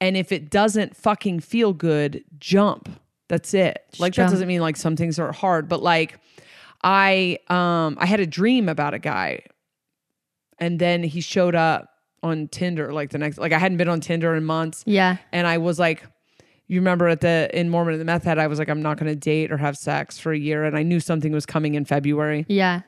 And 0.00 0.16
if 0.16 0.32
it 0.32 0.50
doesn't 0.50 0.96
fucking 0.96 1.40
feel 1.40 1.72
good, 1.72 2.24
jump. 2.38 2.88
That's 3.28 3.54
it. 3.54 3.84
like 3.98 4.14
that 4.14 4.30
doesn't 4.30 4.46
mean 4.46 4.60
like 4.60 4.76
some 4.76 4.96
things 4.96 5.18
are 5.18 5.32
hard, 5.32 5.68
but 5.68 5.82
like 5.82 6.20
I 6.84 7.38
um 7.48 7.96
I 7.98 8.06
had 8.06 8.20
a 8.20 8.26
dream 8.26 8.68
about 8.68 8.94
a 8.94 8.98
guy 9.00 9.40
and 10.58 10.78
then 10.78 11.02
he 11.02 11.20
showed 11.20 11.54
up 11.54 11.90
on 12.22 12.48
Tinder 12.48 12.92
like 12.92 13.10
the 13.10 13.18
next 13.18 13.38
like 13.38 13.52
I 13.52 13.58
hadn't 13.58 13.78
been 13.78 13.88
on 13.88 14.00
Tinder 14.00 14.34
in 14.36 14.44
months 14.44 14.84
yeah. 14.86 15.16
and 15.32 15.46
I 15.46 15.58
was 15.58 15.78
like, 15.78 16.04
you 16.68 16.80
remember 16.80 17.08
at 17.08 17.20
the 17.20 17.48
in 17.52 17.68
Mormon 17.70 17.94
and 17.94 18.00
the 18.00 18.04
Meth 18.04 18.24
Head, 18.24 18.38
I 18.38 18.46
was 18.46 18.58
like, 18.58 18.68
I'm 18.68 18.82
not 18.82 18.98
going 18.98 19.10
to 19.10 19.16
date 19.16 19.52
or 19.52 19.56
have 19.56 19.76
sex 19.76 20.18
for 20.18 20.32
a 20.32 20.38
year, 20.38 20.64
and 20.64 20.76
I 20.76 20.82
knew 20.82 21.00
something 21.00 21.32
was 21.32 21.46
coming 21.46 21.74
in 21.74 21.84
February. 21.84 22.44
Yeah. 22.48 22.82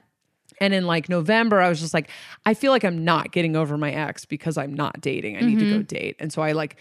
And 0.61 0.75
in 0.75 0.87
like 0.87 1.09
November, 1.09 1.61
I 1.61 1.69
was 1.69 1.81
just 1.81 1.95
like, 1.95 2.11
I 2.45 2.55
feel 2.55 2.73
like 2.73 2.85
I'm 2.85 3.05
not 3.05 3.31
getting 3.31 3.55
over 3.55 3.79
my 3.79 3.93
ex 3.93 4.25
because 4.25 4.59
I'm 4.59 4.75
not 4.75 5.01
dating. 5.01 5.37
I 5.37 5.41
need 5.41 5.61
to 5.61 5.71
go 5.71 5.83
date, 5.83 6.17
and 6.19 6.33
so 6.33 6.43
I 6.43 6.53
like 6.53 6.77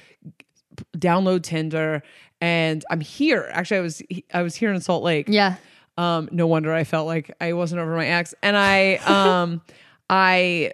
download 0.98 1.44
Tinder, 1.44 2.02
and 2.41 2.84
I'm 2.90 3.02
here. 3.02 3.49
Actually, 3.52 3.78
I 3.78 3.82
was 3.82 4.02
I 4.34 4.41
was 4.41 4.56
here 4.56 4.72
in 4.72 4.82
Salt 4.82 5.03
Lake. 5.03 5.28
Yeah. 5.30 5.57
Um, 5.98 6.30
no 6.32 6.45
wonder 6.45 6.74
I 6.74 6.84
felt 6.84 7.07
like 7.07 7.36
I 7.41 7.53
wasn't 7.53 7.82
over 7.82 7.95
my 7.95 8.07
ex. 8.07 8.34
And 8.44 8.56
I 8.56 8.95
um 8.98 9.61
I 10.10 10.72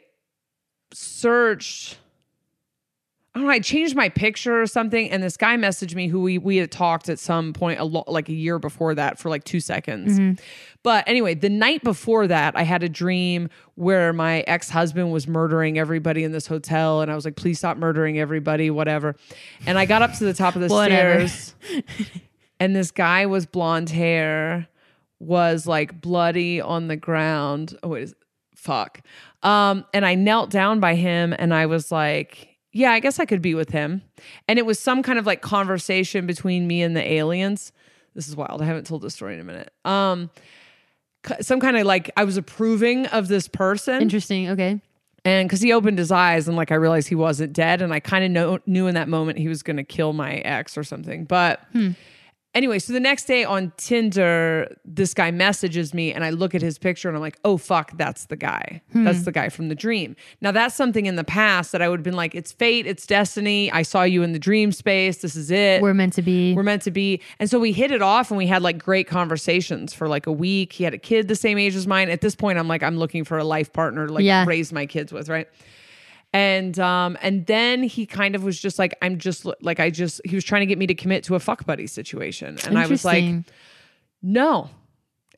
searched 0.94 1.98
I 3.36 3.40
don't 3.40 3.48
know, 3.48 3.54
I 3.54 3.60
changed 3.60 3.96
my 3.96 4.10
picture 4.10 4.62
or 4.62 4.68
something, 4.68 5.10
and 5.10 5.24
this 5.24 5.38
guy 5.38 5.58
messaged 5.58 5.96
me 5.96 6.08
who 6.08 6.22
we 6.22 6.38
we 6.38 6.58
had 6.58 6.72
talked 6.72 7.10
at 7.10 7.18
some 7.18 7.52
point 7.52 7.80
a 7.80 7.84
lot 7.84 8.08
like 8.08 8.30
a 8.30 8.34
year 8.34 8.60
before 8.60 8.94
that 8.94 9.18
for 9.18 9.30
like 9.30 9.44
two 9.44 9.60
seconds. 9.60 10.20
But 10.84 11.08
anyway, 11.08 11.34
the 11.34 11.50
night 11.50 11.84
before 11.84 12.28
that, 12.28 12.56
I 12.56 12.62
had 12.62 12.84
a 12.84 12.90
dream 12.90 13.50
where 13.76 14.14
my 14.14 14.42
ex 14.42 14.70
husband 14.70 15.12
was 15.12 15.28
murdering 15.28 15.80
everybody 15.80 16.24
in 16.24 16.32
this 16.32 16.46
hotel, 16.46 17.02
and 17.02 17.10
I 17.12 17.16
was 17.16 17.26
like, 17.26 17.36
"Please 17.36 17.58
stop 17.58 17.78
murdering 17.78 18.20
everybody, 18.20 18.70
whatever." 18.70 19.16
And 19.66 19.80
I 19.80 19.86
got 19.86 20.04
up 20.04 20.14
to 20.20 20.26
the 20.26 20.34
top 20.36 20.56
of 20.56 20.62
the 20.62 20.70
stairs, 20.90 21.56
and 22.60 22.76
this 22.76 22.92
guy 22.92 23.26
was 23.26 23.48
blonde 23.48 23.90
hair, 23.90 24.68
was 25.20 25.66
like 25.66 26.00
bloody 26.02 26.62
on 26.62 26.88
the 26.88 26.98
ground. 26.98 27.78
Oh 27.82 27.88
wait, 27.90 28.04
is- 28.04 28.16
fuck. 28.54 29.02
Um, 29.42 29.86
and 29.92 30.06
I 30.06 30.14
knelt 30.16 30.52
down 30.52 30.80
by 30.80 30.94
him, 30.96 31.34
and 31.38 31.52
I 31.54 31.66
was 31.66 31.92
like, 31.92 32.53
"Yeah, 32.74 32.92
I 32.92 33.00
guess 33.00 33.20
I 33.20 33.26
could 33.26 33.42
be 33.42 33.56
with 33.56 33.70
him." 33.70 34.02
And 34.48 34.60
it 34.60 34.66
was 34.66 34.78
some 34.80 35.02
kind 35.02 35.18
of 35.18 35.26
like 35.26 35.42
conversation 35.42 36.26
between 36.28 36.68
me 36.68 36.82
and 36.82 36.96
the 36.98 37.14
aliens. 37.14 37.72
This 38.16 38.28
is 38.28 38.36
wild. 38.36 38.62
I 38.62 38.66
haven't 38.66 38.86
told 38.86 39.02
this 39.02 39.14
story 39.16 39.34
in 39.34 39.40
a 39.40 39.44
minute. 39.46 39.72
Um, 39.86 40.30
some 41.40 41.60
kind 41.60 41.78
of 41.78 41.86
like 41.86 42.12
I 42.18 42.26
was 42.26 42.36
approving 42.38 43.06
of 43.08 43.28
this 43.30 43.48
person, 43.48 44.02
Interesting. 44.02 44.50
Okay. 44.50 44.82
and 45.24 45.48
because 45.48 45.62
he 45.62 45.72
opened 45.72 45.98
his 45.98 46.12
eyes 46.12 46.48
and 46.50 46.58
like 46.58 46.72
I 46.72 46.76
realized 46.76 47.08
he 47.08 47.16
wasn't 47.16 47.54
dead, 47.54 47.82
and 47.82 47.94
I 47.94 48.00
kind 48.02 48.26
of 48.26 48.32
know, 48.32 48.60
knew 48.66 48.88
in 48.88 48.96
that 48.96 49.08
moment 49.08 49.38
he 49.40 49.48
was 49.48 49.64
going 49.64 49.78
to 49.78 49.84
kill 49.84 50.12
my 50.14 50.36
ex 50.40 50.78
or 50.78 50.84
something. 50.84 51.24
But 51.26 51.62
anyway, 52.54 52.80
so 52.80 52.94
the 52.94 53.00
next 53.00 53.26
day 53.26 53.44
on 53.44 53.72
Tinder, 53.78 54.76
this 54.86 55.14
guy 55.14 55.32
messages 55.32 55.94
me, 55.94 56.14
and 56.14 56.24
I 56.24 56.30
look 56.30 56.56
at 56.56 56.62
his 56.62 56.78
picture, 56.78 57.08
and 57.08 57.18
I'm 57.18 57.22
like, 57.22 57.38
oh 57.44 57.58
fuck, 57.58 57.98
that's 57.98 58.26
the 58.26 58.36
guy. 58.36 58.82
That's 58.94 59.20
hmm. 59.20 59.24
the 59.24 59.32
guy 59.32 59.50
from 59.50 59.70
the 59.70 59.76
dream. 59.76 60.16
Now 60.42 60.52
that's 60.52 60.76
something 60.76 61.06
in 61.06 61.16
the 61.16 61.24
past 61.24 61.72
that 61.72 61.82
I 61.82 61.90
would 61.90 62.00
have 62.00 62.04
been 62.04 62.16
like, 62.16 62.36
it's 62.36 62.52
fate, 62.52 62.86
it's 62.86 63.06
destiny. 63.06 63.72
I 63.72 63.82
saw 63.82 64.04
you 64.04 64.24
in 64.24 64.34
the 64.34 64.40
dream 64.40 64.72
space. 64.72 65.18
This 65.18 65.36
is 65.36 65.52
it 65.52 65.82
We're 65.82 65.94
meant 65.94 66.14
to 66.14 66.22
be. 66.22 66.54
we're 66.54 66.64
meant 66.64 66.84
to 66.84 66.92
be. 66.92 67.22
And 67.40 67.50
so 67.50 67.60
we 67.60 67.72
hit 67.72 67.92
it 67.92 68.02
off 68.02 68.32
and 68.32 68.38
we 68.38 68.48
had 68.48 68.62
like 68.62 68.78
great 68.78 69.08
conversations 69.08 69.94
for 69.94 70.08
like 70.08 70.28
a 70.28 70.32
week. 70.32 70.74
He 70.74 70.84
had 70.84 70.94
a 70.94 70.98
kid 70.98 71.28
the 71.28 71.36
same 71.36 71.58
age 71.58 71.76
as 71.76 71.88
mine. 71.88 72.10
At 72.10 72.22
this 72.22 72.36
point, 72.36 72.58
I'm 72.60 72.68
like, 72.68 72.84
I'm 72.84 72.98
looking 72.98 73.24
for 73.24 73.38
a 73.38 73.44
life 73.44 73.74
partner 73.74 74.08
to 74.08 74.14
like 74.14 74.24
Yeah. 74.24 74.46
raise 74.46 74.72
my 74.72 74.86
kids 74.86 75.12
with, 75.12 75.30
right? 75.30 75.48
And 76.34 76.80
um 76.80 77.18
and 77.22 77.46
then 77.46 77.84
he 77.84 78.06
kind 78.06 78.36
of 78.36 78.44
was 78.44 78.60
just 78.60 78.80
like, 78.80 78.96
I'm 79.02 79.20
just 79.20 79.48
like 79.62 79.80
I 79.80 79.90
just 79.90 80.20
he 80.26 80.36
was 80.36 80.44
trying 80.44 80.62
to 80.62 80.66
get 80.66 80.78
me 80.78 80.88
to 80.88 80.96
commit 80.96 81.24
to 81.26 81.36
a 81.36 81.40
fuck 81.40 81.66
buddy 81.66 81.88
situation. 81.88 82.58
And 82.66 82.78
I 82.78 82.88
was 82.88 83.06
like, 83.06 83.24
no. 84.22 84.70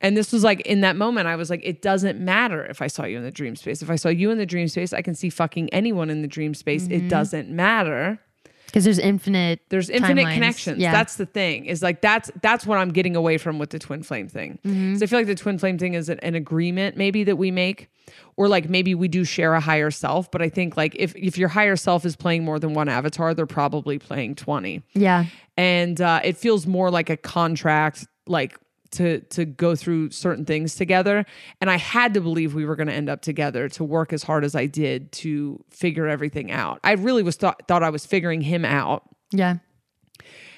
And 0.02 0.16
this 0.16 0.32
was 0.32 0.44
like 0.44 0.62
in 0.62 0.82
that 0.82 0.96
moment, 0.96 1.28
I 1.28 1.36
was 1.36 1.50
like, 1.50 1.62
it 1.64 1.82
doesn't 1.82 2.20
matter 2.20 2.66
if 2.66 2.82
I 2.82 2.88
saw 2.88 3.06
you 3.06 3.18
in 3.18 3.24
the 3.24 3.32
dream 3.32 3.56
space. 3.56 3.82
If 3.82 3.90
I 3.90 3.96
saw 3.96 4.10
you 4.10 4.30
in 4.32 4.38
the 4.38 4.46
dream 4.46 4.68
space, 4.68 4.94
I 4.94 5.02
can 5.02 5.16
see 5.16 5.30
fucking 5.30 5.70
anyone 5.74 6.10
in 6.10 6.22
the 6.22 6.28
dream 6.28 6.54
space. 6.54 6.84
Mm-hmm. 6.84 7.06
It 7.06 7.10
doesn't 7.10 7.50
matter 7.50 8.20
because 8.66 8.84
there's 8.84 9.00
infinite. 9.00 9.62
there's 9.70 9.90
infinite 9.90 10.26
timelines. 10.26 10.34
connections 10.34 10.78
Yeah. 10.80 10.92
that's 10.92 11.16
the 11.16 11.26
thing 11.26 11.66
is 11.66 11.82
like 11.82 12.02
that's 12.02 12.32
that's 12.42 12.66
what 12.66 12.78
i'm 12.78 12.90
getting 12.92 13.16
away 13.16 13.38
from 13.38 13.60
with 13.60 13.70
the 13.70 13.80
twin 13.80 14.04
flame 14.04 14.28
thing 14.28 14.60
Mm-hmm. 14.66 14.94
'Cause 14.94 15.04
i 15.04 15.06
feel 15.06 15.20
like 15.20 15.28
the 15.28 15.36
twin 15.36 15.58
flame 15.58 15.78
thing 15.78 15.94
is 15.94 16.10
an, 16.10 16.20
an 16.20 16.36
agreement 16.36 16.98
maybe 16.98 17.24
that 17.24 17.38
we 17.38 17.52
make 17.52 17.90
or 18.38 18.48
like 18.48 18.70
maybe 18.70 18.94
we 18.94 19.08
do 19.08 19.24
share 19.24 19.54
a 19.54 19.60
higher 19.60 19.90
self 19.92 20.30
but 20.32 20.42
i 20.42 20.50
think 20.50 20.78
like 20.78 20.96
if 20.98 21.16
if 21.16 21.38
your 21.38 21.50
higher 21.50 21.76
self 21.76 22.06
is 22.06 22.16
playing 22.16 22.44
more 22.44 22.60
than 22.60 22.74
one 22.74 22.88
avatar 22.90 23.34
they're 23.34 23.46
probably 23.46 23.98
playing 23.98 24.36
20 24.36 24.82
yeah. 24.94 25.26
and 25.58 26.02
uh, 26.02 26.20
it 26.24 26.38
feels 26.38 26.68
more 26.68 26.90
like 26.92 27.10
a 27.10 27.18
contract 27.18 28.06
like 28.28 28.58
to 28.96 29.20
to 29.22 29.46
go 29.46 29.76
through 29.76 30.12
certain 30.12 30.46
things 30.46 30.76
together. 30.76 31.26
And 31.62 31.70
i 31.70 31.78
had 31.78 32.14
to 32.16 32.22
believe 32.22 32.54
we 32.54 32.66
were 32.66 32.76
going 32.76 32.88
to 32.88 32.94
end 32.94 33.10
up 33.10 33.22
together 33.22 33.70
to 33.70 33.84
work 33.84 34.12
as 34.14 34.24
hard 34.24 34.44
as 34.44 34.56
i 34.56 34.66
did 34.66 35.12
to 35.14 35.64
figure 35.70 36.08
everything 36.08 36.52
out. 36.52 36.80
I 36.84 36.94
really 36.94 37.24
was 37.24 37.36
thought 37.36 37.68
thought 37.68 37.84
i 37.84 37.90
was 37.90 38.06
figuring 38.06 38.42
him 38.42 38.66
out. 38.66 39.04
Yeah. 39.32 39.58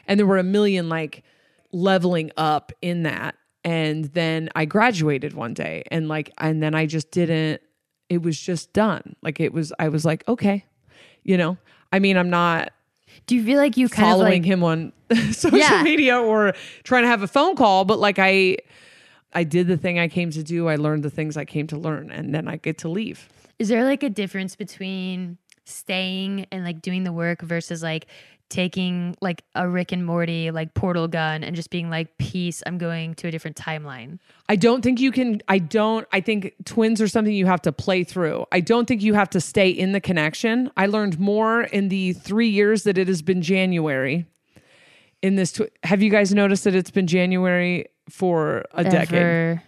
and 0.08 0.20
there 0.20 0.28
were 0.28 0.38
a 0.38 0.44
million 0.44 0.90
like 0.90 1.24
leveling 1.72 2.32
up 2.38 2.72
in 2.82 3.04
that. 3.04 3.36
And 3.64 4.06
then 4.06 4.50
i 4.56 4.66
graduated 4.66 5.34
one 5.34 5.54
day 5.54 5.84
and 5.92 6.08
like 6.08 6.32
and 6.38 6.64
then 6.64 6.74
i 6.76 6.86
just 6.86 7.12
didn't 7.12 7.62
it 8.10 8.22
was 8.22 8.40
just 8.40 8.72
done. 8.74 9.16
Like 9.22 9.40
it 9.40 9.52
was 9.54 9.74
i 9.80 9.90
was 9.90 10.06
like 10.06 10.28
okay 10.28 10.66
you 11.24 11.38
know? 11.38 11.58
I 11.92 12.00
mean 12.00 12.18
i'm 12.18 12.30
not 12.30 12.72
Do 13.26 13.36
you 13.36 13.44
feel 13.44 13.58
like 13.58 13.76
you 13.78 13.90
kind 13.90 14.08
following 14.08 14.28
of 14.28 14.34
like 14.40 14.46
him 14.46 14.64
on 14.64 14.92
social 15.32 15.58
Yeah. 15.58 15.84
media 15.84 16.18
or 16.20 16.54
trying 16.84 17.04
to 17.04 17.08
have 17.10 17.24
a 17.24 17.28
phone 17.28 17.56
call 17.56 17.86
but 17.86 18.00
like 18.00 18.20
i 18.20 18.58
i 19.34 19.44
did 19.44 19.68
the 19.68 19.78
thing 19.78 19.98
i 20.00 20.08
came 20.08 20.32
to 20.32 20.44
do 20.44 20.68
i 20.68 20.76
learned 20.76 21.04
the 21.04 21.10
things 21.10 21.38
i 21.38 21.46
came 21.46 21.66
to 21.68 21.78
learn 21.78 22.12
and 22.12 22.34
then 22.36 22.48
i 22.48 22.58
get 22.58 22.78
to 22.80 22.90
leave 22.90 23.28
Is 23.60 23.70
there 23.70 23.84
like 23.86 24.04
a 24.04 24.10
difference 24.10 24.56
between 24.56 25.38
staying 25.66 26.46
and 26.52 26.64
like 26.64 26.82
doing 26.82 27.04
the 27.04 27.12
work 27.12 27.42
versus 27.42 27.82
like 27.84 28.08
taking 28.50 29.16
like 29.22 29.44
a 29.56 29.68
Rick 29.68 29.92
and 29.92 30.06
Morty 30.06 30.52
like 30.52 30.74
portal 30.74 31.08
gun 31.08 31.44
and 31.44 31.56
just 31.56 31.70
being 31.70 31.90
like, 31.90 32.18
peace, 32.18 32.64
I'm 32.66 32.78
going 32.78 33.16
to 33.16 33.28
a 33.28 33.32
different 33.32 33.58
timeline? 33.58 34.20
I 34.50 34.56
don't 34.56 34.82
think 34.82 35.00
you 35.00 35.12
can. 35.12 35.42
I 35.48 35.60
don't. 35.60 36.08
I 36.12 36.22
think 36.22 36.54
twins 36.66 37.02
are 37.02 37.08
something 37.08 37.34
you 37.34 37.46
have 37.46 37.62
to 37.64 37.72
play 37.72 38.04
through. 38.04 38.46
I 38.52 38.60
don't 38.60 38.88
think 38.88 39.02
you 39.02 39.14
have 39.14 39.30
to 39.32 39.42
stay 39.42 39.70
in 39.70 39.92
the 39.92 40.02
connection. 40.02 40.72
I 40.78 40.86
learned 40.86 41.20
more 41.20 41.64
in 41.64 41.90
the 41.90 42.14
three 42.14 42.50
years 42.50 42.84
that 42.84 42.98
it 42.98 43.08
has 43.08 43.22
been 43.22 43.42
January. 43.42 44.26
In 45.22 45.36
this, 45.36 45.52
tw- 45.52 45.72
have 45.84 46.02
you 46.02 46.12
guys 46.12 46.34
noticed 46.34 46.64
that 46.66 46.76
it's 46.76 46.92
been 46.92 47.08
January 47.08 47.88
for 48.10 48.66
a 48.74 48.84
decade? 48.84 49.62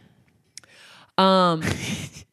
Um, 1.18 1.64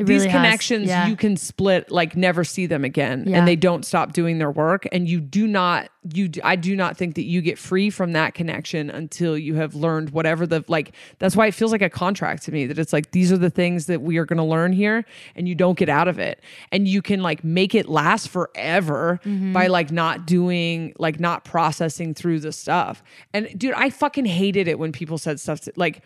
It 0.00 0.06
these 0.06 0.22
really 0.22 0.32
connections 0.32 0.88
Yeah. 0.88 1.06
you 1.08 1.16
can 1.16 1.36
split 1.36 1.90
like 1.90 2.16
never 2.16 2.42
see 2.44 2.66
them 2.66 2.84
again 2.84 3.24
Yeah. 3.26 3.38
and 3.38 3.46
they 3.48 3.56
don't 3.56 3.84
stop 3.84 4.12
doing 4.12 4.38
their 4.38 4.50
work 4.50 4.86
and 4.92 5.08
you 5.08 5.20
do 5.20 5.46
not 5.46 5.90
you 6.14 6.30
I 6.42 6.56
do 6.56 6.74
not 6.74 6.96
think 6.96 7.14
that 7.16 7.24
you 7.24 7.42
get 7.42 7.58
free 7.58 7.90
from 7.90 8.12
that 8.12 8.32
connection 8.34 8.88
until 8.88 9.36
you 9.36 9.56
have 9.56 9.74
learned 9.74 10.10
whatever 10.10 10.46
the 10.46 10.64
like 10.66 10.92
that's 11.18 11.36
why 11.36 11.46
it 11.46 11.52
feels 11.54 11.72
like 11.72 11.82
a 11.82 11.90
contract 11.90 12.42
to 12.44 12.52
me 12.52 12.66
that 12.66 12.78
it's 12.78 12.92
like 12.92 13.10
these 13.10 13.30
are 13.30 13.36
the 13.36 13.50
things 13.50 13.84
that 13.86 14.00
we 14.00 14.16
are 14.16 14.24
going 14.24 14.38
to 14.38 14.42
learn 14.44 14.72
here 14.72 15.04
and 15.36 15.46
you 15.46 15.54
don't 15.54 15.78
get 15.78 15.90
out 15.90 16.08
of 16.08 16.18
it 16.18 16.40
and 16.72 16.88
you 16.88 17.02
can 17.02 17.20
like 17.22 17.44
make 17.44 17.74
it 17.74 17.88
last 17.88 18.28
forever 18.28 19.20
Mm-hmm. 19.24 19.52
by 19.52 19.66
like 19.66 19.90
not 19.92 20.26
doing 20.26 20.94
like 20.98 21.20
not 21.20 21.44
processing 21.44 22.14
through 22.14 22.40
the 22.40 22.52
stuff 22.52 23.02
and 23.34 23.48
dude 23.58 23.74
I 23.74 23.90
fucking 23.90 24.24
hated 24.24 24.68
it 24.68 24.78
when 24.78 24.92
people 24.92 25.18
said 25.18 25.38
stuff 25.40 25.60
to, 25.62 25.72
like 25.76 26.02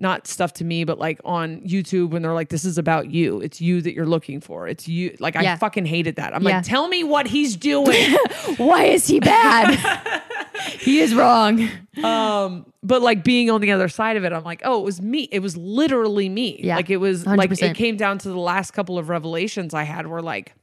not 0.00 0.26
stuff 0.28 0.52
to 0.54 0.64
me, 0.64 0.84
but 0.84 0.98
like 0.98 1.20
on 1.24 1.60
YouTube 1.62 2.10
when 2.10 2.22
they're 2.22 2.32
like, 2.32 2.48
this 2.50 2.64
is 2.64 2.78
about 2.78 3.10
you. 3.10 3.40
It's 3.40 3.60
you 3.60 3.82
that 3.82 3.94
you're 3.94 4.06
looking 4.06 4.40
for. 4.40 4.68
It's 4.68 4.86
you. 4.86 5.16
Like, 5.18 5.34
I 5.34 5.56
fucking 5.56 5.86
hated 5.86 6.16
that. 6.16 6.34
I'm 6.34 6.42
Yeah. 6.42 6.56
like, 6.58 6.64
tell 6.64 6.86
me 6.88 7.02
what 7.04 7.26
he's 7.26 7.56
doing. 7.56 8.16
Why 8.58 8.84
is 8.84 9.06
he 9.08 9.18
bad? 9.18 10.22
he 10.78 11.00
is 11.00 11.14
wrong. 11.14 11.68
um, 12.04 12.64
but 12.82 13.02
like 13.02 13.24
being 13.24 13.50
on 13.50 13.60
the 13.60 13.72
other 13.72 13.88
side 13.88 14.16
of 14.16 14.24
it, 14.24 14.32
I'm 14.32 14.44
like, 14.44 14.62
oh, 14.64 14.78
it 14.80 14.84
was 14.84 15.02
me. 15.02 15.28
It 15.32 15.40
was 15.40 15.56
literally 15.56 16.28
me. 16.28 16.60
Yeah. 16.62 16.76
Like, 16.76 16.90
it 16.90 16.98
was 16.98 17.26
like, 17.26 17.50
100%. 17.50 17.70
it 17.70 17.74
came 17.76 17.96
down 17.96 18.18
to 18.18 18.28
the 18.28 18.38
last 18.38 18.70
couple 18.70 18.98
of 18.98 19.08
revelations 19.08 19.74
I 19.74 19.82
had 19.82 20.06
were 20.06 20.22
like, 20.22 20.54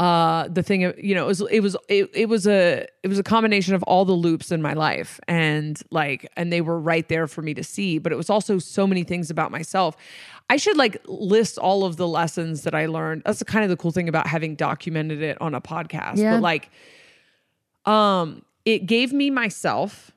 uh 0.00 0.48
the 0.48 0.62
thing 0.62 0.80
you 0.96 1.14
know 1.14 1.24
it 1.24 1.28
was 1.28 1.40
it 1.50 1.60
was 1.60 1.76
it, 1.88 2.08
it 2.14 2.26
was 2.28 2.46
a 2.46 2.86
it 3.02 3.08
was 3.08 3.18
a 3.18 3.22
combination 3.22 3.74
of 3.74 3.82
all 3.82 4.04
the 4.06 4.12
loops 4.14 4.50
in 4.50 4.62
my 4.62 4.72
life 4.72 5.20
and 5.28 5.82
like 5.90 6.26
and 6.38 6.50
they 6.50 6.62
were 6.62 6.80
right 6.80 7.06
there 7.08 7.26
for 7.26 7.42
me 7.42 7.52
to 7.52 7.62
see 7.62 7.98
but 7.98 8.10
it 8.10 8.16
was 8.16 8.30
also 8.30 8.58
so 8.58 8.86
many 8.86 9.04
things 9.04 9.30
about 9.30 9.50
myself 9.50 9.94
i 10.48 10.56
should 10.56 10.78
like 10.78 10.96
list 11.06 11.58
all 11.58 11.84
of 11.84 11.96
the 11.96 12.08
lessons 12.08 12.62
that 12.62 12.74
i 12.74 12.86
learned 12.86 13.20
that's 13.26 13.40
the 13.40 13.44
kind 13.44 13.62
of 13.62 13.68
the 13.68 13.76
cool 13.76 13.90
thing 13.92 14.08
about 14.08 14.26
having 14.26 14.54
documented 14.54 15.20
it 15.20 15.36
on 15.38 15.54
a 15.54 15.60
podcast 15.60 16.16
Yeah. 16.16 16.32
but 16.36 16.40
like 16.42 16.70
um 17.84 18.42
it 18.64 18.86
gave 18.86 19.12
me 19.12 19.28
myself 19.30 20.10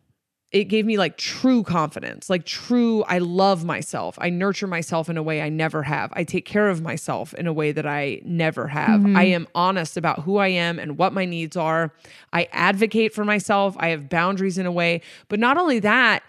it 0.54 0.66
gave 0.66 0.86
me 0.86 0.98
like 0.98 1.18
true 1.18 1.64
confidence 1.64 2.30
like 2.30 2.46
true 2.46 3.04
i 3.04 3.18
love 3.18 3.66
myself. 3.66 4.18
I 4.22 4.30
nurture 4.30 4.68
myself 4.68 5.10
in 5.10 5.18
a 5.18 5.24
way 5.24 5.42
i 5.42 5.50
never 5.50 5.84
have. 5.84 6.14
I 6.16 6.24
take 6.24 6.46
care 6.46 6.70
of 6.70 6.82
myself 6.82 7.34
in 7.34 7.48
a 7.48 7.54
way 7.54 7.72
that 7.72 7.86
i 7.86 8.22
never 8.24 8.68
have. 8.68 9.04
I 9.18 9.24
am 9.24 9.48
honest 9.56 9.98
about 9.98 10.20
who 10.22 10.38
i 10.38 10.48
am 10.48 10.80
and 10.80 10.98
what 10.98 11.12
my 11.12 11.26
needs 11.26 11.58
are. 11.58 11.92
I 12.32 12.48
advocate 12.52 13.14
for 13.14 13.26
myself. 13.26 13.76
I 13.80 13.90
have 13.90 14.08
boundaries 14.08 14.58
in 14.58 14.66
a 14.66 14.72
way. 14.72 15.02
But 15.28 15.40
not 15.40 15.58
only 15.58 15.80
that 15.80 16.24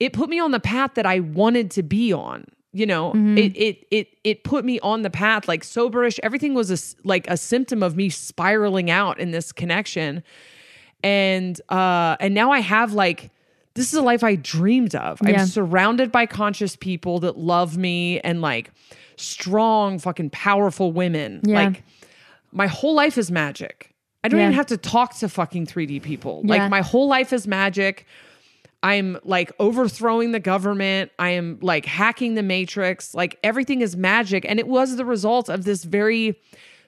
it 0.00 0.12
put 0.12 0.28
me 0.30 0.38
on 0.38 0.52
the 0.52 0.60
path 0.60 0.94
that 0.94 1.04
i 1.04 1.20
wanted 1.20 1.70
to 1.72 1.82
be 1.82 2.12
on 2.12 2.46
you 2.76 2.86
know? 2.86 3.12
It 3.38 3.56
it 3.56 3.86
it 3.92 4.08
it 4.24 4.44
put 4.44 4.64
me 4.64 4.80
on 4.80 5.02
the 5.02 5.10
path 5.10 5.46
like 5.46 5.62
soberish. 5.62 6.18
Everything 6.24 6.54
was 6.54 6.70
a 6.72 7.06
like 7.06 7.24
a 7.30 7.36
symptom 7.36 7.84
of 7.84 7.94
me 7.96 8.08
spiraling 8.08 8.90
out 8.90 9.20
in 9.20 9.30
this 9.30 9.52
connection. 9.52 10.24
And 11.04 11.60
uh 11.68 12.16
and 12.18 12.34
now 12.34 12.50
i 12.50 12.60
have 12.60 12.92
like 12.92 13.30
this 13.74 13.88
is 13.88 13.94
a 13.94 14.02
life 14.02 14.22
i 14.24 14.34
dreamed 14.36 14.94
of 14.94 15.18
Yeah. 15.22 15.40
i'm 15.40 15.46
surrounded 15.46 16.10
by 16.12 16.26
conscious 16.26 16.76
people 16.76 17.20
that 17.20 17.36
love 17.38 17.76
me 17.76 18.20
and 18.20 18.40
like 18.40 18.70
strong 19.16 19.98
fucking 19.98 20.30
powerful 20.30 20.92
women 20.92 21.40
Yeah. 21.44 21.64
like 21.64 21.82
my 22.52 22.66
whole 22.66 22.94
life 22.94 23.16
is 23.18 23.30
magic 23.30 23.94
i 24.22 24.28
don't 24.28 24.40
Yeah. 24.40 24.46
even 24.46 24.54
have 24.56 24.66
to 24.66 24.76
talk 24.76 25.14
to 25.18 25.28
fucking 25.28 25.66
3d 25.66 26.02
people 26.02 26.42
like 26.44 26.70
my 26.70 26.80
whole 26.82 27.08
life 27.08 27.32
is 27.32 27.46
magic 27.46 28.06
I'm 28.82 29.16
like 29.24 29.50
overthrowing 29.58 30.32
the 30.32 30.40
government. 30.40 31.10
I 31.18 31.30
am 31.30 31.58
like 31.62 31.86
hacking 31.86 32.34
the 32.34 32.42
matrix. 32.42 33.14
Like 33.14 33.38
everything 33.42 33.80
is 33.80 33.96
magic. 33.96 34.44
And 34.46 34.58
it 34.58 34.68
was 34.68 34.96
the 34.96 35.06
result 35.06 35.48
of 35.48 35.64
this 35.64 35.84
very 35.84 36.38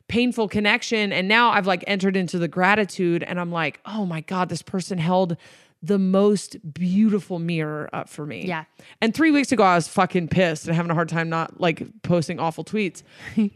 painful 0.07 0.47
connection. 0.49 1.11
And 1.11 1.27
now 1.27 1.49
I've 1.53 1.67
like 1.67 1.83
entered 1.87 2.15
into 2.15 2.39
the 2.39 2.49
gratitude 2.49 3.23
and 3.23 3.41
I'm 3.41 3.51
like, 3.51 3.81
oh 3.87 4.05
my 4.05 4.21
God, 4.21 4.51
this 4.51 4.61
person 4.61 4.99
held 4.99 5.39
the 5.83 5.99
most 5.99 6.57
beautiful 6.73 7.39
mirror 7.39 7.89
up 7.93 8.09
for 8.09 8.27
me. 8.27 8.47
Yeah. 8.47 8.65
And 9.01 9.15
three 9.15 9.31
weeks 9.31 9.53
ago, 9.53 9.63
I 9.63 9.75
was 9.75 9.89
fucking 9.89 10.29
pissed 10.29 10.67
and 10.67 10.75
having 10.75 10.91
a 10.91 10.95
hard 10.95 11.09
time 11.09 11.29
not 11.29 11.61
like 11.61 12.03
posting 12.03 12.39
awful 12.41 12.65
tweets. 12.65 13.03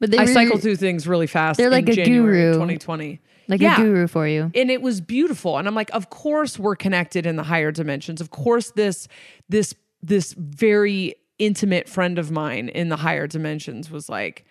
But 0.00 0.10
they 0.10 0.16
I 0.18 0.24
cycle 0.24 0.58
through 0.58 0.76
things 0.76 1.06
really 1.06 1.26
fast. 1.26 1.58
They're 1.58 1.68
like 1.70 1.88
a 1.88 1.92
January 1.92 2.38
guru. 2.38 2.52
2020. 2.54 3.20
like 3.48 3.60
Yeah 3.60 3.74
a 3.74 3.84
guru 3.84 4.06
for 4.06 4.26
you. 4.26 4.50
and 4.54 4.70
it 4.70 4.80
was 4.80 5.00
beautiful 5.02 5.58
and 5.58 5.68
i'm 5.68 5.74
like 5.74 5.90
of 5.92 6.08
course 6.08 6.58
we're 6.58 6.76
connected 6.76 7.26
in 7.26 7.36
the 7.36 7.42
higher 7.42 7.70
dimensions 7.70 8.20
of 8.20 8.30
course 8.30 8.70
this 8.70 9.08
this 9.50 9.74
this 10.02 10.32
very 10.38 11.16
intimate 11.38 11.86
friend 11.86 12.18
of 12.18 12.30
mine 12.30 12.70
in 12.70 12.88
the 12.88 12.96
higher 12.96 13.26
dimensions 13.26 13.90
was 13.90 14.08
like 14.08 14.46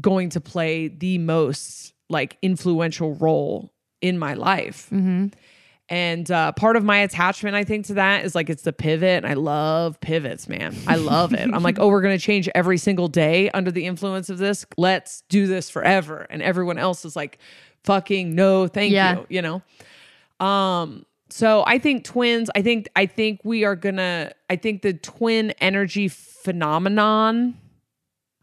going 0.00 0.30
to 0.30 0.40
play 0.40 0.88
the 0.88 1.18
most 1.18 1.92
like 2.08 2.36
influential 2.42 3.14
role 3.14 3.72
in 4.00 4.18
my 4.18 4.34
life 4.34 4.88
mm-hmm. 4.90 5.26
And 5.88 6.30
uh, 6.30 6.52
part 6.52 6.76
of 6.76 6.84
my 6.84 6.98
attachment 6.98 7.54
i 7.56 7.64
think 7.64 7.86
to 7.86 7.94
that 7.94 8.24
is 8.24 8.34
like 8.34 8.48
it's 8.48 8.62
the 8.62 8.72
pivot 8.72 9.24
and 9.24 9.26
i 9.26 9.34
love 9.34 10.00
pivots 10.00 10.48
man. 10.48 10.74
I 10.86 10.96
love 10.96 11.32
it. 11.34 11.40
I'm 11.52 11.62
like 11.62 11.78
oh 11.78 11.88
we're 11.88 12.00
going 12.02 12.16
to 12.16 12.24
change 12.24 12.48
every 12.54 12.78
single 12.78 13.08
day 13.08 13.50
under 13.50 13.70
the 13.70 13.86
influence 13.86 14.30
of 14.30 14.38
this? 14.38 14.64
Let's 14.76 15.22
do 15.28 15.46
this 15.46 15.68
forever. 15.70 16.26
And 16.30 16.40
everyone 16.42 16.78
else 16.78 17.04
is 17.04 17.16
like 17.16 17.38
fucking 17.84 18.34
no 18.34 18.68
thank 18.68 18.92
Yeah. 18.92 19.18
you 19.20 19.26
you 19.28 19.42
know? 19.42 19.62
Um 20.46 21.04
so 21.30 21.64
i 21.66 21.78
think 21.78 22.04
twins 22.04 22.50
i 22.54 22.60
think 22.62 22.88
i 22.94 23.06
think 23.06 23.40
we 23.42 23.64
are 23.64 23.74
gonna 23.74 24.32
i 24.50 24.56
think 24.56 24.82
the 24.82 24.92
twin 24.92 25.50
energy 25.62 26.06
phenomenon 26.08 27.56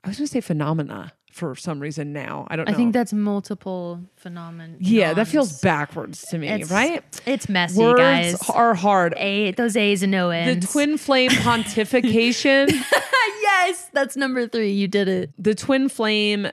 i 0.03 0.07
was 0.07 0.18
gonna 0.18 0.26
say 0.28 0.41
phenomena 0.41 1.14
for 1.31 1.56
some 1.56 1.80
reason 1.80 2.11
now 2.11 2.45
i 2.49 2.56
don't 2.56 2.65
know 2.68 2.73
I 2.73 2.76
think 2.76 2.93
that's 2.93 3.14
multiple 3.14 4.01
phenomenon. 4.15 4.77
yeah 4.80 5.14
that 5.14 5.27
feels 5.27 5.61
backwards 5.61 6.22
to 6.30 6.38
me 6.38 6.47
It's, 6.49 6.72
right 6.72 7.03
It's 7.26 7.47
messy, 7.47 7.80
words 7.80 7.99
guys. 7.99 8.49
are 8.49 8.73
hard 8.73 9.14
A, 9.18 9.51
those 9.51 9.77
A's 9.77 10.01
and 10.03 10.11
no 10.11 10.30
the 10.30 10.35
N's. 10.35 10.72
twin 10.72 10.97
flame 10.97 11.30
pontification 11.31 12.69
yes, 13.41 13.89
that's 13.93 14.15
number 14.15 14.47
three. 14.47 14.72
You 14.72 14.88
did 14.88 15.07
it. 15.07 15.31
the 15.38 15.56
twin 15.56 15.89
flame 15.89 16.49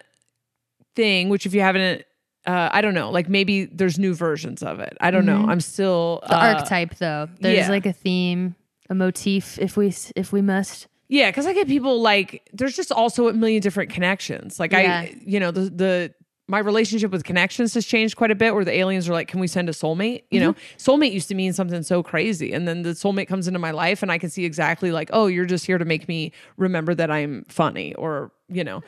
thing 0.94 1.28
which 1.28 1.46
if 1.46 1.54
you 1.54 1.60
haven't 1.60 2.04
uh, 2.46 2.68
I 2.70 2.80
don't 2.80 2.94
know. 2.94 3.10
Like 3.10 3.28
maybe 3.28 3.64
there's 3.64 3.98
new 3.98 4.14
versions 4.14 4.62
of 4.62 4.78
it. 4.78 4.96
I 5.00 5.10
don't 5.10 5.26
know. 5.26 5.46
I'm 5.48 5.60
still 5.60 6.20
Mm-hmm. 6.22 6.30
The 6.32 6.36
uh, 6.36 6.54
archetype, 6.54 6.94
though. 6.98 7.28
There's 7.40 7.56
yeah. 7.58 7.68
like 7.70 7.86
a 7.86 7.92
theme, 7.92 8.54
a 8.88 8.94
motif, 8.94 9.58
if 9.58 9.76
we 9.76 9.88
s- 9.88 10.12
if 10.14 10.32
we 10.32 10.42
must. 10.42 10.86
Yeah, 11.08 11.30
because 11.30 11.46
I 11.46 11.52
get 11.52 11.68
people 11.68 12.00
like 12.00 12.48
there's 12.52 12.74
just 12.76 12.90
also 12.92 13.28
a 13.28 13.32
million 13.32 13.60
different 13.62 13.90
connections. 13.90 14.58
Like 14.58 14.72
Yeah. 14.72 15.00
I, 15.04 15.16
you 15.24 15.38
know, 15.40 15.50
the 15.50 15.70
the 15.70 16.14
my 16.48 16.58
relationship 16.60 17.10
with 17.10 17.24
connections 17.24 17.74
has 17.74 17.84
changed 17.84 18.16
quite 18.16 18.30
a 18.30 18.34
bit. 18.36 18.54
Where 18.54 18.64
the 18.64 18.72
aliens 18.72 19.08
are 19.08 19.12
like, 19.12 19.26
"Can 19.26 19.40
we 19.40 19.48
send 19.48 19.68
a 19.68 19.72
soulmate?" 19.72 20.22
You 20.30 20.38
know, 20.40 20.52
Mm-hmm. 20.52 20.90
soulmate 20.90 21.12
used 21.12 21.26
to 21.28 21.34
mean 21.34 21.52
something 21.52 21.82
so 21.82 22.02
crazy, 22.04 22.52
and 22.52 22.68
then 22.68 22.82
the 22.82 22.90
soulmate 22.90 23.26
comes 23.26 23.48
into 23.48 23.58
my 23.58 23.72
life, 23.72 24.00
and 24.02 24.12
I 24.12 24.18
can 24.18 24.30
see 24.30 24.44
exactly 24.44 24.92
like, 24.92 25.10
"Oh, 25.12 25.26
you're 25.26 25.44
just 25.46 25.66
here 25.66 25.78
to 25.78 25.84
make 25.84 26.06
me 26.08 26.30
remember 26.56 26.94
that 26.94 27.10
I'm 27.10 27.44
funny," 27.48 27.94
or 27.94 28.30
you 28.48 28.62
know, 28.62 28.82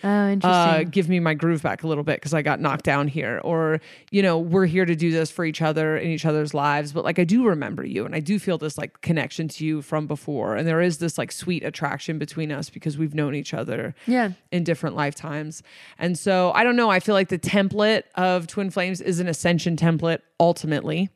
Oh, 0.44 0.48
uh, 0.48 0.82
give 0.84 1.08
me 1.08 1.18
my 1.18 1.34
groove 1.34 1.62
back 1.62 1.82
a 1.82 1.88
little 1.88 2.04
bit 2.04 2.16
because 2.16 2.32
I 2.32 2.42
got 2.42 2.60
knocked 2.60 2.84
down 2.84 3.08
here, 3.08 3.40
or 3.42 3.80
you 4.10 4.22
know, 4.22 4.38
we're 4.38 4.66
here 4.66 4.84
to 4.84 4.94
do 4.94 5.10
this 5.10 5.30
for 5.30 5.44
each 5.44 5.60
other 5.60 5.96
in 5.96 6.10
each 6.10 6.24
other's 6.24 6.54
lives. 6.54 6.92
But 6.92 7.04
like, 7.04 7.18
I 7.18 7.24
do 7.24 7.44
remember 7.46 7.84
you, 7.84 8.04
and 8.04 8.14
I 8.14 8.20
do 8.20 8.38
feel 8.38 8.58
this 8.58 8.78
like 8.78 9.00
connection 9.00 9.48
to 9.48 9.64
you 9.64 9.82
from 9.82 10.06
before, 10.06 10.56
and 10.56 10.66
there 10.66 10.80
is 10.80 10.98
this 10.98 11.18
like 11.18 11.32
sweet 11.32 11.64
attraction 11.64 12.18
between 12.18 12.52
us 12.52 12.70
because 12.70 12.96
we've 12.96 13.14
known 13.14 13.34
each 13.34 13.52
other 13.52 13.94
yeah. 14.06 14.30
in 14.52 14.64
different 14.64 14.94
lifetimes. 14.94 15.62
And 15.98 16.16
so 16.16 16.52
I 16.54 16.62
don't 16.62 16.76
know. 16.76 16.90
I 16.90 17.00
feel 17.00 17.14
like 17.14 17.28
the 17.28 17.38
template 17.38 18.04
of 18.14 18.46
Twin 18.46 18.70
Flames 18.70 19.00
is 19.00 19.18
an 19.18 19.26
ascension 19.26 19.76
template 19.76 20.20
ultimately. 20.38 21.10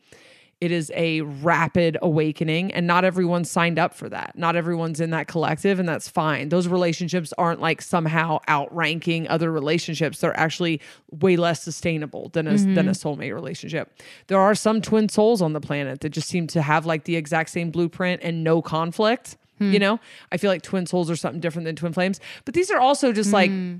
It 0.63 0.71
is 0.71 0.93
a 0.95 1.23
rapid 1.23 1.99
awakening, 2.01 2.73
and 2.73 2.87
not 2.87 3.05
everyone's 3.05 3.51
signed 3.51 3.81
up 3.81 3.95
for 3.95 4.09
that. 4.11 4.39
Not 4.39 4.55
everyone's 4.55 5.01
in 5.01 5.11
that 5.11 5.27
collective, 5.27 5.81
and 5.81 5.89
that's 5.89 6.09
fine. 6.09 6.51
Those 6.51 6.69
relationships 6.69 7.35
aren't 7.37 7.61
like 7.61 7.83
somehow 7.83 8.39
outranking 8.49 9.27
other 9.27 9.51
relationships. 9.51 10.21
They're 10.21 10.39
actually 10.39 10.81
way 11.11 11.35
less 11.35 11.65
sustainable 11.65 12.29
than 12.29 12.47
a, 12.47 12.57
than 12.57 12.79
a 12.79 12.93
mm-hmm. 12.93 13.09
soulmate 13.09 13.35
relationship. 13.35 13.99
There 14.29 14.39
are 14.39 14.55
some 14.55 14.81
twin 14.81 15.09
souls 15.09 15.43
on 15.43 15.53
the 15.53 15.61
planet 15.61 16.01
that 16.03 16.11
just 16.11 16.29
seem 16.29 16.47
to 16.47 16.63
have 16.63 16.87
like 16.87 17.07
the 17.07 17.17
exact 17.17 17.51
same 17.51 17.73
blueprint 17.73 18.23
and 18.23 18.45
no 18.45 18.63
conflict. 18.63 19.37
Hmm. 19.59 19.73
You 19.73 19.81
know, 19.81 19.99
I 20.31 20.37
feel 20.37 20.49
like 20.49 20.63
twin 20.63 20.87
souls 20.87 21.11
are 21.11 21.17
something 21.17 21.41
different 21.41 21.65
than 21.67 21.75
twin 21.75 21.93
flames, 21.93 22.21
but 22.45 22.55
these 22.55 22.71
are 22.71 22.79
also 22.79 23.13
just 23.13 23.33
like 23.33 23.51
hmm. 23.51 23.79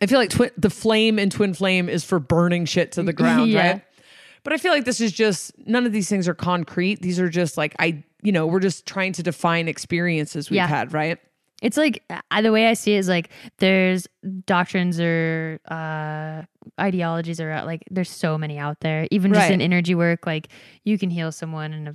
I 0.00 0.06
feel 0.06 0.18
like 0.18 0.30
twin, 0.30 0.50
the 0.56 0.70
flame 0.70 1.18
and 1.18 1.30
twin 1.30 1.54
flame 1.54 1.88
is 1.88 2.04
for 2.04 2.18
burning 2.18 2.64
shit 2.64 2.92
to 2.92 3.02
the 3.02 3.12
ground, 3.12 3.50
Yeah. 3.50 3.72
right? 3.72 3.82
But 4.46 4.52
I 4.52 4.58
feel 4.58 4.72
like 4.72 4.84
this 4.84 5.00
is 5.00 5.10
just 5.12 5.52
none 5.66 5.84
of 5.86 5.92
these 5.92 6.08
things 6.08 6.28
are 6.28 6.34
concrete. 6.34 7.02
These 7.02 7.18
are 7.18 7.28
just 7.28 7.56
like 7.56 7.74
I, 7.80 8.04
you 8.22 8.30
know, 8.30 8.46
we're 8.46 8.60
just 8.60 8.86
trying 8.86 9.12
to 9.14 9.22
define 9.24 9.66
experiences 9.66 10.48
we've 10.50 10.56
Yeah. 10.58 10.68
had, 10.68 10.92
right? 10.94 11.18
It's 11.62 11.76
like 11.76 12.04
the 12.42 12.52
way 12.52 12.68
I 12.68 12.74
see 12.74 12.94
it 12.94 12.98
is 12.98 13.08
like 13.08 13.30
there's 13.58 14.06
doctrines 14.46 15.00
or 15.00 15.58
uh, 15.68 16.42
ideologies 16.80 17.40
are 17.40 17.50
out. 17.50 17.66
Like 17.66 17.82
there's 17.90 18.10
so 18.10 18.38
many 18.38 18.56
out 18.58 18.78
there. 18.80 19.08
Even 19.10 19.32
just 19.32 19.44
Right. 19.48 19.52
in 19.52 19.60
energy 19.60 19.94
work, 19.96 20.26
like 20.26 20.48
you 20.84 20.96
can 20.96 21.10
heal 21.10 21.32
someone 21.32 21.72
in 21.72 21.88
a 21.88 21.94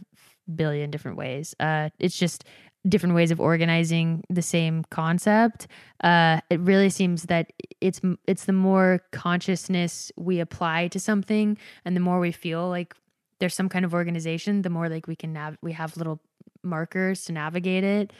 billion 0.54 0.92
different 0.92 1.16
ways. 1.18 1.56
Uh, 1.60 1.90
it's 2.00 2.18
just 2.18 2.44
different 2.88 3.14
ways 3.16 3.32
of 3.32 3.40
organizing 3.40 4.24
the 4.30 4.42
same 4.42 4.84
concept. 4.90 5.68
Uh, 6.04 6.42
it 6.50 6.60
really 6.60 6.90
seems 6.90 7.24
that 7.24 7.52
it's 7.80 8.02
it's 8.28 8.46
the 8.46 8.54
more 8.54 9.02
consciousness 9.12 10.12
we 10.18 10.40
apply 10.40 10.88
to 10.90 11.00
something, 11.00 11.58
and 11.86 11.96
the 11.96 12.02
more 12.02 12.20
we 12.20 12.32
feel 12.32 12.70
like 12.70 12.96
there's 13.40 13.56
some 13.56 13.70
kind 13.70 13.86
of 13.86 13.94
organization, 13.94 14.62
the 14.62 14.70
more 14.70 14.90
like 14.90 15.08
we 15.08 15.16
can 15.16 15.34
nav- 15.34 15.58
we 15.62 15.74
have 15.74 15.98
little 15.98 16.20
markers 16.64 17.26
to 17.26 17.32
navigate 17.32 17.84
it, 17.84 18.14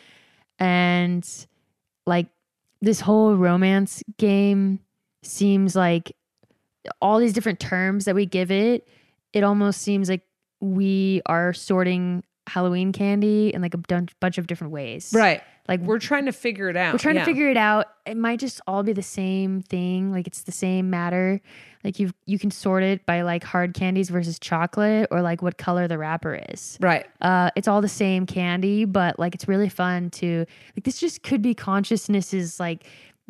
and 0.60 1.28
like 2.06 2.28
this 2.82 3.00
whole 3.00 3.36
romance 3.36 4.04
game 4.18 4.80
seems 5.24 5.76
like 5.76 6.16
all 7.00 7.20
these 7.20 7.34
different 7.34 7.60
terms 7.60 8.06
that 8.06 8.16
we 8.16 8.26
give 8.26 8.52
it. 8.52 8.88
It 9.34 9.44
almost 9.44 9.82
seems 9.82 10.10
like 10.10 10.24
we 10.60 11.22
are 11.26 11.54
sorting 11.54 12.24
Halloween 12.52 12.92
candy 12.92 13.54
in 13.54 13.62
like 13.62 13.74
a 13.74 13.78
dun- 13.78 14.10
bunch 14.20 14.38
of 14.38 14.48
different 14.48 14.74
ways. 14.74 15.12
Right. 15.16 15.42
Like 15.68 15.80
We're 15.82 16.00
trying 16.00 16.26
to 16.26 16.32
figure 16.34 16.70
it 16.70 16.76
out. 16.76 16.94
we're 16.94 16.98
trying 17.00 17.16
Yeah. 17.16 17.22
to 17.24 17.32
figure 17.32 17.50
it 17.50 17.56
out. 17.56 17.86
It 18.06 18.18
might 18.18 18.40
just 18.40 18.60
all 18.68 18.84
be 18.84 18.94
the 18.94 19.04
same 19.04 19.62
thing. 19.62 20.12
Like 20.12 20.28
it's 20.28 20.42
the 20.44 20.52
same 20.52 20.90
matter. 20.90 21.40
Like 21.84 22.00
you 22.00 22.12
you 22.26 22.38
can 22.40 22.52
sort 22.52 22.84
it 22.84 23.06
by 23.06 23.22
like 23.22 23.44
hard 23.44 23.74
candies 23.74 24.10
versus 24.10 24.38
chocolate 24.40 25.08
or 25.12 25.22
like 25.22 25.42
what 25.42 25.58
color 25.58 25.88
the 25.88 25.98
wrapper 25.98 26.40
is. 26.50 26.78
Right. 26.82 27.06
Uh, 27.22 27.52
it's 27.56 27.68
all 27.68 27.80
the 27.82 27.88
same 27.88 28.26
candy, 28.26 28.86
but 28.86 29.18
like 29.20 29.34
it's 29.36 29.48
really 29.48 29.70
fun 29.70 30.10
to 30.12 30.46
like 30.76 30.84
this. 30.84 31.00
Just 31.00 31.24
could 31.24 31.42
be 31.42 31.54
consciousness's 31.54 32.60
like 32.60 32.86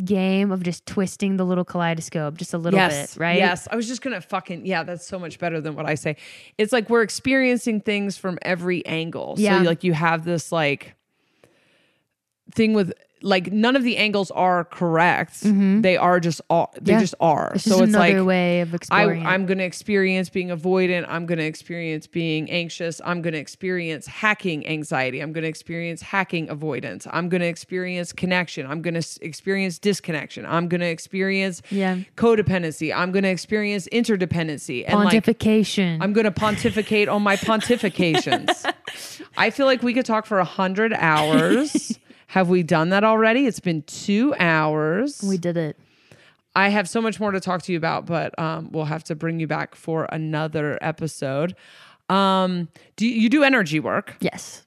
game 0.06 0.52
of 0.52 0.64
just 0.64 0.86
twisting 0.86 1.38
the 1.38 1.46
little 1.46 1.66
kaleidoscope 1.66 2.38
just 2.38 2.54
a 2.54 2.58
little 2.58 2.80
yes, 2.80 3.14
bit, 3.14 3.22
right? 3.22 3.38
Yes. 3.38 3.68
I 3.72 3.76
was 3.76 3.88
just 3.88 4.02
gonna 4.02 4.22
fucking 4.22 4.66
yeah. 4.66 4.84
That's 4.84 5.06
so 5.06 5.20
much 5.20 5.40
better 5.40 5.62
than 5.62 5.76
what 5.76 5.86
I 5.86 5.96
say. 5.96 6.18
It's 6.58 6.74
like 6.74 6.90
we're 6.90 7.04
experiencing 7.04 7.82
things 7.82 8.18
from 8.18 8.38
every 8.42 8.86
angle. 8.86 9.36
Yeah. 9.38 9.60
So 9.60 9.66
like 9.66 9.84
you 9.84 9.94
have 9.94 10.26
this 10.26 10.52
like 10.52 10.96
thing 12.54 12.74
with 12.74 12.94
like 13.24 13.52
none 13.52 13.76
of 13.76 13.84
the 13.84 13.98
angles 13.98 14.32
are 14.32 14.66
correct. 14.66 15.42
They 15.42 15.98
are 15.98 16.20
just 16.20 16.42
all 16.50 16.74
they 16.74 16.80
Mm-hmm. 16.80 16.90
Yeah. 16.92 17.00
just 17.00 17.16
are. 17.20 17.52
It's 17.56 17.64
so 17.64 17.70
just 17.80 17.84
it's 17.84 17.94
like 17.96 18.26
way 18.26 18.62
of 18.62 18.74
I, 18.74 18.76
exploring. 18.76 19.22
it. 19.22 19.26
I'm 19.26 19.46
going 19.46 19.58
to 19.60 19.64
experience 19.64 20.30
being 20.30 20.48
avoidant. 20.50 21.06
I'm 21.08 21.26
going 21.26 21.38
to 21.40 21.46
experience 21.46 22.08
being 22.08 22.50
anxious. 22.52 23.00
I'm 23.06 23.22
going 23.22 23.34
to 23.34 23.40
experience 23.40 24.08
hacking 24.08 24.68
anxiety. 24.68 25.20
I'm 25.22 25.32
going 25.34 25.44
to 25.44 25.48
experience 25.50 26.02
hacking 26.02 26.50
avoidance. 26.50 27.08
I'm 27.12 27.30
going 27.30 27.42
to 27.42 27.48
experience 27.48 28.12
connection. 28.14 28.66
I'm 28.66 28.82
going 28.82 29.00
to 29.00 29.20
experience 29.22 29.80
disconnection. 29.80 30.46
I'm 30.46 30.68
going 30.68 30.82
to 30.82 30.88
experience 30.90 31.62
Yeah. 31.70 31.98
codependency. 32.18 32.94
I'm 32.96 33.12
going 33.12 33.24
to 33.24 33.30
experience 33.30 33.88
interdependency. 33.92 34.84
And 34.88 35.00
like, 35.00 35.24
Pontification. 35.24 36.00
I'm 36.02 36.14
going 36.14 36.26
to 36.26 36.32
pontificate 36.32 37.08
on 37.08 37.22
my 37.22 37.36
pontifications. 37.36 38.66
I 39.38 39.50
feel 39.50 39.66
like 39.66 39.82
we 39.84 39.94
could 39.94 40.06
talk 40.06 40.26
for 40.26 40.40
a 40.40 40.46
hundred 40.46 40.94
hours. 40.94 41.98
Have 42.32 42.48
we 42.48 42.64
done 42.64 42.92
that 42.92 43.04
already? 43.04 43.46
It's 43.46 43.60
been 43.60 43.82
two 43.82 44.34
hours. 44.40 45.22
we 45.22 45.38
did 45.38 45.58
it. 45.58 45.78
I 46.56 46.70
have 46.70 46.88
so 46.88 47.02
much 47.02 47.20
more 47.20 47.32
to 47.32 47.42
talk 47.42 47.62
to 47.64 47.74
you 47.74 47.78
about, 47.78 48.06
but 48.06 48.38
um, 48.40 48.72
we'll 48.72 48.86
have 48.86 49.04
to 49.06 49.16
bring 49.16 49.42
you 49.42 49.48
back 49.48 49.76
for 49.76 50.06
another 50.14 50.80
episode. 50.82 51.58
Um, 52.08 52.70
do 52.96 53.06
you, 53.06 53.24
you 53.24 53.28
do 53.28 53.44
energy 53.44 53.82
work? 53.82 54.16
Yes. 54.22 54.66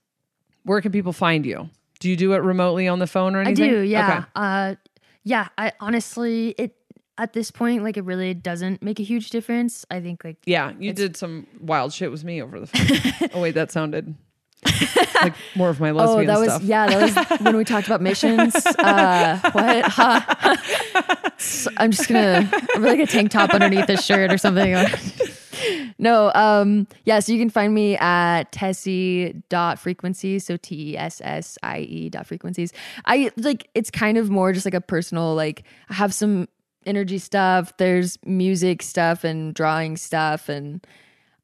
Where 0.65 0.83
can 0.83 0.93
people 0.93 1.15
find 1.15 1.47
you? 1.47 1.71
Do 2.01 2.11
you 2.11 2.17
do 2.17 2.35
it 2.35 2.43
remotely 2.43 2.87
on 2.87 2.99
the 2.99 3.07
phone 3.07 3.35
or 3.35 3.41
anything? 3.41 3.71
I 3.71 3.73
do, 3.73 3.81
yeah. 3.81 4.19
Okay. 4.19 4.27
Uh 4.35 4.75
yeah, 5.23 5.49
I 5.57 5.73
honestly 5.81 6.51
it 6.59 6.77
at 7.17 7.33
this 7.33 7.51
point 7.51 7.83
like 7.83 7.97
it 7.97 8.05
really 8.05 8.35
doesn't 8.35 8.83
make 8.83 9.01
a 9.01 9.03
huge 9.03 9.31
difference. 9.31 9.87
I 9.91 10.01
think 10.03 10.23
like 10.23 10.37
Yeah, 10.45 10.73
you 10.79 10.93
did 10.93 11.17
some 11.17 11.47
wild 11.63 11.95
shit 11.95 12.11
with 12.11 12.25
me 12.25 12.43
over 12.43 12.61
the 12.61 12.67
phone. 12.67 13.31
oh 13.35 13.41
wait, 13.41 13.53
that 13.53 13.73
sounded 13.73 14.15
like 15.23 15.35
more 15.55 15.69
of 15.71 15.81
my 15.81 15.91
lesbian 15.91 16.31
Oh, 16.31 16.35
lesbian 16.41 16.47
that 16.47 16.57
was 16.57 16.65
yeah. 16.65 16.87
That 16.87 17.31
was 17.31 17.41
when 17.41 17.57
we 17.57 17.65
talked 17.65 17.87
about 17.87 18.01
missions. 18.01 18.55
Uh, 18.57 19.39
what? 19.53 19.85
Huh? 19.87 20.57
So 21.39 21.71
I'm 21.77 21.91
just 21.91 22.09
gonna 22.09 22.49
I'm 22.75 22.83
like 22.83 23.01
a 23.01 23.07
tank 23.07 23.31
top 23.31 23.51
underneath 23.51 23.87
this 23.87 24.05
shirt 24.05 24.33
or 24.33 24.39
something. 24.39 24.75
no, 25.99 26.33
um, 26.35 26.87
yeah. 27.05 27.21
So 27.21 27.33
you 27.33 27.39
can 27.39 27.51
find 27.51 27.75
me 27.75 27.97
at 27.97 28.53
Tessie 28.53 29.43
dot 29.49 29.79
frequencies. 29.79 30.45
So 30.47 30.57
T 30.57 30.93
E 30.93 30.97
S 30.97 31.21
S 31.25 31.59
I 31.63 31.81
E 31.81 32.09
dot 32.09 32.27
frequencies. 32.27 32.73
I 33.05 33.31
like 33.37 33.69
it's 33.75 33.91
kind 33.91 34.19
of 34.19 34.31
more 34.31 34.53
just 34.53 34.65
like 34.67 34.75
a 34.75 34.81
personal 34.81 35.35
like 35.35 35.65
I 35.91 35.95
have 35.95 36.15
some 36.15 36.49
energy 36.87 37.19
stuff. 37.19 37.77
There's 37.77 38.19
music 38.25 38.83
stuff 38.83 39.25
and 39.25 39.55
drawing 39.55 39.97
stuff 39.97 40.49
and. 40.49 40.85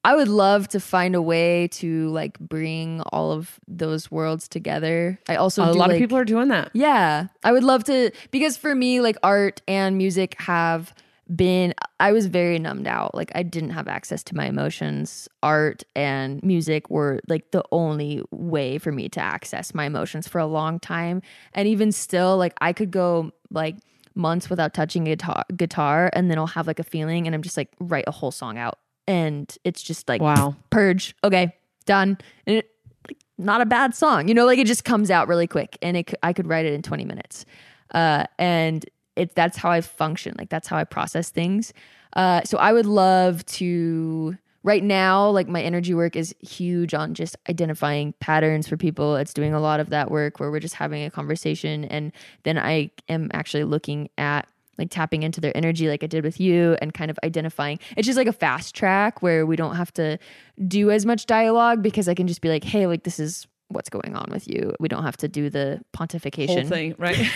I 0.03 0.15
would 0.15 0.29
love 0.29 0.69
to 0.69 0.81
find 0.81 1.15
a 1.15 1.21
way 1.23 1.69
to 1.73 2.09
like 2.09 2.39
bring 2.39 3.03
all 3.13 3.33
of 3.33 3.61
those 3.69 4.11
worlds 4.11 4.49
together. 4.49 5.19
I 5.29 5.37
also 5.37 5.63
a 5.63 5.67
lot 5.73 5.89
like, 5.89 5.93
of 5.93 5.99
people 5.99 6.17
are 6.17 6.25
doing 6.25 6.49
that. 6.49 6.71
yeah, 6.73 7.27
I 7.45 7.53
would 7.53 7.65
love 7.65 7.85
to 7.85 8.11
because 8.31 8.57
for 8.57 8.75
me, 8.75 9.01
like 9.01 9.17
art 9.23 9.61
and 9.69 9.99
music 9.99 10.41
have 10.41 10.95
been. 11.35 11.75
I 12.01 12.13
was 12.13 12.27
very 12.27 12.59
numbed 12.59 12.87
out. 12.87 13.15
Like 13.15 13.31
I 13.35 13.43
didn't 13.43 13.71
have 13.71 13.89
access 13.89 14.23
to 14.25 14.37
my 14.37 14.47
emotions. 14.47 15.29
Art 15.43 15.85
and 15.95 16.43
music 16.43 16.89
were 16.89 17.21
like 17.29 17.51
the 17.51 17.63
only 17.71 18.23
way 18.31 18.79
for 18.79 18.93
me 18.93 19.11
to 19.11 19.21
access 19.21 19.75
my 19.75 19.85
emotions 19.85 20.27
for 20.27 20.39
a 20.39 20.47
long 20.47 20.81
time. 20.81 21.21
And 21.53 21.69
even 21.69 21.93
still, 21.93 22.39
like 22.39 22.55
I 22.63 22.73
could 22.73 22.91
go 22.91 23.33
like 23.51 23.77
months 24.15 24.49
without 24.49 24.73
touching 24.73 25.07
a 25.07 25.11
guitar, 25.11 25.45
guitar, 25.55 26.11
and 26.15 26.31
then 26.31 26.39
I'll 26.39 26.47
have 26.47 26.67
like 26.67 26.79
a 26.79 26.85
feeling, 26.85 27.27
and 27.27 27.35
I'm 27.35 27.43
just 27.43 27.59
like 27.59 27.69
write 27.79 28.05
a 28.07 28.13
whole 28.13 28.31
song 28.31 28.57
out, 28.59 28.79
and 29.11 29.59
it's 29.65 29.83
just 29.83 30.09
like 30.09 30.23
Wow. 30.23 30.55
purge. 30.71 31.17
Okay, 31.25 31.53
done. 31.85 32.17
And 32.47 32.57
it, 32.59 32.71
like, 33.09 33.19
not 33.39 33.61
a 33.61 33.67
bad 33.67 33.95
song, 33.95 34.29
you 34.29 34.35
know. 34.35 34.47
Like 34.47 34.61
it 34.61 34.69
just 34.69 34.85
comes 34.85 35.11
out 35.11 35.27
really 35.27 35.49
quick, 35.49 35.77
and 35.83 35.97
it 35.97 36.15
I 36.23 36.33
could 36.33 36.47
write 36.47 36.65
it 36.65 36.73
in 36.75 36.83
twenty 36.83 37.05
minutes. 37.05 37.45
Uh, 37.93 38.25
and 38.39 38.87
it 39.17 39.35
that's 39.35 39.57
how 39.57 39.71
I 39.71 39.81
function. 39.81 40.35
Like 40.39 40.49
that's 40.49 40.69
how 40.69 40.77
I 40.77 40.85
process 40.85 41.31
things. 41.31 41.73
Uh, 42.15 42.43
so 42.45 42.57
I 42.59 42.73
would 42.73 42.87
love 42.87 43.45
to. 43.47 44.39
Right 44.63 44.85
now, 44.85 45.31
like 45.31 45.49
my 45.49 45.63
energy 45.63 45.95
work 45.95 46.15
is 46.15 46.35
huge 46.41 46.93
on 46.93 47.15
just 47.15 47.35
identifying 47.49 48.13
patterns 48.21 48.69
for 48.69 48.77
people. 48.77 49.17
It's 49.17 49.33
doing 49.33 49.55
a 49.55 49.61
lot 49.61 49.81
of 49.81 49.89
that 49.89 50.11
work 50.11 50.39
where 50.39 50.51
we're 50.51 50.61
just 50.61 50.75
having 50.75 51.03
a 51.03 51.11
conversation, 51.11 51.87
and 51.87 52.13
then 52.43 52.59
I 52.59 52.91
am 53.09 53.31
actually 53.33 53.65
looking 53.65 54.11
at 54.19 54.47
like 54.81 54.91
tapping 54.91 55.23
into 55.23 55.41
their 55.41 55.57
energy 55.57 55.89
like 55.89 56.03
I 56.03 56.07
did 56.09 56.25
with 56.25 56.41
you 56.41 56.77
and 56.83 56.93
kind 56.93 57.11
of 57.11 57.19
identifying. 57.23 57.79
It's 57.97 58.07
just 58.07 58.17
like 58.19 58.27
a 58.27 58.33
fast 58.33 58.75
track 58.75 59.23
where 59.23 59.47
we 59.47 59.55
don't 59.55 59.77
have 59.77 59.93
to 59.95 60.19
do 60.67 60.91
as 60.91 61.07
much 61.07 61.27
dialogue 61.27 61.83
because 61.83 62.09
I 62.09 62.15
can 62.15 62.27
just 62.27 62.41
be 62.41 62.49
like, 62.49 62.65
hey, 62.65 62.87
like 62.89 63.05
this 63.05 63.21
is 63.21 63.47
what's 63.69 63.89
going 63.89 64.17
on 64.17 64.27
with 64.31 64.49
you. 64.49 64.75
We 64.81 64.89
don't 64.89 65.05
have 65.05 65.17
to 65.19 65.29
do 65.29 65.49
the 65.51 65.81
Whole 65.97 66.07
pontification. 66.07 66.69
thing, 66.69 66.95
right? 66.99 67.17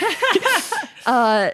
Uh 1.06 1.50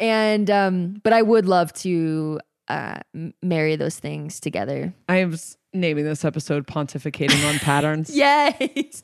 and 0.00 0.50
um 0.50 1.00
but 1.04 1.12
I 1.12 1.22
would 1.22 1.46
love 1.46 1.72
to 1.74 2.40
uh 2.68 2.98
marry 3.42 3.76
those 3.76 3.98
things 3.98 4.40
together. 4.40 4.92
I 5.08 5.24
was 5.24 5.56
naming 5.80 6.04
this 6.04 6.24
episode 6.24 6.66
"Pontificating 6.66 7.48
on 7.48 7.58
Patterns." 7.58 8.10
Yes. 8.14 9.02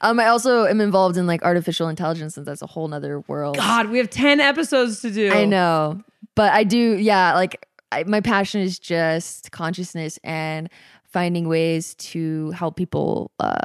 Um 0.00 0.18
I 0.18 0.26
also 0.26 0.64
am 0.64 0.80
involved 0.80 1.16
in 1.16 1.26
like 1.26 1.42
artificial 1.42 1.88
intelligence 1.88 2.36
and 2.36 2.46
that's 2.46 2.62
a 2.62 2.66
whole 2.66 2.88
nother 2.88 3.20
world. 3.28 3.56
God, 3.56 3.88
we 3.88 3.98
have 3.98 4.10
ten 4.10 4.40
episodes 4.40 5.00
to 5.02 5.10
do. 5.10 5.30
I 5.32 5.44
know. 5.44 6.00
But 6.34 6.52
I 6.52 6.64
do, 6.64 6.96
yeah, 6.96 7.34
like 7.34 7.66
I, 7.90 8.04
my 8.04 8.20
passion 8.20 8.60
is 8.62 8.78
just 8.78 9.50
consciousness 9.52 10.18
and 10.24 10.70
finding 11.04 11.46
ways 11.48 11.94
to 11.96 12.50
help 12.52 12.76
people 12.76 13.30
uh 13.38 13.58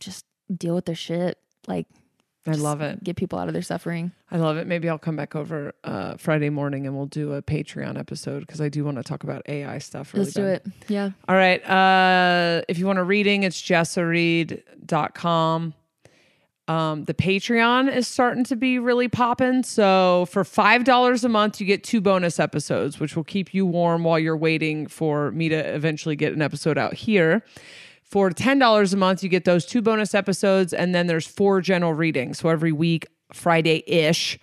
just 0.00 0.24
deal 0.56 0.74
with 0.74 0.86
their 0.86 0.94
shit. 0.94 1.38
Like 1.66 1.86
I 2.46 2.52
love 2.52 2.80
it. 2.80 3.04
get 3.04 3.16
people 3.16 3.38
out 3.38 3.46
of 3.46 3.54
their 3.54 3.62
suffering. 3.62 4.10
I 4.30 4.36
love 4.36 4.56
it. 4.56 4.66
Maybe 4.66 4.88
I'll 4.88 4.98
come 4.98 5.14
back 5.14 5.36
over 5.36 5.72
uh, 5.84 6.16
Friday 6.16 6.50
morning 6.50 6.86
and 6.86 6.96
we'll 6.96 7.06
do 7.06 7.34
a 7.34 7.42
Patreon 7.42 7.96
episode 7.96 8.40
because 8.40 8.60
I 8.60 8.68
do 8.68 8.84
want 8.84 8.96
to 8.96 9.04
talk 9.04 9.22
about 9.22 9.42
AI 9.48 9.78
stuff. 9.78 10.12
Really 10.12 10.24
Let's 10.24 10.34
do 10.34 10.46
it. 10.46 10.66
Yeah. 10.88 11.10
All 11.28 11.36
right. 11.36 11.64
Uh, 11.64 12.62
if 12.68 12.78
you 12.78 12.86
want 12.86 12.98
a 12.98 13.04
reading, 13.04 13.44
it's 13.44 13.62
jessareed.com. 13.62 15.74
Um, 16.68 17.04
the 17.04 17.14
Patreon 17.14 17.94
is 17.94 18.06
starting 18.06 18.44
to 18.44 18.56
be 18.56 18.78
really 18.78 19.08
popping. 19.08 19.62
So 19.62 20.26
for 20.30 20.44
$5 20.44 21.24
a 21.24 21.28
month, 21.28 21.60
you 21.60 21.66
get 21.66 21.84
two 21.84 22.00
bonus 22.00 22.40
episodes, 22.40 23.00
which 23.00 23.16
will 23.16 23.24
keep 23.24 23.52
you 23.52 23.66
warm 23.66 24.04
while 24.04 24.18
you're 24.18 24.36
waiting 24.36 24.86
for 24.86 25.32
me 25.32 25.48
to 25.48 25.56
eventually 25.56 26.16
get 26.16 26.32
an 26.32 26.40
episode 26.40 26.78
out 26.78 26.94
here. 26.94 27.44
For 28.12 28.28
$10 28.28 28.92
a 28.92 28.96
month, 28.98 29.22
you 29.22 29.30
get 29.30 29.46
those 29.46 29.64
two 29.64 29.80
bonus 29.80 30.14
episodes, 30.14 30.74
and 30.74 30.94
then 30.94 31.06
there's 31.06 31.26
four 31.26 31.62
general 31.62 31.94
readings. 31.94 32.40
So 32.40 32.50
every 32.50 32.70
week, 32.70 33.06
Friday 33.32 33.82
ish, 33.86 34.38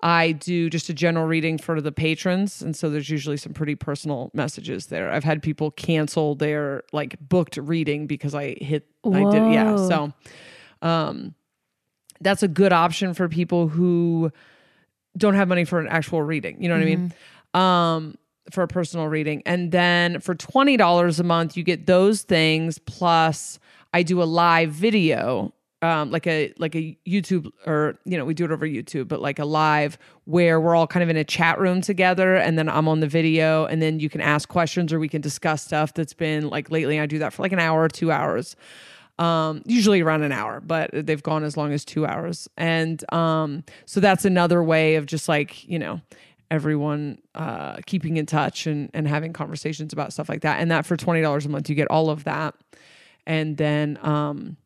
I 0.00 0.30
do 0.30 0.70
just 0.70 0.88
a 0.90 0.94
general 0.94 1.26
reading 1.26 1.58
for 1.58 1.80
the 1.80 1.90
patrons. 1.90 2.62
And 2.62 2.76
so 2.76 2.88
there's 2.88 3.10
usually 3.10 3.36
some 3.36 3.52
pretty 3.52 3.74
personal 3.74 4.30
messages 4.32 4.86
there. 4.86 5.10
I've 5.10 5.24
had 5.24 5.42
people 5.42 5.72
cancel 5.72 6.36
their 6.36 6.84
like 6.92 7.16
booked 7.20 7.56
reading 7.56 8.06
because 8.06 8.32
I 8.32 8.54
hit, 8.60 8.86
I 9.04 9.24
did, 9.28 9.52
yeah. 9.54 9.74
So, 9.74 10.12
um, 10.80 11.34
that's 12.20 12.44
a 12.44 12.48
good 12.48 12.72
option 12.72 13.12
for 13.14 13.28
people 13.28 13.66
who 13.66 14.30
don't 15.16 15.34
have 15.34 15.48
money 15.48 15.64
for 15.64 15.80
an 15.80 15.88
actual 15.88 16.22
reading. 16.22 16.62
You 16.62 16.68
know 16.68 16.76
what 16.76 16.82
I 16.82 16.84
mean? 16.84 17.14
Um, 17.54 18.14
for 18.50 18.62
a 18.62 18.68
personal 18.68 19.06
reading. 19.06 19.42
And 19.46 19.72
then 19.72 20.20
for 20.20 20.34
$20 20.34 21.20
a 21.20 21.22
month, 21.22 21.56
you 21.56 21.62
get 21.62 21.86
those 21.86 22.22
things. 22.22 22.78
Plus, 22.78 23.58
I 23.92 24.02
do 24.02 24.22
a 24.22 24.24
live 24.24 24.70
video 24.70 25.52
um, 25.82 26.10
like 26.10 26.26
a 26.26 26.52
like 26.58 26.74
a 26.74 26.96
YouTube 27.06 27.50
or 27.66 27.98
you 28.04 28.18
know 28.18 28.24
we 28.24 28.34
do 28.34 28.44
it 28.44 28.50
over 28.50 28.66
YouTube, 28.66 29.08
but 29.08 29.20
like 29.20 29.38
a 29.38 29.44
live 29.44 29.96
where 30.24 30.60
we're 30.60 30.76
all 30.76 30.86
kind 30.86 31.02
of 31.02 31.08
in 31.08 31.16
a 31.16 31.24
chat 31.24 31.58
room 31.58 31.80
together, 31.80 32.36
and 32.36 32.58
then 32.58 32.68
I'm 32.68 32.86
on 32.86 33.00
the 33.00 33.06
video, 33.06 33.64
and 33.64 33.80
then 33.80 33.98
you 33.98 34.10
can 34.10 34.20
ask 34.20 34.48
questions 34.48 34.92
or 34.92 34.98
we 34.98 35.08
can 35.08 35.22
discuss 35.22 35.64
stuff 35.64 35.94
that's 35.94 36.12
been 36.12 36.50
like 36.50 36.70
lately. 36.70 37.00
I 37.00 37.06
do 37.06 37.18
that 37.20 37.32
for 37.32 37.42
like 37.42 37.52
an 37.52 37.60
hour 37.60 37.82
or 37.82 37.88
two 37.88 38.12
hours, 38.12 38.56
um, 39.18 39.62
usually 39.64 40.02
around 40.02 40.22
an 40.22 40.32
hour, 40.32 40.60
but 40.60 40.90
they've 40.92 41.22
gone 41.22 41.44
as 41.44 41.56
long 41.56 41.72
as 41.72 41.84
two 41.86 42.04
hours, 42.04 42.46
and 42.58 43.02
um, 43.12 43.64
so 43.86 44.00
that's 44.00 44.26
another 44.26 44.62
way 44.62 44.96
of 44.96 45.06
just 45.06 45.28
like 45.30 45.66
you 45.66 45.78
know 45.78 46.02
everyone 46.50 47.18
uh, 47.34 47.76
keeping 47.86 48.16
in 48.16 48.26
touch 48.26 48.66
and 48.66 48.90
and 48.94 49.06
having 49.06 49.32
conversations 49.32 49.92
about 49.92 50.12
stuff 50.12 50.28
like 50.28 50.42
that, 50.42 50.60
and 50.60 50.70
that 50.70 50.86
for 50.86 50.96
twenty 50.96 51.22
dollars 51.22 51.46
a 51.46 51.48
month 51.48 51.68
you 51.68 51.74
get 51.74 51.88
all 51.88 52.10
of 52.10 52.24
that, 52.24 52.54
and 53.26 53.56
then. 53.56 53.98
Um, 54.02 54.56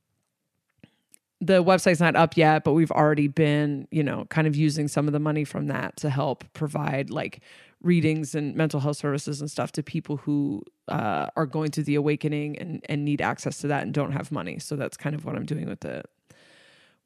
the 1.40 1.62
website's 1.62 2.00
not 2.00 2.16
up 2.16 2.38
yet, 2.38 2.64
but 2.64 2.72
we've 2.72 2.92
already 2.92 3.28
been, 3.28 3.86
you 3.90 4.02
know, 4.02 4.24
kind 4.30 4.46
of 4.46 4.56
using 4.56 4.88
some 4.88 5.06
of 5.06 5.12
the 5.12 5.18
money 5.18 5.44
from 5.44 5.66
that 5.66 5.94
to 5.98 6.08
help 6.08 6.42
provide 6.54 7.10
like 7.10 7.42
readings 7.82 8.34
and 8.34 8.56
mental 8.56 8.80
health 8.80 8.96
services 8.96 9.42
and 9.42 9.50
stuff 9.50 9.70
to 9.72 9.82
people 9.82 10.16
who 10.16 10.62
uh, 10.88 11.26
are 11.36 11.44
going 11.44 11.70
through 11.70 11.84
the 11.84 11.96
awakening 11.96 12.56
and 12.58 12.80
and 12.88 13.04
need 13.04 13.20
access 13.20 13.58
to 13.58 13.66
that 13.66 13.82
and 13.82 13.92
don't 13.92 14.12
have 14.12 14.32
money. 14.32 14.58
So 14.58 14.74
that's 14.74 14.96
kind 14.96 15.14
of 15.14 15.26
what 15.26 15.36
I'm 15.36 15.44
doing 15.44 15.68
with 15.68 15.80
the 15.80 16.02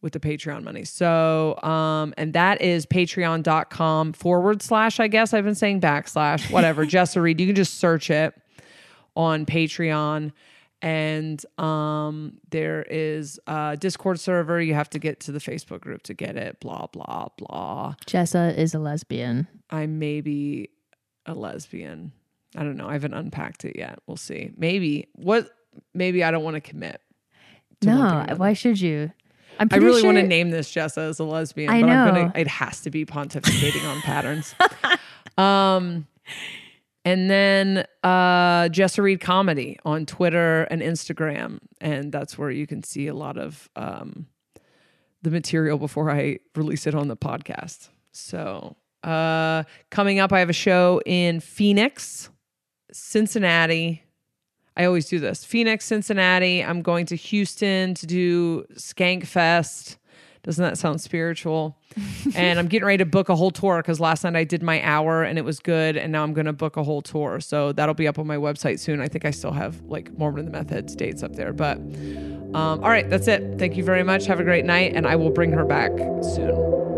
with 0.00 0.12
the 0.12 0.20
Patreon 0.20 0.62
money. 0.62 0.84
So 0.84 1.58
um 1.62 2.14
and 2.16 2.32
that 2.32 2.60
is 2.60 2.86
patreon.com 2.86 4.12
forward 4.12 4.62
slash, 4.62 5.00
I 5.00 5.08
guess 5.08 5.34
I've 5.34 5.44
been 5.44 5.54
saying 5.54 5.80
backslash, 5.80 6.50
whatever, 6.50 6.86
Jessa 6.94 7.20
Reed. 7.20 7.40
You 7.40 7.46
can 7.46 7.56
just 7.56 7.74
search 7.78 8.10
it 8.10 8.34
on 9.16 9.46
Patreon. 9.46 10.32
And 10.80 11.44
um 11.58 12.38
there 12.50 12.84
is 12.88 13.40
a 13.48 13.76
discord 13.78 14.20
server. 14.20 14.60
You 14.60 14.74
have 14.74 14.90
to 14.90 14.98
get 15.00 15.18
to 15.20 15.32
the 15.32 15.40
facebook 15.40 15.80
group 15.80 16.02
to 16.04 16.14
get 16.14 16.36
it 16.36 16.60
blah 16.60 16.86
blah 16.86 17.28
blah. 17.36 17.94
Jessa 18.06 18.56
is 18.56 18.74
a 18.74 18.78
lesbian. 18.78 19.48
i 19.70 19.86
may 19.86 20.20
be 20.20 20.68
a 21.26 21.34
lesbian. 21.34 22.12
I 22.56 22.62
don't 22.62 22.76
know. 22.76 22.88
I 22.88 22.92
haven't 22.92 23.14
unpacked 23.14 23.64
it 23.64 23.76
yet. 23.76 23.98
We'll 24.06 24.16
see. 24.16 24.52
Maybe. 24.56 25.08
What 25.14 25.50
maybe 25.94 26.24
i 26.24 26.30
don't 26.32 26.42
want 26.42 26.54
to 26.54 26.60
commit 26.60 27.00
to 27.80 27.88
one 27.88 27.96
thing 27.98 28.06
or 28.06 28.26
No, 28.26 28.34
why 28.36 28.52
should 28.52 28.80
you? 28.80 29.12
I'm 29.59 29.68
I 29.70 29.76
really 29.76 30.01
sure, 30.01 30.09
want 30.12 30.18
to 30.18 30.26
name 30.26 30.51
this 30.51 30.72
Jessa 30.72 31.09
as 31.09 31.18
a 31.18 31.24
lesbian, 31.24 31.70
I 31.70 31.80
but 31.80 31.90
I'm 31.90 32.06
know. 32.14 32.20
gonna 32.22 32.32
it 32.36 32.47
has 32.47 32.80
to 32.82 32.90
be 32.90 33.05
pontificating 33.05 33.89
on 33.89 34.01
patterns. 34.02 34.55
Um 35.36 36.06
and 37.05 37.30
then 37.30 37.85
uh 38.02 38.68
Jessa 38.70 39.02
Reed 39.02 39.20
Comedy 39.20 39.78
on 39.85 40.05
Twitter 40.05 40.64
and 40.64 40.82
Instagram. 40.82 41.60
And 41.80 42.10
that's 42.10 42.36
where 42.36 42.51
you 42.51 42.66
can 42.66 42.82
see 42.82 43.06
a 43.06 43.14
lot 43.14 43.39
of 43.39 43.68
um 43.76 44.26
the 45.22 45.30
material 45.30 45.78
before 45.78 46.10
I 46.10 46.39
release 46.56 46.86
it 46.89 46.94
on 46.94 47.06
the 47.09 47.16
podcast. 47.16 47.89
So 48.10 48.74
uh 49.05 49.62
coming 49.90 50.18
up, 50.18 50.32
I 50.32 50.40
have 50.40 50.51
a 50.51 50.55
show 50.55 51.01
in 51.06 51.39
Phoenix, 51.40 52.30
Cincinnati. 52.93 54.02
I 54.78 54.84
always 54.84 55.09
do 55.09 55.18
this. 55.18 55.44
Phoenix, 55.44 55.84
Cincinnati. 55.84 56.62
I'm 56.62 56.82
going 56.82 57.05
to 57.06 57.16
Houston 57.16 57.94
to 57.94 58.06
do 58.06 58.62
Skank 58.74 59.26
Fest. 59.26 59.98
Doesn't 60.44 60.62
that 60.62 60.78
sound 60.78 61.00
spiritual? 61.00 61.76
and 62.36 62.60
I'm 62.60 62.68
getting 62.68 62.86
ready 62.86 62.98
to 62.98 63.05
book 63.05 63.28
a 63.28 63.34
whole 63.34 63.50
tour 63.50 63.78
because 63.78 63.98
last 63.98 64.22
night 64.22 64.36
I 64.36 64.44
did 64.44 64.62
my 64.62 64.80
hour 64.84 65.24
and 65.24 65.36
it 65.36 65.44
was 65.44 65.59
good. 65.59 65.96
And 65.96 66.12
now 66.12 66.22
I'm 66.22 66.32
going 66.32 66.46
to 66.46 66.52
book 66.52 66.76
a 66.76 66.84
whole 66.84 67.02
tour. 67.02 67.40
So 67.40 67.72
that'll 67.72 67.94
be 67.94 68.06
up 68.06 68.20
on 68.20 68.26
my 68.28 68.36
website 68.36 68.78
soon. 68.78 69.00
I 69.00 69.09
think 69.09 69.24
I 69.24 69.32
still 69.32 69.52
have 69.52 69.82
like 69.82 70.16
Mormon 70.16 70.46
and 70.46 70.48
the 70.48 70.52
Meth 70.52 70.70
Heads 70.70 70.94
dates 70.94 71.24
up 71.24 71.34
there. 71.34 71.52
But 71.52 71.78
um, 71.78 72.55
all 72.55 72.88
right, 72.88 73.10
that's 73.10 73.26
it. 73.26 73.59
Thank 73.59 73.76
you 73.76 73.82
very 73.82 74.05
much. 74.05 74.26
Have 74.26 74.38
a 74.38 74.44
great 74.44 74.64
night. 74.64 74.92
And 74.94 75.09
I 75.09 75.16
will 75.16 75.30
bring 75.30 75.50
her 75.52 75.64
back 75.64 75.90
soon. 76.22 76.97